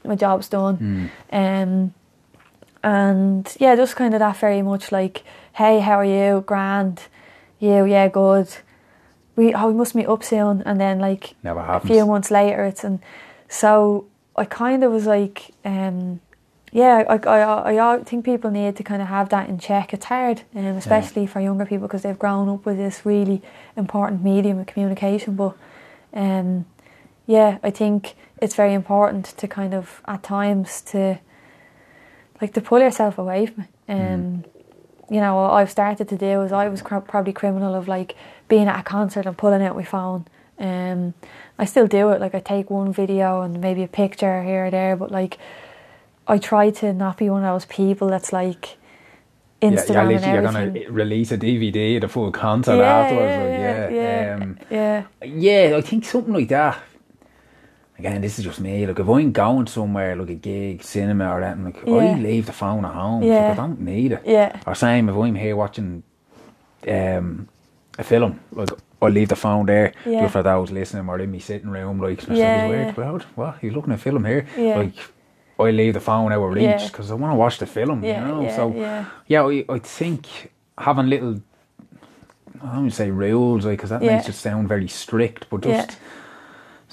my 0.05 0.17
job's 0.17 0.49
done 0.49 1.11
Mm. 1.33 1.63
um, 1.63 1.95
and 2.83 3.57
yeah 3.61 3.77
just 3.77 3.97
kind 3.97 4.15
of 4.15 4.21
that 4.21 4.37
very 4.37 4.63
much 4.63 4.91
like 4.93 5.23
hey 5.55 5.81
how 5.81 5.99
are 5.99 6.05
you 6.05 6.43
grand 6.47 7.03
you 7.59 7.85
yeah 7.85 8.09
good 8.09 8.49
we 9.41 9.55
oh 9.55 9.69
we 9.69 9.75
must 9.75 9.95
meet 9.95 10.07
up 10.07 10.23
soon. 10.23 10.63
And 10.67 10.81
then 10.81 10.99
like 10.99 11.35
Never 11.43 11.61
a 11.61 11.81
few 11.81 12.07
months 12.07 12.31
later 12.31 12.65
it's 12.65 12.85
and 12.85 13.01
so 13.49 14.07
I 14.37 14.45
kind 14.45 14.85
of 14.85 14.93
was 14.93 15.07
like 15.07 15.53
um 15.65 16.21
yeah 16.73 17.05
I, 17.09 17.17
I, 17.17 17.39
I, 17.73 17.95
I 17.95 18.03
think 18.05 18.25
people 18.25 18.51
need 18.51 18.77
to 18.77 18.85
kind 18.85 19.03
of 19.03 19.09
have 19.09 19.29
that 19.31 19.49
in 19.49 19.59
check. 19.59 19.93
It's 19.95 20.07
hard 20.07 20.43
um, 20.55 20.65
especially 20.83 21.27
for 21.27 21.41
younger 21.41 21.67
people 21.67 21.87
because 21.89 22.03
they've 22.03 22.19
grown 22.19 22.49
up 22.49 22.65
with 22.67 22.77
this 22.77 23.05
really 23.05 23.43
important 23.77 24.23
medium 24.23 24.59
of 24.59 24.67
communication. 24.67 25.35
But 25.37 25.55
um 26.15 26.67
yeah 27.27 27.59
I 27.63 27.71
think 27.71 28.15
it's 28.43 28.55
very 28.55 28.75
important 28.75 29.25
to 29.41 29.49
kind 29.49 29.75
of 29.75 30.03
at 30.07 30.23
times 30.23 30.81
to 30.93 31.19
like 32.41 32.53
to 32.55 32.61
pull 32.61 32.81
yourself 32.81 33.19
away 33.19 33.47
from 33.47 33.65
it. 33.65 33.71
Um 33.89 34.45
you 35.11 35.21
know 35.21 35.35
what 35.35 35.51
I've 35.59 35.71
started 35.71 36.09
to 36.09 36.17
do 36.17 36.43
is 36.43 36.53
I 36.53 36.69
was 36.69 36.83
cr- 36.83 37.09
probably 37.13 37.33
criminal 37.33 37.75
of 37.75 37.89
like 37.89 38.15
being 38.51 38.69
at 38.69 38.79
a 38.79 38.83
concert 38.83 39.25
and 39.25 39.39
pulling 39.39 39.63
out 39.63 39.75
my 39.77 39.85
phone. 39.85 40.27
Um, 40.59 41.15
I 41.59 41.65
still 41.65 41.87
do 41.87 42.11
it. 42.11 42.21
Like 42.21 42.35
I 42.35 42.41
take 42.41 42.69
one 42.69 42.93
video 42.93 43.41
and 43.41 43.59
maybe 43.63 43.83
a 43.83 43.89
picture 43.89 44.43
here 44.43 44.67
or 44.67 44.71
there, 44.71 44.95
but 44.97 45.11
like 45.11 45.39
I 46.29 46.37
try 46.37 46.71
to 46.71 46.93
not 46.93 47.17
be 47.17 47.31
one 47.31 47.43
of 47.45 47.55
those 47.55 47.65
people 47.65 48.09
that's 48.09 48.33
like 48.33 48.77
Yeah, 49.63 49.71
Instagram 49.71 49.95
yeah, 49.95 50.03
literally, 50.19 50.33
you're 50.33 50.43
gonna 50.83 50.91
release 50.93 51.33
a 51.33 51.39
DVD 51.39 51.97
of 51.97 52.03
the 52.03 52.09
full 52.09 52.31
concert 52.31 52.77
yeah, 52.77 52.97
afterwards. 52.99 53.31
yeah, 53.31 53.43
like, 53.43 53.93
yeah, 53.93 54.27
yeah, 54.29 54.35
Um, 54.45 54.59
yeah, 54.71 55.05
yeah, 55.71 55.77
I 55.77 55.81
think 55.81 56.05
something 56.05 56.35
like 56.35 56.49
that. 56.49 56.79
Again, 57.99 58.23
this 58.23 58.39
is 58.39 58.47
just 58.47 58.61
me. 58.61 58.87
Like, 58.87 58.99
if 58.99 59.07
I'm 59.07 59.31
going 59.33 59.67
somewhere, 59.67 60.17
like 60.17 60.31
a 60.31 60.35
gig, 60.35 60.83
cinema, 60.83 61.29
or 61.35 61.43
anything, 61.43 61.65
like 61.65 61.83
Yeah. 61.87 61.95
I 62.17 62.19
leave 62.19 62.47
the 62.47 62.53
phone 62.53 62.85
at 62.87 62.95
home. 62.95 63.23
Yeah. 63.23 63.49
Like, 63.49 63.59
I 63.59 63.61
don't 63.63 63.81
need 63.81 64.13
it. 64.13 64.23
yeah, 64.25 64.59
Or 64.67 64.75
same 64.75 65.09
if 65.11 65.15
I'm 65.17 65.35
here 65.35 65.55
watching 65.55 66.03
um, 66.89 67.49
a 67.99 68.05
film, 68.05 68.41
like 68.53 68.71
I 69.03 69.09
leave 69.09 69.29
the 69.29 69.37
phone 69.37 69.67
there 69.67 69.93
Yeah. 70.07 70.21
just 70.23 70.33
for 70.33 70.43
those 70.43 70.71
listening 70.71 71.09
or 71.09 71.19
in 71.19 71.33
my 71.33 71.39
sitting 71.39 71.71
room. 71.71 72.01
Like, 72.01 72.19
it's 72.23 72.29
Yeah, 72.29 72.63
like, 72.63 72.69
weird. 72.71 72.87
yeah. 72.87 72.93
Well, 72.97 73.21
what? 73.35 73.63
You 73.63 73.71
looking 73.71 73.93
at 73.93 73.99
a 73.99 74.03
film 74.03 74.25
here? 74.25 74.47
Yeah. 74.57 74.77
Like, 74.79 74.93
I 75.59 75.71
leave 75.71 75.95
the 75.95 76.01
phone 76.01 76.33
out 76.33 76.43
of 76.43 76.53
reach 76.53 76.63
Yeah. 76.65 76.87
because 76.87 77.11
I 77.11 77.15
want 77.15 77.33
to 77.33 77.37
watch 77.37 77.59
the 77.59 77.67
film. 77.67 78.03
yeah, 78.05 78.21
you 78.21 78.29
know, 78.33 78.43
yeah, 78.43 78.57
so 78.57 78.73
yeah, 78.75 79.05
yeah, 79.27 79.43
I, 79.45 79.65
I 79.69 79.79
think 79.79 80.27
having 80.79 81.09
little, 81.09 81.41
I 82.63 82.75
don't 82.75 82.91
say 82.91 83.11
rules, 83.11 83.65
like 83.67 83.79
because 83.79 83.91
that 83.91 84.03
Yeah. 84.03 84.17
makes 84.17 84.29
it 84.29 84.35
sound 84.35 84.69
very 84.69 84.89
strict, 84.89 85.49
but 85.51 85.65
Yeah. 85.65 85.87
just, 85.87 85.99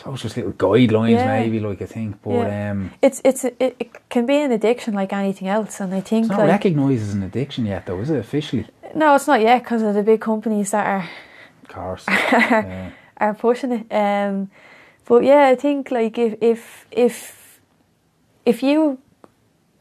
so 0.08 0.14
it's 0.14 0.24
just 0.24 0.38
little 0.38 0.54
guidelines, 0.54 1.12
Yeah. 1.18 1.40
maybe, 1.40 1.60
like 1.60 1.82
I 1.82 1.86
think. 1.86 2.22
But 2.22 2.48
Yeah. 2.48 2.72
um, 2.72 2.92
It's 3.02 3.22
it's 3.24 3.44
it, 3.46 3.56
it 3.80 4.10
can 4.10 4.26
be 4.26 4.38
an 4.46 4.52
addiction 4.52 4.94
like 4.94 5.12
anything 5.14 5.48
else, 5.48 5.80
and 5.84 5.94
I 5.94 6.02
think 6.02 6.26
it's 6.26 6.32
not 6.32 6.40
like 6.40 6.50
recognised 6.50 7.04
as 7.04 7.14
an 7.14 7.24
addiction 7.24 7.66
yet, 7.66 7.86
though, 7.86 8.00
is 8.02 8.10
it 8.10 8.20
officially? 8.20 8.66
no, 8.96 9.16
it's 9.16 9.28
not 9.28 9.42
yet 9.42 9.64
because 9.64 9.82
of 9.84 9.94
the 9.94 10.04
big 10.04 10.22
companies 10.22 10.72
that 10.72 10.86
are 10.88 11.10
Of 11.64 11.68
course. 11.70 12.06
yeah. 12.32 12.90
are 13.18 13.34
pushing 13.34 13.72
it. 13.72 13.86
Um, 13.94 14.50
but 15.06 15.24
yeah, 15.24 15.52
I 15.54 15.56
think 15.56 15.92
like 15.92 16.18
if 16.18 16.36
if 16.42 16.86
if 16.92 17.60
if 18.46 18.64
you 18.64 18.98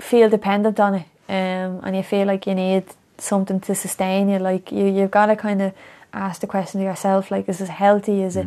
feel 0.01 0.28
dependent 0.28 0.78
on 0.81 0.94
it, 0.94 1.07
um, 1.28 1.81
and 1.85 1.97
you 1.97 2.03
feel 2.03 2.27
like 2.27 2.47
you 2.51 2.55
need 2.55 2.85
something 3.19 3.61
to 3.61 3.74
sustain 3.74 4.28
you, 4.28 4.39
like 4.39 4.70
you 4.73 4.85
you've 4.86 5.11
got 5.11 5.27
to 5.27 5.36
kind 5.36 5.62
of 5.62 5.73
ask 6.12 6.40
the 6.40 6.47
question 6.47 6.81
to 6.81 6.85
yourself, 6.85 7.31
like, 7.31 7.48
is 7.48 7.59
this 7.59 7.69
healthy? 7.69 8.23
Is 8.23 8.36
it? 8.36 8.47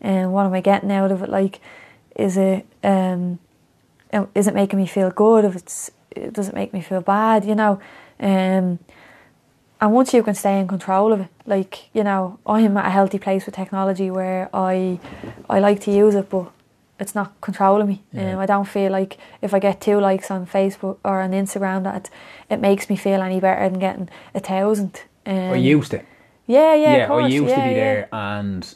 And 0.00 0.32
what 0.32 0.46
am 0.46 0.54
I 0.54 0.60
getting 0.60 0.90
out 0.90 1.12
of 1.12 1.22
it? 1.22 1.28
Like, 1.28 1.60
is 2.16 2.36
it 2.36 2.66
um, 2.82 3.38
um, 4.12 4.28
is 4.34 4.46
it 4.46 4.54
making 4.54 4.78
me 4.78 4.86
feel 4.86 5.10
good? 5.10 5.44
If 5.44 5.56
it's 5.56 5.90
does 6.32 6.48
it 6.48 6.54
make 6.54 6.72
me 6.72 6.80
feel 6.80 7.00
bad? 7.00 7.44
You 7.44 7.54
know, 7.54 7.80
um, 8.18 8.78
and 9.80 9.92
once 9.92 10.12
you 10.12 10.22
can 10.22 10.34
stay 10.34 10.58
in 10.58 10.68
control 10.68 11.12
of 11.12 11.20
it, 11.20 11.28
like 11.46 11.94
you 11.94 12.04
know, 12.04 12.38
I 12.46 12.60
am 12.60 12.76
at 12.76 12.86
a 12.86 12.90
healthy 12.90 13.18
place 13.18 13.46
with 13.46 13.54
technology 13.54 14.10
where 14.10 14.48
I 14.52 14.98
I 15.48 15.58
like 15.58 15.80
to 15.82 15.90
use 15.90 16.14
it, 16.14 16.28
but 16.28 16.50
it's 16.98 17.14
not 17.14 17.40
controlling 17.40 17.88
me. 17.88 18.02
Yeah. 18.12 18.34
Um, 18.34 18.38
I 18.40 18.46
don't 18.46 18.68
feel 18.68 18.92
like 18.92 19.16
if 19.40 19.54
I 19.54 19.58
get 19.58 19.80
two 19.80 19.98
likes 19.98 20.30
on 20.30 20.46
Facebook 20.46 20.98
or 21.02 21.20
on 21.22 21.30
Instagram 21.30 21.84
that 21.84 22.10
it 22.50 22.60
makes 22.60 22.90
me 22.90 22.96
feel 22.96 23.22
any 23.22 23.40
better 23.40 23.68
than 23.68 23.78
getting 23.78 24.08
a 24.34 24.40
thousand. 24.40 25.02
Um, 25.24 25.52
I 25.52 25.56
used 25.56 25.94
it. 25.94 26.04
yeah, 26.46 26.74
yeah, 26.74 27.04
of 27.04 27.10
I 27.12 27.28
used 27.28 27.54
to 27.54 27.62
be 27.62 27.70
yeah. 27.70 27.74
there, 27.74 28.08
and 28.12 28.74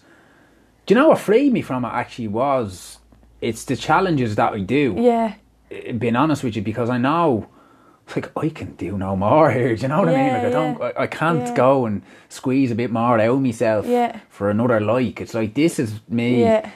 do 0.86 0.94
you 0.94 1.00
know 1.00 1.08
what 1.08 1.18
freed 1.18 1.52
me 1.52 1.62
from 1.62 1.84
it 1.84 1.88
actually 1.88 2.28
was? 2.28 2.98
It's 3.40 3.64
the 3.64 3.76
challenges 3.76 4.36
that 4.36 4.52
we 4.54 4.62
do. 4.64 4.94
Yeah, 4.98 5.34
being 5.98 6.16
honest 6.16 6.44
with 6.44 6.56
you 6.56 6.62
because 6.62 6.88
I 6.90 6.98
know 6.98 7.48
like 8.14 8.30
I 8.36 8.48
can 8.50 8.74
do 8.74 8.98
no 8.98 9.16
more 9.16 9.50
here. 9.56 9.74
Do 9.76 9.82
you 9.82 9.88
know 9.88 10.00
what 10.00 10.08
I 10.08 10.12
mean? 10.16 10.26
Yeah, 10.26 10.36
Like 10.38 10.46
I 10.46 10.50
don't, 10.50 10.78
yeah. 10.78 10.92
I, 10.98 11.02
I 11.02 11.06
can't 11.06 11.40
Yeah. 11.48 11.54
go 11.54 11.86
and 11.86 12.02
squeeze 12.28 12.70
a 12.70 12.74
bit 12.74 12.90
more 12.90 13.18
out 13.18 13.30
of 13.30 13.40
myself 13.40 13.86
Yeah. 13.86 14.20
for 14.28 14.50
another 14.50 14.80
like. 14.80 15.20
It's 15.20 15.34
like 15.34 15.54
this 15.54 15.78
is 15.78 16.00
me. 16.08 16.42
yeah, 16.42 16.70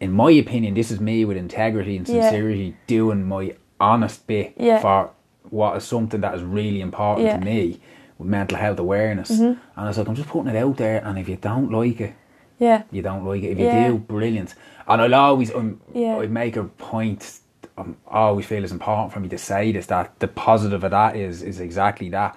In 0.00 0.10
my 0.12 0.30
opinion, 0.32 0.74
this 0.74 0.90
is 0.90 0.98
me 1.00 1.24
with 1.24 1.36
integrity 1.36 1.96
and 1.96 2.08
Yeah. 2.08 2.22
sincerity 2.22 2.76
doing 2.88 3.24
my 3.28 3.54
honest 3.80 4.26
bit 4.26 4.54
Yeah. 4.56 4.80
for 4.80 5.10
what 5.50 5.76
is 5.76 5.84
something 5.84 6.20
that 6.20 6.34
is 6.34 6.42
really 6.42 6.80
important 6.80 7.26
Yeah. 7.26 7.34
Mm-hmm. 7.36 7.44
to 7.44 7.50
me 7.50 7.80
with 8.18 8.28
mental 8.28 8.58
health 8.58 8.78
awareness. 8.80 9.30
And 9.30 9.58
it's 9.76 9.98
like 9.98 10.08
I'm 10.08 10.14
just 10.16 10.28
putting 10.28 10.52
it 10.54 10.56
out 10.56 10.76
there, 10.78 11.00
and 11.04 11.18
if 11.18 11.28
you 11.28 11.36
don't 11.36 11.70
like 11.70 12.00
it, 12.00 12.14
yeah, 12.58 12.82
you 12.90 13.02
don't 13.02 13.24
like 13.24 13.42
it. 13.42 13.52
If 13.52 13.58
you 13.58 13.64
Yeah. 13.66 13.88
do, 13.88 13.98
brilliant. 13.98 14.54
And 14.88 15.00
I'll 15.02 15.14
always, 15.14 15.54
um, 15.54 15.80
Yeah. 15.94 16.16
I 16.18 16.26
make 16.26 16.56
a 16.56 16.64
point. 16.64 17.38
Um, 17.78 17.96
I 18.10 18.20
always 18.20 18.46
feel 18.46 18.62
it's 18.62 18.72
important 18.72 19.12
for 19.12 19.20
me 19.20 19.28
to 19.30 19.38
say 19.38 19.72
this 19.72 19.86
that 19.86 20.18
the 20.18 20.28
positive 20.28 20.84
of 20.84 20.90
that 20.90 21.16
is 21.16 21.42
is 21.42 21.60
exactly 21.60 22.08
that. 22.10 22.36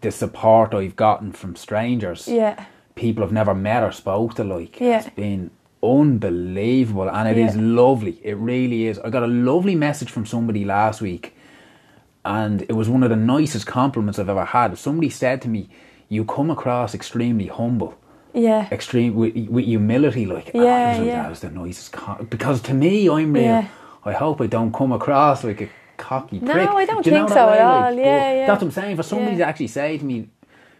The 0.00 0.10
support 0.12 0.72
I've 0.74 0.94
gotten 0.94 1.32
from 1.32 1.56
strangers, 1.56 2.28
yeah, 2.28 2.64
people 2.94 3.24
I've 3.24 3.32
never 3.32 3.54
met 3.54 3.82
or 3.82 3.90
spoke 3.90 4.34
to, 4.34 4.44
like, 4.44 4.78
Yeah. 4.80 4.98
It's 4.98 5.08
been 5.10 5.50
unbelievable, 5.82 7.08
and 7.10 7.28
it 7.28 7.38
is 7.38 7.56
Yeah. 7.56 7.62
lovely. 7.62 8.20
It 8.22 8.36
really 8.36 8.86
is. 8.86 8.98
I 9.00 9.10
got 9.10 9.22
a 9.22 9.26
lovely 9.26 9.74
message 9.74 10.10
from 10.10 10.26
somebody 10.26 10.64
last 10.64 11.00
week, 11.02 11.34
and 12.24 12.62
it 12.62 12.74
was 12.74 12.88
one 12.88 13.02
of 13.02 13.10
the 13.10 13.16
nicest 13.16 13.66
compliments 13.66 14.18
I've 14.18 14.28
ever 14.28 14.44
had. 14.44 14.76
Somebody 14.78 15.10
said 15.10 15.42
to 15.42 15.48
me, 15.48 15.68
"You 16.08 16.24
come 16.24 16.50
across 16.50 16.94
extremely 16.94 17.46
humble." 17.46 17.94
Yeah, 18.34 18.68
extreme 18.72 19.14
with, 19.14 19.34
with 19.48 19.64
humility 19.64 20.26
like 20.26 20.50
Yeah, 20.54 20.62
ah, 20.62 20.98
like, 20.98 21.06
yeah. 21.06 21.22
that 21.22 21.30
was 21.30 21.40
the 21.40 21.50
nicest 21.50 21.94
because 22.30 22.60
to 22.62 22.74
me 22.74 23.08
I'm 23.08 23.32
real 23.32 23.44
Yeah. 23.44 23.68
I 24.04 24.12
hope 24.12 24.40
I 24.40 24.46
don't 24.46 24.72
come 24.72 24.92
across 24.92 25.44
like 25.44 25.60
a 25.60 25.68
cocky 25.96 26.40
No, 26.40 26.52
prick. 26.52 26.68
No 26.70 26.76
I 26.76 26.84
don't 26.86 27.04
Do 27.04 27.10
think 27.10 27.28
so 27.28 27.46
way, 27.46 27.58
at 27.58 27.64
all. 27.64 27.82
But 27.94 27.96
Yeah, 27.98 28.32
yeah. 28.32 28.46
that's 28.46 28.62
what 28.62 28.68
I'm 28.68 28.72
saying. 28.72 28.96
For 28.96 29.02
somebody 29.02 29.32
Yeah. 29.32 29.38
to 29.38 29.44
actually 29.46 29.68
say 29.68 29.98
to 29.98 30.04
me 30.04 30.28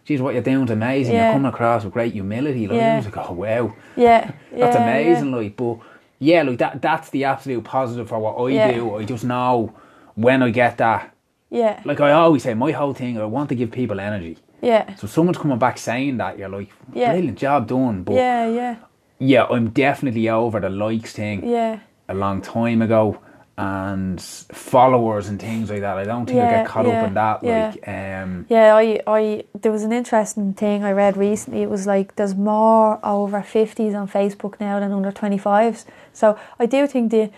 geez 0.04 0.20
what 0.20 0.34
you're 0.34 0.42
doing 0.42 0.64
is 0.64 0.70
amazing 0.70 1.14
you're 1.14 1.30
coming 1.32 1.46
across 1.48 1.84
with 1.84 1.92
great 1.92 2.12
humility 2.12 2.66
like 2.66 2.76
I 2.78 2.80
Yeah. 2.80 2.96
was 2.96 3.04
like 3.06 3.16
oh 3.18 3.32
wow. 3.32 3.74
Yeah, 3.96 4.32
that's 4.52 4.76
amazing 4.76 5.30
like 5.32 5.56
but 5.56 5.76
yeah 6.18 6.42
like 6.42 6.58
that 6.58 6.80
that's 6.82 7.10
the 7.10 7.24
absolute 7.24 7.64
positive 7.64 8.08
for 8.08 8.18
what 8.18 8.34
I 8.50 8.72
do. 8.72 8.96
I 8.96 9.04
just 9.04 9.24
know 9.24 9.74
when 10.14 10.42
I 10.42 10.50
get 10.50 10.78
that. 10.78 11.10
Yeah, 11.50 11.80
like 11.84 12.00
I 12.00 12.12
always 12.12 12.42
say 12.44 12.54
my 12.54 12.72
whole 12.72 12.94
thing 12.94 13.18
I 13.20 13.26
want 13.26 13.50
to 13.50 13.54
give 13.54 13.70
people 13.70 14.00
energy 14.00 14.38
yeah, 14.62 14.94
so 14.94 15.06
someone's 15.06 15.38
coming 15.38 15.58
back 15.58 15.76
saying 15.78 16.16
that 16.18 16.38
you're 16.38 16.48
like 16.48 16.70
Yeah. 16.94 17.10
brilliant 17.12 17.38
job 17.38 17.66
done 17.68 18.02
but 18.04 18.14
yeah, 18.14 18.46
yeah, 18.48 18.76
yeah, 19.18 19.44
I'm 19.54 19.70
definitely 19.70 20.28
over 20.28 20.58
the 20.60 20.70
likes 20.70 21.12
thing 21.12 21.44
yeah, 21.48 21.80
a 22.08 22.14
long 22.14 22.40
time 22.40 22.80
ago. 22.82 23.18
and 23.58 24.18
followers 24.52 25.28
and 25.28 25.38
things 25.38 25.70
like 25.70 25.80
that. 25.80 25.98
I 25.98 26.04
don't 26.04 26.26
think 26.26 26.40
I 26.40 26.44
Yeah, 26.44 26.50
get 26.58 26.66
caught 26.66 26.86
yeah, 26.86 26.92
up 27.02 27.06
in 27.08 27.14
that. 27.14 27.38
yeah. 27.42 27.72
Like, 27.74 27.88
um, 27.88 28.46
Yeah, 28.48 28.74
I, 28.74 29.00
I, 29.06 29.44
there 29.60 29.70
was 29.70 29.82
an 29.84 29.92
interesting 29.92 30.54
thing 30.54 30.82
I 30.84 30.92
read 30.92 31.16
recently. 31.18 31.62
It 31.62 31.70
was 31.70 31.86
like 31.86 32.16
there's 32.16 32.34
more 32.34 32.98
over 33.04 33.40
50s 33.42 33.94
on 33.94 34.08
Facebook 34.08 34.58
now 34.58 34.80
than 34.80 34.90
under 34.90 35.12
25s. 35.12 35.84
So 36.14 36.36
I 36.58 36.64
do 36.66 36.86
think 36.86 37.10
the, 37.10 37.30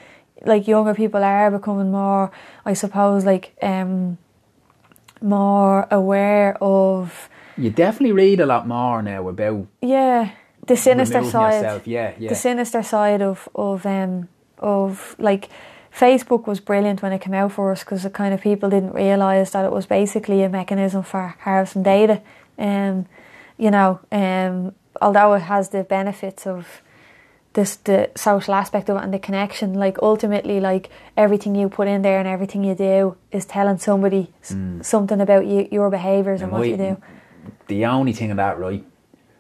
like 0.47 0.69
younger 0.69 0.95
people 0.95 1.23
are 1.25 1.51
becoming 1.51 1.91
more, 1.91 2.31
I 2.65 2.75
suppose, 2.75 3.25
like, 3.25 3.53
um, 3.61 4.19
more 5.25 5.89
aware 5.91 6.57
of, 6.63 7.29
you 7.57 7.71
definitely 7.71 8.13
read 8.13 8.41
a 8.41 8.47
lot 8.47 8.67
more 8.67 9.03
now 9.03 9.29
about 9.29 9.67
yeah, 9.81 10.31
the 10.67 10.77
sinister 10.77 11.25
side. 11.25 11.55
yourself. 11.55 11.87
Yeah, 11.87 12.15
yeah. 12.19 12.29
the 12.29 12.35
sinister 12.35 12.83
side 12.83 13.23
of 13.23 13.49
of 13.55 13.87
um 13.87 14.29
of 14.59 15.17
like 15.19 15.49
Facebook 15.93 16.47
was 16.47 16.61
brilliant 16.61 17.03
when 17.03 17.13
it 17.13 17.21
came 17.21 17.35
out 17.35 17.53
for 17.53 17.71
us 17.71 17.85
because 17.85 18.03
the 18.03 18.11
kind 18.11 18.35
of 18.35 18.41
people 18.41 18.69
didn't 18.71 18.95
realize 18.95 19.53
that 19.53 19.65
it 19.65 19.71
was 19.71 19.87
basically 19.87 20.43
a 20.43 20.49
mechanism 20.49 21.03
for 21.03 21.37
harvesting 21.41 21.85
data. 21.85 22.21
Um, 22.59 23.07
you 23.57 23.71
know, 23.71 24.01
um, 24.11 24.75
although 25.01 25.35
it 25.35 25.43
has 25.43 25.69
the 25.69 25.85
benefits 25.85 26.47
of 26.47 26.83
this 27.55 27.77
the 27.77 28.11
social 28.17 28.55
aspect 28.55 28.89
of 28.91 28.97
it 28.99 29.05
and 29.05 29.13
the 29.15 29.19
connection, 29.19 29.75
like 29.75 29.97
ultimately, 30.03 30.61
like 30.61 30.91
everything 31.17 31.55
you 31.55 31.69
put 31.69 31.89
in 31.89 32.03
there 32.03 32.19
and 32.19 32.29
everything 32.29 32.65
you 32.65 32.75
do 32.75 33.17
is 33.31 33.45
telling 33.47 33.79
somebody 33.79 34.31
s- 34.43 34.53
mm. 34.53 34.85
something 34.85 35.21
about 35.21 35.47
you, 35.47 35.69
your 35.71 35.89
behaviours 35.91 36.41
and, 36.43 36.51
And 36.51 36.53
what 36.53 36.61
we- 36.63 36.71
you 36.71 36.77
do. 36.77 36.97
the 37.69 37.87
only 37.87 38.13
thing 38.13 38.31
of 38.31 38.37
that, 38.39 38.59
right? 38.59 38.85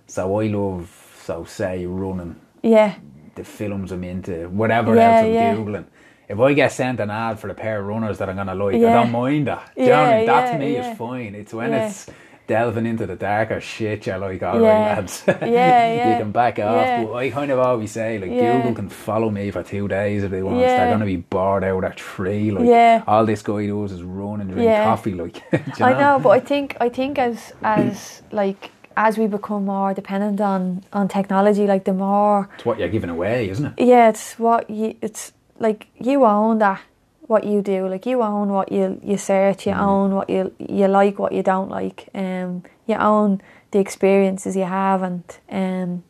So 0.06 0.40
I 0.40 0.46
love, 0.46 0.90
so 1.24 1.44
say, 1.44 1.86
running 1.86 2.36
Yeah, 2.62 2.94
the 3.34 3.44
films 3.44 3.90
I'm 3.92 4.04
into, 4.04 4.48
whatever 4.48 4.94
Yeah, 4.94 5.10
else 5.10 5.24
I'm 5.24 5.32
yeah. 5.32 5.54
googling. 5.54 5.84
If 6.28 6.38
I 6.40 6.52
get 6.54 6.72
sent 6.72 7.00
an 7.00 7.10
ad 7.10 7.38
for 7.38 7.48
a 7.50 7.54
pair 7.54 7.80
of 7.80 7.86
runners 7.86 8.16
that 8.18 8.28
I'm 8.30 8.36
gonna 8.36 8.54
like, 8.54 8.76
I 8.76 8.92
don't 8.92 9.10
mind 9.12 9.46
that. 9.48 9.70
Do 9.76 9.82
you 9.82 9.88
know 9.88 10.04
I 10.04 10.16
mean? 10.18 10.26
That 10.26 10.44
yeah, 10.46 10.52
to 10.52 10.58
me 10.58 10.72
yeah. 10.74 10.90
is 10.92 10.96
fine. 10.98 11.34
It's 11.34 11.52
when 11.52 11.72
Yeah. 11.72 11.86
it's 11.86 12.06
delving 12.46 12.86
into 12.86 13.06
the 13.06 13.16
darker 13.16 13.60
shit 13.60 14.06
you're 14.06 14.18
like, 14.18 14.42
alright 14.42 14.62
Yeah. 14.62 14.94
lads. 14.96 15.22
Yeah, 15.26 16.10
you 16.12 16.22
can 16.22 16.30
back 16.32 16.58
off. 16.58 16.76
Yeah. 16.86 17.04
But 17.04 17.12
I 17.14 17.30
kind 17.30 17.50
of 17.50 17.58
always 17.58 17.90
say 17.92 18.18
like 18.18 18.30
Yeah. 18.30 18.56
Google 18.58 18.74
can 18.74 18.88
follow 18.88 19.30
me 19.30 19.50
for 19.50 19.62
two 19.62 19.88
days 19.88 20.24
if 20.24 20.30
they 20.30 20.42
want. 20.42 20.58
Yeah. 20.58 20.76
They're 20.76 20.90
gonna 20.92 21.06
be 21.06 21.16
bored 21.16 21.64
out 21.64 21.84
at 21.84 21.98
three. 21.98 22.50
Like 22.50 22.66
Yeah. 22.66 23.02
all 23.06 23.24
this 23.24 23.42
guy 23.42 23.66
does 23.66 23.92
is 23.92 24.02
run 24.02 24.40
and 24.40 24.50
drink 24.50 24.66
Yeah. 24.66 24.84
coffee 24.84 25.14
like 25.14 25.36
you 25.78 25.84
I 25.84 25.92
know, 25.98 26.18
but 26.22 26.30
I 26.30 26.40
think 26.40 26.76
I 26.80 26.88
think 26.88 27.18
as 27.18 27.52
as 27.62 28.22
like 28.32 28.70
as 28.96 29.18
we 29.18 29.26
become 29.26 29.64
more 29.64 29.92
dependent 29.94 30.40
on 30.40 30.82
on 30.92 31.08
technology, 31.08 31.66
like 31.66 31.84
the 31.84 31.94
more 31.94 32.48
It's 32.56 32.64
what 32.64 32.78
you're 32.78 32.88
giving 32.88 33.10
away, 33.10 33.48
isn't 33.48 33.66
it? 33.66 33.72
yeah, 33.78 34.08
it's 34.10 34.38
what 34.38 34.68
you 34.68 34.94
it's 35.02 35.32
like 35.58 35.86
you 35.98 36.24
own 36.24 36.58
that 36.58 36.80
what 37.26 37.44
you 37.44 37.62
do. 37.62 37.88
Like 37.88 38.06
you 38.06 38.22
own 38.22 38.48
what 38.50 38.70
you 38.70 39.00
you 39.02 39.16
search, 39.16 39.66
you 39.66 39.72
own 39.72 40.14
what 40.14 40.28
you 40.30 40.54
you 40.58 40.86
like, 40.88 41.18
what 41.18 41.32
you 41.32 41.42
don't 41.42 41.70
like. 41.70 42.08
Um, 42.14 42.64
you 42.86 42.96
own 42.96 43.40
the 43.70 43.78
experiences 43.78 44.56
you 44.56 44.64
have, 44.64 45.02
and 45.02 45.24
um, 45.50 46.04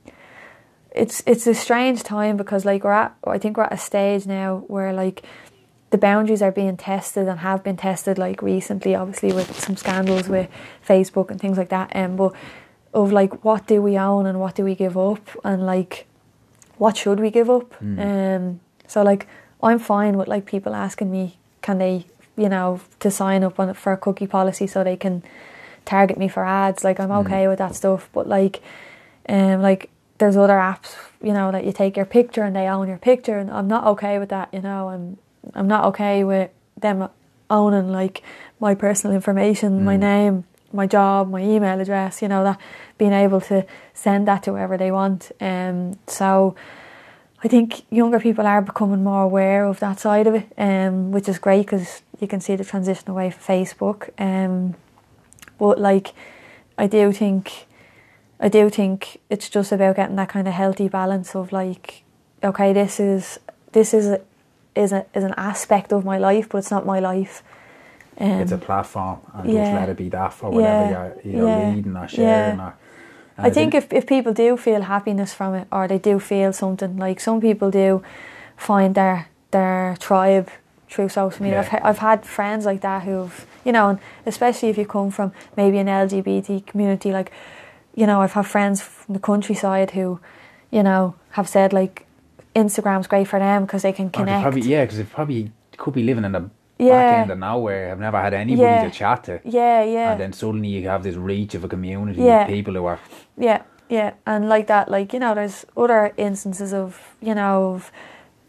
it's 0.95 1.23
it's 1.27 1.47
a 1.47 1.55
strange 1.55 2.03
time 2.03 2.37
because 2.37 2.65
like 2.65 2.85
we're 2.85 2.93
at 2.93 3.15
I 3.27 3.39
think 3.39 3.57
we're 3.57 3.65
at 3.65 3.73
a 3.73 3.79
stage 3.79 4.27
now 4.27 4.65
where 4.69 4.93
like 4.93 5.25
the 5.91 5.99
boundaries 5.99 6.43
are 6.43 6.51
being 6.51 6.77
tested 6.77 7.29
and 7.29 7.41
have 7.41 7.63
been 7.63 7.77
tested 7.77 8.19
like 8.19 8.43
recently 8.43 8.97
obviously 8.97 9.33
with 9.33 9.57
some 9.59 9.77
scandals 9.77 10.29
with 10.29 10.49
Facebook 10.87 11.31
and 11.31 11.41
things 11.41 11.57
like 11.57 11.69
that 11.69 11.95
um 11.95 12.17
but 12.17 12.33
of 12.93 13.13
like 13.13 13.45
what 13.45 13.67
do 13.69 13.81
we 13.81 13.97
own 13.97 14.27
and 14.27 14.41
what 14.41 14.57
do 14.57 14.65
we 14.65 14.75
give 14.75 14.99
up 14.99 15.29
and 15.45 15.65
like 15.65 16.07
what 16.79 16.97
should 16.97 17.21
we 17.21 17.31
give 17.31 17.49
up 17.49 17.81
um 17.83 18.61
so 18.89 19.03
like 19.03 19.29
I'm 19.65 19.79
fine 19.79 20.17
with 20.17 20.29
like 20.29 20.47
people 20.47 20.75
asking 20.75 21.11
me 21.11 21.37
can 21.63 21.79
they 21.79 22.07
you 22.37 22.49
know 22.49 22.81
to 23.01 23.11
sign 23.11 23.43
up 23.43 23.59
on 23.59 23.73
for 23.75 23.93
a 23.93 23.97
cookie 23.97 24.27
policy 24.27 24.67
so 24.67 24.85
they 24.85 24.97
can 24.97 25.23
target 25.85 26.19
me 26.19 26.29
for 26.29 26.45
ads? 26.45 26.85
Like 26.85 27.01
I'm 27.01 27.13
okay 27.13 27.49
with 27.49 27.59
that 27.59 27.75
stuff 27.75 28.09
but 28.13 28.29
like 28.29 28.63
um 29.29 29.63
like 29.63 29.91
there's 30.19 30.37
other 30.37 30.55
apps 30.55 30.95
you 31.23 31.33
know 31.33 31.51
that 31.51 31.65
you 31.65 31.73
take 31.73 31.97
your 31.97 32.07
picture 32.07 32.43
and 32.43 32.55
they 32.55 32.69
own 32.69 32.89
your 32.89 32.99
picture 32.99 33.39
and 33.39 33.51
I'm 33.51 33.69
not 33.69 33.85
okay 33.87 34.19
with 34.19 34.29
that 34.29 34.49
you 34.53 34.61
know 34.61 34.89
I'm 34.89 35.19
I'm 35.55 35.67
not 35.67 35.85
okay 35.87 36.25
with 36.25 36.51
them 36.81 37.09
owning 37.51 37.91
like 37.91 38.23
my 38.61 38.75
personal 38.75 39.15
information 39.15 39.85
my 39.85 39.97
name 39.97 40.45
my 40.73 40.87
job 40.87 41.31
my 41.31 41.41
email 41.41 41.81
address 41.81 42.23
you 42.23 42.29
know 42.29 42.45
that 42.45 42.59
being 42.99 43.13
able 43.13 43.41
to 43.41 43.67
send 43.93 44.27
that 44.29 44.43
to 44.45 44.53
whoever 44.53 44.77
they 44.77 44.91
want 44.91 45.31
um 45.41 45.99
so 46.07 46.55
I 47.45 47.49
think 47.49 47.85
younger 47.91 48.19
people 48.19 48.47
are 48.47 48.63
becoming 48.63 49.05
more 49.05 49.23
aware 49.23 49.67
of 49.67 49.79
that 49.81 50.01
side 50.01 50.27
of 50.27 50.35
it, 50.35 50.51
um, 50.57 51.13
which 51.13 51.29
is 51.29 51.39
great 51.39 51.67
because 51.67 52.01
you 52.19 52.27
can 52.27 52.41
see 52.41 52.57
the 52.57 52.65
transition 52.65 53.11
away 53.11 53.31
from 53.31 53.43
Facebook. 53.43 54.09
Um, 54.19 54.77
but 55.59 55.79
like, 55.79 56.15
I 56.79 56.87
do 56.87 57.13
think, 57.13 57.67
I 58.41 58.49
do 58.49 58.71
think 58.71 59.21
it's 59.29 59.51
just 59.51 59.73
about 59.73 59.97
getting 59.97 60.17
that 60.17 60.31
kind 60.31 60.49
of 60.49 60.55
healthy 60.55 60.89
balance 60.89 61.37
of 61.37 61.53
like, 61.53 62.03
okay, 62.43 62.73
this 62.73 62.99
is 62.99 63.39
this 63.73 63.93
is 63.93 64.07
a, 64.07 64.21
is 64.75 64.93
a, 64.93 65.05
is 65.15 65.25
an 65.25 65.35
aspect 65.37 65.93
of 65.93 66.03
my 66.05 66.17
life, 66.17 66.49
but 66.49 66.59
it's 66.59 66.71
not 66.71 66.87
my 66.87 66.99
life. 66.99 67.43
Um, 68.17 68.41
it's 68.41 68.53
a 68.53 68.59
platform 68.59 69.21
and 69.35 69.45
just 69.45 69.55
yeah. 69.55 69.75
let 69.75 69.89
it 69.91 69.99
be 69.99 70.09
that 70.09 70.33
for 70.33 70.49
whatever 70.51 70.91
Yeah, 70.91 71.13
you're, 71.25 71.37
you're 71.37 71.49
yeah, 71.49 71.75
leading 71.75 71.97
or 71.97 72.09
sharing 72.09 72.61
or 72.61 72.75
I 73.37 73.51
think 73.51 73.75
if, 73.75 73.93
if 73.93 74.07
people 74.07 74.33
do 74.33 74.57
feel 74.57 74.83
happiness 74.83 75.35
from 75.35 75.55
it 75.55 75.67
or 75.73 75.89
they 75.89 75.99
do 75.99 76.21
feel 76.21 76.53
something 76.53 76.97
like 76.97 77.19
some 77.21 77.41
people 77.41 77.71
do 77.71 78.03
find 78.57 78.95
their 78.95 79.29
their 79.51 79.97
tribe 79.99 80.49
through 80.89 81.09
social 81.09 81.43
media. 81.43 81.63
Yeah. 81.63 81.79
I've, 81.79 81.85
I've 81.85 81.99
had 81.99 82.25
friends 82.25 82.65
like 82.65 82.81
that 82.83 83.03
who've 83.03 83.47
you 83.65 83.73
know, 83.73 83.89
and 83.89 83.99
especially 84.27 84.69
if 84.69 84.79
you 84.79 84.87
come 84.87 85.11
from 85.11 85.33
maybe 85.57 85.79
an 85.79 85.87
LGBT 85.87 86.67
community, 86.67 87.13
like 87.13 87.33
you 87.95 88.07
know, 88.07 88.21
I've 88.21 88.33
had 88.33 88.47
friends 88.47 88.83
from 88.83 89.15
the 89.15 89.21
countryside 89.21 89.93
who, 89.93 90.21
you 90.71 90.83
know, 90.83 91.15
have 91.31 91.49
said 91.49 91.73
like 91.73 92.07
Instagram's 92.55 93.07
great 93.07 93.29
for 93.29 93.39
them 93.39 93.65
because 93.65 93.83
they 93.83 93.93
can 93.93 94.07
oh, 94.07 94.09
they 94.09 94.19
connect. 94.19 94.43
probably, 94.43 94.63
yeah, 94.63 94.85
because 94.85 94.99
they 94.99 95.05
probably 95.05 95.53
could 95.77 95.95
be 95.95 96.03
living 96.03 96.25
in 96.25 96.51
the 96.79 96.89
back 96.89 97.13
Yeah. 97.13 97.21
end 97.23 97.31
of 97.31 97.39
nowhere, 97.39 97.89
have 97.89 98.01
never 98.01 98.21
had 98.21 98.35
anybody 98.35 98.75
Yeah. 98.75 98.85
to 98.85 98.91
chat 98.91 99.25
to. 99.25 99.41
Yeah, 99.45 99.83
yeah. 99.85 100.13
And 100.13 100.21
then 100.21 100.33
suddenly 100.33 100.69
you 100.69 100.89
have 100.89 101.03
this 101.03 101.17
reach 101.17 101.55
of 101.55 101.65
a 101.65 101.69
community 101.69 102.23
Yeah. 102.23 102.43
of 102.43 102.49
people 102.49 102.75
who 102.75 102.85
are 102.87 102.99
Yeah, 103.39 103.63
yeah, 103.89 104.13
and 104.27 104.49
like 104.49 104.67
that, 104.67 104.91
like 104.91 105.13
you 105.13 105.21
know, 105.21 105.35
there's 105.35 105.65
other 105.77 106.13
instances 106.17 106.73
of 106.75 107.15
you 107.21 107.35
know, 107.35 107.75
of, 107.75 107.93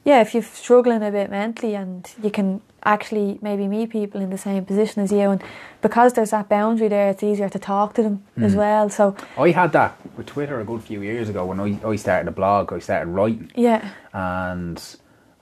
yeah, 0.04 0.22
if 0.22 0.34
you're 0.34 0.44
struggling 0.44 1.04
a 1.04 1.12
bit 1.12 1.30
mentally, 1.30 1.76
and 1.76 2.12
you 2.22 2.30
can 2.32 2.62
actually 2.84 3.40
maybe 3.42 3.68
meet 3.68 3.90
people 3.90 4.22
in 4.22 4.30
the 4.30 4.38
same 4.38 4.64
position 4.66 5.02
as 5.04 5.12
you, 5.12 5.30
and 5.32 5.42
because 5.82 6.14
there's 6.14 6.30
that 6.32 6.48
boundary 6.50 6.88
there, 6.88 7.10
it's 7.10 7.24
easier 7.24 7.50
to 7.50 7.58
talk 7.60 7.94
to 7.96 8.04
them 8.04 8.24
Hmm. 8.36 8.44
as 8.44 8.56
well. 8.56 8.90
So 8.90 9.16
I 9.38 9.52
had 9.52 9.72
that 9.72 9.94
with 10.18 10.28
Twitter 10.28 10.60
a 10.60 10.64
good 10.64 10.82
few 10.84 11.02
years 11.02 11.30
ago 11.30 11.46
when 11.46 11.60
I, 11.60 11.78
I 11.88 11.96
started 11.96 12.28
a 12.28 12.32
blog, 12.32 12.72
I 12.74 12.80
started 12.80 13.10
writing 13.10 13.52
yeah, 13.56 13.82
and 14.14 14.82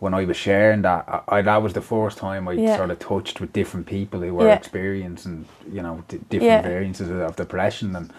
when 0.03 0.13
I 0.13 0.25
was 0.25 0.35
sharing 0.35 0.81
that, 0.81 1.05
I, 1.07 1.37
I, 1.37 1.41
that 1.43 1.63
was 1.63 1.71
the 1.73 1.81
first 1.81 2.17
time 2.17 2.49
I 2.49 2.53
Yeah. 2.53 2.75
sort 2.75 2.91
of 2.91 2.99
touched 2.99 3.39
with 3.39 3.53
different 3.53 3.85
people 3.85 4.19
who 4.19 4.33
were 4.35 4.47
Yeah. 4.47 4.55
experiencing, 4.61 5.45
you 5.71 5.81
know, 5.81 6.03
d- 6.09 6.19
different 6.29 6.43
Yeah. 6.43 6.61
variances 6.73 7.09
of, 7.09 7.19
of 7.21 7.35
depression, 7.37 7.95
and 7.95 8.11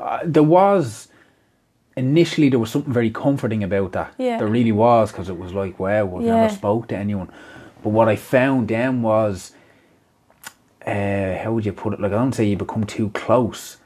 uh, 0.00 0.20
there 0.24 0.42
was 0.60 1.08
initially 1.94 2.48
there 2.48 2.58
was 2.58 2.70
something 2.70 2.92
very 3.00 3.10
comforting 3.10 3.62
about 3.62 3.92
that. 3.92 4.14
Yeah. 4.16 4.38
There 4.38 4.46
really 4.48 4.72
was 4.72 5.12
because 5.12 5.28
it 5.28 5.38
was 5.38 5.52
like, 5.52 5.78
wow, 5.78 6.04
I've 6.16 6.24
never 6.24 6.48
spoke 6.54 6.88
to 6.88 6.96
anyone. 6.96 7.28
But 7.82 7.90
what 7.90 8.08
I 8.08 8.16
found 8.16 8.68
then 8.68 9.02
was, 9.02 9.52
uh, 10.86 11.36
how 11.42 11.52
would 11.52 11.66
you 11.66 11.72
put 11.72 11.92
it? 11.92 12.00
Like 12.00 12.12
I 12.12 12.16
don't 12.16 12.34
say 12.34 12.44
you 12.44 12.56
become 12.56 12.84
too 12.84 13.10
close. 13.10 13.76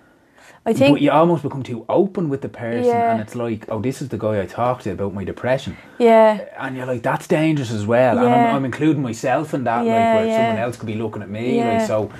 I 0.66 0.72
think 0.74 0.96
but 0.96 1.00
you 1.02 1.10
almost 1.10 1.42
become 1.42 1.62
too 1.62 1.84
open 1.88 2.28
with 2.28 2.42
the 2.42 2.48
person, 2.48 2.84
Yeah. 2.84 3.12
and 3.12 3.20
it's 3.20 3.34
like, 3.34 3.64
oh, 3.70 3.80
this 3.80 4.02
is 4.02 4.08
the 4.10 4.18
guy 4.18 4.40
I 4.42 4.46
talked 4.46 4.84
to 4.84 4.90
about 4.92 5.14
my 5.14 5.24
depression 5.24 5.76
yeah, 5.98 6.44
and 6.58 6.76
you're 6.76 6.86
like 6.86 7.02
that's 7.02 7.26
dangerous 7.26 7.70
as 7.70 7.86
well 7.86 8.18
and 8.18 8.28
Yeah. 8.28 8.48
I'm, 8.50 8.56
I'm 8.56 8.64
including 8.64 9.02
myself 9.02 9.54
in 9.54 9.64
that 9.64 9.84
Yeah, 9.86 9.94
like 9.94 10.14
where 10.16 10.26
yeah. 10.26 10.36
someone 10.36 10.58
else 10.58 10.76
could 10.76 10.86
be 10.86 10.94
looking 10.96 11.22
at 11.22 11.30
me 11.30 11.56
Yeah. 11.56 11.78
like 11.78 11.86
so 11.86 12.10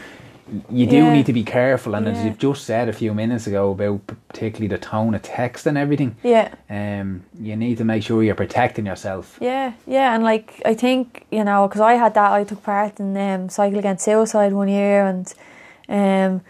you 0.68 0.86
do 0.86 0.96
Yeah. 0.96 1.12
need 1.12 1.26
to 1.26 1.32
be 1.32 1.44
careful 1.44 1.94
and 1.94 2.08
as 2.08 2.24
you've 2.24 2.38
just 2.38 2.64
said 2.64 2.88
a 2.88 2.92
few 2.92 3.14
minutes 3.14 3.46
ago 3.46 3.70
about 3.70 4.00
particularly 4.28 4.66
the 4.68 4.78
tone 4.78 5.14
of 5.14 5.22
text 5.22 5.66
and 5.66 5.76
everything 5.78 6.16
yeah. 6.24 6.48
um 6.68 7.22
you 7.40 7.54
need 7.56 7.76
to 7.78 7.84
make 7.84 8.02
sure 8.02 8.22
you're 8.22 8.34
protecting 8.34 8.86
yourself 8.86 9.36
Yeah, 9.40 9.72
yeah, 9.86 10.14
and 10.14 10.24
like 10.24 10.60
I 10.64 10.74
think 10.74 11.26
you 11.30 11.44
know, 11.44 11.68
because 11.68 11.82
I 11.82 11.94
had 11.94 12.14
that, 12.14 12.32
I 12.32 12.44
took 12.44 12.62
part 12.62 12.98
in 13.00 13.16
um, 13.16 13.48
cycle 13.50 13.78
against 13.78 14.04
suicide 14.04 14.52
one 14.52 14.68
year, 14.68 15.04
and 15.06 15.26
um, 15.88 16.40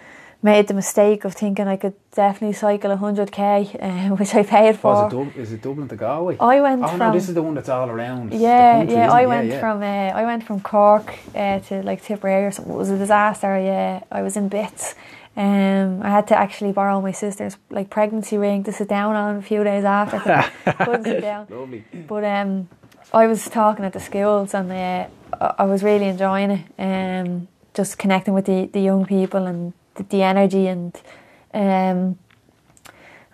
made 0.43 0.69
the 0.69 0.75
mistake 0.75 1.25
of 1.25 1.35
thinking 1.35 1.69
I 1.69 1.77
could 1.77 1.95
definitely 2.13 2.55
cycle 2.55 2.97
hundred 2.97 3.31
k, 3.31 3.71
um, 3.81 4.11
which 4.19 4.35
I 4.35 4.43
paid 4.43 4.79
for. 4.79 4.95
was 4.95 5.13
it, 5.13 5.17
Dub- 5.17 5.37
is 5.37 5.53
it 5.53 5.63
Dublin 5.63 5.89
to 5.89 5.97
Galway 5.97 6.37
I 6.39 6.61
went 6.61 6.83
oh 6.85 6.89
from 6.89 6.99
no 6.99 7.13
this 7.13 7.29
is 7.29 7.35
the 7.35 7.43
one 7.43 7.55
that's 7.55 7.69
all 7.69 7.91
around 7.91 8.33
yeah, 8.33 8.79
country, 8.79 8.95
yeah. 8.95 9.13
I 9.13 9.23
it? 9.23 9.27
went 9.27 9.49
yeah. 9.49 9.61
from 9.61 9.83
uh, 9.83 10.21
I 10.21 10.23
went 10.25 10.45
from 10.45 10.61
Cork 10.61 11.15
uh, 11.35 11.61
to 11.61 11.83
like 11.83 12.03
Tipperary 12.03 12.47
or 12.47 12.51
something. 12.51 12.73
It 12.73 12.77
was 12.77 12.91
a 12.91 12.99
disaster. 12.99 13.59
Yeah, 13.59 14.03
I 14.11 14.23
was 14.23 14.37
in 14.37 14.49
bits. 14.49 14.95
Um, 15.37 16.03
I 16.03 16.11
had 16.11 16.27
to 16.29 16.37
actually 16.39 16.73
borrow 16.73 17.01
my 17.01 17.13
sister's 17.13 17.57
like 17.71 17.89
pregnancy 17.89 18.37
ring 18.37 18.65
to 18.65 18.73
sit 18.73 18.89
down 18.89 19.15
on 19.15 19.37
a 19.37 19.43
few 19.43 19.63
days 19.63 19.85
after. 19.85 20.19
Couldn't 20.85 21.05
sit 21.05 21.21
down. 21.31 21.47
lovely 21.49 21.85
But 22.09 22.25
um, 22.25 22.69
I 23.13 23.27
was 23.27 23.49
talking 23.49 23.85
at 23.85 23.93
the 23.93 24.01
schools 24.01 24.55
and 24.55 24.71
uh, 24.73 25.07
I 25.41 25.55
I 25.59 25.65
was 25.65 25.83
really 25.83 26.07
enjoying 26.07 26.51
it. 26.51 26.65
Um, 26.79 27.49
just 27.73 27.99
connecting 27.99 28.35
with 28.35 28.47
the, 28.47 28.67
the 28.67 28.81
young 28.81 29.07
people 29.07 29.47
and 29.47 29.73
the, 30.01 30.17
the 30.17 30.23
energy 30.23 30.67
and 30.67 30.95
um, 31.53 32.19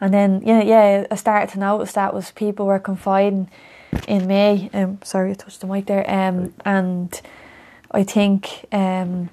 and 0.01 0.13
then 0.13 0.43
yeah 0.45 0.63
yeah 0.63 1.07
I 1.11 1.15
started 1.17 1.51
to 1.53 1.59
notice 1.59 1.93
that 1.93 2.15
was 2.15 2.31
people 2.33 2.67
were 2.67 2.79
confiding 2.79 3.51
in 4.07 4.27
me. 4.27 4.71
Um, 4.73 4.99
sorry, 5.03 5.31
I 5.31 5.35
touched 5.35 5.61
the 5.61 5.67
mic 5.67 5.87
there. 5.87 6.09
Um, 6.11 6.55
and 6.65 7.21
I 7.91 8.03
think 8.03 8.67
um, 8.73 9.31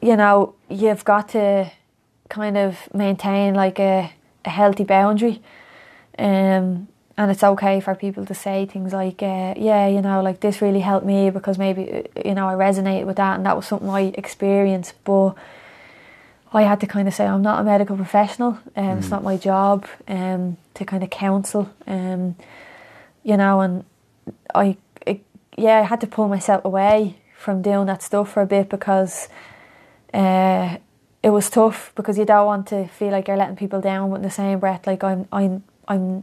you 0.00 0.16
know 0.16 0.54
you've 0.68 1.04
got 1.04 1.30
to 1.30 1.70
kind 2.28 2.56
of 2.56 2.92
maintain 2.94 3.54
like 3.54 3.78
a, 3.78 4.12
a 4.44 4.50
healthy 4.50 4.84
boundary. 4.84 5.42
Um, 6.18 6.88
and 7.18 7.30
it's 7.30 7.44
okay 7.44 7.78
for 7.80 7.94
people 7.94 8.24
to 8.24 8.34
say 8.34 8.64
things 8.64 8.92
like, 8.92 9.22
uh, 9.22 9.54
yeah, 9.56 9.86
you 9.86 10.00
know, 10.00 10.22
like 10.22 10.40
this 10.40 10.62
really 10.62 10.80
helped 10.80 11.04
me 11.04 11.28
because 11.28 11.58
maybe, 11.58 11.92
uh, 11.92 12.02
you 12.24 12.34
know, 12.34 12.48
I 12.48 12.54
resonated 12.54 13.04
with 13.04 13.16
that 13.16 13.36
and 13.36 13.44
that 13.44 13.54
was 13.54 13.66
something 13.66 13.90
I 13.90 14.12
experienced. 14.16 14.94
But 15.04 15.34
I 16.54 16.62
had 16.62 16.80
to 16.80 16.86
kind 16.86 17.08
of 17.08 17.14
say, 17.14 17.26
I'm 17.26 17.42
not 17.42 17.60
a 17.60 17.64
medical 17.64 17.96
professional, 17.96 18.58
um, 18.76 18.84
mm. 18.84 18.98
it's 18.98 19.10
not 19.10 19.22
my 19.22 19.36
job 19.36 19.86
um, 20.06 20.58
to 20.74 20.84
kind 20.84 21.02
of 21.02 21.10
counsel, 21.10 21.70
um, 21.86 22.36
you 23.22 23.36
know, 23.36 23.60
and 23.60 23.84
I, 24.54 24.76
yeah, 25.56 25.80
I 25.80 25.82
had 25.82 26.00
to 26.00 26.06
pull 26.06 26.28
myself 26.28 26.64
away 26.64 27.16
from 27.36 27.62
doing 27.62 27.86
that 27.86 28.02
stuff 28.02 28.32
for 28.32 28.42
a 28.42 28.46
bit 28.46 28.68
because 28.68 29.28
uh, 30.14 30.76
it 31.22 31.30
was 31.30 31.48
tough 31.50 31.92
because 31.94 32.18
you 32.18 32.24
don't 32.24 32.46
want 32.46 32.66
to 32.68 32.86
feel 32.88 33.10
like 33.10 33.28
you're 33.28 33.36
letting 33.36 33.56
people 33.56 33.80
down, 33.80 34.10
but 34.10 34.16
in 34.16 34.22
the 34.22 34.30
same 34.30 34.58
breath, 34.58 34.86
like 34.86 35.02
I'm, 35.04 35.26
I'm, 35.32 35.62
I'm, 35.88 36.22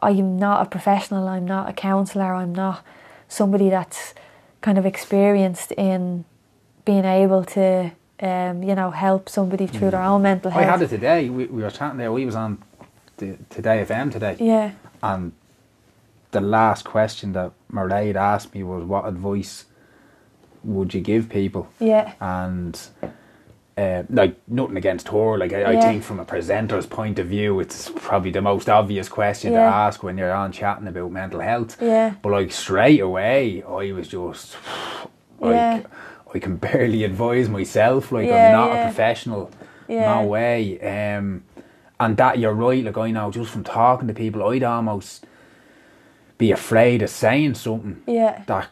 I'm 0.00 0.38
not 0.38 0.66
a 0.66 0.70
professional, 0.70 1.28
I'm 1.28 1.46
not 1.46 1.68
a 1.68 1.72
counsellor, 1.72 2.34
I'm 2.34 2.54
not 2.54 2.84
somebody 3.28 3.70
that's 3.70 4.14
kind 4.60 4.78
of 4.78 4.86
experienced 4.86 5.72
in 5.72 6.24
being 6.84 7.04
able 7.04 7.44
to, 7.44 7.92
um, 8.20 8.62
you 8.62 8.74
know, 8.74 8.90
help 8.90 9.28
somebody 9.28 9.66
through 9.66 9.90
their 9.90 10.02
own 10.02 10.22
mental 10.22 10.50
health. 10.50 10.64
I 10.64 10.70
had 10.70 10.82
it 10.82 10.88
today. 10.88 11.28
We, 11.28 11.46
we 11.46 11.62
were 11.62 11.70
chatting 11.70 11.98
there. 11.98 12.12
We 12.12 12.24
was 12.24 12.34
on 12.34 12.62
the, 13.18 13.36
Today 13.50 13.84
FM 13.88 14.10
today. 14.12 14.36
Yeah. 14.38 14.72
And 15.02 15.32
the 16.30 16.40
last 16.40 16.84
question 16.84 17.32
that 17.32 17.52
Mairead 17.72 18.14
asked 18.14 18.54
me 18.54 18.62
was, 18.62 18.84
"What 18.84 19.06
advice 19.06 19.66
would 20.64 20.94
you 20.94 21.00
give 21.00 21.28
people?" 21.28 21.68
Yeah. 21.78 22.14
And 22.20 22.78
uh, 23.78 24.04
like 24.08 24.36
nothing 24.48 24.76
against 24.76 25.08
her. 25.08 25.38
Like 25.38 25.52
I, 25.52 25.60
yeah. 25.60 25.68
I, 25.68 25.80
think 25.80 26.02
from 26.02 26.20
a 26.20 26.24
presenter's 26.24 26.86
point 26.86 27.18
of 27.18 27.26
view, 27.28 27.60
it's 27.60 27.90
probably 27.94 28.30
the 28.30 28.42
most 28.42 28.68
obvious 28.68 29.08
question 29.08 29.52
yeah. 29.52 29.60
to 29.60 29.76
ask 29.76 30.02
when 30.02 30.18
you're 30.18 30.32
on 30.32 30.52
chatting 30.52 30.88
about 30.88 31.12
mental 31.12 31.40
health. 31.40 31.76
Yeah. 31.80 32.14
But 32.22 32.32
like 32.32 32.52
straight 32.52 33.00
away, 33.00 33.62
I 33.62 33.92
was 33.92 34.08
just 34.08 34.56
like 35.40 35.54
yeah. 35.54 35.82
I 36.34 36.38
can 36.38 36.56
barely 36.68 37.04
advise 37.04 37.48
myself. 37.48 38.12
Like 38.12 38.30
I'm 38.30 38.52
not 38.52 38.72
a 38.72 38.84
professional. 38.84 39.50
No 39.88 40.24
way. 40.24 40.80
Um, 40.80 41.44
and 41.98 42.16
that 42.16 42.38
you're 42.38 42.52
right. 42.52 42.84
Like 42.84 42.98
I 42.98 43.10
know 43.10 43.30
just 43.30 43.50
from 43.50 43.64
talking 43.64 44.08
to 44.08 44.14
people, 44.14 44.46
I'd 44.48 44.62
almost 44.62 45.26
be 46.38 46.50
afraid 46.50 47.02
of 47.02 47.10
saying 47.10 47.54
something. 47.54 48.02
Yeah. 48.06 48.42
That 48.46 48.68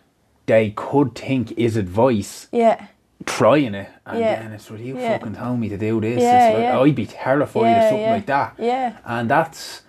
they 0.46 0.70
could 0.70 1.14
think 1.14 1.52
is 1.52 1.76
advice. 1.76 2.48
Yeah 2.52 2.88
trying 3.26 3.74
it 3.74 3.88
and 4.06 4.18
yeah. 4.18 4.42
then 4.42 4.52
it's 4.52 4.70
what 4.70 4.80
you 4.80 4.98
yeah. 4.98 5.16
fucking 5.16 5.34
told 5.34 5.58
me 5.58 5.68
to 5.68 5.78
do 5.78 6.00
this 6.00 6.20
yeah, 6.20 6.48
it's 6.48 6.54
like 6.54 6.62
yeah. 6.62 6.80
I'd 6.80 6.94
be 6.94 7.06
terrified 7.06 7.62
yeah, 7.62 7.76
of 7.76 7.88
something 7.90 8.00
yeah. 8.00 8.12
like 8.12 8.26
that 8.26 8.54
yeah 8.58 8.98
and 9.04 9.30
that's 9.30 9.82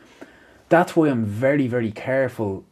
that's 0.69 0.95
why 0.95 1.09
I'm 1.09 1.25
very 1.25 1.67
very 1.67 1.91
careful 1.91 2.63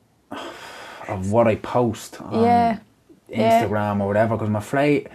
of 1.07 1.31
what 1.31 1.47
I 1.47 1.55
post 1.55 2.21
on 2.21 2.43
yeah. 2.43 2.79
Instagram 3.39 4.01
or 4.01 4.07
whatever 4.07 4.35
because 4.35 4.49
I'm 4.49 4.55
afraid 4.55 5.09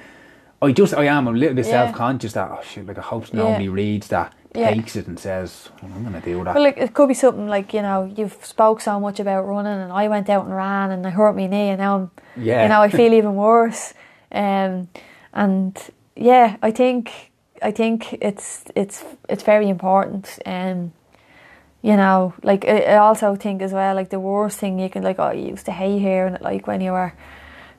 I 0.61 0.73
just 0.73 0.95
I 0.95 1.05
am 1.05 1.29
a 1.29 1.33
little 1.33 1.55
bit 1.55 1.67
self 1.67 1.95
conscious 1.95 2.33
that 2.33 2.51
oh 2.51 2.61
shit 2.63 2.87
like 2.87 2.99
I 2.99 3.03
hope 3.03 3.33
nobody 3.33 3.69
reads 3.69 4.09
that 4.09 4.35
takes 4.53 4.97
it 4.97 5.07
and 5.07 5.19
says 5.19 5.69
well, 5.83 5.93
I'm 5.95 6.05
gonna 6.05 6.21
do 6.21 6.43
that. 6.45 6.55
Well 6.55 6.65
like 6.65 6.79
it 6.79 6.95
could 6.95 7.09
be 7.09 7.15
something 7.15 7.49
like 7.49 7.73
you 7.73 7.83
know 7.83 8.13
you've 8.17 8.45
spoke 8.45 8.81
so 8.81 8.99
much 8.99 9.21
about 9.21 9.43
running 9.43 9.81
and 9.81 9.93
I 9.93 10.09
went 10.09 10.29
out 10.29 10.47
and 10.47 10.55
ran 10.55 10.91
and 10.91 11.07
I 11.07 11.11
hurt 11.11 11.37
my 11.37 11.47
knee 11.47 11.71
and 11.71 11.79
now 11.79 11.97
I'm 11.97 12.11
yeah. 12.37 12.63
you 12.63 12.69
know 12.69 12.83
I 12.83 12.89
feel 12.89 13.13
even 13.13 13.35
worse. 13.35 13.95
Um 14.33 14.89
and 15.33 15.79
yeah, 16.17 16.57
I 16.63 16.71
think 16.73 17.31
I 17.63 17.71
think 17.71 18.15
it's 18.15 18.65
it's 18.75 19.05
it's 19.29 19.43
very 19.43 19.69
important. 19.69 20.39
Um, 20.45 20.93
you 21.83 21.97
know, 21.97 22.35
like 22.43 22.65
I, 22.65 22.81
I 22.81 22.97
also 22.97 23.37
think 23.37 23.63
as 23.63 23.73
well, 23.73 23.95
like 23.95 24.11
the 24.11 24.21
worst 24.21 24.59
thing 24.59 24.79
you 24.79 24.91
can 24.91 25.03
like, 25.03 25.19
oh, 25.19 25.31
you 25.31 25.49
used 25.51 25.67
to 25.67 25.73
hate 25.73 26.01
hearing 26.01 26.35
it, 26.35 26.43
like 26.43 26.67
when 26.67 26.81
you 26.81 26.93
were 26.93 27.13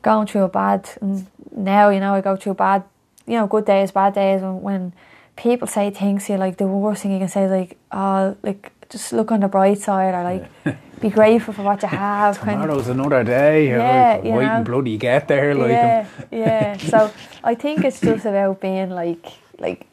going 0.01 0.27
through 0.27 0.43
a 0.43 0.49
bad, 0.49 0.89
and 1.01 1.27
now 1.51 1.89
you 1.89 1.99
know 1.99 2.13
I 2.13 2.21
go 2.21 2.35
through 2.35 2.55
bad, 2.55 2.83
you 3.25 3.33
know, 3.33 3.47
good 3.47 3.65
days, 3.65 3.91
bad 3.91 4.13
days, 4.13 4.41
when 4.41 4.61
when 4.61 4.93
people 5.35 5.67
say 5.67 5.89
things 5.89 6.25
to 6.25 6.33
you, 6.33 6.39
like 6.39 6.57
the 6.57 6.67
worst 6.67 7.03
thing 7.03 7.11
you 7.11 7.19
can 7.19 7.29
say 7.29 7.43
is 7.43 7.51
like, 7.51 7.77
oh, 7.91 8.35
like 8.43 8.71
just 8.89 9.13
look 9.13 9.31
on 9.31 9.41
the 9.41 9.47
bright 9.47 9.79
side, 9.79 10.13
or 10.13 10.23
like 10.23 10.79
be 11.01 11.09
grateful 11.09 11.53
for 11.53 11.63
what 11.63 11.81
you 11.81 11.87
have. 11.87 12.39
Tomorrow's 12.39 12.85
kind 12.87 12.99
of, 12.99 13.07
another 13.07 13.23
day. 13.23 13.69
Yeah, 13.69 14.19
like, 14.21 14.33
wait 14.33 14.45
and 14.45 14.65
bloody 14.65 14.97
get 14.97 15.27
there. 15.27 15.55
Like 15.55 15.71
yeah, 15.71 16.07
yeah. 16.31 16.77
So 16.77 17.11
I 17.43 17.55
think 17.55 17.83
it's 17.83 18.01
just 18.01 18.25
about 18.25 18.59
being 18.61 18.89
like 18.89 19.25
like 19.59 19.85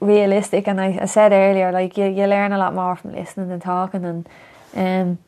realistic. 0.00 0.68
And 0.68 0.80
I, 0.80 0.98
I 1.02 1.06
said 1.06 1.32
earlier, 1.32 1.72
like 1.72 1.96
you, 1.96 2.06
you 2.06 2.26
learn 2.26 2.52
a 2.52 2.58
lot 2.58 2.74
more 2.74 2.96
from 2.96 3.12
listening 3.12 3.48
than 3.48 3.60
talking. 3.60 4.04
And 4.04 4.28
um, 4.74 5.18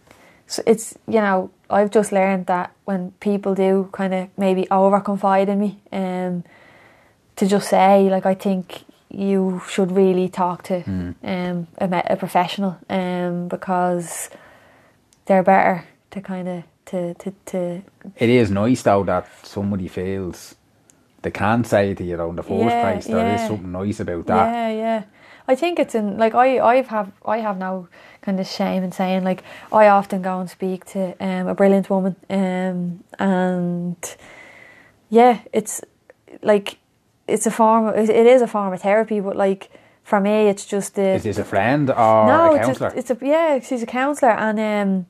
so 0.47 0.62
it's 0.66 0.97
you 1.06 1.20
know 1.20 1.51
I've 1.68 1.90
just 1.90 2.12
learned 2.12 2.47
that 2.47 2.73
when 2.85 3.12
people 3.20 3.55
do 3.55 3.89
kind 3.93 4.14
of 4.14 4.28
maybe 4.36 4.68
over 4.70 5.01
confide 5.01 5.48
in 5.48 5.60
me, 5.60 5.81
um, 5.93 6.44
to 7.36 7.47
just 7.47 7.68
say 7.68 8.09
like 8.09 8.27
I 8.27 8.35
think 8.35 8.85
you 9.09 9.62
should 9.68 9.90
really 9.93 10.28
talk 10.28 10.62
to 10.64 10.82
mm. 10.82 11.14
um, 11.23 11.66
a, 11.78 12.02
a 12.10 12.16
professional 12.16 12.78
um, 12.90 13.48
because 13.48 14.31
they're 15.27 15.43
better 15.43 15.85
to 16.10 16.20
kind 16.20 16.48
of 16.48 16.64
to, 16.86 17.14
to, 17.14 17.32
to 17.47 17.82
it 18.16 18.28
is 18.28 18.51
nice 18.51 18.82
though 18.82 19.05
that 19.05 19.28
somebody 19.44 19.89
feels 19.89 20.55
they 21.23 21.31
can 21.31 21.64
say 21.64 21.90
it 21.90 21.98
to 21.98 22.05
you 22.05 22.20
in 22.23 22.36
the 22.36 22.43
first 22.43 22.64
yeah, 22.64 22.82
place 22.82 23.06
There 23.06 23.18
yeah. 23.18 23.35
is 23.35 23.48
something 23.48 23.73
nice 23.73 24.01
about 24.01 24.27
that 24.27 24.47
yeah 24.47 24.68
yeah 24.70 25.05
I 25.48 25.55
think 25.55 25.78
it's 25.78 25.94
in 25.94 26.18
like 26.18 26.35
I 26.35 26.59
I've 26.59 26.89
have 26.89 27.12
I 27.24 27.39
have 27.39 27.59
no 27.59 27.89
kind 28.27 28.40
of 28.40 28.47
shame 28.47 28.82
in 28.82 28.90
saying 28.90 29.23
like 29.23 29.44
I 29.73 29.86
often 29.86 30.20
go 30.20 30.40
and 30.40 30.51
speak 30.51 30.85
to 30.86 31.15
um, 31.24 31.47
a 31.47 31.55
brilliant 31.55 31.89
woman 31.89 32.16
um, 32.28 33.05
and 33.20 34.16
yeah 35.09 35.43
it's 35.53 35.81
like 36.43 36.78
it's 37.28 37.47
a 37.47 37.53
form 37.53 37.86
of, 37.86 37.94
it 37.97 38.27
is 38.27 38.43
a 38.43 38.48
form 38.48 38.73
of 38.73 38.82
therapy 38.82 39.20
but 39.20 39.36
like 39.36 39.70
for 40.03 40.20
me 40.20 40.48
it's 40.48 40.66
just 40.66 40.97
the, 40.97 41.11
is 41.11 41.23
this 41.23 41.39
a 41.39 41.44
friend 41.44 41.89
or 41.89 42.27
no, 42.27 42.55
a 42.55 42.59
counsellor 42.59 42.93
it's 42.97 43.11
a, 43.11 43.12
it's 43.12 43.23
a 43.23 43.27
yeah 43.27 43.61
she's 43.61 43.82
a 43.85 43.86
counsellor 43.86 44.32
and 44.32 44.59
um 44.59 45.07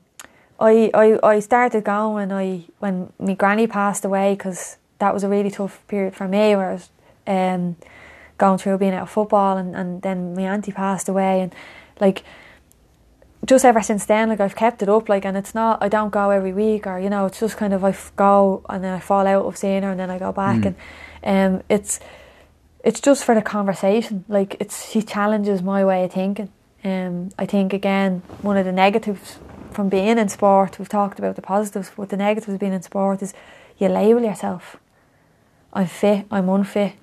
I, 0.59 0.89
I, 0.93 1.19
I 1.23 1.39
started 1.39 1.83
going 1.83 2.13
when 2.13 2.31
I 2.31 2.65
when 2.79 3.11
my 3.19 3.33
granny 3.33 3.67
passed 3.67 4.05
away 4.05 4.33
because 4.33 4.77
that 4.99 5.13
was 5.13 5.23
a 5.23 5.29
really 5.29 5.51
tough 5.51 5.83
period 5.87 6.15
for 6.15 6.27
me 6.27 6.55
where 6.55 6.69
I 6.69 6.73
was 6.73 6.89
um, 7.27 7.75
going 8.37 8.57
through 8.57 8.77
being 8.79 8.93
out 8.93 9.03
of 9.03 9.09
football 9.09 9.57
and, 9.57 9.75
and 9.75 10.01
then 10.01 10.35
my 10.35 10.43
auntie 10.43 10.71
passed 10.71 11.09
away 11.09 11.41
and 11.41 11.53
like 11.99 12.23
just 13.47 13.65
ever 13.65 13.81
since 13.81 14.05
then 14.05 14.29
like 14.29 14.39
I've 14.39 14.55
kept 14.55 14.81
it 14.83 14.89
up 14.89 15.09
like 15.09 15.25
and 15.25 15.35
it's 15.37 15.55
not 15.55 15.81
I 15.81 15.89
don't 15.89 16.11
go 16.11 16.29
every 16.29 16.53
week 16.53 16.85
or 16.85 16.99
you 16.99 17.09
know 17.09 17.25
it's 17.25 17.39
just 17.39 17.57
kind 17.57 17.73
of 17.73 17.83
I 17.83 17.95
go 18.15 18.63
and 18.69 18.83
then 18.83 18.93
I 18.93 18.99
fall 18.99 19.25
out 19.25 19.45
of 19.45 19.57
seeing 19.57 19.83
her 19.83 19.91
and 19.91 19.99
then 19.99 20.09
I 20.09 20.19
go 20.19 20.31
back 20.31 20.57
Mm. 20.57 20.75
and 21.23 21.55
um, 21.55 21.63
it's 21.69 21.99
it's 22.83 23.01
just 23.01 23.23
for 23.23 23.33
the 23.35 23.41
conversation 23.41 24.25
like 24.27 24.55
it's 24.59 24.89
she 24.91 25.01
challenges 25.01 25.61
my 25.61 25.83
way 25.83 26.03
of 26.05 26.11
thinking 26.11 26.49
um, 26.83 27.29
I 27.39 27.45
think 27.45 27.73
again 27.73 28.21
one 28.41 28.57
of 28.57 28.65
the 28.65 28.71
negatives 28.71 29.39
from 29.71 29.89
being 29.89 30.17
in 30.17 30.27
sport, 30.27 30.79
we've 30.79 30.89
talked 30.89 31.19
about 31.19 31.35
the 31.35 31.41
positives, 31.43 31.91
but 31.95 32.09
the 32.09 32.17
negatives 32.17 32.51
of 32.51 32.59
being 32.59 32.73
in 32.73 32.81
sport 32.81 33.21
is 33.21 33.33
you 33.77 33.87
label 33.87 34.23
yourself. 34.23 34.77
I'm 35.71 35.85
fit, 35.85 36.25
I'm 36.31 36.49
unfit, 36.49 36.93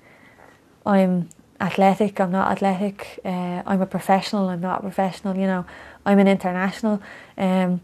I'm 0.85 1.29
athletic, 1.59 2.19
I'm 2.19 2.31
not 2.31 2.51
athletic, 2.51 3.19
uh, 3.23 3.63
I'm 3.65 3.81
a 3.81 3.85
professional, 3.85 4.49
I'm 4.49 4.61
not 4.61 4.79
a 4.79 4.81
professional, 4.81 5.35
you 5.35 5.47
know, 5.47 5.65
I'm 6.05 6.19
an 6.19 6.27
international. 6.27 7.01
Um, 7.37 7.81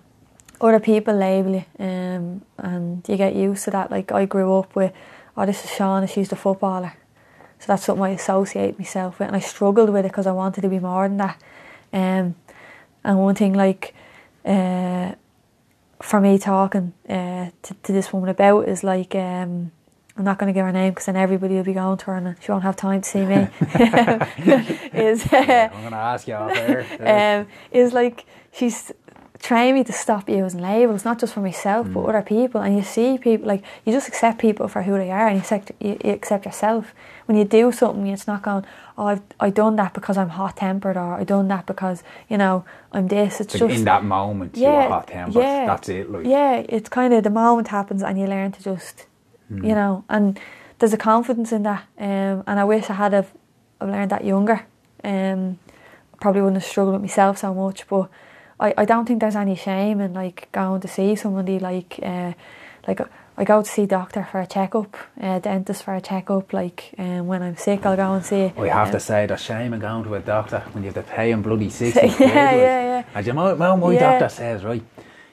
other 0.59 0.79
people 0.79 1.15
label 1.15 1.55
you 1.55 1.65
um, 1.79 2.41
and 2.57 3.07
you 3.07 3.17
get 3.17 3.35
used 3.35 3.65
to 3.65 3.71
that. 3.71 3.89
Like 3.89 4.11
I 4.11 4.25
grew 4.25 4.55
up 4.57 4.75
with, 4.75 4.93
oh, 5.35 5.45
this 5.45 5.63
is 5.63 5.71
Shauna, 5.71 6.07
she's 6.07 6.29
the 6.29 6.35
footballer. 6.35 6.93
So 7.59 7.67
that's 7.67 7.83
something 7.83 8.03
I 8.03 8.09
associate 8.09 8.79
myself 8.79 9.19
with, 9.19 9.27
and 9.27 9.35
I 9.35 9.39
struggled 9.39 9.89
with 9.89 10.05
it 10.05 10.09
because 10.09 10.27
I 10.27 10.31
wanted 10.31 10.61
to 10.61 10.69
be 10.69 10.79
more 10.79 11.07
than 11.07 11.17
that. 11.17 11.41
Um, 11.93 12.35
and 13.03 13.19
one 13.19 13.35
thing, 13.35 13.53
like, 13.53 13.93
uh, 14.45 15.13
for 16.01 16.19
me 16.19 16.39
talking 16.39 16.93
uh, 17.07 17.51
to, 17.61 17.73
to 17.83 17.91
this 17.91 18.11
woman 18.11 18.29
about 18.29 18.67
is 18.67 18.83
like 18.83 19.13
um, 19.13 19.71
I'm 20.21 20.25
not 20.31 20.37
going 20.37 20.53
to 20.53 20.57
give 20.57 20.65
her 20.65 20.71
name 20.71 20.91
because 20.91 21.07
then 21.07 21.15
everybody 21.15 21.55
will 21.55 21.63
be 21.63 21.73
going 21.73 21.97
to 21.97 22.05
her 22.05 22.15
and 22.15 22.35
she 22.41 22.51
won't 22.51 22.63
have 22.69 22.75
time 22.75 23.01
to 23.01 23.09
see 23.09 23.25
me. 23.25 23.47
is 24.93 25.19
yeah, 25.31 25.69
I'm 25.73 25.79
going 25.81 25.91
to 26.01 26.05
ask 26.13 26.27
you 26.27 26.35
off 26.35 26.53
there. 26.53 27.39
um, 27.41 27.47
is 27.71 27.91
like 27.93 28.25
she's 28.51 28.91
trying 29.39 29.73
me 29.73 29.83
to 29.83 29.91
stop 29.91 30.29
using 30.29 30.61
labels, 30.61 31.03
not 31.03 31.17
just 31.19 31.33
for 31.33 31.41
myself 31.41 31.87
Mm. 31.87 31.93
but 31.93 32.01
other 32.09 32.21
people. 32.21 32.61
And 32.61 32.75
you 32.77 32.83
see 32.83 33.17
people 33.17 33.47
like 33.47 33.63
you 33.85 33.91
just 33.91 34.07
accept 34.07 34.37
people 34.39 34.67
for 34.67 34.81
who 34.83 34.93
they 34.97 35.09
are, 35.11 35.27
and 35.27 35.35
you 35.37 35.41
accept 35.41 35.71
you, 35.79 35.97
you 36.05 36.11
accept 36.19 36.45
yourself. 36.45 36.93
When 37.25 37.35
you 37.39 37.45
do 37.45 37.71
something, 37.71 38.05
it's 38.15 38.27
not 38.27 38.41
going, 38.43 38.63
"Oh, 38.97 39.05
I've 39.11 39.21
I 39.39 39.49
done 39.49 39.75
that 39.77 39.93
because 39.97 40.17
I'm 40.21 40.29
hot 40.29 40.57
tempered," 40.57 40.97
or 40.97 41.15
"I 41.21 41.23
done 41.23 41.47
that 41.47 41.65
because 41.65 42.03
you 42.29 42.37
know 42.37 42.63
I'm 42.95 43.07
this." 43.07 43.41
It's 43.41 43.53
Like 43.55 43.69
just 43.69 43.79
in 43.79 43.85
that 43.85 44.03
moment, 44.03 44.55
you 44.57 44.67
were 44.67 44.87
hot 44.95 45.07
tempered. 45.07 45.41
yeah, 45.43 45.65
That's 45.65 45.89
it. 45.89 46.11
Like, 46.11 46.25
yeah, 46.27 46.63
it's 46.75 46.89
kind 46.89 47.11
of 47.15 47.23
the 47.23 47.29
moment 47.43 47.69
happens, 47.69 48.03
and 48.03 48.19
you 48.19 48.27
learn 48.27 48.51
to 48.51 48.61
just, 48.71 49.05
Hmm. 49.51 49.65
you 49.65 49.75
know, 49.75 50.03
and 50.09 50.39
there's 50.79 50.93
a 50.93 50.97
confidence 50.97 51.51
in 51.51 51.63
that. 51.63 51.83
Um, 51.99 52.43
and 52.47 52.59
I 52.59 52.63
wish 52.63 52.89
I 52.89 52.93
had 52.93 53.13
have, 53.13 53.31
have 53.79 53.89
learned 53.89 54.11
that 54.11 54.23
younger. 54.23 54.65
Um, 55.03 55.59
probably 56.19 56.41
wouldn't 56.41 56.61
have 56.61 56.69
struggled 56.69 56.93
with 56.93 57.01
myself 57.01 57.39
so 57.39 57.53
much, 57.53 57.87
but 57.87 58.09
I, 58.59 58.73
I 58.77 58.85
don't 58.85 59.05
think 59.05 59.19
there's 59.19 59.35
any 59.35 59.55
shame 59.55 59.99
in 59.99 60.13
like 60.13 60.49
going 60.51 60.81
to 60.81 60.87
see 60.87 61.15
somebody 61.15 61.59
like 61.59 61.99
uh, 62.01 62.33
like 62.87 63.01
I 63.37 63.43
go 63.43 63.61
to 63.63 63.67
see 63.67 63.85
doctor 63.85 64.27
for 64.31 64.39
a 64.39 64.45
checkup, 64.45 64.95
uh, 65.19 65.39
dentist 65.39 65.83
for 65.83 65.95
a 65.95 66.01
checkup. 66.01 66.53
Like 66.53 66.93
um, 66.99 67.27
when 67.27 67.41
I'm 67.41 67.57
sick, 67.57 67.85
I'll 67.85 67.95
go 67.95 68.13
and 68.13 68.25
see. 68.25 68.53
I 68.57 68.67
have 68.67 68.87
um, 68.87 68.91
to 68.93 68.99
say, 68.99 69.25
there's 69.25 69.41
shame 69.41 69.73
in 69.73 69.79
going 69.79 70.03
to 70.03 70.15
a 70.15 70.19
doctor 70.19 70.59
when 70.73 70.83
you 70.83 70.91
have 70.91 71.05
to 71.05 71.11
pay 71.11 71.31
him 71.31 71.41
bloody 71.41 71.69
60 71.81 72.05
Yeah, 72.07 72.15
yeah, 72.19 72.55
yeah. 72.55 73.03
And 73.15 73.25
you 73.25 73.33
know, 73.33 73.55
well, 73.55 73.77
my 73.77 73.93
Yeah. 73.93 73.99
doctor 73.99 74.29
says, 74.29 74.63
right, 74.63 74.83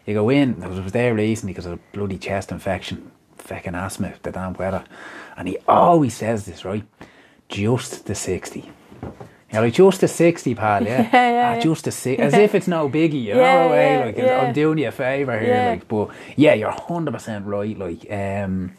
you 0.06 0.14
go 0.14 0.30
in, 0.30 0.62
I 0.62 0.68
was 0.68 0.92
there 0.92 1.12
recently 1.14 1.52
because 1.52 1.66
of 1.66 1.72
a 1.74 1.78
bloody 1.92 2.16
chest 2.18 2.50
infection, 2.50 3.10
fucking 3.48 3.74
asthma, 3.74 4.14
the 4.22 4.30
damn 4.30 4.52
weather. 4.54 4.84
And 5.36 5.48
he 5.48 5.58
always 5.66 6.14
says 6.14 6.44
this, 6.46 6.64
right, 6.64 6.84
just 7.48 8.06
the 8.06 8.14
60. 8.14 8.70
You're 9.50 9.62
like, 9.62 9.72
just 9.72 10.00
the 10.02 10.08
60, 10.08 10.54
pal, 10.54 10.84
yeah? 10.84 11.02
Yeah, 11.12 11.30
yeah, 11.30 11.50
Ah, 11.50 11.54
yeah. 11.54 11.60
just 11.60 11.84
the 11.84 11.90
60. 11.92 12.22
As 12.22 12.34
if 12.34 12.54
it's 12.54 12.68
no 12.68 12.88
biggie, 12.88 13.22
you 13.22 13.34
Yeah, 13.36 13.64
know, 13.66 13.70
way, 13.70 13.92
yeah, 13.98 14.04
like, 14.04 14.18
yeah. 14.18 14.40
I'm 14.40 14.52
doing 14.52 14.78
you 14.78 14.88
a 14.88 14.92
favour 14.92 15.38
here, 15.38 15.54
Yeah. 15.54 15.70
like, 15.70 15.88
but 15.88 16.10
yeah, 16.36 16.52
you're 16.54 16.70
100% 16.72 17.46
right, 17.46 17.78
like, 17.78 18.06
um, 18.12 18.72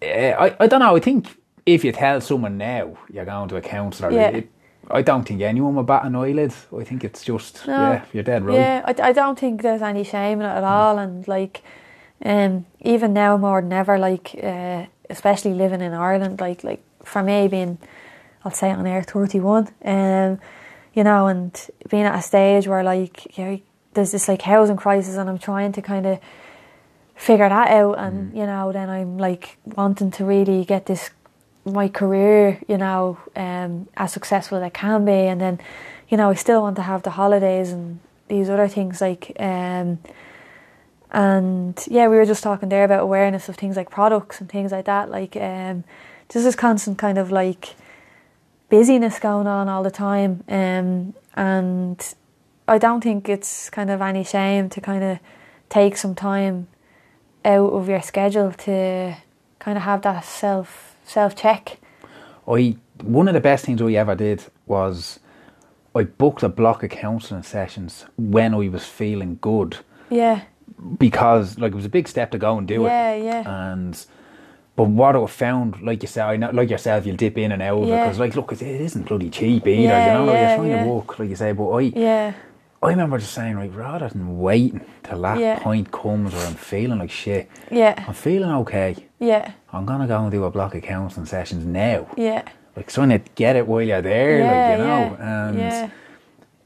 eh, 0.00 0.32
I, 0.38 0.56
I 0.60 0.66
don't 0.68 0.80
know, 0.80 0.94
I 0.96 1.00
think 1.00 1.36
if 1.66 1.84
you 1.84 1.90
tell 1.92 2.20
someone 2.20 2.58
now 2.58 2.96
you're 3.12 3.24
going 3.24 3.48
to 3.48 3.56
a 3.56 3.60
counsellor, 3.60 4.12
Yeah. 4.12 4.28
it, 4.28 4.48
I 4.90 5.02
don't 5.02 5.24
think 5.26 5.40
anyone 5.42 5.74
will 5.76 5.84
bat 5.84 6.04
an 6.04 6.16
eyelid. 6.16 6.52
I 6.76 6.82
think 6.84 7.04
it's 7.04 7.24
just, 7.24 7.66
No. 7.66 7.72
yeah, 7.92 8.04
you're 8.12 8.24
dead 8.24 8.44
right. 8.44 8.56
Yeah, 8.58 8.82
I, 8.84 9.08
I 9.08 9.12
don't 9.12 9.38
think 9.38 9.62
there's 9.62 9.80
any 9.82 10.04
shame 10.04 10.40
in 10.40 10.46
it 10.46 10.50
at 10.50 10.64
all, 10.64 10.98
and 10.98 11.26
like, 11.26 11.62
um, 12.24 12.66
even 12.80 13.12
now 13.12 13.36
more 13.36 13.60
than 13.60 13.72
ever, 13.72 13.98
like, 13.98 14.34
uh, 14.42 14.86
especially 15.10 15.54
living 15.54 15.80
in 15.80 15.92
Ireland, 15.92 16.40
like, 16.40 16.64
like 16.64 16.82
for 17.04 17.22
me 17.22 17.48
being, 17.48 17.78
I'll 18.44 18.52
say 18.52 18.70
on 18.70 18.86
air 18.86 19.02
thirty 19.02 19.40
one, 19.40 19.68
um, 19.84 20.38
you 20.94 21.04
know, 21.04 21.26
and 21.26 21.68
being 21.88 22.04
at 22.04 22.18
a 22.18 22.22
stage 22.22 22.66
where 22.66 22.82
like, 22.82 23.36
you 23.36 23.44
know, 23.44 23.60
there's 23.94 24.12
this 24.12 24.28
like 24.28 24.42
housing 24.42 24.76
crisis, 24.76 25.16
and 25.16 25.28
I'm 25.28 25.38
trying 25.38 25.72
to 25.72 25.82
kind 25.82 26.06
of 26.06 26.18
figure 27.14 27.48
that 27.48 27.68
out, 27.68 27.98
and 27.98 28.36
you 28.36 28.46
know, 28.46 28.72
then 28.72 28.88
I'm 28.88 29.18
like 29.18 29.58
wanting 29.64 30.10
to 30.12 30.24
really 30.24 30.64
get 30.64 30.86
this 30.86 31.10
my 31.64 31.88
career, 31.88 32.58
you 32.66 32.76
know, 32.76 33.18
um, 33.36 33.88
as 33.96 34.12
successful 34.12 34.58
as 34.58 34.64
I 34.64 34.70
can 34.70 35.04
be, 35.04 35.12
and 35.12 35.40
then, 35.40 35.60
you 36.08 36.16
know, 36.16 36.30
I 36.30 36.34
still 36.34 36.62
want 36.62 36.76
to 36.76 36.82
have 36.82 37.02
the 37.02 37.10
holidays 37.10 37.70
and 37.70 38.00
these 38.28 38.50
other 38.50 38.66
things 38.66 39.00
like, 39.00 39.36
um, 39.38 39.98
and 41.12 41.78
yeah, 41.88 42.08
we 42.08 42.16
were 42.16 42.24
just 42.24 42.42
talking 42.42 42.70
there 42.70 42.84
about 42.84 43.02
awareness 43.02 43.48
of 43.48 43.56
things 43.56 43.76
like 43.76 43.90
products 43.90 44.40
and 44.40 44.48
things 44.48 44.72
like 44.72 44.86
that. 44.86 45.10
Like, 45.10 45.36
um, 45.36 45.84
just 46.30 46.46
this 46.46 46.56
constant 46.56 46.96
kind 46.96 47.18
of 47.18 47.30
like 47.30 47.74
busyness 48.70 49.18
going 49.18 49.46
on 49.46 49.68
all 49.68 49.82
the 49.82 49.90
time, 49.90 50.42
um, 50.48 51.14
and 51.34 52.14
I 52.66 52.78
don't 52.78 53.02
think 53.02 53.28
it's 53.28 53.68
kind 53.68 53.90
of 53.90 54.00
any 54.00 54.24
shame 54.24 54.70
to 54.70 54.80
kind 54.80 55.04
of 55.04 55.18
take 55.68 55.98
some 55.98 56.14
time 56.14 56.68
out 57.44 57.70
of 57.70 57.88
your 57.88 58.00
schedule 58.00 58.52
to 58.52 59.16
kind 59.58 59.76
of 59.76 59.84
have 59.84 60.00
that 60.02 60.24
self 60.24 60.96
self 61.04 61.36
check. 61.36 61.78
I 62.48 62.76
one 63.02 63.28
of 63.28 63.34
the 63.34 63.40
best 63.40 63.66
things 63.66 63.82
we 63.82 63.98
ever 63.98 64.14
did 64.14 64.44
was 64.64 65.20
I 65.94 66.04
booked 66.04 66.42
a 66.42 66.48
block 66.48 66.82
of 66.82 66.88
counselling 66.88 67.42
sessions 67.42 68.06
when 68.16 68.54
I 68.54 68.68
was 68.68 68.86
feeling 68.86 69.36
good 69.42 69.78
Yeah, 70.08 70.42
because 70.98 71.58
like 71.58 71.72
it 71.72 71.76
was 71.76 71.84
a 71.84 71.88
big 71.90 72.08
step 72.08 72.30
to 72.32 72.38
go 72.38 72.58
and 72.58 72.66
do 72.66 72.82
yeah, 72.82 73.12
it. 73.12 73.24
yeah, 73.24 73.42
yeah. 73.42 73.72
And 73.72 74.06
but 74.74 74.84
what 74.84 75.14
I 75.16 75.26
found, 75.26 75.82
like 75.82 76.02
you 76.02 76.08
said, 76.08 76.24
I 76.24 76.36
know, 76.36 76.50
like 76.50 76.70
yourself, 76.70 77.04
you'll 77.06 77.16
dip 77.16 77.36
in 77.36 77.52
and 77.52 77.60
out 77.62 77.78
of 77.82 77.84
it 77.84 77.88
Yeah. 77.88 78.04
because, 78.04 78.18
like, 78.18 78.34
look, 78.34 78.52
it, 78.52 78.62
isn't 78.62 79.06
bloody 79.06 79.28
cheap 79.28 79.66
either. 79.66 79.82
Yeah, 79.82 80.06
you 80.06 80.26
know, 80.26 80.32
yeah, 80.32 80.48
you're 80.56 80.64
trying 80.64 80.84
to 80.84 80.90
walk, 80.90 81.18
like 81.18 81.28
you 81.28 81.36
say. 81.36 81.52
But 81.52 81.68
I, 81.70 81.80
yeah, 81.80 82.32
I 82.82 82.88
remember 82.88 83.18
just 83.18 83.34
saying, 83.34 83.56
right, 83.56 83.72
rather 83.72 84.08
than 84.08 84.38
waiting 84.40 84.80
till 85.02 85.20
that 85.22 85.62
point 85.62 85.92
comes 85.92 86.32
where 86.32 86.46
I'm 86.46 86.54
feeling 86.54 86.98
like 87.00 87.10
shit, 87.10 87.50
yeah, 87.70 88.02
I'm 88.08 88.14
feeling 88.14 88.50
okay. 88.50 88.96
yeah, 89.20 89.52
I'm 89.72 89.84
gonna 89.84 90.06
go 90.06 90.22
and 90.22 90.30
do 90.30 90.44
a 90.44 90.50
block 90.50 90.74
of 90.74 90.82
counselling 90.82 91.26
sessions 91.26 91.66
now. 91.66 92.08
yeah, 92.16 92.42
Like 92.74 92.90
trying 92.90 93.10
to 93.10 93.18
get 93.34 93.56
it 93.56 93.66
while 93.66 93.82
you're 93.82 94.00
there, 94.02 94.38
like 94.42 94.78
you 94.78 94.84
know, 94.84 95.16
and 95.20 95.58
yeah, 95.58 95.90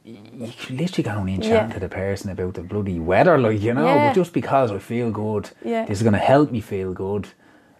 you 0.06 0.52
literally 0.70 1.02
can 1.02 1.16
only 1.18 1.38
chat 1.38 1.68
Yeah. 1.68 1.74
to 1.74 1.80
the 1.80 1.88
person 1.88 2.30
about 2.30 2.54
the 2.54 2.62
bloody 2.62 2.98
weather, 3.00 3.36
like 3.38 3.60
you 3.60 3.74
know. 3.74 3.86
Yeah. 3.86 4.08
But 4.08 4.14
just 4.14 4.32
because 4.32 4.70
I 4.70 4.78
feel 4.78 5.10
good, 5.10 5.50
Yeah. 5.64 5.84
this 5.86 5.98
is 5.98 6.02
gonna 6.04 6.18
help 6.18 6.50
me 6.52 6.60
feel 6.60 6.92
good, 6.92 7.26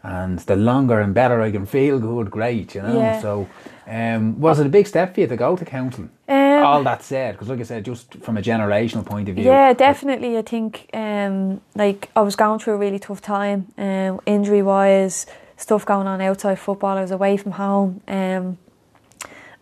and 0.02 0.38
the 0.40 0.56
longer 0.56 1.00
and 1.00 1.14
better 1.14 1.40
I 1.40 1.50
can 1.52 1.66
feel 1.66 1.98
good, 2.00 2.30
great, 2.30 2.74
you 2.74 2.82
know. 2.82 2.98
Yeah. 2.98 3.20
So, 3.20 3.46
um, 3.88 4.40
was 4.40 4.58
it 4.60 4.66
a 4.66 4.68
big 4.68 4.86
step 4.86 5.14
for 5.14 5.20
you 5.20 5.26
to 5.28 5.36
go 5.36 5.56
to 5.56 5.64
counselling? 5.64 6.10
Um, 6.28 6.62
All 6.64 6.82
that 6.82 7.02
said, 7.02 7.34
because 7.34 7.48
like 7.48 7.60
I 7.60 7.64
said, 7.64 7.84
just 7.84 8.14
from 8.16 8.36
a 8.36 8.42
generational 8.42 9.04
point 9.04 9.28
of 9.28 9.36
view, 9.36 9.44
Yeah, 9.44 9.72
definitely. 9.72 10.36
I 10.36 10.42
think 10.42 10.88
um, 10.94 11.60
like 11.76 12.08
I 12.16 12.22
was 12.22 12.34
going 12.34 12.58
through 12.58 12.74
a 12.74 12.78
really 12.78 12.98
tough 12.98 13.20
time, 13.20 13.66
um, 13.78 14.20
injury 14.26 14.62
wise, 14.62 15.26
stuff 15.56 15.84
going 15.86 16.06
on 16.08 16.20
outside 16.20 16.58
football. 16.58 16.96
I 16.98 17.02
was 17.02 17.12
away 17.12 17.36
from 17.36 17.52
home, 17.52 18.00
um, 18.08 18.58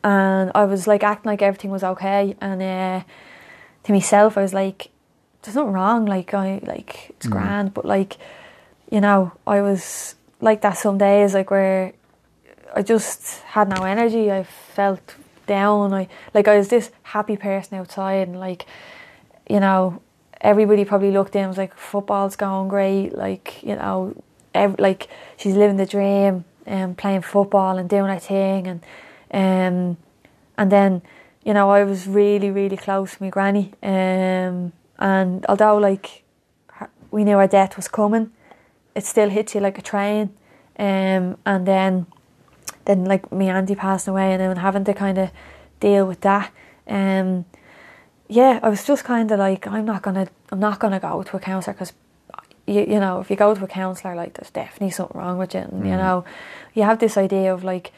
and 0.04 0.52
I 0.54 0.66
was 0.66 0.86
like 0.86 1.02
acting 1.02 1.30
like 1.30 1.42
everything 1.42 1.70
was 1.70 1.82
okay. 1.82 2.36
And 2.40 2.62
uh, 2.62 3.02
to 3.84 3.92
myself, 3.92 4.36
I 4.36 4.42
was 4.42 4.52
like, 4.52 4.90
"There's 5.42 5.56
nothing 5.56 5.72
wrong. 5.72 6.04
Like 6.04 6.34
I 6.34 6.60
like 6.64 7.10
it's 7.16 7.26
grand." 7.26 7.72
But 7.72 7.86
like, 7.86 8.18
you 8.90 9.00
know, 9.00 9.32
I 9.46 9.62
was 9.62 10.14
like 10.42 10.60
that 10.60 10.76
some 10.76 10.98
days, 10.98 11.32
like 11.32 11.50
where 11.50 11.94
I 12.76 12.82
just 12.82 13.40
had 13.40 13.70
no 13.70 13.82
energy. 13.84 14.30
I 14.30 14.44
felt 14.44 15.16
down. 15.46 15.94
I 15.94 16.08
like 16.34 16.48
I 16.48 16.58
was 16.58 16.68
this 16.68 16.90
happy 17.02 17.38
person 17.38 17.78
outside, 17.78 18.28
and 18.28 18.38
like 18.38 18.66
you 19.48 19.58
know, 19.58 20.02
everybody 20.42 20.84
probably 20.84 21.12
looked 21.12 21.34
in 21.34 21.42
and 21.42 21.48
was 21.48 21.58
like, 21.58 21.74
football's 21.74 22.36
going 22.36 22.68
great. 22.68 23.16
Like 23.16 23.62
you 23.62 23.74
know, 23.74 24.14
ev- 24.52 24.78
like 24.78 25.08
she's 25.38 25.54
living 25.54 25.78
the 25.78 25.86
dream 25.86 26.44
and 26.66 26.96
playing 26.96 27.22
football 27.22 27.78
and 27.78 27.88
doing 27.88 28.10
her 28.10 28.18
thing, 28.18 28.66
and 28.66 28.82
um, 29.34 29.96
and 30.56 30.70
then 30.70 31.02
you 31.44 31.52
know 31.52 31.70
I 31.70 31.84
was 31.84 32.06
really 32.06 32.50
really 32.50 32.76
close 32.76 33.16
to 33.16 33.22
my 33.22 33.30
granny, 33.30 33.72
um, 33.82 34.72
and 34.98 35.44
although 35.48 35.76
like 35.76 36.22
her- 36.78 36.90
we 37.10 37.24
knew 37.24 37.38
her 37.38 37.48
death 37.48 37.76
was 37.76 37.88
coming, 37.88 38.30
it 38.94 39.04
still 39.04 39.28
hits 39.28 39.54
you 39.54 39.60
like 39.60 39.78
a 39.78 39.82
train, 39.82 40.30
um, 40.78 41.36
and 41.44 41.66
then 41.66 42.06
then 42.84 43.04
like 43.04 43.30
my 43.32 43.44
auntie 43.44 43.74
passing 43.74 44.12
away 44.12 44.32
and 44.32 44.40
then 44.40 44.56
having 44.56 44.84
to 44.84 44.94
kind 44.94 45.18
of 45.18 45.30
deal 45.80 46.06
with 46.06 46.20
that. 46.20 46.50
Um, 46.86 47.44
yeah, 48.28 48.60
I 48.62 48.68
was 48.68 48.84
just 48.84 49.04
kind 49.04 49.30
of 49.30 49.38
like, 49.38 49.66
I'm 49.66 49.84
not 49.84 50.02
gonna, 50.02 50.28
I'm 50.50 50.60
not 50.60 50.78
gonna 50.80 51.00
go 51.00 51.22
to 51.22 51.36
a 51.36 51.40
counsellor 51.40 51.74
because, 51.74 51.92
you, 52.66 52.80
you 52.80 53.00
know, 53.00 53.20
if 53.20 53.30
you 53.30 53.36
go 53.36 53.54
to 53.54 53.64
a 53.64 53.68
counsellor, 53.68 54.14
like 54.14 54.34
there's 54.34 54.50
definitely 54.50 54.90
something 54.90 55.18
wrong 55.18 55.38
with 55.38 55.54
you, 55.54 55.60
and 55.60 55.86
you 55.86 55.96
know, 55.96 56.24
you 56.74 56.82
have 56.82 56.98
this 56.98 57.16
idea 57.16 57.52
of 57.52 57.64
like 57.64 57.92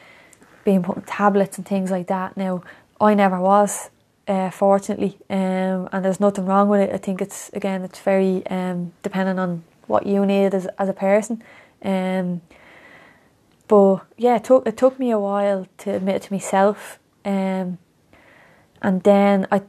being 0.67 0.83
put 0.83 0.97
on 0.97 1.03
tablets 1.05 1.57
and 1.57 1.67
things 1.67 1.91
like 1.93 2.09
that. 2.09 2.37
Now, 2.37 2.63
I 3.01 3.15
never 3.15 3.41
was, 3.41 3.89
uh, 4.27 4.51
fortunately, 4.51 5.17
um, 5.31 5.89
and 5.93 6.05
there's 6.05 6.19
nothing 6.19 6.45
wrong 6.45 6.69
with 6.69 6.81
it. 6.81 6.93
I 6.93 6.99
think 6.99 7.23
it's 7.23 7.51
again, 7.55 7.83
it's 7.83 8.01
very 8.01 8.45
um, 8.49 8.93
dependent 9.03 9.39
on 9.39 9.63
what 9.87 10.07
you 10.07 10.27
need 10.27 10.53
as 10.55 10.67
as 10.79 10.89
a 10.89 10.93
person. 10.93 11.43
Um, 11.83 12.43
but 13.69 14.05
yeah, 14.19 14.37
it 14.37 14.45
took 14.45 14.67
it 14.67 14.77
took 14.77 14.99
me 14.99 15.11
a 15.13 15.21
while 15.21 15.67
to 15.79 15.95
admit 15.95 16.17
it 16.17 16.23
to 16.23 16.33
myself, 16.33 16.99
um, 17.25 17.79
and 18.83 19.03
then 19.05 19.47
I, 19.53 19.63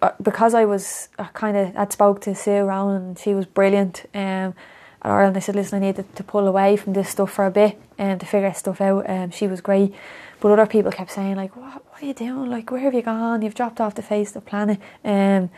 uh, 0.00 0.12
because 0.22 0.54
I 0.54 0.64
was 0.64 1.10
I 1.18 1.24
kind 1.34 1.56
of 1.58 1.76
I 1.76 1.86
spoke 1.88 2.22
to 2.22 2.34
Sue 2.34 2.62
Ronan 2.62 3.02
and 3.02 3.18
she 3.18 3.34
was 3.34 3.44
brilliant. 3.44 4.06
Um, 4.14 4.54
Ireland, 5.02 5.36
I 5.36 5.40
said, 5.40 5.54
listen, 5.54 5.82
I 5.82 5.86
needed 5.86 6.14
to 6.16 6.22
pull 6.24 6.46
away 6.46 6.76
from 6.76 6.92
this 6.92 7.08
stuff 7.08 7.32
for 7.32 7.46
a 7.46 7.50
bit 7.50 7.80
and 7.96 8.18
to 8.20 8.26
figure 8.26 8.52
stuff 8.52 8.80
out. 8.80 9.08
Um, 9.08 9.30
she 9.30 9.46
was 9.46 9.60
great, 9.60 9.94
but 10.40 10.50
other 10.50 10.66
people 10.66 10.90
kept 10.90 11.10
saying 11.10 11.36
like, 11.36 11.54
what, 11.56 11.84
what 11.90 12.02
are 12.02 12.06
you 12.06 12.14
doing? 12.14 12.50
Like, 12.50 12.70
where 12.70 12.80
have 12.80 12.94
you 12.94 13.02
gone? 13.02 13.42
You've 13.42 13.54
dropped 13.54 13.80
off 13.80 13.94
the 13.94 14.02
face 14.02 14.30
of 14.30 14.44
the 14.44 14.50
planet. 14.50 14.80
Um, 15.04 15.50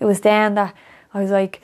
it 0.00 0.04
was 0.04 0.20
then 0.20 0.54
that 0.54 0.74
I 1.14 1.22
was 1.22 1.30
like, 1.30 1.60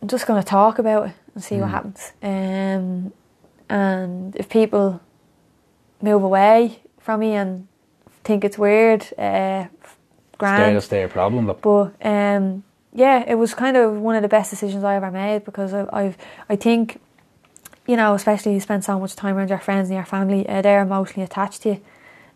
I'm 0.00 0.08
just 0.08 0.26
going 0.26 0.42
to 0.42 0.48
talk 0.48 0.78
about 0.78 1.08
it 1.08 1.14
and 1.34 1.44
see 1.44 1.60
what 1.60 1.70
happens. 1.70 2.12
Um, 2.22 3.12
and 3.68 4.34
if 4.36 4.48
people 4.48 5.00
move 6.00 6.22
away 6.22 6.80
from 6.98 7.20
me 7.20 7.34
and 7.34 7.68
think 8.24 8.44
it's 8.44 8.58
weird, 8.58 9.06
uh, 9.18 9.66
grand. 10.38 10.82
Stay 10.82 11.02
a 11.02 11.08
problem. 11.08 11.46
Look. 11.46 11.60
But 11.60 11.94
um, 12.04 12.64
yeah, 12.92 13.24
it 13.26 13.36
was 13.36 13.54
kind 13.54 13.76
of 13.76 13.96
one 14.00 14.16
of 14.16 14.22
the 14.22 14.28
best 14.28 14.50
decisions 14.50 14.84
I 14.84 14.96
ever 14.96 15.10
made 15.10 15.44
because 15.44 15.72
I, 15.72 15.86
I've 15.92 16.16
I 16.48 16.56
think, 16.56 17.00
you 17.86 17.96
know, 17.96 18.14
especially 18.14 18.54
you 18.54 18.60
spend 18.60 18.84
so 18.84 18.98
much 18.98 19.14
time 19.14 19.36
around 19.36 19.50
your 19.50 19.58
friends 19.58 19.88
and 19.88 19.96
your 19.96 20.04
family, 20.04 20.48
uh, 20.48 20.62
they're 20.62 20.82
emotionally 20.82 21.24
attached 21.24 21.62
to 21.62 21.68
you. 21.70 21.80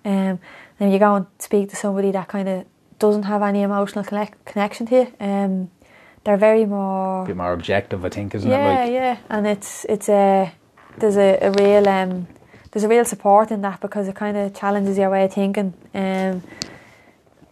Um, 0.05 0.39
then 0.79 0.91
you 0.91 0.99
go 0.99 1.15
and 1.15 1.27
speak 1.39 1.71
to 1.71 1.77
somebody 1.77 2.11
that 2.13 2.29
kind 2.29 2.49
of 2.49 2.67
doesn't 2.99 3.25
have 3.25 3.43
any 3.43 3.63
emotional 3.63 4.05
connect- 4.05 4.45
connection 4.45 4.87
to 4.87 4.95
you. 4.95 5.13
Um, 5.21 5.71
they're 6.25 6.37
very 6.37 6.65
more 6.65 7.25
A 7.25 7.27
bit 7.27 7.37
more 7.37 7.53
objective, 7.53 8.05
I 8.05 8.09
think, 8.09 8.35
isn't 8.35 8.51
yeah, 8.51 8.69
it? 8.69 8.85
Like, 8.85 8.93
yeah, 8.93 9.17
and 9.29 9.47
it's 9.47 9.85
it's 9.89 10.09
a 10.09 10.53
there's 10.99 11.17
a, 11.17 11.39
a 11.43 11.51
real 11.51 11.89
um 11.89 12.27
there's 12.71 12.85
a 12.85 12.89
real 12.89 13.05
support 13.05 13.51
in 13.51 13.61
that 13.63 13.81
because 13.81 14.09
it 14.09 14.17
kind 14.17 14.37
of 14.37 14.55
challenges 14.55 14.99
your 14.99 15.11
way 15.11 15.25
of 15.25 15.33
thinking, 15.33 15.75
um, 15.95 16.43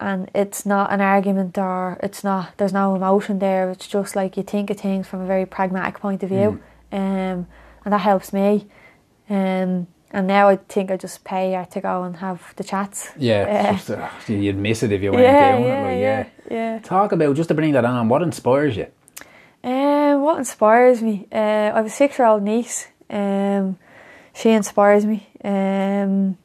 and 0.02 0.30
it's 0.34 0.66
not 0.66 0.92
an 0.92 1.00
argument 1.00 1.56
or 1.58 1.98
it's 2.02 2.22
not 2.24 2.56
there's 2.58 2.72
no 2.72 2.94
emotion 2.94 3.38
there. 3.38 3.70
It's 3.70 3.86
just 3.86 4.16
like 4.16 4.36
you 4.36 4.42
think 4.42 4.70
of 4.70 4.76
things 4.78 5.06
from 5.08 5.20
a 5.20 5.26
very 5.26 5.46
pragmatic 5.46 6.00
point 6.00 6.22
of 6.22 6.28
view, 6.28 6.60
Mm. 6.92 6.98
um, 6.98 7.46
and 7.84 7.92
that 7.92 7.98
helps 8.00 8.32
me. 8.32 8.66
Um, 9.30 9.86
and 10.14 10.26
now 10.26 10.48
I 10.48 10.56
think 10.56 10.90
I 10.90 10.96
just 10.98 11.24
pay 11.24 11.54
her 11.54 11.64
to 11.70 11.80
go 11.80 12.02
and 12.02 12.16
have 12.16 12.52
the 12.56 12.64
chats. 12.64 13.10
yeah, 13.16 13.44
Uh, 13.70 13.72
just, 13.72 13.90
uh, 13.90 14.08
you'd 14.28 14.58
miss 14.58 14.82
it 14.82 14.92
if 14.92 15.00
you 15.02 15.10
weren't 15.10 15.22
yeah, 15.24 15.52
doing 15.52 15.64
yeah, 15.68 15.78
it. 15.78 15.84
Like, 15.86 16.00
yeah, 16.50 16.72
yeah. 16.74 16.78
Talk 16.80 17.12
about 17.12 17.34
just 17.36 17.48
to 17.48 17.54
bring 17.54 17.72
that 17.72 17.84
on. 17.86 18.08
What 18.10 18.20
inspires 18.22 18.76
you? 18.76 18.88
Um, 19.64 20.20
what 20.22 20.36
inspires 20.38 21.00
me? 21.02 21.26
Uh, 21.32 21.36
I 21.72 21.76
have 21.76 21.86
a 21.86 21.90
six-year-old 21.90 22.42
niece. 22.42 22.88
Um, 23.08 23.78
she 24.34 24.50
inspires 24.50 25.06
me. 25.06 25.28
Um, 25.44 26.36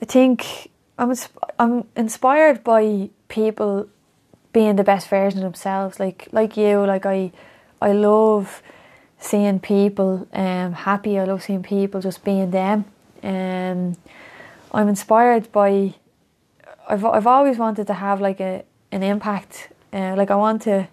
I 0.00 0.04
think 0.04 0.68
I'm 1.02 1.12
I'm 1.58 1.84
inspired 1.96 2.62
by 2.62 3.10
people 3.26 3.88
being 4.52 4.76
the 4.76 4.84
best 4.84 5.08
version 5.08 5.40
of 5.40 5.44
themselves. 5.44 5.98
Like 5.98 6.28
like 6.30 6.56
you, 6.56 6.86
like 6.86 7.04
I 7.04 7.32
I 7.80 7.92
love 7.92 8.62
seeing 9.18 9.58
people 9.58 10.28
um 10.32 10.72
happy. 10.72 11.18
I 11.18 11.24
love 11.24 11.42
seeing 11.42 11.64
people 11.64 12.00
just 12.00 12.22
being 12.24 12.52
them. 12.52 12.84
Um, 13.22 13.96
I'm 14.70 14.88
inspired 14.88 15.50
by. 15.50 15.94
I've 16.88 17.04
I've 17.04 17.26
always 17.26 17.58
wanted 17.58 17.88
to 17.88 17.94
have 17.94 18.20
like 18.20 18.40
a 18.40 18.64
an 18.92 19.02
impact. 19.02 19.70
Uh, 19.92 20.14
like 20.16 20.30
I 20.30 20.36
want 20.36 20.62
to 20.62 20.86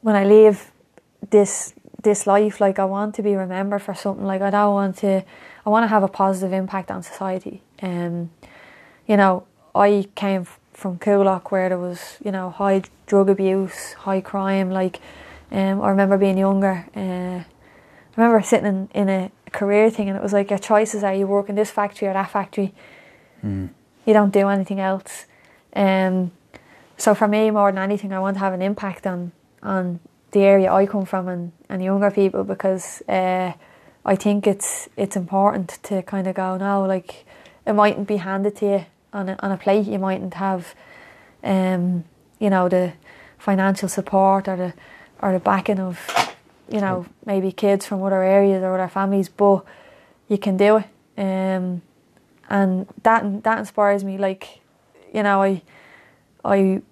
when 0.00 0.16
I 0.16 0.24
leave 0.24 0.72
this 1.30 1.74
this 2.02 2.26
life, 2.26 2.60
like 2.60 2.80
I 2.80 2.84
want 2.84 3.14
to 3.14 3.22
be 3.22 3.36
remembered 3.36 3.82
for 3.82 3.94
something. 3.94 4.26
Like 4.26 4.42
I 4.42 4.50
don't 4.50 4.74
want 4.74 4.96
to, 4.98 5.24
I 5.64 5.70
want 5.70 5.84
to 5.84 5.88
have 5.88 6.02
a 6.02 6.08
positive 6.08 6.52
impact 6.52 6.90
on 6.90 7.04
society. 7.04 7.62
Um, 7.80 8.30
you 9.06 9.16
know, 9.16 9.44
I 9.74 10.08
came 10.14 10.46
from 10.72 10.98
Coolock 10.98 11.50
where 11.50 11.68
there 11.68 11.78
was, 11.78 12.18
you 12.24 12.32
know, 12.32 12.50
high 12.50 12.82
drug 13.06 13.28
abuse, 13.28 13.92
high 13.92 14.20
crime. 14.20 14.70
Like, 14.70 15.00
um, 15.50 15.80
I 15.80 15.90
remember 15.90 16.18
being 16.18 16.38
younger. 16.38 16.86
Uh, 16.94 17.44
I 17.44 18.16
remember 18.16 18.42
sitting 18.42 18.66
in, 18.66 18.88
in 18.94 19.08
a 19.08 19.30
career 19.50 19.90
thing, 19.90 20.08
and 20.08 20.16
it 20.16 20.22
was 20.22 20.32
like 20.32 20.50
your 20.50 20.58
choices 20.58 21.02
are 21.04 21.14
you 21.14 21.26
work 21.26 21.48
in 21.48 21.54
this 21.54 21.70
factory 21.70 22.08
or 22.08 22.12
that 22.12 22.30
factory. 22.30 22.74
Mm. 23.44 23.70
You 24.06 24.12
don't 24.12 24.32
do 24.32 24.48
anything 24.48 24.80
else. 24.80 25.26
Um, 25.74 26.32
so 26.96 27.14
for 27.14 27.28
me, 27.28 27.50
more 27.50 27.70
than 27.72 27.82
anything, 27.82 28.12
I 28.12 28.18
want 28.18 28.36
to 28.36 28.40
have 28.40 28.52
an 28.52 28.62
impact 28.62 29.06
on 29.06 29.32
on 29.62 30.00
the 30.32 30.40
area 30.40 30.72
I 30.72 30.86
come 30.86 31.04
from 31.04 31.28
and, 31.28 31.52
and 31.68 31.82
younger 31.82 32.10
people 32.10 32.42
because 32.42 33.02
uh, 33.08 33.52
I 34.04 34.16
think 34.16 34.46
it's 34.46 34.88
it's 34.96 35.16
important 35.16 35.78
to 35.84 36.02
kind 36.02 36.26
of 36.26 36.34
go 36.34 36.56
no 36.56 36.84
like 36.84 37.24
it 37.66 37.72
mightn't 37.72 38.08
be 38.08 38.16
handed 38.16 38.56
to 38.56 38.66
you 38.66 38.86
on 39.12 39.28
a, 39.28 39.36
on 39.40 39.52
a 39.52 39.56
plate. 39.56 39.86
You 39.86 39.98
mightn't 39.98 40.34
have 40.34 40.74
um, 41.44 42.04
you 42.38 42.50
know 42.50 42.68
the 42.68 42.92
financial 43.38 43.88
support 43.88 44.48
or 44.48 44.56
the 44.56 44.74
or 45.20 45.32
the 45.32 45.40
backing 45.40 45.80
of 45.80 45.98
you 46.70 46.80
know 46.80 47.06
maybe 47.26 47.52
kids 47.52 47.86
from 47.86 48.02
other 48.02 48.22
areas 48.22 48.62
or 48.62 48.74
other 48.74 48.88
families 48.88 49.28
but 49.28 49.64
you 50.28 50.38
can 50.38 50.56
do 50.56 50.78
it. 50.78 50.86
Um, 51.18 51.82
and 52.48 52.86
that 53.02 53.42
that 53.44 53.58
inspires 53.58 54.04
me. 54.04 54.18
Like 54.18 54.60
you 55.12 55.22
know 55.22 55.42
I 55.42 55.62
I 56.44 56.82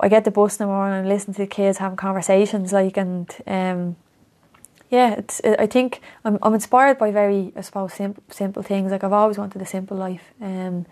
I 0.00 0.08
get 0.08 0.24
the 0.24 0.30
bus 0.30 0.58
in 0.58 0.66
the 0.66 0.72
morning 0.72 1.00
and 1.00 1.08
listen 1.08 1.34
to 1.34 1.42
the 1.42 1.46
kids 1.46 1.78
having 1.78 1.96
conversations 1.96 2.72
like 2.72 2.96
and 2.96 3.34
um 3.46 3.96
yeah 4.90 5.14
it's 5.18 5.40
I 5.44 5.66
think 5.66 6.00
I'm 6.24 6.38
I'm 6.42 6.54
inspired 6.54 6.98
by 6.98 7.10
very 7.10 7.52
I 7.56 7.60
suppose 7.62 7.92
simple 7.94 8.22
simple 8.30 8.62
things. 8.62 8.90
Like 8.92 9.04
I've 9.04 9.12
always 9.12 9.38
wanted 9.38 9.62
a 9.62 9.66
simple 9.66 9.96
life 9.96 10.32
um 10.40 10.86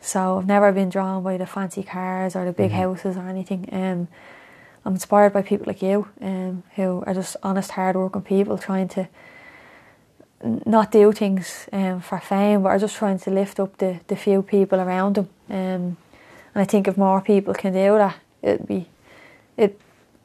so 0.00 0.38
I've 0.38 0.46
never 0.46 0.72
been 0.72 0.88
drawn 0.90 1.22
by 1.22 1.36
the 1.36 1.46
fancy 1.46 1.82
cars 1.82 2.34
or 2.36 2.44
the 2.44 2.52
big 2.52 2.70
Mhm. 2.72 2.76
houses 2.82 3.16
or 3.16 3.28
anything. 3.28 3.68
Um 3.72 4.08
I'm 4.84 4.94
inspired 4.94 5.32
by 5.32 5.42
people 5.42 5.66
like 5.66 5.82
you 5.82 6.08
um 6.20 6.62
who 6.76 7.02
are 7.06 7.14
just 7.14 7.36
honest 7.42 7.70
hard 7.72 7.96
working 7.96 8.22
people 8.22 8.58
trying 8.58 8.88
to 8.88 9.06
not 10.66 10.90
do 10.90 11.12
things 11.12 11.68
um, 11.72 12.00
for 12.00 12.18
fame 12.18 12.62
but 12.62 12.70
are 12.70 12.78
just 12.78 12.96
trying 12.96 13.18
to 13.18 13.30
lift 13.30 13.60
up 13.60 13.76
the, 13.78 14.00
the 14.08 14.16
few 14.16 14.42
people 14.42 14.80
around 14.80 15.14
them. 15.14 15.28
Um, 15.48 15.96
and 16.54 16.62
I 16.62 16.64
think 16.64 16.88
if 16.88 16.96
more 16.98 17.20
people 17.20 17.54
can 17.54 17.72
do 17.72 17.96
that, 17.98 18.16
it'd 18.42 18.66
be 18.66 18.86
it'd 19.56 19.78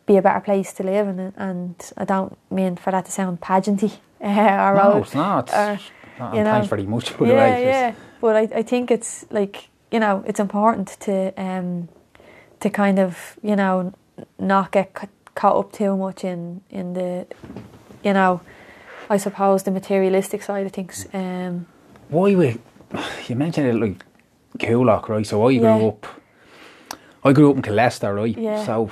be 0.08 0.18
a 0.18 0.22
better 0.22 0.40
place 0.40 0.74
to 0.74 0.84
live. 0.84 1.08
And 1.08 1.34
and 1.38 1.76
I 1.98 2.06
don't 2.06 2.36
mean 2.50 2.76
for 2.78 2.92
that 2.92 3.06
to 3.06 3.12
sound 3.12 3.40
pageanty 3.42 3.92
uh, 4.22 4.28
or 4.72 4.76
No, 4.76 4.94
old- 4.94 5.04
it's 5.04 5.14
not. 5.16 5.54
or- 5.54 5.80
you 6.34 6.44
know. 6.44 6.52
thanks 6.54 6.68
very 6.70 6.86
much, 6.88 7.12
yeah, 7.22 7.28
way. 7.28 7.64
yeah. 7.66 7.94
But 8.22 8.36
I, 8.36 8.60
I 8.60 8.64
think 8.64 8.90
it's 8.92 9.26
like 9.30 9.70
you 9.92 10.00
know 10.00 10.24
it's 10.28 10.40
important 10.40 10.98
to 11.02 11.32
um 11.38 11.88
to 12.60 12.70
kind 12.70 12.98
of 13.00 13.38
you 13.44 13.56
know 13.56 13.94
not 14.40 14.72
get 14.72 14.94
ca- 14.94 15.08
caught 15.36 15.58
up 15.58 15.72
too 15.72 15.96
much 15.96 16.24
in 16.24 16.62
in 16.72 16.94
the 16.94 17.28
you 18.04 18.14
know 18.14 18.40
I 19.10 19.18
suppose 19.18 19.64
the 19.64 19.72
materialistic 19.72 20.42
side 20.44 20.66
of 20.66 20.72
things. 20.72 21.08
Um, 21.14 21.66
Why 22.10 22.36
we? 22.36 22.58
You 23.30 23.36
mentioned 23.36 23.68
it 23.68 23.76
like 23.76 24.04
Coolock, 24.58 25.10
right? 25.10 25.28
So 25.28 25.48
I 25.48 25.58
grew 25.58 25.68
Yeah. 25.68 25.88
up. 25.88 26.06
I 27.24 27.34
grew 27.34 27.50
up 27.52 27.56
in 27.58 27.62
Killester, 27.62 28.16
right? 28.16 28.38
Yeah. 28.38 28.66
So 28.66 28.90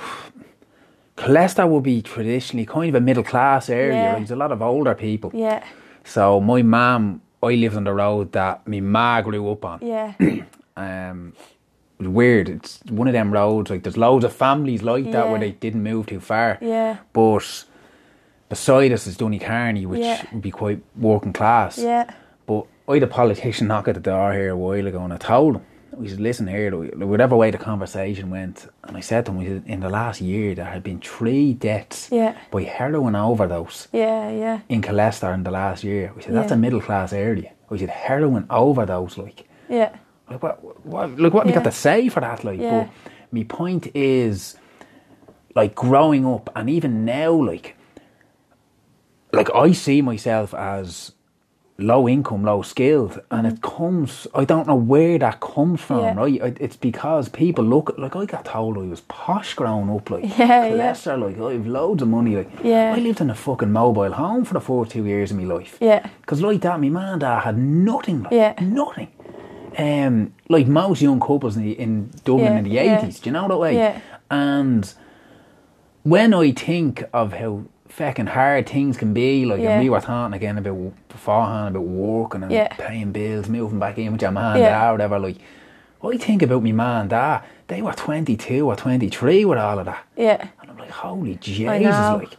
Killester 1.16 1.66
would 1.68 1.82
be 1.82 2.02
traditionally 2.02 2.66
kind 2.66 2.88
of 2.90 2.94
a 2.94 3.00
middle 3.00 3.22
class 3.24 3.70
area. 3.70 3.94
Yeah. 3.94 4.08
Right? 4.12 4.18
There's 4.18 4.30
a 4.30 4.36
lot 4.36 4.52
of 4.52 4.60
older 4.62 4.94
people. 4.94 5.30
yeah, 5.34 5.64
So 6.04 6.40
my 6.40 6.62
mum, 6.62 7.22
I 7.42 7.54
lived 7.54 7.76
on 7.76 7.84
the 7.84 7.92
road 7.94 8.32
that 8.32 8.66
my 8.68 8.80
ma 8.80 9.20
grew 9.22 9.50
up 9.50 9.64
on. 9.64 9.78
yeah, 9.82 10.14
Um, 10.78 11.32
it 11.98 12.02
was 12.02 12.08
weird. 12.08 12.50
It's 12.50 12.80
one 12.90 13.08
of 13.08 13.14
them 13.14 13.32
roads 13.32 13.70
like 13.70 13.82
there's 13.82 13.96
loads 13.96 14.26
of 14.26 14.32
families 14.34 14.82
like 14.82 15.10
that 15.12 15.30
where 15.30 15.40
they 15.40 15.52
didn't 15.52 15.82
move 15.82 16.04
too 16.06 16.20
far. 16.20 16.58
yeah, 16.60 16.98
But 17.14 17.64
beside 18.50 18.92
us 18.92 19.06
is 19.06 19.16
Donnycarney, 19.16 19.86
which 19.86 20.00
Yeah. 20.00 20.22
would 20.32 20.42
be 20.42 20.50
quite 20.50 20.82
working 20.96 21.32
class. 21.32 21.78
yeah, 21.78 22.10
But 22.44 22.66
I 22.86 22.94
had 22.94 23.02
a 23.04 23.06
politician 23.06 23.68
knock 23.68 23.88
at 23.88 23.94
the 23.94 24.00
door 24.00 24.34
here 24.34 24.50
a 24.50 24.56
while 24.56 24.86
ago 24.86 25.00
and 25.02 25.14
I 25.14 25.16
told 25.16 25.56
him, 25.56 25.62
we 25.96 26.08
said, 26.08 26.20
listen 26.20 26.46
here, 26.46 26.70
whatever 26.72 27.36
way 27.36 27.50
the 27.50 27.58
conversation 27.58 28.30
went, 28.30 28.68
and 28.84 28.96
I 28.96 29.00
said 29.00 29.24
to 29.26 29.32
him, 29.32 29.38
we 29.38 29.46
said, 29.46 29.62
in 29.66 29.80
the 29.80 29.88
last 29.88 30.20
year 30.20 30.54
there 30.54 30.64
had 30.66 30.82
been 30.82 31.00
three 31.00 31.54
deaths 31.54 32.08
yeah, 32.12 32.36
by 32.50 32.62
heroin 32.64 33.16
overdose 33.16 33.88
yeah, 33.92 34.30
yeah. 34.30 34.60
in 34.68 34.82
Killester 34.82 35.32
in 35.34 35.42
the 35.42 35.50
last 35.50 35.82
year. 35.84 36.12
We 36.14 36.22
said, 36.22 36.34
that's 36.34 36.50
Yeah. 36.50 36.56
a 36.56 36.58
middle 36.58 36.80
class 36.80 37.12
area. 37.12 37.52
We 37.70 37.78
said, 37.78 37.88
heroin 37.90 38.46
overdose, 38.50 39.16
like. 39.18 39.48
Yeah, 39.68 39.96
Like 40.30 40.42
what? 40.42 40.86
what 40.86 41.18
like 41.18 41.32
what 41.34 41.46
we 41.46 41.52
got 41.52 41.64
to 41.64 41.72
say 41.72 42.08
for 42.08 42.20
that? 42.20 42.44
Like, 42.44 42.60
Yeah. 42.60 42.84
but 42.84 42.90
my 43.32 43.44
point 43.44 43.88
is, 43.94 44.56
like 45.54 45.74
growing 45.74 46.26
up, 46.26 46.50
and 46.54 46.68
even 46.70 47.04
now, 47.04 47.32
like, 47.32 47.74
like 49.32 49.48
I 49.54 49.72
see 49.72 50.02
myself 50.02 50.54
as 50.54 51.12
low 51.78 52.08
income, 52.08 52.42
low 52.42 52.62
skilled, 52.62 53.20
and 53.30 53.46
it 53.46 53.60
comes. 53.60 54.26
I 54.34 54.44
don't 54.46 54.66
know 54.66 54.74
where 54.76 55.18
that 55.18 55.40
comes 55.40 55.80
from, 55.80 55.98
Mm-hmm. 56.00 56.34
Yeah. 56.34 56.42
right? 56.44 56.56
It's 56.60 56.76
because 56.76 57.28
people 57.28 57.64
look 57.64 57.90
at 57.90 57.98
like 57.98 58.16
I 58.16 58.24
got 58.24 58.44
told 58.46 58.78
I 58.78 58.82
was 58.82 59.02
posh 59.02 59.52
growing 59.54 59.90
up, 59.90 60.08
like 60.10 60.24
Yeah, 60.38 60.66
yeah. 60.66 60.70
Killester, 60.70 61.18
like 61.20 61.38
I 61.38 61.52
have 61.52 61.66
loads 61.66 62.02
of 62.02 62.08
money, 62.08 62.36
like 62.36 62.50
Yeah. 62.64 62.94
I 62.96 62.98
lived 62.98 63.20
in 63.20 63.28
a 63.30 63.34
fucking 63.34 63.70
mobile 63.72 64.12
home 64.12 64.44
for 64.46 64.54
the 64.54 64.60
first 64.60 64.92
two 64.92 65.04
years 65.04 65.30
of 65.30 65.36
my 65.38 65.44
life. 65.44 65.76
yeah, 65.80 66.08
Because 66.22 66.40
like 66.40 66.62
that, 66.62 66.80
my 66.80 66.88
man 66.88 67.12
and 67.12 67.20
dad 67.20 67.40
had 67.42 67.58
nothing, 67.58 68.22
like 68.22 68.32
Yeah. 68.32 68.54
nothing. 68.62 69.08
Um, 69.78 70.32
like 70.48 70.66
most 70.66 71.02
young 71.02 71.20
couples 71.20 71.58
in, 71.58 71.62
the, 71.64 71.72
in 71.78 72.10
Dublin 72.24 72.52
Yeah, 72.52 72.58
in 72.58 72.64
the 72.64 72.70
yeah. 72.70 72.98
eighties, 72.98 73.20
do 73.20 73.28
you 73.28 73.32
know 73.34 73.46
that 73.48 73.58
way? 73.58 73.74
Yeah. 73.76 74.00
And 74.30 74.90
when 76.04 76.32
I 76.32 76.52
think 76.52 77.04
of 77.12 77.34
how 77.34 77.64
fucking 77.96 78.26
hard 78.26 78.68
things 78.68 78.96
can 78.98 79.14
be, 79.14 79.44
like 79.46 79.60
Yeah. 79.60 79.70
and 79.72 79.82
we 79.82 79.88
were 79.90 80.00
talking 80.00 80.34
again 80.34 80.58
about 80.58 80.92
beforehand 81.08 81.76
about 81.76 81.86
working 81.88 82.42
and 82.42 82.52
Yeah. 82.52 82.68
paying 82.68 83.10
bills, 83.12 83.48
moving 83.48 83.78
back 83.78 83.96
in 83.98 84.12
with 84.12 84.20
your 84.22 84.32
man, 84.32 84.58
Yeah. 84.58 84.68
dad, 84.68 84.88
or 84.88 84.92
whatever. 84.92 85.18
Like, 85.18 85.36
I 86.04 86.16
think 86.18 86.42
about 86.42 86.62
my 86.62 86.72
man, 86.72 87.00
and 87.02 87.10
dad. 87.10 87.40
They 87.68 87.80
were 87.82 87.92
twenty 87.94 88.36
two 88.36 88.66
or 88.68 88.76
twenty 88.76 89.08
three 89.08 89.44
with 89.44 89.58
all 89.58 89.78
of 89.78 89.86
that. 89.86 90.04
yeah, 90.16 90.48
And 90.60 90.70
I'm 90.70 90.76
like, 90.78 90.90
holy 90.90 91.34
Jesus, 91.36 91.66
like. 91.82 92.36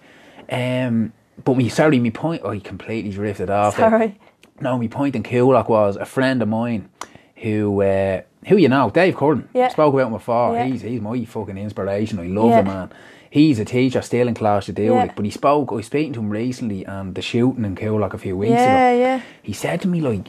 Um, 0.49 1.11
but 1.43 1.57
me, 1.57 1.67
sorry, 1.69 1.99
my 1.99 2.09
point, 2.11 2.45
I 2.45 2.59
completely 2.59 3.11
drifted 3.11 3.49
off. 3.49 3.75
sorry. 3.77 4.17
No, 4.61 4.77
my 4.77 4.87
point 4.87 5.15
in 5.15 5.23
Coolock 5.23 5.67
was 5.69 5.95
a 5.97 6.05
friend 6.05 6.41
of 6.41 6.47
mine. 6.49 6.89
who 7.37 7.81
uh, 7.83 8.21
who 8.47 8.57
you 8.57 8.67
know, 8.69 8.89
Dave 8.89 9.15
Curran. 9.15 9.47
Yeah. 9.53 9.67
Spoke 9.67 9.93
about 9.93 10.07
him 10.07 10.13
before. 10.13 10.55
Yeah. 10.55 10.65
He's 10.65 10.81
he's 10.81 11.01
my 11.01 11.23
fucking 11.25 11.57
inspiration. 11.57 12.19
I 12.19 12.27
love 12.27 12.49
Yeah. 12.49 12.61
the 12.61 12.69
man. 12.71 12.89
He's 13.29 13.59
a 13.59 13.65
teacher 13.65 14.01
still 14.01 14.27
in 14.27 14.33
class 14.33 14.65
to 14.67 14.73
deal 14.73 14.93
Yeah. 14.95 15.05
with. 15.05 15.15
But 15.15 15.25
he 15.25 15.31
spoke 15.31 15.71
I 15.71 15.75
was 15.75 15.85
speaking 15.85 16.13
to 16.13 16.19
him 16.19 16.29
recently 16.29 16.85
and 16.85 17.13
the 17.15 17.21
shooting 17.21 17.65
in 17.65 17.99
like 17.99 18.13
a 18.13 18.17
few 18.17 18.37
weeks 18.37 18.51
Yeah, 18.51 18.89
ago. 18.89 18.99
yeah. 19.01 19.21
He 19.43 19.53
said 19.53 19.81
to 19.81 19.87
me 19.87 20.01
like 20.01 20.27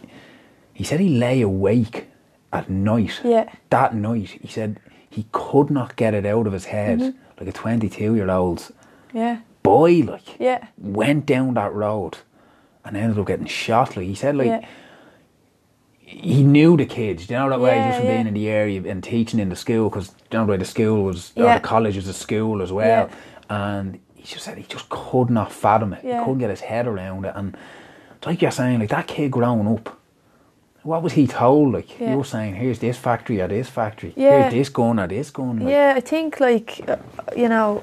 he 0.72 0.84
said 0.84 1.00
he 1.00 1.08
lay 1.18 1.40
awake 1.40 2.06
at 2.52 2.68
night. 2.70 3.20
Yeah. 3.24 3.50
That 3.70 3.94
night. 3.94 4.38
He 4.42 4.48
said 4.48 4.80
he 5.10 5.26
could 5.32 5.70
not 5.70 5.96
get 5.96 6.14
it 6.14 6.26
out 6.26 6.46
of 6.46 6.52
his 6.52 6.66
head. 6.66 6.98
Mm-hmm. 7.00 7.18
Like 7.40 7.48
a 7.48 7.52
twenty 7.52 7.88
two 7.88 8.14
year 8.14 8.30
old 8.30 8.70
Yeah. 9.12 9.38
boy 9.62 10.00
like 10.00 10.38
Yeah. 10.40 10.66
went 10.78 11.26
down 11.26 11.54
that 11.54 11.72
road 11.74 12.18
and 12.84 12.96
ended 12.96 13.18
up 13.18 13.26
getting 13.26 13.46
shot. 13.46 13.96
Like 13.96 14.06
he 14.06 14.14
said, 14.14 14.36
like 14.36 14.46
yeah. 14.48 14.66
He 16.10 16.42
knew 16.42 16.76
the 16.76 16.86
kids. 16.86 17.28
You 17.28 17.36
know 17.36 17.50
that 17.50 17.60
way, 17.60 17.76
Yeah, 17.76 17.88
just 17.88 17.98
from 17.98 18.06
yeah. 18.08 18.14
being 18.16 18.26
in 18.28 18.34
the 18.34 18.48
area 18.48 18.82
and 18.90 19.04
teaching 19.04 19.38
in 19.40 19.48
the 19.50 19.56
school, 19.56 19.90
because 19.90 20.08
you 20.30 20.38
know 20.38 20.46
the 20.46 20.52
way 20.52 20.56
the 20.56 20.64
school 20.64 21.04
was, 21.04 21.32
or 21.36 21.44
Yeah. 21.44 21.58
the 21.58 21.68
college 21.68 21.96
was 21.96 22.08
a 22.08 22.14
school 22.14 22.62
as 22.62 22.72
well. 22.72 23.10
And 23.50 23.98
he 24.14 24.22
just 24.24 24.44
said 24.44 24.56
he 24.58 24.64
just 24.64 24.88
could 24.88 25.28
not 25.30 25.52
fathom 25.52 25.92
it. 25.92 26.00
He 26.02 26.08
couldn't 26.10 26.38
get 26.38 26.50
his 26.50 26.60
head 26.60 26.86
around 26.86 27.24
it. 27.26 27.32
And 27.34 27.56
it's 28.16 28.26
like 28.26 28.40
you're 28.42 28.50
saying, 28.50 28.78
like 28.80 28.88
that 28.90 29.06
kid 29.06 29.30
growing 29.32 29.68
up. 29.68 29.96
What 30.82 31.02
was 31.02 31.12
he 31.12 31.26
told? 31.26 31.74
Like 31.74 32.00
Yeah. 32.00 32.12
you 32.12 32.16
were 32.18 32.24
saying, 32.24 32.54
here's 32.54 32.78
this 32.78 32.96
factory 32.96 33.40
or 33.42 33.48
this 33.48 33.68
factory. 33.68 34.12
Yeah. 34.16 34.40
Here's 34.42 34.52
this 34.54 34.68
gun 34.70 34.98
or 34.98 35.06
this 35.06 35.30
gun. 35.30 35.58
Like, 35.58 35.68
Yeah, 35.68 35.92
I 35.96 36.00
think 36.00 36.40
like 36.40 36.80
uh, 36.88 36.96
you 37.36 37.48
know, 37.48 37.82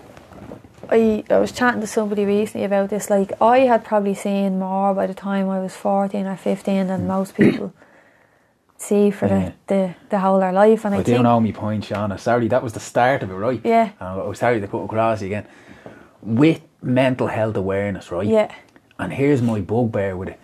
I 0.89 1.23
I 1.29 1.37
was 1.37 1.51
chatting 1.51 1.81
to 1.81 1.87
somebody 1.87 2.25
recently 2.25 2.65
about 2.65 2.89
this. 2.89 3.09
Like 3.09 3.33
I 3.41 3.59
had 3.59 3.83
probably 3.83 4.15
seen 4.15 4.57
more 4.59 4.93
by 4.95 5.05
the 5.07 5.13
time 5.13 5.49
I 5.49 5.59
was 5.59 5.75
fourteen 5.75 6.25
or 6.25 6.37
fifteen 6.37 6.87
than 6.87 7.05
most 7.07 7.35
people 7.35 7.71
see 8.77 9.11
for 9.11 9.27
Yeah. 9.27 9.51
the, 9.67 9.73
the 9.75 9.95
the 10.09 10.19
whole 10.19 10.35
of 10.35 10.41
their 10.41 10.53
life. 10.53 10.85
And 10.85 10.95
I, 10.95 10.99
I 10.99 11.03
do 11.03 11.11
think 11.13 11.23
know 11.23 11.39
me 11.39 11.51
point, 11.51 11.83
Shauna. 11.85 12.19
Sorry, 12.19 12.47
that 12.49 12.61
was 12.63 12.73
the 12.73 12.79
start 12.79 13.23
of 13.23 13.31
it, 13.31 13.33
right? 13.35 13.61
Yeah. 13.63 13.89
And 13.99 14.09
I 14.09 14.23
was 14.27 14.39
sorry 14.39 14.59
to 14.61 14.67
cut 14.67 14.79
across 14.83 15.21
again. 15.21 15.45
With 16.21 16.61
mental 16.81 17.27
health 17.27 17.55
awareness, 17.55 18.11
right? 18.11 18.27
yeah, 18.27 18.53
And 18.99 19.13
here's 19.13 19.41
my 19.41 19.61
bugbear 19.61 20.15
with 20.17 20.29
it. 20.29 20.39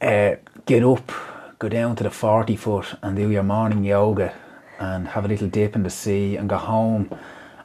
Uh, 0.00 0.36
get 0.66 0.82
up, 0.84 1.10
go 1.58 1.68
down 1.68 1.96
to 1.96 2.04
the 2.04 2.10
40 2.10 2.56
foot 2.56 2.86
and 3.02 3.16
do 3.16 3.30
your 3.30 3.42
morning 3.42 3.84
yoga 3.84 4.32
and 4.78 5.08
have 5.08 5.24
a 5.24 5.28
little 5.28 5.48
dip 5.48 5.74
in 5.74 5.82
the 5.82 5.90
sea 5.90 6.36
and 6.36 6.48
go 6.48 6.56
home 6.56 7.10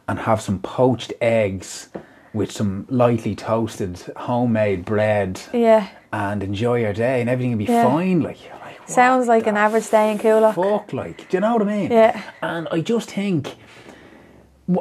and 0.07 0.19
have 0.19 0.41
some 0.41 0.59
poached 0.59 1.13
eggs 1.21 1.89
with 2.33 2.51
some 2.51 2.85
lightly 2.89 3.35
toasted 3.35 3.99
homemade 4.17 4.83
bread 4.83 5.39
yeah. 5.53 5.87
and 6.11 6.41
enjoy 6.43 6.79
your 6.81 6.93
day 6.93 7.21
and 7.21 7.29
everything 7.29 7.51
will 7.51 7.59
be 7.65 7.65
Yeah. 7.71 7.83
fine. 7.87 8.21
Like, 8.21 8.43
you're 8.43 8.53
like 8.55 8.62
what 8.62 8.62
Sounds 8.85 9.27
like 9.27 9.47
an 9.47 9.57
average 9.57 9.89
day 9.89 10.11
in 10.11 10.17
Coolock. 10.19 10.55
fuck, 10.55 10.93
like, 10.93 11.29
do 11.29 11.37
you 11.37 11.41
know 11.41 11.53
what 11.53 11.61
I 11.61 11.65
mean? 11.65 11.91
Yeah. 11.91 12.21
And 12.41 12.67
I 12.71 12.81
just 12.81 13.11
think, 13.11 13.55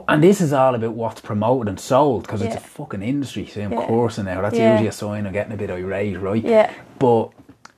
and 0.09 0.23
this 0.23 0.41
is 0.41 0.53
all 0.53 0.75
about 0.75 0.93
what's 0.93 1.21
promoted 1.21 1.69
and 1.69 1.79
sold 1.81 2.23
because 2.23 2.43
it's 2.43 2.57
a 2.57 2.61
fucking 2.61 3.03
industry. 3.03 3.47
See, 3.47 3.63
I'm 3.63 3.73
Yeah. 3.73 3.87
coursing 3.87 4.25
now. 4.27 4.41
That's 4.43 4.57
Yeah. 4.57 4.73
usually 4.73 4.89
a 4.89 4.93
sign 4.93 5.27
of 5.27 5.33
getting 5.33 5.53
a 5.53 5.57
bit 5.57 5.71
irate, 5.71 6.21
right? 6.21 6.43
Yeah. 6.43 6.71
But 6.99 7.31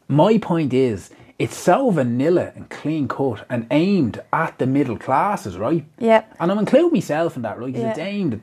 my 0.09 0.38
point 0.38 0.72
is, 0.74 1.10
it's 1.38 1.56
so 1.56 1.90
vanilla 1.90 2.52
and 2.55 2.68
clean 2.70 3.09
cut 3.09 3.44
and 3.51 3.66
aimed 3.70 4.20
at 4.32 4.59
the 4.59 4.66
middle 4.66 4.96
classes, 4.96 5.59
right? 5.59 5.84
Yeah. 5.98 6.22
And 6.38 6.51
I'm 6.52 6.59
including 6.59 6.92
myself 6.92 7.36
in 7.36 7.42
that, 7.42 7.59
right? 7.59 7.66
Because 7.66 7.82
Yeah. 7.82 7.90
it's 7.90 7.98
aimed 7.98 8.34
at 8.34 8.40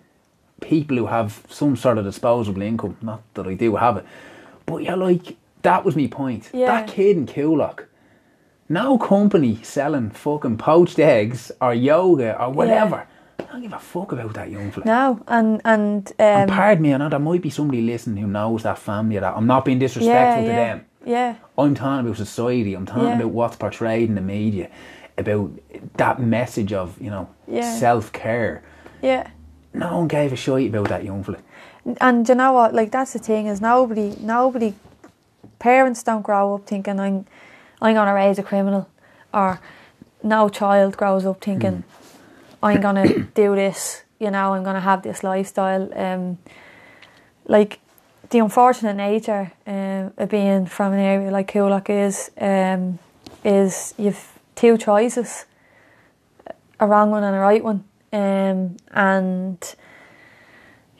people 0.59 0.97
who 0.97 1.05
have 1.07 1.43
some 1.49 1.75
sort 1.75 1.97
of 1.97 2.03
disposable 2.05 2.61
income. 2.61 2.97
Not 3.01 3.21
that 3.35 3.47
I 3.47 3.53
do 3.53 3.75
have 3.77 3.97
it. 3.97 4.05
But 4.65 4.83
you're 4.83 4.97
like, 4.97 5.35
that 5.63 5.83
was 5.85 5.95
my 5.95 6.07
point. 6.07 6.49
Yeah. 6.53 6.67
That 6.67 6.87
kid 6.87 7.17
in 7.17 7.25
Coolock, 7.25 7.85
no 8.69 8.97
company 8.97 9.59
selling 9.63 10.09
fucking 10.11 10.57
poached 10.57 10.99
eggs 10.99 11.51
or 11.61 11.73
yoga 11.73 12.41
or 12.41 12.49
whatever. 12.51 13.07
I 13.39 13.43
don't 13.53 13.61
give 13.63 13.73
a 13.73 13.79
fuck 13.79 14.11
about 14.13 14.33
that 14.35 14.49
young 14.49 14.71
fella. 14.71 14.85
No, 14.85 15.23
and 15.27 15.61
and 15.65 16.11
And 16.19 16.49
um, 16.49 16.55
pardon 16.55 16.81
me, 16.83 16.93
I 16.93 16.97
know 16.97 17.09
there 17.09 17.19
might 17.19 17.41
be 17.41 17.49
somebody 17.49 17.81
listening 17.81 18.17
who 18.23 18.27
knows 18.29 18.63
that 18.63 18.77
family 18.77 19.17
that. 19.19 19.35
I'm 19.35 19.47
not 19.47 19.65
being 19.65 19.77
yeah, 19.81 19.87
disrespectful 19.87 20.43
to 20.43 20.47
yeah, 20.49 20.55
them. 20.55 20.85
yeah, 21.05 21.35
I'm 21.57 21.75
talking 21.75 22.05
about 22.07 22.17
society. 22.17 22.73
I'm 22.73 22.85
talking 22.85 23.03
Yeah. 23.09 23.15
about 23.15 23.31
what's 23.31 23.55
portrayed 23.57 24.07
in 24.09 24.15
the 24.15 24.21
media, 24.21 24.69
about 25.17 25.51
that 25.97 26.21
message 26.21 26.71
of 26.71 26.99
you 27.01 27.09
know 27.09 27.27
Yeah. 27.47 27.73
self 27.77 28.11
care. 28.13 28.63
yeah. 29.01 29.27
No 29.73 29.99
one 29.99 30.07
gave 30.09 30.33
a 30.33 30.35
shit 30.35 30.67
about 30.69 30.89
that 30.89 31.03
young 31.05 31.23
fella. 31.23 31.37
And 32.01 32.25
do 32.25 32.33
you 32.33 32.35
know 32.37 32.51
what? 32.53 32.73
Like 32.73 32.91
that's 32.91 33.13
the 33.13 33.19
thing 33.19 33.47
is 33.47 33.59
nobody, 33.61 34.15
nobody, 34.21 34.73
parents 35.61 36.01
don't 36.01 36.23
grow 36.23 36.55
up 36.55 36.65
thinking 36.65 36.99
I'm, 36.99 37.25
I'm 37.81 37.93
gonna 37.93 38.15
raise 38.15 38.39
a 38.39 38.43
criminal, 38.43 38.89
or 39.31 39.61
no 40.23 40.49
child 40.49 40.97
grows 40.97 41.23
up 41.25 41.39
thinking 41.39 41.83
I'm 42.63 42.81
gonna 42.81 43.19
do 43.35 43.55
this. 43.55 44.03
You 44.19 44.31
know, 44.31 44.53
I'm 44.53 44.63
gonna 44.63 44.81
have 44.81 45.03
this 45.03 45.23
lifestyle. 45.23 45.87
Um, 45.97 46.39
like 47.45 47.79
the 48.31 48.39
unfortunate 48.39 48.95
nature 48.95 49.51
um, 49.67 50.13
of 50.17 50.29
being 50.29 50.65
from 50.65 50.93
an 50.93 50.99
area 50.99 51.29
like 51.29 51.51
Coolock 51.51 51.89
is, 51.89 52.31
um, 52.39 52.97
is 53.45 53.93
you've 53.97 54.39
two 54.55 54.77
choices, 54.77 55.45
a 56.79 56.87
wrong 56.87 57.11
one 57.11 57.23
and 57.23 57.35
a 57.35 57.39
right 57.39 57.63
one, 57.63 57.83
um, 58.11 58.77
and 58.91 59.75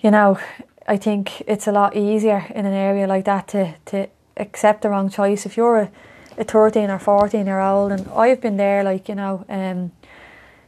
you 0.01 0.11
know, 0.11 0.39
I 0.87 0.97
think 0.97 1.41
it's 1.47 1.67
a 1.67 1.71
lot 1.71 1.95
easier 1.95 2.45
in 2.53 2.65
an 2.67 2.73
area 2.73 3.07
like 3.07 3.25
that 3.25 3.47
to, 3.49 3.75
to 3.85 4.07
accept 4.37 4.81
the 4.81 4.89
wrong 4.89 5.09
choice. 5.09 5.45
If 5.45 5.57
you're 5.57 5.77
a, 5.77 5.91
a 6.37 6.43
13 6.43 6.89
or 6.89 6.99
14 6.99 7.45
year 7.45 7.59
old, 7.59 7.91
and 7.91 8.07
I've 8.09 8.41
been 8.41 8.57
there, 8.57 8.83
like, 8.83 9.09
you 9.09 9.15
know, 9.15 9.45
um, 9.49 9.91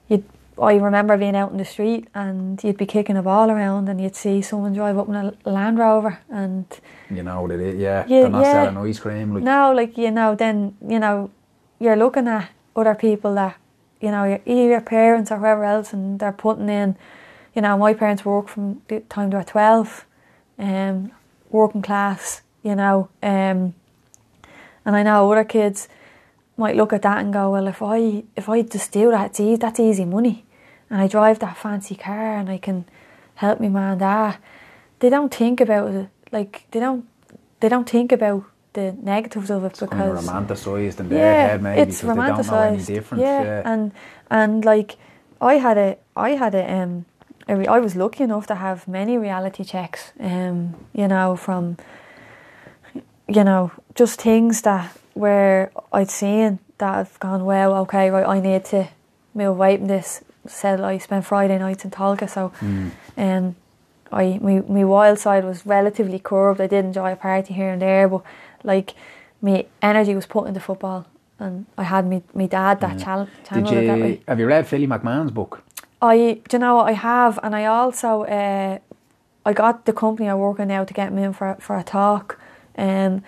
you'd, 0.08 0.24
I 0.62 0.76
remember 0.76 1.18
being 1.18 1.36
out 1.36 1.52
in 1.52 1.58
the 1.58 1.66
street 1.66 2.08
and 2.14 2.64
you'd 2.64 2.78
be 2.78 2.86
kicking 2.86 3.18
a 3.18 3.24
ball 3.24 3.50
around 3.50 3.90
and 3.90 4.00
you'd 4.00 4.16
see 4.16 4.42
someone 4.42 4.74
drive 4.74 4.98
up 4.98 5.08
in 5.08 5.16
a 5.16 5.34
Land 5.46 5.80
Rover 5.80 6.20
and 6.30 6.66
You 7.10 7.24
know 7.24 7.42
what 7.42 7.52
it 7.52 7.60
is, 7.60 7.80
yeah. 7.80 8.06
Yeah, 8.08 8.22
They're 8.22 8.30
not 8.30 8.42
yeah. 8.42 8.66
selling 8.66 8.90
ice 8.90 9.00
cream. 9.00 9.34
Like, 9.34 9.44
now, 9.44 9.74
like, 9.74 9.98
you 9.98 10.12
know, 10.12 10.36
then, 10.36 10.76
you 10.88 11.00
know, 11.00 11.32
you're 11.80 11.98
looking 11.98 12.28
at 12.28 12.50
other 12.76 12.96
people 12.96 13.36
that, 13.36 13.58
you 14.00 14.12
know, 14.12 14.26
your, 14.26 14.40
either 14.46 14.70
your 14.70 14.82
parents 14.82 15.32
or 15.32 15.38
whoever 15.38 15.64
else 15.64 15.94
and 15.94 16.20
they're 16.20 16.32
putting 16.32 16.70
in, 16.70 16.96
you 17.56 17.62
know, 17.62 17.78
my 17.78 17.94
parents 17.94 18.26
worked 18.26 18.50
from 18.50 18.82
the 18.88 19.00
time 19.02 19.30
they 19.30 19.38
were 19.38 19.44
12, 19.44 20.06
um, 20.60 21.12
working 21.50 21.82
class, 21.82 22.42
you 22.64 22.76
know, 22.76 23.10
um, 23.22 23.74
and 24.86 24.96
I 24.96 25.04
know 25.04 25.32
other 25.32 25.44
kids 25.44 25.88
might 26.58 26.76
look 26.76 26.94
at 26.94 27.02
that 27.02 27.20
and 27.20 27.34
go, 27.34 27.52
well, 27.52 27.68
if 27.68 27.82
I 27.82 28.24
if 28.36 28.50
I 28.50 28.62
just 28.62 28.92
do 28.92 29.12
that, 29.12 29.28
it's 29.28 29.40
easy, 29.40 29.56
that's 29.58 29.80
easy 29.80 30.06
money, 30.06 30.46
and 30.90 31.02
I 31.02 31.08
drive 31.08 31.40
that 31.40 31.58
fancy 31.58 31.96
car 31.96 32.38
and 32.38 32.50
I 32.50 32.58
can 32.58 32.86
help 33.36 33.60
me 33.60 33.68
and 33.68 34.00
dad. 34.00 34.38
They 35.00 35.10
don't 35.10 35.34
think 35.34 35.60
about 35.62 35.94
it, 35.94 36.10
like 36.32 36.66
they 36.72 36.80
don't 36.80 37.06
they 37.60 37.70
don't 37.70 37.90
think 37.90 38.12
about 38.12 38.44
the 38.74 38.96
negatives 39.02 39.50
of 39.50 39.64
it 39.64 39.74
because. 39.74 39.84
it's 39.84 39.92
kind 39.92 40.04
of 40.04 40.16
because 40.16 40.28
romanticised 40.28 41.00
in 41.00 41.10
their 41.10 41.36
head, 41.48 41.62
maybe, 41.62 41.82
it's 41.82 42.02
because 42.02 42.16
they 42.16 42.22
don't 42.28 42.48
know 42.48 42.62
any 42.62 42.84
difference. 42.84 43.22
Yeah, 43.22 43.44
Yeah. 43.44 43.72
and 43.72 43.92
and 44.30 44.66
like 44.66 44.98
I 45.42 45.56
had 45.56 45.78
a 45.78 45.98
I 46.16 46.32
had 46.32 46.56
a 46.56 46.72
um 46.82 47.06
I 47.48 47.80
was 47.80 47.96
lucky 47.96 48.24
enough 48.24 48.48
to 48.48 48.56
have 48.56 48.88
many 48.88 49.18
reality 49.18 49.64
checks. 49.64 50.14
Um, 50.20 50.76
you 50.94 51.08
know 51.08 51.36
from 51.36 51.78
you 53.36 53.44
know 53.44 53.72
just 53.96 54.22
things 54.22 54.62
that 54.62 54.86
where 55.14 55.72
I'd 55.92 56.10
seen 56.10 56.60
that 56.78 56.96
have 56.96 57.20
gone 57.20 57.46
well. 57.46 57.74
Okay, 57.84 58.10
right, 58.10 58.28
I 58.36 58.40
need 58.40 58.66
to 58.66 58.88
move 59.34 59.48
away 59.58 59.78
from 59.78 59.88
this. 59.88 60.24
Said 60.46 60.82
I 60.82 60.98
spent 60.98 61.26
Friday 61.26 61.58
nights 61.58 61.86
in 61.86 61.92
Tolka, 61.92 62.28
so 62.30 62.52
Mm. 62.62 62.92
um, 63.18 63.56
I 64.12 64.40
my, 64.42 64.56
my 64.68 64.84
wild 64.84 65.20
side 65.20 65.44
was 65.46 65.66
relatively 65.66 66.20
curbed. 66.20 66.60
I 66.62 66.68
did 66.68 66.86
enjoy 66.86 67.12
a 67.14 67.16
party 67.16 67.54
here 67.54 67.70
and 67.74 67.82
there, 67.82 68.08
but 68.10 68.22
like 68.64 68.94
my 69.42 69.66
energy 69.82 70.14
was 70.16 70.26
put 70.26 70.48
into 70.48 70.60
football, 70.60 71.06
and 71.40 71.66
I 71.78 71.84
had 71.84 72.06
me 72.06 72.18
my 72.34 72.48
dad 72.48 72.80
that 72.82 73.00
channel 73.04 73.26
Did 73.26 73.66
channel 73.66 73.86
that 73.88 73.98
you, 74.10 74.20
have 74.28 74.40
you 74.40 74.48
read 74.48 74.68
Philly 74.68 74.88
McMahon's 74.88 75.32
book? 75.32 75.64
I 76.02 76.16
do 76.50 76.58
you 76.58 76.60
know 76.60 76.76
what 76.76 76.88
I 76.90 76.94
have, 76.94 77.40
and 77.44 77.56
I 77.56 77.66
also 77.66 78.24
uh, 78.24 78.78
I 79.50 79.54
got 79.54 79.86
the 79.86 79.94
company 79.94 80.28
I 80.30 80.36
work 80.36 80.60
in 80.60 80.68
now 80.68 80.84
to 80.84 80.94
get 80.94 81.14
me 81.14 81.24
in 81.24 81.34
for 81.34 81.56
for 81.60 81.78
a 81.78 81.84
talk, 81.84 82.38
um, 82.78 83.24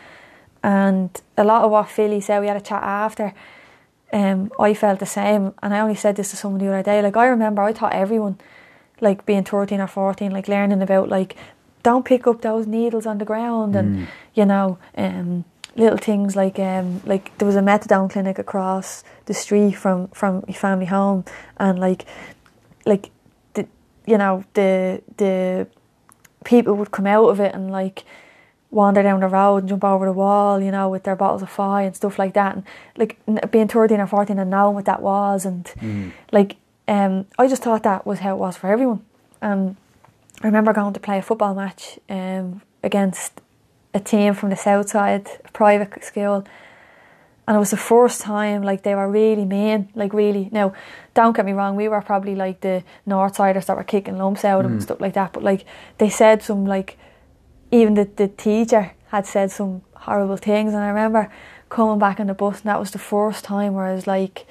and 0.64 1.22
a 1.38 1.44
lot 1.44 1.64
of 1.64 1.72
what 1.72 1.90
Philly 1.90 2.22
said 2.22 2.40
we 2.40 2.48
had 2.48 2.58
a 2.58 2.62
chat 2.62 2.84
after. 2.84 3.34
Um, 4.14 4.52
I 4.60 4.74
felt 4.74 5.00
the 5.00 5.06
same, 5.06 5.54
and 5.62 5.74
I 5.74 5.80
only 5.80 5.96
said 5.96 6.16
this 6.16 6.32
to 6.32 6.38
someone 6.38 6.60
the 6.60 6.68
other 6.68 6.84
day. 6.84 7.02
Like 7.02 7.18
I 7.18 7.26
remember, 7.26 7.62
I 7.62 7.74
taught 7.74 7.94
everyone, 7.94 8.38
like 9.02 9.26
being 9.26 9.44
thirteen 9.44 9.82
or 9.82 9.88
fourteen, 9.88 10.32
like 10.32 10.48
learning 10.48 10.82
about 10.82 11.10
like 11.10 11.36
don't 11.84 12.06
pick 12.06 12.26
up 12.26 12.42
those 12.42 12.66
needles 12.66 13.06
on 13.06 13.18
the 13.18 13.26
ground, 13.26 13.76
and 13.76 14.08
you 14.34 14.46
know, 14.46 14.78
um, 14.98 15.46
little 15.76 15.98
things 15.98 16.36
like 16.36 16.58
um, 16.60 17.02
like 17.06 17.38
there 17.38 17.46
was 17.46 17.56
a 17.56 17.62
methadone 17.62 18.10
clinic 18.10 18.40
across 18.40 19.04
the 19.26 19.34
street 19.34 19.74
from 19.74 20.08
from 20.10 20.44
my 20.48 20.54
family 20.54 20.86
home, 20.86 21.26
and 21.58 21.80
like 21.80 22.06
like 22.86 23.12
the 23.54 23.68
you 24.06 24.18
know 24.18 24.44
the 24.54 25.02
the 25.18 25.68
people 26.44 26.74
would 26.76 26.92
come 26.92 27.08
out 27.08 27.28
of 27.28 27.40
it 27.40 27.54
and 27.54 27.72
like 27.72 28.04
wander 28.76 29.02
down 29.02 29.22
the 29.22 29.28
road 29.28 29.58
and 29.58 29.70
jump 29.70 29.84
over 29.86 30.06
the 30.06 30.12
wall, 30.12 30.62
you 30.62 30.70
know, 30.70 30.90
with 30.90 31.04
their 31.04 31.16
bottles 31.16 31.42
of 31.42 31.50
fire 31.50 31.88
and 31.88 31.96
stuff 31.96 32.20
like 32.20 32.34
that. 32.34 32.56
And 32.56 32.64
like 32.98 33.18
being 33.50 33.70
13 33.70 34.00
or 34.00 34.06
14 34.06 34.38
and 34.38 34.52
knowing 34.52 34.76
what 34.76 34.86
that 34.86 35.02
was. 35.02 35.46
And 35.46 36.14
like, 36.32 36.58
um, 36.88 37.26
I 37.40 37.48
just 37.48 37.64
thought 37.64 37.84
that 37.84 38.06
was 38.06 38.20
how 38.20 38.36
it 38.36 38.40
was 38.40 38.58
for 38.58 38.70
everyone. 38.70 39.04
And 39.42 39.78
I 40.42 40.48
remember 40.48 40.74
going 40.74 40.94
to 40.94 41.00
play 41.00 41.18
a 41.18 41.22
football 41.22 41.56
match 41.56 41.98
um, 42.10 42.62
against 42.84 43.42
a 43.94 44.00
team 44.00 44.34
from 44.34 44.50
the 44.50 44.58
south 44.58 44.90
side, 44.90 45.28
a 45.46 45.52
private 45.52 46.04
school. 46.04 46.46
And 47.48 47.56
it 47.56 47.60
was 47.60 47.72
the 47.72 47.78
first 47.78 48.22
time, 48.22 48.64
like, 48.64 48.82
they 48.82 48.96
were 48.96 49.10
really 49.10 49.46
mean, 49.46 49.90
like, 49.94 50.14
really. 50.14 50.50
Now, 50.52 50.74
don't 51.14 51.36
get 51.36 51.46
me 51.46 51.54
wrong, 51.54 51.76
we 51.76 51.88
were 51.88 52.02
probably 52.02 52.36
like 52.36 52.62
the 52.62 52.84
north 53.06 53.36
siders 53.36 53.68
that 53.68 53.78
were 53.78 53.84
kicking 53.84 54.18
lumps 54.18 54.44
out 54.44 54.60
of 54.60 54.64
them 54.64 54.74
and 54.74 54.84
stuff 54.84 55.00
like 55.00 55.14
that. 55.14 55.32
But, 55.32 55.44
like, 55.44 55.64
they 56.00 56.10
said 56.10 56.42
some, 56.42 56.66
like, 56.66 56.98
even 57.82 57.94
the, 57.96 58.06
the 58.06 58.28
teacher 58.28 58.94
had 59.08 59.26
said 59.26 59.52
some 59.52 59.82
horrible 59.96 60.38
things. 60.38 60.74
And 60.74 60.84
I 60.84 60.88
remember 60.88 61.32
coming 61.70 62.00
back 62.00 62.20
on 62.20 62.28
the 62.28 62.34
bus, 62.34 62.62
and 62.62 62.70
that 62.70 62.80
was 62.80 62.92
the 62.92 63.00
first 63.00 63.44
time 63.44 63.74
where 63.74 63.86
I 63.86 63.94
was 63.94 64.08
like, 64.08 64.46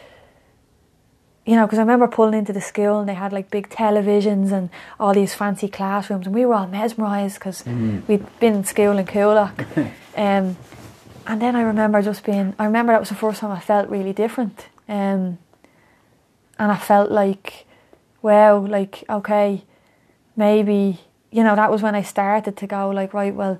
you 1.46 1.56
know, 1.56 1.66
because 1.66 1.78
I 1.78 1.82
remember 1.82 2.08
pulling 2.08 2.34
into 2.34 2.52
the 2.52 2.60
school 2.60 3.00
and 3.00 3.08
they 3.08 3.14
had 3.14 3.32
like 3.32 3.50
big 3.50 3.68
televisions 3.68 4.50
and 4.50 4.70
all 4.98 5.12
these 5.12 5.34
fancy 5.34 5.68
classrooms, 5.68 6.26
and 6.26 6.34
we 6.34 6.46
were 6.46 6.54
all 6.54 6.66
mesmerised 6.66 7.34
because 7.34 7.64
we'd 8.08 8.24
been 8.40 8.54
in 8.54 8.64
school 8.64 8.96
in 8.96 9.04
Coolock. 9.04 9.66
um, 10.16 10.56
and 11.26 11.40
then 11.40 11.56
I 11.56 11.62
remember 11.62 12.02
just 12.02 12.24
being, 12.24 12.54
I 12.58 12.64
remember 12.64 12.92
that 12.92 13.00
was 13.00 13.08
the 13.10 13.14
first 13.14 13.40
time 13.40 13.50
I 13.50 13.60
felt 13.60 13.88
really 13.88 14.12
different. 14.12 14.68
Um, 14.88 15.38
and 16.58 16.70
I 16.70 16.76
felt 16.76 17.10
like, 17.10 17.66
wow, 18.22 18.58
like, 18.58 19.04
okay, 19.08 19.64
maybe, 20.36 21.00
you 21.34 21.42
know, 21.42 21.56
that 21.56 21.68
was 21.68 21.82
when 21.82 21.96
I 21.96 22.02
started 22.02 22.56
to 22.58 22.66
go, 22.68 22.90
like, 22.90 23.12
right, 23.12 23.34
well, 23.34 23.58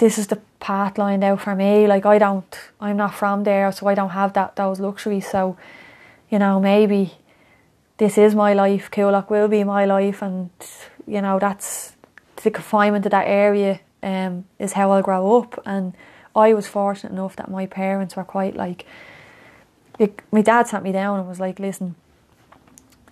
this 0.00 0.18
is 0.18 0.26
the 0.26 0.40
path 0.58 0.98
lined 0.98 1.22
out 1.22 1.40
for 1.40 1.54
me. 1.54 1.86
Like, 1.86 2.04
I 2.04 2.18
don't, 2.18 2.58
I'm 2.80 2.96
not 2.96 3.14
from 3.14 3.44
there, 3.44 3.70
so 3.70 3.86
I 3.86 3.94
don't 3.94 4.10
have 4.10 4.32
that 4.32 4.56
those 4.56 4.80
luxuries. 4.80 5.30
So, 5.30 5.56
you 6.28 6.40
know, 6.40 6.58
maybe 6.58 7.12
this 7.98 8.18
is 8.18 8.34
my 8.34 8.52
life. 8.52 8.90
Coolock 8.90 9.30
will 9.30 9.46
be 9.46 9.62
my 9.62 9.84
life, 9.84 10.20
and 10.20 10.50
you 11.06 11.22
know, 11.22 11.38
that's 11.38 11.94
the 12.42 12.50
confinement 12.50 13.04
to 13.04 13.10
that 13.10 13.28
area 13.28 13.78
um, 14.02 14.44
is 14.58 14.72
how 14.72 14.90
I'll 14.90 15.02
grow 15.02 15.38
up. 15.38 15.62
And 15.64 15.94
I 16.34 16.52
was 16.52 16.66
fortunate 16.66 17.12
enough 17.12 17.36
that 17.36 17.48
my 17.48 17.66
parents 17.66 18.16
were 18.16 18.24
quite 18.24 18.56
like, 18.56 18.86
like 20.00 20.24
my 20.32 20.42
dad 20.42 20.66
sat 20.66 20.82
me 20.82 20.90
down 20.90 21.20
and 21.20 21.28
was 21.28 21.38
like, 21.38 21.60
"Listen, 21.60 21.94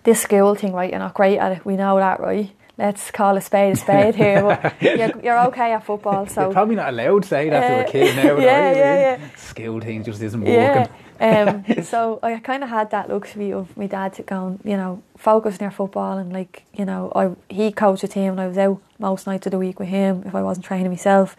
this 0.03 0.19
school 0.19 0.55
thing, 0.55 0.73
right? 0.73 0.89
You're 0.89 0.99
not 0.99 1.13
great 1.13 1.37
at 1.37 1.53
it. 1.53 1.65
We 1.65 1.77
know 1.77 1.95
that, 1.99 2.19
right? 2.19 2.51
Let's 2.77 3.09
call 3.09 3.35
a 3.37 3.41
spade 3.41 3.73
a 3.73 3.75
spade 3.75 4.13
here. 4.15 4.43
But 4.43 4.75
you're, 4.81 5.23
you're 5.23 5.39
okay 5.47 5.73
at 5.73 5.83
football, 5.83 6.27
so 6.27 6.41
You're 6.41 6.53
probably 6.53 6.75
not 6.75 6.89
allowed 6.89 7.23
to 7.23 7.27
say 7.27 7.49
that 7.49 7.67
to 7.67 7.77
Uh, 7.79 7.81
a 7.81 7.91
kid 7.91 8.15
now. 8.23 8.37
yeah, 8.37 8.69
are 8.69 8.71
you? 8.73 8.77
yeah, 8.79 9.17
yeah. 9.17 9.29
Skill 9.35 9.79
thing 9.79 10.03
just 10.03 10.21
isn't 10.21 10.45
Yeah. 10.45 10.87
working. 11.19 11.73
um, 11.75 11.83
so 11.83 12.19
I 12.21 12.37
kind 12.37 12.63
of 12.63 12.69
had 12.69 12.91
that 12.91 13.09
luxury 13.09 13.51
of 13.51 13.75
my 13.75 13.87
dad 13.87 14.13
to 14.13 14.23
go 14.23 14.47
and, 14.47 14.59
you 14.63 14.77
know, 14.77 15.01
focus 15.17 15.59
on 15.59 15.71
football 15.71 16.19
and 16.19 16.31
like, 16.31 16.63
you 16.73 16.85
know, 16.85 17.11
I 17.15 17.31
he 17.53 17.71
coached 17.71 18.03
a 18.03 18.07
team 18.07 18.31
and 18.33 18.39
I 18.41 18.47
was 18.47 18.57
out 18.59 18.79
most 18.99 19.25
nights 19.25 19.47
of 19.47 19.51
the 19.51 19.57
week 19.59 19.79
with 19.79 19.89
him 19.89 20.23
if 20.25 20.35
I 20.35 20.43
wasn't 20.43 20.65
training 20.67 20.89
myself. 20.91 21.35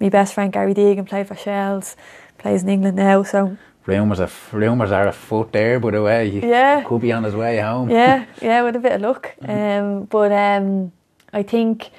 My 0.00 0.10
best 0.10 0.34
friend 0.34 0.52
Gary 0.52 0.74
Deegan 0.74 1.08
played 1.08 1.28
for 1.28 1.34
Shels, 1.36 1.96
plays 2.36 2.62
in 2.62 2.68
England 2.68 2.96
now, 2.98 3.22
so 3.22 3.56
Rumours 3.86 4.20
are 4.20 4.30
rumours 4.52 4.90
are 4.92 5.06
a 5.08 5.12
foot 5.12 5.52
there, 5.52 5.78
by 5.78 5.90
the 5.90 6.02
way. 6.02 6.30
He 6.30 6.40
Yeah. 6.40 6.82
could 6.84 7.00
be 7.02 7.12
on 7.12 7.24
his 7.24 7.34
way 7.34 7.58
home. 7.58 7.90
yeah, 7.90 8.24
yeah, 8.42 8.62
with 8.62 8.76
a 8.76 8.78
bit 8.78 8.92
of 8.92 9.00
luck. 9.02 9.34
Um, 9.46 10.04
but 10.04 10.32
um, 10.32 10.92
I 11.32 11.42
think, 11.42 11.90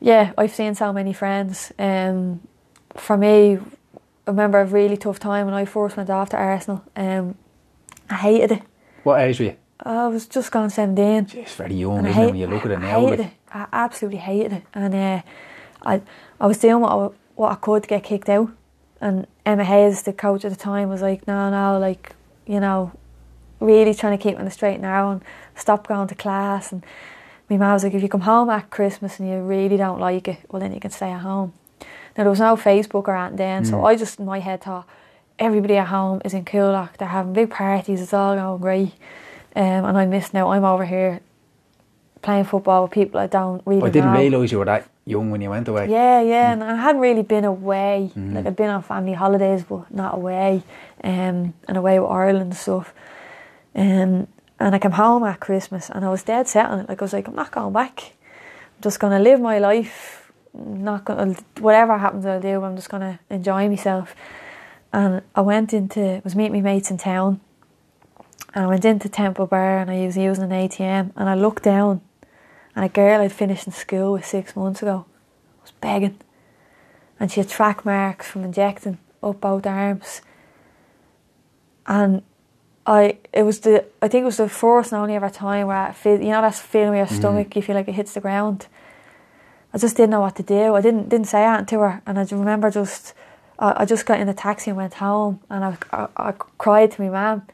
yeah, 0.00 0.32
I've 0.38 0.52
seen 0.54 0.74
so 0.74 0.92
many 0.92 1.12
friends. 1.12 1.72
Um, 1.78 2.40
for 2.94 3.16
me, 3.16 3.56
I 3.56 4.30
remember 4.30 4.60
a 4.60 4.64
really 4.64 4.96
tough 4.96 5.18
time 5.18 5.46
when 5.46 5.54
I 5.54 5.64
first 5.64 5.96
went 5.96 6.08
off 6.10 6.30
to 6.30 6.36
Arsenal. 6.36 6.82
Um, 6.94 7.34
I 8.08 8.14
hated 8.14 8.52
it. 8.52 8.62
What 9.02 9.20
age 9.20 9.40
were 9.40 9.46
you? 9.46 9.56
I 9.80 10.06
was 10.06 10.26
just 10.26 10.52
gone 10.52 10.70
17. 10.70 11.28
It's 11.40 11.54
very 11.56 11.74
young, 11.74 11.98
And 11.98 12.06
isn't 12.08 12.22
it, 12.22 12.26
when 12.26 12.36
you 12.36 12.46
look 12.46 12.64
at 12.64 12.70
it 12.72 12.78
I 12.78 12.90
hated 12.90 13.18
like- 13.18 13.28
it. 13.28 13.32
I 13.52 13.66
absolutely 13.72 14.18
hated 14.18 14.52
it. 14.52 14.62
And 14.74 14.94
uh, 14.94 15.22
I, 15.84 16.00
I 16.40 16.46
was 16.46 16.58
doing 16.58 16.80
what 16.80 16.92
I, 16.92 17.08
what 17.34 17.52
I 17.52 17.54
could 17.56 17.82
to 17.82 17.88
get 17.88 18.02
kicked 18.04 18.28
out. 18.28 18.50
And 19.00 19.26
Emma 19.44 19.64
Hayes, 19.64 20.02
the 20.02 20.12
coach 20.12 20.44
at 20.44 20.50
the 20.50 20.56
time, 20.56 20.88
was 20.88 21.02
like, 21.02 21.26
no, 21.26 21.50
no, 21.50 21.78
like, 21.78 22.14
you 22.46 22.60
know, 22.60 22.92
really 23.60 23.94
trying 23.94 24.16
to 24.16 24.22
keep 24.22 24.34
me 24.34 24.38
on 24.38 24.44
the 24.44 24.50
straight 24.50 24.74
and 24.74 24.82
narrow 24.82 25.10
and 25.10 25.22
stop 25.54 25.86
going 25.86 26.08
to 26.08 26.14
class. 26.14 26.72
And 26.72 26.84
my 27.50 27.56
mum 27.56 27.72
was 27.72 27.84
like, 27.84 27.94
if 27.94 28.02
you 28.02 28.08
come 28.08 28.22
home 28.22 28.48
at 28.50 28.70
Christmas 28.70 29.20
and 29.20 29.28
you 29.28 29.36
really 29.38 29.76
don't 29.76 30.00
like 30.00 30.28
it, 30.28 30.38
well, 30.50 30.60
then 30.60 30.72
you 30.72 30.80
can 30.80 30.90
stay 30.90 31.10
at 31.10 31.20
home. 31.20 31.52
Now, 32.16 32.24
there 32.24 32.30
was 32.30 32.40
no 32.40 32.56
Facebook 32.56 33.08
or 33.08 33.16
anything 33.16 33.36
then, 33.36 33.64
so 33.66 33.84
I 33.84 33.94
just, 33.94 34.18
in 34.18 34.24
my 34.24 34.40
head, 34.40 34.62
thought, 34.62 34.88
everybody 35.38 35.76
at 35.76 35.88
home 35.88 36.22
is 36.24 36.32
in 36.32 36.46
Coolock. 36.46 36.96
They're 36.96 37.08
having 37.08 37.34
big 37.34 37.50
parties, 37.50 38.00
it's 38.00 38.14
all 38.14 38.34
going 38.34 38.62
great. 38.62 38.92
Um, 39.54 39.84
and 39.84 39.98
I 39.98 40.06
miss 40.06 40.32
now, 40.32 40.50
I'm 40.50 40.64
over 40.64 40.86
here 40.86 41.20
playing 42.22 42.44
football 42.44 42.82
with 42.84 42.92
people 42.92 43.20
I 43.20 43.26
don't 43.26 43.62
really 43.66 43.86
I 43.86 43.90
didn't 43.90 44.12
know. 44.12 44.18
realise 44.18 44.50
you 44.50 44.58
were 44.58 44.64
that 44.64 44.88
young 45.06 45.30
when 45.30 45.40
you 45.40 45.50
went 45.50 45.68
away. 45.68 45.88
Yeah, 45.88 46.20
yeah, 46.20 46.52
and 46.52 46.62
I 46.62 46.74
hadn't 46.74 47.00
really 47.00 47.22
been 47.22 47.44
away. 47.44 48.10
Mm. 48.14 48.34
Like 48.34 48.46
I'd 48.46 48.56
been 48.56 48.70
on 48.70 48.82
family 48.82 49.14
holidays, 49.14 49.64
but 49.64 49.90
not 49.90 50.14
away, 50.14 50.64
um, 51.02 51.54
and 51.68 51.76
away 51.76 51.98
with 51.98 52.10
Ireland 52.10 52.50
and 52.50 52.56
stuff. 52.56 52.92
Um, 53.74 54.26
and 54.58 54.74
I 54.74 54.78
came 54.78 54.92
home 54.92 55.24
at 55.24 55.40
Christmas, 55.40 55.88
and 55.90 56.04
I 56.04 56.10
was 56.10 56.22
dead 56.22 56.48
set 56.48 56.66
on 56.66 56.80
it. 56.80 56.88
Like 56.88 57.00
I 57.00 57.04
was 57.04 57.12
like, 57.12 57.28
I'm 57.28 57.36
not 57.36 57.52
going 57.52 57.72
back. 57.72 58.12
I'm 58.76 58.82
just 58.82 58.98
gonna 58.98 59.20
live 59.20 59.40
my 59.40 59.58
life. 59.58 60.32
I'm 60.54 60.82
not 60.82 61.04
gonna 61.04 61.36
whatever 61.60 61.96
happens, 61.96 62.26
I'll 62.26 62.40
do. 62.40 62.62
I'm 62.62 62.76
just 62.76 62.88
gonna 62.88 63.20
enjoy 63.30 63.68
myself. 63.68 64.14
And 64.92 65.22
I 65.34 65.40
went 65.40 65.72
into 65.72 66.20
was 66.24 66.34
meeting 66.34 66.54
my 66.54 66.60
mates 66.62 66.90
in 66.90 66.98
town, 66.98 67.40
and 68.54 68.64
I 68.64 68.66
went 68.66 68.84
into 68.84 69.08
Temple 69.08 69.46
Bar, 69.46 69.78
and 69.78 69.90
I 69.90 70.04
was 70.06 70.16
using 70.16 70.44
an 70.44 70.50
ATM, 70.50 71.12
and 71.14 71.28
I 71.28 71.34
looked 71.34 71.62
down, 71.62 72.00
and 72.76 72.84
a 72.84 72.88
girl 72.90 73.22
I'd 73.22 73.32
finished 73.32 73.66
in 73.66 73.72
school 73.72 74.12
with 74.12 74.26
six 74.26 74.54
months 74.54 74.82
ago 74.82 75.06
was 75.62 75.72
begging. 75.80 76.18
And 77.18 77.32
she 77.32 77.40
had 77.40 77.48
track 77.48 77.86
marks 77.86 78.28
from 78.28 78.44
injecting 78.44 78.98
up 79.22 79.40
both 79.40 79.66
arms. 79.66 80.20
And 81.86 82.22
I 82.84 83.16
it 83.32 83.44
was 83.44 83.60
the 83.60 83.86
I 84.02 84.08
think 84.08 84.22
it 84.22 84.26
was 84.26 84.36
the 84.36 84.48
first 84.48 84.92
and 84.92 85.00
only 85.00 85.14
ever 85.14 85.30
time 85.30 85.68
where 85.68 85.88
I 85.88 85.92
feel 85.92 86.20
you 86.20 86.28
know 86.28 86.42
that 86.42 86.54
feeling 86.54 86.90
where 86.90 86.98
your 86.98 87.06
mm-hmm. 87.06 87.16
stomach 87.16 87.56
you 87.56 87.62
feel 87.62 87.74
like 87.74 87.88
it 87.88 87.94
hits 87.94 88.12
the 88.12 88.20
ground. 88.20 88.66
I 89.72 89.78
just 89.78 89.96
didn't 89.96 90.10
know 90.10 90.20
what 90.20 90.36
to 90.36 90.42
do. 90.42 90.74
I 90.74 90.82
didn't 90.82 91.08
didn't 91.08 91.26
say 91.26 91.44
anything 91.44 91.66
to 91.66 91.80
her, 91.80 92.02
and 92.06 92.18
I 92.18 92.24
remember 92.30 92.70
just 92.70 93.14
I, 93.58 93.82
I 93.82 93.84
just 93.86 94.04
got 94.04 94.20
in 94.20 94.28
a 94.28 94.34
taxi 94.34 94.70
and 94.70 94.76
went 94.76 94.94
home, 94.94 95.40
and 95.48 95.64
I 95.64 95.78
I, 95.92 96.08
I 96.16 96.32
cried 96.58 96.92
to 96.92 97.02
my 97.02 97.08
mum 97.08 97.46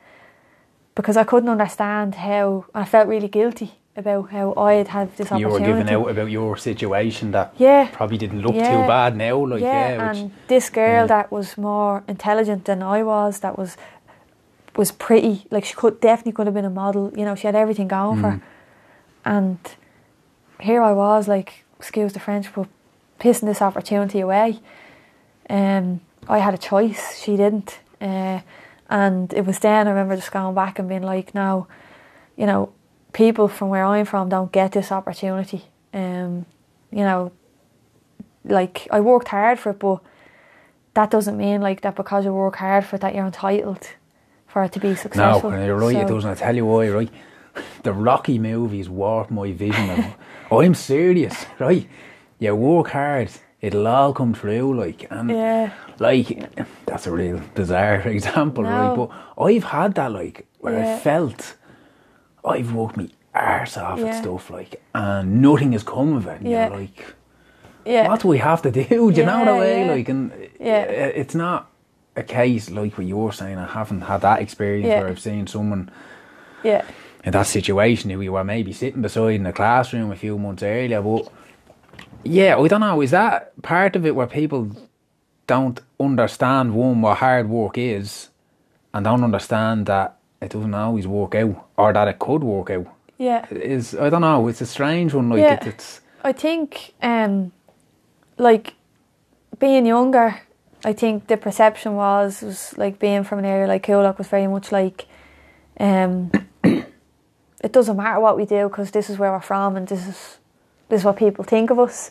because 0.94 1.16
I 1.16 1.24
couldn't 1.24 1.48
understand 1.48 2.16
how 2.16 2.66
I 2.74 2.84
felt 2.84 3.08
really 3.08 3.28
guilty 3.28 3.78
about 3.96 4.30
how 4.30 4.54
I 4.56 4.74
had 4.74 4.88
had 4.88 5.16
this 5.16 5.30
opportunity. 5.30 5.42
You 5.42 5.48
were 5.60 5.66
giving 5.78 5.92
out 5.94 6.08
about 6.10 6.30
your 6.30 6.56
situation 6.56 7.30
that 7.32 7.52
Yeah. 7.58 7.88
probably 7.92 8.16
didn't 8.16 8.40
look 8.42 8.54
Yeah. 8.54 8.70
too 8.82 8.86
bad 8.86 9.16
now. 9.16 9.36
Like, 9.46 9.60
yeah, 9.60 9.88
yeah, 9.96 10.08
which, 10.08 10.18
and 10.18 10.30
this 10.48 10.70
girl 10.70 11.02
yeah. 11.02 11.06
that 11.06 11.30
was 11.30 11.58
more 11.58 12.02
intelligent 12.08 12.64
than 12.64 12.82
I 12.82 13.02
was, 13.02 13.40
that 13.40 13.58
was 13.58 13.76
was 14.74 14.90
pretty, 14.90 15.44
like 15.50 15.66
she 15.66 15.74
could 15.74 16.00
definitely 16.00 16.32
could 16.32 16.46
have 16.46 16.54
been 16.54 16.64
a 16.64 16.70
model. 16.70 17.12
You 17.14 17.26
know, 17.26 17.34
she 17.34 17.46
had 17.46 17.54
everything 17.54 17.88
going 17.88 18.22
for 18.22 18.28
Mm. 18.28 18.32
her. 18.32 18.40
And 19.26 19.58
here 20.60 20.82
I 20.82 20.92
was, 20.92 21.28
like, 21.28 21.64
excuse 21.78 22.14
the 22.14 22.20
French, 22.20 22.46
but 22.54 22.68
pissing 23.20 23.44
this 23.46 23.60
opportunity 23.60 24.20
away. 24.20 24.60
Um, 25.50 26.00
I 26.26 26.38
had 26.38 26.54
a 26.54 26.58
choice; 26.58 27.20
she 27.22 27.36
didn't. 27.36 27.80
Uh, 28.00 28.40
and 28.88 29.32
it 29.34 29.44
was 29.44 29.58
then 29.58 29.86
I 29.86 29.90
remember 29.90 30.16
just 30.16 30.32
going 30.32 30.54
back 30.54 30.78
and 30.78 30.88
being 30.88 31.02
like, 31.02 31.34
"No, 31.34 31.66
you 32.36 32.46
know, 32.46 32.70
people 33.12 33.48
from 33.48 33.68
where 33.68 33.84
I'm 33.84 34.04
from 34.06 34.28
don't 34.28 34.52
get 34.52 34.72
this 34.72 34.90
opportunity. 34.92 35.62
Um, 35.94 36.46
you 36.90 37.00
know, 37.04 37.32
like 38.44 38.88
I 38.90 39.00
worked 39.00 39.28
hard 39.28 39.58
for 39.58 39.70
it, 39.70 39.78
but 39.78 40.00
that 40.94 41.10
doesn't 41.10 41.36
mean 41.36 41.60
like 41.60 41.80
that 41.82 41.96
because 41.96 42.24
you 42.24 42.32
work 42.32 42.56
hard 42.56 42.84
for 42.84 42.96
it 42.96 43.02
that 43.02 43.14
you're 43.14 43.26
entitled 43.26 43.88
for 44.46 44.64
it 44.64 44.72
to 44.72 44.80
be 44.80 44.88
no, 44.88 44.94
successful. 44.94 45.50
and 45.50 45.64
you're 45.64 45.76
right, 45.78 45.96
it 45.96 46.08
doesn't. 46.08 46.30
I 46.30 46.34
tell 46.34 46.56
you 46.56 46.66
why, 46.66 46.88
right? 46.88 47.10
The 47.82 47.92
Rocky 47.92 48.38
movies 48.38 48.88
warped 48.88 49.30
my 49.30 49.52
vision. 49.52 49.90
of, 49.90 50.04
I'm 50.50 50.74
serious, 50.74 51.44
right? 51.58 51.86
You 52.38 52.54
work 52.56 52.88
hard, 52.88 53.30
it'll 53.60 53.86
all 53.86 54.14
come 54.14 54.32
true, 54.32 54.74
like, 54.78 55.06
and 55.10 55.30
Yeah. 55.30 55.70
like 55.98 56.28
that's 56.86 57.06
a 57.06 57.12
real 57.12 57.40
bizarre 57.54 58.00
example, 58.08 58.64
right? 58.64 58.94
But 58.94 59.10
I've 59.42 59.64
had 59.64 59.94
that, 59.96 60.12
like, 60.12 60.46
where 60.60 60.78
I 60.78 60.98
felt 61.00 61.56
I've 62.44 62.72
worked 62.72 62.96
me 62.96 63.10
arse 63.34 63.76
off 63.76 63.98
Yeah. 63.98 64.06
and 64.06 64.14
stuff, 64.16 64.50
like, 64.50 64.82
and 64.94 65.40
nothing 65.40 65.72
has 65.72 65.82
come 65.82 66.14
of 66.16 66.26
it. 66.26 66.40
And 66.40 66.48
Yeah. 66.50 66.68
you're 66.68 66.76
like, 66.78 67.04
Yeah. 67.84 68.08
what 68.08 68.20
do 68.20 68.28
we 68.28 68.38
have 68.38 68.62
to 68.62 68.70
do? 68.70 68.84
Do 68.88 69.20
you 69.20 69.24
know 69.26 69.44
the 69.44 69.52
Yeah, 69.52 69.58
way? 69.58 69.84
yeah. 69.86 69.92
Like, 69.92 70.08
and 70.08 70.32
Yeah. 70.60 70.84
Uh, 70.88 71.12
it's 71.20 71.34
not 71.34 71.68
a 72.16 72.22
case 72.22 72.70
like 72.70 72.98
what 72.98 73.06
you're 73.06 73.32
saying. 73.32 73.58
I 73.58 73.66
haven't 73.66 74.02
had 74.02 74.20
that 74.20 74.40
experience 74.42 74.86
Yeah. 74.88 75.00
where 75.00 75.08
I've 75.08 75.18
seen 75.20 75.46
someone 75.46 75.90
Yeah. 76.62 76.82
in 77.24 77.32
that 77.32 77.46
situation 77.46 78.10
who 78.10 78.18
we 78.18 78.28
were 78.28 78.44
maybe 78.44 78.72
sitting 78.72 79.00
beside 79.02 79.34
in 79.36 79.44
the 79.44 79.52
classroom 79.52 80.10
a 80.12 80.16
few 80.16 80.36
months 80.38 80.62
earlier, 80.62 81.00
but 81.00 81.28
yeah, 82.24 82.56
I 82.58 82.68
don't 82.68 82.80
know. 82.80 83.00
Is 83.00 83.10
that 83.12 83.60
part 83.62 83.96
of 83.96 84.04
it 84.04 84.14
where 84.14 84.26
people 84.26 84.70
don't 85.46 85.80
understand 85.98 86.74
one 86.74 87.00
what 87.02 87.18
hard 87.18 87.48
work 87.48 87.78
is, 87.78 88.28
and 88.94 89.04
don't 89.04 89.24
understand 89.24 89.86
that 89.86 90.16
it 90.40 90.50
doesn't 90.50 90.74
always 90.74 91.06
work 91.06 91.34
out, 91.34 91.64
or 91.82 91.92
that 91.92 92.08
it 92.08 92.18
could 92.18 92.42
work 92.44 92.70
out? 92.70 92.86
Yeah. 93.18 93.46
Is 93.50 93.94
I 93.94 94.10
don't 94.10 94.20
know. 94.22 94.48
It's 94.48 94.60
a 94.60 94.66
strange 94.66 95.14
one. 95.14 95.28
Like 95.28 95.40
Yeah. 95.40 95.54
it, 95.54 95.66
it's 95.66 96.00
I 96.24 96.32
think, 96.32 96.94
um, 97.02 97.52
like 98.38 98.74
being 99.58 99.86
younger, 99.86 100.40
I 100.84 100.92
think 100.92 101.26
the 101.26 101.36
perception 101.36 101.94
was 101.94 102.42
was 102.42 102.74
like 102.78 102.98
being 102.98 103.24
from 103.24 103.38
an 103.40 103.44
area 103.44 103.66
like 103.66 103.86
Coolock 103.86 104.18
was 104.18 104.28
very 104.28 104.46
much 104.46 104.72
like, 104.72 105.06
um, 105.80 106.30
it 106.64 107.72
doesn't 107.72 107.96
matter 107.96 108.20
what 108.20 108.36
we 108.36 108.44
do 108.46 108.68
because 108.68 108.90
this 108.92 109.10
is 109.10 109.18
where 109.18 109.32
we're 109.32 109.40
from 109.40 109.76
and 109.76 109.88
this 109.88 110.06
is 110.06 110.38
this 110.88 111.00
is 111.00 111.04
what 111.04 111.16
people 111.16 111.44
think 111.44 111.70
of 111.70 111.78
us, 111.78 112.10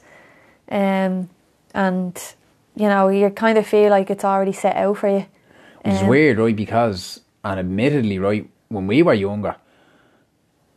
um, 0.69 1.29
and 1.73 2.35
you 2.75 2.87
know 2.87 3.09
you 3.09 3.29
kind 3.29 3.57
of 3.57 3.65
feel 3.67 3.89
like 3.89 4.09
it's 4.09 4.25
already 4.25 4.53
set 4.53 4.75
out 4.75 4.97
for 4.97 5.07
you. 5.09 5.25
Which 5.83 5.93
is 5.95 6.01
Um, 6.01 6.07
weird, 6.07 6.37
right? 6.37 6.55
Because, 6.55 7.21
and 7.43 7.59
admittedly, 7.59 8.19
right, 8.19 8.47
when 8.69 8.87
we 8.87 9.03
were 9.03 9.13
younger, 9.15 9.55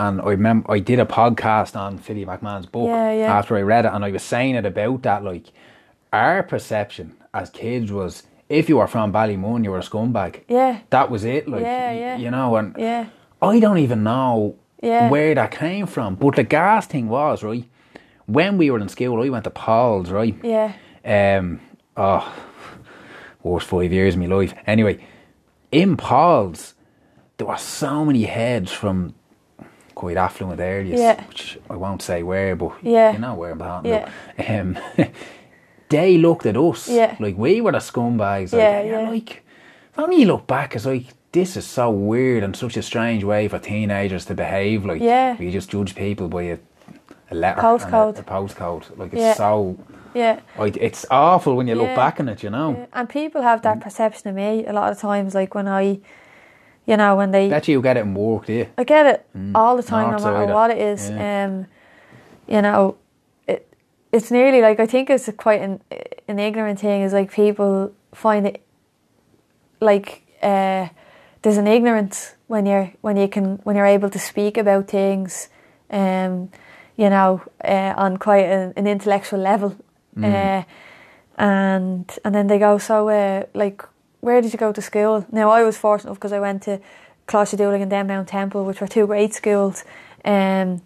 and 0.01 0.21
I 0.21 0.31
remember 0.31 0.71
I 0.71 0.79
did 0.81 0.99
a 1.01 1.05
podcast 1.07 1.77
on 1.77 1.99
Philly 1.99 2.25
McMahon's 2.27 2.67
book 2.67 2.89
Yeah, 2.89 3.13
yeah. 3.13 3.39
after 3.39 3.57
I 3.57 3.63
read 3.63 3.85
it, 3.85 3.93
and 3.93 4.05
I 4.05 4.11
was 4.11 4.23
saying 4.23 4.55
it 4.57 4.65
about 4.67 5.03
that. 5.03 5.23
Like, 5.25 5.47
our 6.13 6.43
perception 6.43 7.17
as 7.33 7.51
kids 7.51 7.91
was 7.93 8.25
if 8.49 8.69
you 8.69 8.77
were 8.77 8.87
from 8.87 9.13
Ballymun, 9.13 9.65
you 9.65 9.71
were 9.71 9.79
a 9.79 9.83
scumbag. 9.83 10.43
Yeah, 10.49 10.81
That 10.91 11.11
was 11.11 11.25
it. 11.25 11.49
Like, 11.49 11.63
Yeah, 11.63 11.93
yeah. 11.93 12.17
you 12.17 12.31
know, 12.31 12.57
and 12.57 12.75
yeah, 12.79 13.07
I 13.41 13.59
don't 13.61 13.79
even 13.79 14.03
know 14.03 14.57
Yeah. 14.83 15.09
where 15.11 15.35
that 15.35 15.51
came 15.51 15.87
from. 15.87 16.15
But 16.17 16.37
the 16.37 16.45
gas 16.45 16.87
thing 16.87 17.09
was, 17.09 17.43
right, 17.43 17.65
when 18.27 18.59
we 18.59 18.71
were 18.71 18.79
in 18.81 18.89
school, 18.89 19.23
I 19.23 19.29
went 19.31 19.45
to 19.45 19.51
Paul's, 19.51 20.11
right? 20.11 20.37
yeah, 20.43 20.73
Um, 21.05 21.61
oh, 21.97 22.33
worst 23.43 23.67
five 23.69 23.93
years 23.93 24.15
of 24.15 24.21
my 24.21 24.27
life. 24.27 24.55
Anyway, 24.67 24.99
in 25.73 25.97
Paul's, 25.97 26.75
there 27.37 27.47
were 27.47 27.57
so 27.59 28.05
many 28.05 28.25
heads 28.25 28.73
from 28.73 29.15
quite 29.95 30.17
affluent 30.17 30.61
areas, 30.61 31.01
Yeah. 31.01 31.23
which 31.27 31.59
I 31.71 31.77
won't 31.77 32.03
say 32.03 32.23
where, 32.23 32.57
but 32.57 32.73
Yeah. 32.83 33.13
you 33.13 33.19
know 33.19 33.35
where 33.35 33.53
I'm 33.53 33.59
talking 33.59 33.91
Yeah. 33.93 34.09
Um, 34.49 34.79
they 35.89 36.19
looked 36.19 36.47
at 36.47 36.57
us 36.57 36.89
Yeah. 36.89 37.15
like 37.21 37.37
we 37.37 37.61
were 37.61 37.73
the 37.73 37.79
scumbags. 37.79 38.53
Like, 38.53 38.61
Yeah, 38.63 38.79
and 38.81 38.89
you're 38.89 39.01
yeah. 39.03 39.11
like, 39.11 39.43
when 39.95 40.13
you 40.13 40.27
look 40.27 40.47
back, 40.47 40.75
it's 40.75 40.87
like, 40.87 41.07
this 41.33 41.57
is 41.57 41.65
so 41.67 41.91
weird 41.91 42.43
and 42.45 42.55
such 42.57 42.77
a 42.77 42.83
strange 42.83 43.25
way 43.25 43.49
for 43.49 43.59
teenagers 43.59 44.25
to 44.27 44.35
behave. 44.35 44.85
Like, 44.85 45.01
Yeah. 45.03 45.37
you 45.39 45.51
just 45.51 45.71
judge 45.71 45.95
people 45.95 46.29
by 46.29 46.43
a, 46.45 46.59
a 47.31 47.35
letter, 47.35 47.61
and 47.61 47.67
a- 47.67 47.79
Postcode. 47.87 48.19
a, 48.19 48.23
postcode. 48.23 48.99
Like, 48.99 49.13
it's 49.13 49.23
Yeah. 49.23 49.35
so 49.35 49.77
yeah. 50.15 50.41
I, 50.59 50.73
it's 50.81 51.05
awful 51.11 51.57
when 51.57 51.67
you 51.69 51.75
look 51.75 51.95
back 51.97 52.21
on 52.21 52.29
it, 52.29 52.43
you 52.43 52.51
know. 52.51 52.87
And 52.93 53.09
people 53.09 53.43
have 53.43 53.63
that 53.63 53.81
perception 53.81 54.29
of 54.31 54.37
me 54.37 54.65
a 54.67 54.73
lot 54.73 54.91
of 54.93 54.99
times, 54.99 55.35
like 55.35 55.55
when 55.55 55.67
I, 55.67 55.99
you 56.87 56.97
know, 56.97 57.17
when 57.17 57.31
they, 57.31 57.49
Bet 57.49 57.69
you 57.69 57.81
get 57.81 57.97
it 57.97 58.01
in 58.01 58.15
work, 58.15 58.47
do 58.47 58.53
you? 58.53 58.69
I 58.77 58.85
get 58.85 59.07
it 59.07 59.27
all 59.55 59.77
the 59.77 59.83
time, 59.83 60.11
North 60.11 60.23
no 60.23 60.33
matter 60.33 60.53
what 60.53 60.71
it 60.71 60.79
is. 60.79 61.09
yeah. 61.11 61.45
Um, 61.45 61.67
you 62.47 62.61
know, 62.61 62.97
it, 63.49 63.67
it's 64.13 64.31
nearly 64.31 64.61
like 64.61 64.81
I 64.81 64.87
think 64.87 65.09
it's 65.09 65.31
quite 65.37 65.63
an 65.63 65.81
an 66.29 66.39
ignorant 66.39 66.81
thing. 66.81 67.03
Is 67.03 67.13
like 67.13 67.33
people 67.33 67.93
find 68.13 68.47
it 68.47 68.63
like 69.81 70.23
uh, 70.43 70.89
there's 71.43 71.57
an 71.57 71.67
ignorance 71.67 72.35
when 72.49 72.67
you're 72.67 72.93
when 73.01 73.17
you 73.17 73.29
can 73.29 73.57
when 73.65 73.77
you're 73.77 73.87
able 73.87 74.11
to 74.11 74.19
speak 74.19 74.59
about 74.59 74.89
things, 74.89 75.49
um, 75.91 76.51
you 76.97 77.09
know, 77.09 77.43
uh, 77.65 77.95
on 77.97 78.19
quite 78.19 78.45
an, 78.45 78.75
an 78.77 78.87
intellectual 78.87 79.41
level, 79.41 79.75
uh, 80.23 80.63
and 81.39 82.19
and 82.25 82.35
then 82.35 82.47
they 82.47 82.59
go 82.59 82.77
so 82.77 83.09
uh, 83.09 83.45
like 83.55 83.83
where 84.25 84.41
did 84.41 84.53
you 84.53 84.59
go 84.59 84.73
to 84.73 84.83
school? 84.83 85.27
Now 85.31 85.51
I 85.51 85.63
was 85.63 85.77
fortunate 85.77 86.15
because 86.15 86.33
I 86.33 86.41
went 86.41 86.63
to 86.65 86.81
Coláiste 87.29 87.59
Dhúlaigh 87.59 87.83
and 87.83 87.93
then 87.93 88.07
Mount 88.07 88.29
Temple, 88.29 88.65
which 88.65 88.81
were 88.81 88.87
two 88.87 89.07
great 89.07 89.35
schools, 89.35 89.85
um, 90.25 90.83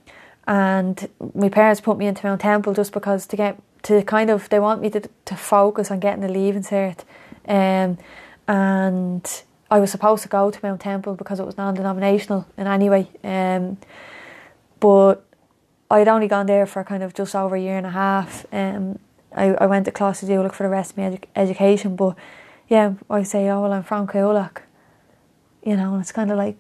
and 0.47 1.09
my 1.35 1.49
parents 1.49 1.81
put 1.81 1.99
me 1.99 2.07
into 2.07 2.27
Mount 2.27 2.41
Temple 2.41 2.75
just 2.75 2.93
because 2.93 3.27
to 3.27 3.37
get 3.37 3.61
to 3.83 4.03
kind 4.03 4.31
of 4.31 4.49
they 4.49 4.59
want 4.59 4.81
me 4.81 4.91
to 4.91 5.01
to 5.25 5.37
focus 5.37 5.91
on 5.91 6.01
getting 6.01 6.21
the 6.21 6.29
leaving 6.29 6.63
cert, 6.63 7.05
um, 7.47 7.99
and 8.47 9.43
I 9.71 9.79
was 9.81 9.91
supposed 9.91 10.23
to 10.25 10.29
go 10.29 10.51
to 10.51 10.59
Mount 10.63 10.81
Temple 10.81 11.15
because 11.15 11.41
it 11.41 11.47
was 11.47 11.57
non-denominational 11.57 12.47
in 12.57 12.67
any 12.67 12.91
way, 12.91 13.09
um, 13.23 13.79
but 14.81 15.25
I'd 15.91 16.09
only 16.09 16.29
gone 16.29 16.47
there 16.47 16.67
for 16.67 16.85
kind 16.85 17.03
of 17.03 17.15
just 17.15 17.35
over 17.35 17.57
a 17.57 17.61
year 17.61 17.77
and 17.77 17.87
a 17.87 17.91
half. 17.91 18.47
Um, 18.53 18.99
I, 19.35 19.55
I 19.55 19.67
went 19.67 19.85
to 19.85 19.93
Coláiste 19.93 20.27
Dhúlaigh 20.29 20.53
for 20.53 20.65
the 20.65 20.69
rest 20.69 20.93
of 20.93 20.97
my 20.99 21.05
edu- 21.05 21.25
education, 21.37 21.97
but 21.97 22.17
yeah, 22.69 22.95
I 23.11 23.23
say, 23.23 23.49
oh 23.51 23.63
well, 23.63 23.73
I'm 23.73 23.83
from 23.83 24.07
Coolock, 24.07 24.63
you 25.65 25.77
know, 25.77 25.95
and 25.95 26.03
it's 26.03 26.13
kind 26.13 26.31
of 26.31 26.37
like, 26.39 26.57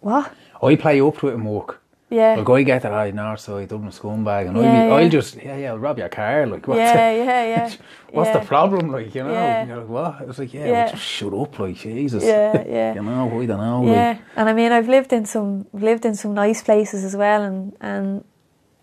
what? 0.00 0.32
I 0.62 0.76
play 0.76 1.00
up 1.00 1.18
to 1.18 1.28
it 1.28 1.34
in 1.34 1.44
work. 1.44 1.80
Yeah, 2.10 2.36
Like 2.36 2.48
I 2.50 2.62
get 2.62 2.82
that 2.82 2.92
I 2.92 3.10
north 3.10 3.40
side, 3.40 3.68
Dublin 3.68 3.90
scumbag, 3.90 4.46
and 4.46 4.56
Yeah, 4.56 4.62
I'll, 4.62 4.72
be, 4.72 4.88
yeah. 4.88 4.94
I'll 4.94 5.08
just 5.08 5.36
yeah 5.36 5.56
yeah 5.56 5.70
I'll 5.70 5.78
rob 5.78 5.98
your 5.98 6.08
car. 6.10 6.46
Like 6.46 6.68
what's 6.68 6.78
yeah, 6.78 6.94
the, 7.12 7.24
yeah, 7.24 7.44
yeah. 7.56 7.74
what's 8.12 8.28
yeah. 8.28 8.38
the 8.38 8.46
problem? 8.46 8.92
Like 8.92 9.12
you 9.14 9.24
know, 9.24 9.32
Yeah. 9.32 9.66
you're 9.66 9.78
like 9.78 9.88
what? 9.88 10.28
It's 10.28 10.38
like 10.38 10.54
yeah, 10.54 10.66
Yeah. 10.66 10.72
well, 10.84 10.90
just 10.92 11.02
shut 11.02 11.34
up, 11.34 11.58
like 11.58 11.74
Jesus. 11.76 12.22
Yeah, 12.22 12.62
yeah. 12.68 12.94
you 12.94 13.02
know, 13.02 13.40
I 13.40 13.46
don't 13.46 13.58
know. 13.58 13.86
Yeah, 13.86 14.08
Like, 14.10 14.20
and 14.36 14.48
I 14.48 14.52
mean, 14.52 14.70
I've 14.70 14.88
lived 14.88 15.12
in 15.12 15.24
some 15.24 15.66
lived 15.72 16.04
in 16.04 16.14
some 16.14 16.34
nice 16.34 16.62
places 16.62 17.04
as 17.04 17.16
well, 17.16 17.42
and 17.42 17.72
and 17.80 18.22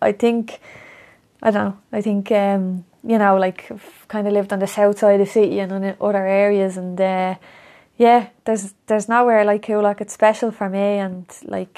I 0.02 0.12
think 0.12 0.60
I 1.42 1.50
don't 1.52 1.64
know. 1.64 1.78
I 1.92 2.02
think 2.02 2.30
um, 2.32 2.84
you 3.02 3.18
know, 3.18 3.36
like 3.36 3.70
kind 4.12 4.26
of 4.28 4.32
lived 4.32 4.52
on 4.52 4.58
the 4.58 4.66
south 4.66 4.98
side 4.98 5.20
of 5.20 5.26
the 5.26 5.32
city 5.32 5.58
and 5.62 5.72
in 5.72 5.96
other 6.00 6.26
areas, 6.44 6.76
and 6.76 7.00
uh, 7.00 7.34
yeah, 8.04 8.20
there's 8.44 8.74
there's 8.86 9.08
nowhere 9.08 9.44
like 9.52 9.62
Coolock. 9.66 10.00
It's 10.00 10.12
special 10.14 10.50
for 10.52 10.68
me, 10.68 10.88
and 11.06 11.24
like 11.56 11.76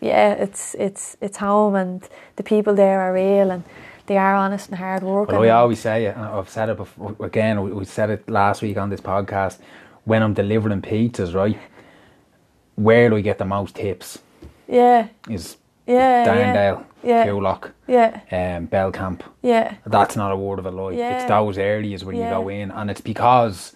yeah, 0.00 0.44
it's 0.44 0.74
it's 0.86 1.16
it's 1.20 1.38
home, 1.38 1.74
and 1.82 2.00
the 2.36 2.42
people 2.42 2.74
there 2.74 2.98
are 3.00 3.12
real, 3.14 3.50
and 3.50 3.62
they 4.06 4.16
are 4.18 4.34
honest 4.34 4.68
and 4.70 4.78
hard 4.78 5.02
working. 5.02 5.36
But 5.36 5.48
I 5.48 5.50
always 5.50 5.80
say 5.80 6.06
it, 6.08 6.16
and 6.16 6.24
I've 6.24 6.48
said 6.56 6.68
it 6.68 6.76
before, 6.76 7.14
again, 7.30 7.54
we- 7.62 7.72
we 7.80 7.84
said 7.84 8.10
it 8.10 8.28
last 8.28 8.62
week 8.62 8.76
on 8.78 8.90
this 8.90 9.00
podcast, 9.00 9.58
when 10.04 10.22
I'm 10.22 10.34
delivering 10.34 10.82
pizzas, 10.82 11.34
right, 11.34 11.58
where 12.76 13.08
do 13.10 13.16
I 13.16 13.20
get 13.22 13.38
the 13.38 13.44
most 13.44 13.74
tips 13.74 14.18
yeah, 14.68 15.08
is 15.28 15.56
yeah, 15.86 16.26
Darndale, 16.26 16.84
yeah, 17.02 17.26
Coolock, 17.26 17.70
yeah, 17.86 18.20
um, 18.32 18.66
Bellcamp. 18.68 19.20
yeah, 19.42 19.74
That's 19.86 20.16
not 20.16 20.32
a 20.32 20.36
word 20.36 20.58
of 20.58 20.66
a 20.66 20.70
lie. 20.70 20.92
Yeah. 20.92 21.16
It's 21.16 21.24
those 21.26 21.58
areas 21.58 22.04
where 22.04 22.14
Yeah. 22.14 22.24
you 22.24 22.30
go 22.30 22.48
in, 22.48 22.70
and 22.70 22.90
it's 22.90 23.00
because, 23.00 23.74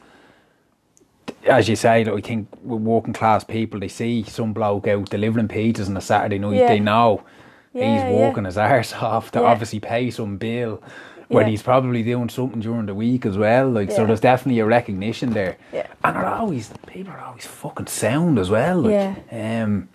as 1.46 1.68
you 1.68 1.76
say, 1.76 2.04
I 2.04 2.20
think 2.20 2.48
with 2.62 2.82
working 2.82 3.12
class 3.12 3.44
people, 3.44 3.80
they 3.80 3.88
see 3.88 4.22
some 4.24 4.52
bloke 4.52 4.88
out 4.88 5.08
delivering 5.10 5.48
pizzas 5.48 5.88
on 5.88 5.96
a 5.96 6.00
Saturday 6.00 6.38
night, 6.38 6.56
Yeah. 6.56 6.68
they 6.68 6.80
know 6.80 7.22
Yeah, 7.72 7.92
he's 7.94 8.02
yeah. 8.02 8.26
working 8.26 8.44
his 8.46 8.58
arse 8.58 8.92
off 9.00 9.30
to 9.32 9.40
Yeah. 9.40 9.46
obviously 9.46 9.80
pay 9.80 10.10
some 10.10 10.36
bill. 10.36 10.82
When 11.28 11.46
Yeah. 11.46 11.50
he's 11.50 11.62
probably 11.62 12.02
doing 12.02 12.28
something 12.28 12.58
during 12.60 12.86
the 12.86 12.94
week 12.94 13.24
as 13.24 13.38
well, 13.38 13.70
like 13.70 13.92
so, 13.92 14.04
there's 14.04 14.18
definitely 14.18 14.58
a 14.58 14.66
recognition 14.66 15.30
there, 15.30 15.56
Yeah. 15.72 15.86
and 16.02 16.16
they're 16.16 16.26
always 16.26 16.72
people 16.88 17.12
are 17.12 17.20
always 17.24 17.46
fucking 17.46 17.86
sound 17.86 18.36
as 18.40 18.50
well. 18.50 18.78
Like, 18.80 19.16
Yeah. 19.30 19.62
um, 19.62 19.88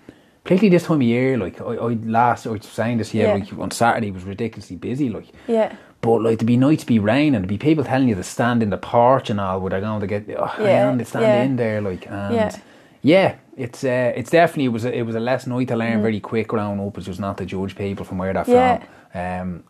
particularly 0.46 0.70
this 0.70 0.84
time 0.86 0.98
of 0.98 1.02
year, 1.04 1.38
like 1.38 1.60
I, 1.60 1.66
I 1.74 1.94
last 2.06 2.48
I 2.48 2.52
was 2.52 2.64
saying 2.66 3.00
this 3.00 3.14
year, 3.14 3.28
Yeah. 3.28 3.34
like 3.34 3.52
on 3.60 3.72
Saturday 3.72 4.12
was 4.12 4.24
ridiculously 4.24 4.78
busy, 4.78 5.10
like 5.10 5.28
yeah, 5.48 5.76
but 6.02 6.22
like 6.22 6.40
to 6.40 6.46
be 6.46 6.56
night 6.56 6.80
to 6.80 6.86
be 6.86 7.00
raining, 7.00 7.42
to 7.42 7.48
be 7.48 7.58
people 7.58 7.84
telling 7.84 8.08
you 8.08 8.16
to 8.16 8.24
stand 8.24 8.64
in 8.64 8.70
the 8.70 8.78
porch 8.78 9.30
and 9.30 9.42
all, 9.42 9.60
where 9.60 9.72
they're 9.72 9.82
going 9.82 10.00
to 10.00 10.08
get 10.08 10.24
oh, 10.40 10.54
Yeah, 10.64 10.96
they 10.96 11.04
stand 11.04 11.26
yeah. 11.26 11.44
in 11.44 11.56
there, 11.58 11.82
like 11.82 12.08
and 12.08 12.34
Yeah. 12.36 12.56
yeah, 13.02 13.36
it's 13.58 13.84
uh, 13.84 14.14
it's 14.16 14.30
definitely 14.30 14.66
it 14.66 14.70
was 14.74 14.86
a, 14.86 14.96
it 14.98 15.02
was 15.04 15.16
a 15.16 15.20
lesson 15.20 15.52
I 15.52 15.64
to 15.66 15.74
Mm. 15.74 15.78
learn 15.80 16.02
very 16.02 16.20
quick 16.22 16.48
growing 16.48 16.80
up. 16.80 16.98
It's 16.98 17.08
just 17.08 17.20
not 17.20 17.38
to 17.40 17.46
judge 17.46 17.76
people 17.76 18.06
from 18.06 18.18
where 18.20 18.32
they're 18.34 18.46
Yeah. 18.48 18.78
from. 18.78 18.88
Um, 19.18 19.64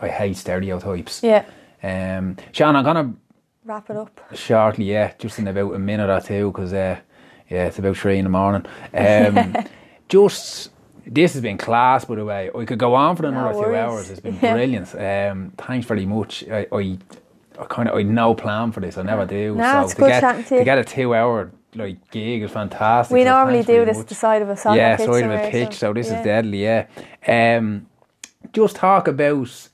I 0.00 0.08
hate 0.08 0.36
stereotypes. 0.36 1.22
yeah. 1.22 1.44
Um, 1.82 2.36
Sean, 2.52 2.74
I'm 2.76 2.84
gonna 2.84 3.14
Wrap 3.64 3.88
it 3.90 3.96
up. 3.96 4.20
shortly, 4.34 4.86
yeah, 4.86 5.12
just 5.18 5.38
in 5.38 5.46
about 5.48 5.74
a 5.74 5.78
minute 5.78 6.10
or 6.10 6.20
two, 6.20 6.50
because 6.50 6.72
uh, 6.72 6.96
yeah, 7.48 7.66
it's 7.66 7.78
about 7.78 7.96
three 7.96 8.18
in 8.18 8.24
the 8.24 8.30
morning. 8.30 8.66
Um, 8.94 9.54
just 10.08 10.70
this 11.06 11.32
has 11.32 11.42
been 11.42 11.58
class, 11.58 12.04
by 12.04 12.16
the 12.16 12.24
way. 12.24 12.50
I 12.54 12.64
could 12.64 12.78
go 12.78 12.94
on 12.94 13.16
for 13.16 13.26
another 13.26 13.54
two 13.54 13.74
hours. 13.74 14.10
It's 14.10 14.20
been 14.20 14.38
brilliant. 14.40 14.94
Um, 14.94 15.52
thanks 15.56 15.86
very 15.86 16.06
much. 16.06 16.44
I, 16.48 16.66
I, 16.72 16.98
I 17.58 17.64
kind 17.64 17.88
of 17.88 17.94
I 17.94 17.98
had 17.98 18.06
no 18.06 18.34
plan 18.34 18.72
for 18.72 18.80
this. 18.80 18.98
I 18.98 19.02
never 19.02 19.24
do. 19.24 19.54
Nah, 19.54 19.80
so 19.80 19.84
it's 19.84 19.94
to 19.94 20.00
good 20.00 20.08
get 20.08 20.46
to 20.48 20.58
to 20.58 20.64
get 20.64 20.78
a 20.78 20.84
two 20.84 21.14
hour 21.14 21.50
like 21.74 22.10
gig 22.10 22.42
is 22.42 22.50
fantastic. 22.50 23.14
We 23.14 23.24
so 23.24 23.30
normally 23.30 23.62
do 23.62 23.84
this 23.84 23.98
much. 23.98 24.06
the 24.06 24.14
side 24.14 24.42
of 24.42 24.50
a 24.50 24.56
soccer 24.56 24.76
yeah, 24.76 24.96
pitch 24.96 25.06
side 25.06 25.24
of 25.24 25.30
a 25.30 25.50
pitch. 25.50 25.74
So, 25.74 25.92
this 25.92 26.08
yeah. 26.08 26.18
is 26.18 26.24
deadly. 26.24 26.62
Yeah. 26.62 26.86
Um, 27.26 27.86
just 28.52 28.76
talk 28.76 29.08
about 29.08 29.68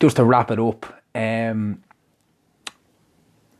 just 0.00 0.16
to 0.16 0.24
wrap 0.24 0.50
it 0.50 0.58
up. 0.58 0.86
Um, 1.14 1.82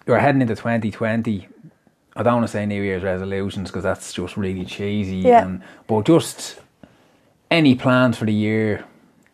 you're 0.07 0.19
heading 0.19 0.43
into 0.43 0.55
2020. 0.55 1.48
I 2.17 2.23
don't 2.23 2.35
want 2.35 2.47
to 2.47 2.53
say 2.53 2.67
New 2.67 2.83
Year's 2.83 3.03
resolutions 3.03 3.71
because 3.71 3.85
that's 3.85 4.13
just 4.13 4.37
really 4.37 4.65
cheesy. 4.65 5.17
Yeah. 5.17 5.45
And, 5.45 5.63
but 5.87 6.07
just 6.07 6.61
any 7.51 7.75
plans 7.75 8.19
for 8.19 8.25
the 8.25 8.33
year? 8.33 8.85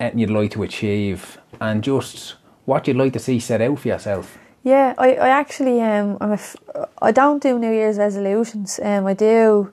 anything 0.02 0.18
you'd 0.18 0.30
like 0.30 0.50
to 0.52 0.62
achieve, 0.62 1.38
and 1.60 1.82
just 1.82 2.34
what 2.64 2.86
you'd 2.86 2.96
like 2.96 3.12
to 3.12 3.18
see 3.18 3.38
set 3.40 3.60
out 3.60 3.78
for 3.78 3.88
yourself. 3.88 4.38
Yeah, 4.64 4.94
I, 4.98 5.14
I 5.14 5.28
actually 5.28 5.80
um 5.80 6.18
I'm 6.20 6.30
a 6.30 6.34
f- 6.34 6.56
I 7.00 7.12
don't 7.12 7.42
do 7.42 7.58
New 7.58 7.72
Year's 7.72 7.98
resolutions. 7.98 8.80
Um, 8.82 9.06
I 9.06 9.14
do 9.14 9.72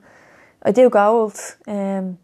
I 0.62 0.72
do 0.72 0.90
goals. 0.90 1.56
Um, 1.66 2.18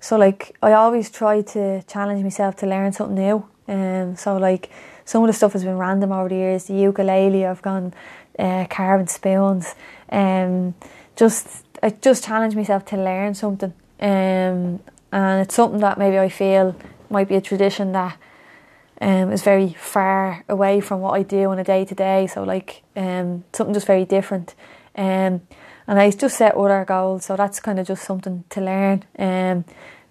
so 0.00 0.16
like 0.16 0.56
I 0.62 0.72
always 0.72 1.10
try 1.10 1.42
to 1.42 1.82
challenge 1.82 2.22
myself 2.22 2.56
to 2.56 2.66
learn 2.66 2.92
something 2.92 3.16
new. 3.16 3.44
Um, 3.68 4.16
so 4.16 4.36
like 4.36 4.70
some 5.04 5.22
of 5.22 5.28
the 5.28 5.32
stuff 5.32 5.52
has 5.52 5.64
been 5.64 5.78
random 5.78 6.12
over 6.12 6.28
the 6.28 6.36
years. 6.36 6.64
The 6.64 6.74
ukulele, 6.74 7.46
I've 7.46 7.62
gone 7.62 7.92
uh, 8.38 8.66
carving 8.68 9.06
spoons. 9.06 9.74
Um, 10.10 10.74
just 11.16 11.64
I 11.82 11.90
just 11.90 12.24
challenge 12.24 12.54
myself 12.54 12.84
to 12.86 12.96
learn 12.96 13.34
something. 13.34 13.72
Um, 14.00 14.80
and 15.12 15.40
it's 15.42 15.54
something 15.54 15.80
that 15.80 15.98
maybe 15.98 16.18
I 16.18 16.28
feel 16.28 16.76
might 17.10 17.28
be 17.28 17.36
a 17.36 17.40
tradition 17.40 17.92
that 17.92 18.18
um, 19.00 19.30
is 19.32 19.42
very 19.42 19.72
far 19.72 20.44
away 20.48 20.80
from 20.80 21.00
what 21.00 21.12
I 21.12 21.22
do 21.22 21.50
on 21.50 21.58
a 21.58 21.64
day 21.64 21.84
to 21.84 21.94
day. 21.94 22.26
So 22.26 22.42
like 22.42 22.82
um, 22.96 23.44
something 23.52 23.74
just 23.74 23.86
very 23.86 24.04
different. 24.04 24.54
Um, 24.94 25.42
and 25.86 26.00
I 26.00 26.10
just 26.10 26.36
set 26.36 26.54
other 26.56 26.84
goals. 26.84 27.26
So 27.26 27.36
that's 27.36 27.60
kind 27.60 27.78
of 27.78 27.86
just 27.86 28.04
something 28.04 28.44
to 28.50 28.60
learn. 28.60 29.04
Um, 29.18 29.64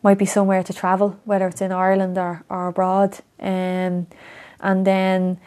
might 0.04 0.18
be 0.18 0.26
somewhere 0.26 0.64
to 0.64 0.74
travel, 0.74 1.20
whether 1.26 1.48
it's 1.48 1.62
in 1.62 1.72
Ireland 1.72 2.18
or, 2.18 2.44
or 2.48 2.68
abroad. 2.68 3.20
Um, 3.40 4.08
and 4.60 4.86
then 4.86 5.40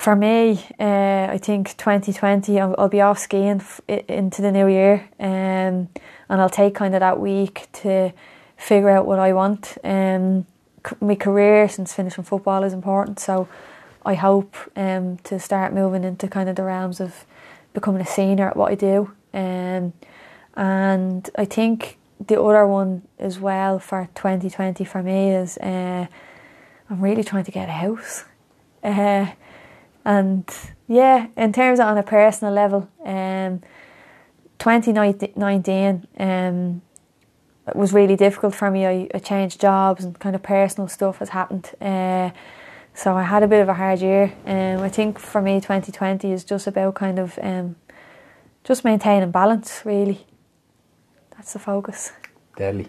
for 0.00 0.16
me, 0.16 0.64
uh, 0.78 1.28
I 1.30 1.36
think 1.36 1.76
2020, 1.76 2.58
I'll, 2.58 2.74
I'll 2.78 2.88
be 2.88 3.02
off 3.02 3.18
skiing 3.18 3.60
f- 3.60 3.82
into 3.86 4.40
the 4.40 4.50
new 4.50 4.66
year. 4.66 5.06
Um, 5.20 5.88
and 6.30 6.40
I'll 6.40 6.48
take 6.48 6.74
kind 6.74 6.94
of 6.94 7.00
that 7.00 7.20
week 7.20 7.68
to 7.82 8.10
figure 8.56 8.88
out 8.88 9.04
what 9.04 9.18
I 9.18 9.34
want. 9.34 9.76
Um, 9.84 10.46
my 11.02 11.16
career 11.16 11.68
since 11.68 11.92
finishing 11.92 12.24
football 12.24 12.64
is 12.64 12.72
important, 12.72 13.20
so 13.20 13.46
I 14.02 14.14
hope 14.14 14.56
um, 14.74 15.18
to 15.24 15.38
start 15.38 15.74
moving 15.74 16.04
into 16.04 16.28
kind 16.28 16.48
of 16.48 16.56
the 16.56 16.64
realms 16.64 16.98
of 16.98 17.26
becoming 17.74 18.00
a 18.00 18.06
senior 18.06 18.48
at 18.48 18.56
what 18.56 18.72
I 18.72 18.76
do. 18.76 19.12
Um, 19.34 19.92
and 20.54 21.28
I 21.36 21.44
think 21.44 21.98
the 22.26 22.40
other 22.40 22.66
one 22.66 23.02
as 23.18 23.38
well 23.38 23.78
for 23.78 24.08
2020 24.14 24.82
for 24.82 25.02
me 25.02 25.34
is 25.34 25.58
uh, 25.58 26.06
I'm 26.88 27.02
really 27.02 27.22
trying 27.22 27.44
to 27.44 27.52
get 27.52 27.68
a 27.68 27.72
house. 27.72 28.24
Uh, 28.82 29.26
and 30.04 30.44
yeah, 30.88 31.26
in 31.36 31.52
terms 31.52 31.80
of 31.80 31.86
on 31.86 31.98
a 31.98 32.02
personal 32.02 32.52
level, 32.52 32.88
um, 33.04 33.62
2019 34.58 36.06
um, 36.18 36.82
was 37.74 37.92
really 37.92 38.16
difficult 38.16 38.54
for 38.54 38.70
me. 38.70 38.86
I, 38.86 39.08
I 39.14 39.18
changed 39.18 39.60
jobs 39.60 40.04
and 40.04 40.18
kind 40.18 40.34
of 40.34 40.42
personal 40.42 40.88
stuff 40.88 41.18
has 41.18 41.30
happened. 41.30 41.70
Uh, 41.80 42.30
so 42.94 43.16
I 43.16 43.22
had 43.22 43.42
a 43.42 43.48
bit 43.48 43.60
of 43.62 43.68
a 43.68 43.74
hard 43.74 44.00
year. 44.00 44.32
Um, 44.46 44.82
I 44.82 44.88
think 44.88 45.18
for 45.18 45.40
me, 45.40 45.60
2020 45.60 46.32
is 46.32 46.44
just 46.44 46.66
about 46.66 46.94
kind 46.94 47.18
of 47.18 47.38
um, 47.42 47.76
just 48.64 48.84
maintaining 48.84 49.30
balance, 49.30 49.82
really. 49.84 50.26
That's 51.36 51.52
the 51.52 51.58
focus. 51.58 52.12
Deadly. 52.56 52.88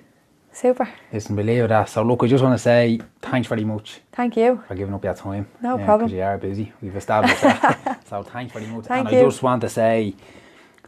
Super. 0.62 0.88
Listen, 1.12 1.36
believe 1.36 1.68
that. 1.70 1.90
So 1.90 2.04
look, 2.04 2.22
I 2.24 2.28
just 2.28 2.44
want 2.44 2.54
to 2.54 2.60
say 2.62 3.00
thanks 3.20 3.48
very 3.48 3.64
much 3.64 4.00
Thank 4.12 4.38
you. 4.38 4.64
for 4.68 4.76
giving 4.76 4.94
up 4.94 5.04
your 5.04 5.16
time. 5.16 5.48
No 5.60 5.78
problem. 5.78 6.02
Because 6.02 6.14
you 6.14 6.22
are 6.22 6.38
busy. 6.38 6.72
We've 6.80 6.96
established 6.96 7.42
that. 7.42 8.06
so 8.08 8.22
thanks 8.22 8.54
very 8.54 8.68
much. 8.68 8.86
Thank 8.86 9.08
and 9.08 9.16
you. 9.18 9.22
I 9.22 9.26
just 9.26 9.42
want 9.42 9.62
to 9.62 9.70
say 9.70 10.14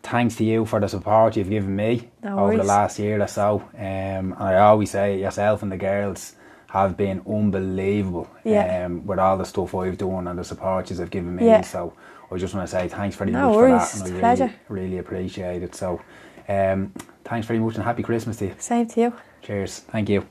thanks 0.04 0.36
to 0.36 0.44
you 0.44 0.66
for 0.66 0.80
the 0.80 0.88
support 0.88 1.36
you've 1.38 1.50
given 1.50 1.76
me 1.76 2.08
No 2.22 2.38
over 2.38 2.58
the 2.58 2.64
last 2.64 3.00
year 3.00 3.20
or 3.20 3.28
so. 3.28 3.62
Um, 3.74 4.34
and 4.34 4.36
I 4.38 4.60
always 4.60 4.92
say 4.92 5.20
yourself 5.20 5.64
and 5.64 5.72
the 5.72 5.78
girls 5.78 6.36
have 6.68 6.96
been 6.96 7.24
unbelievable 7.28 8.30
Yeah. 8.44 8.86
um, 8.86 9.08
with 9.08 9.18
all 9.18 9.40
the 9.40 9.46
stuff 9.46 9.74
I've 9.74 9.98
done 9.98 10.28
and 10.28 10.38
the 10.38 10.44
support 10.44 10.92
you've 10.92 11.10
given 11.10 11.36
me. 11.36 11.48
Yeah. 11.48 11.62
So 11.62 11.94
I 12.32 12.38
just 12.38 12.54
want 12.54 12.70
to 12.70 12.76
say 12.76 12.88
thanks 12.90 13.16
very 13.16 13.32
No 13.32 13.48
much 13.48 13.56
worries. 13.56 13.92
for 13.92 13.98
that. 13.98 14.08
And 14.08 14.18
I 14.18 14.20
pleasure. 14.20 14.54
really, 14.70 14.86
really 14.86 14.98
appreciate 15.00 15.64
it. 15.64 15.74
So 15.74 16.00
um, 16.48 16.94
thanks 17.26 17.48
very 17.48 17.60
much 17.60 17.74
and 17.74 17.84
happy 17.84 18.04
Christmas 18.04 18.38
to 18.38 18.46
you. 18.46 18.56
Same 18.60 18.86
to 18.90 19.02
you. 19.02 19.14
Cheers. 19.44 19.80
Thank 19.92 20.10
you. 20.10 20.26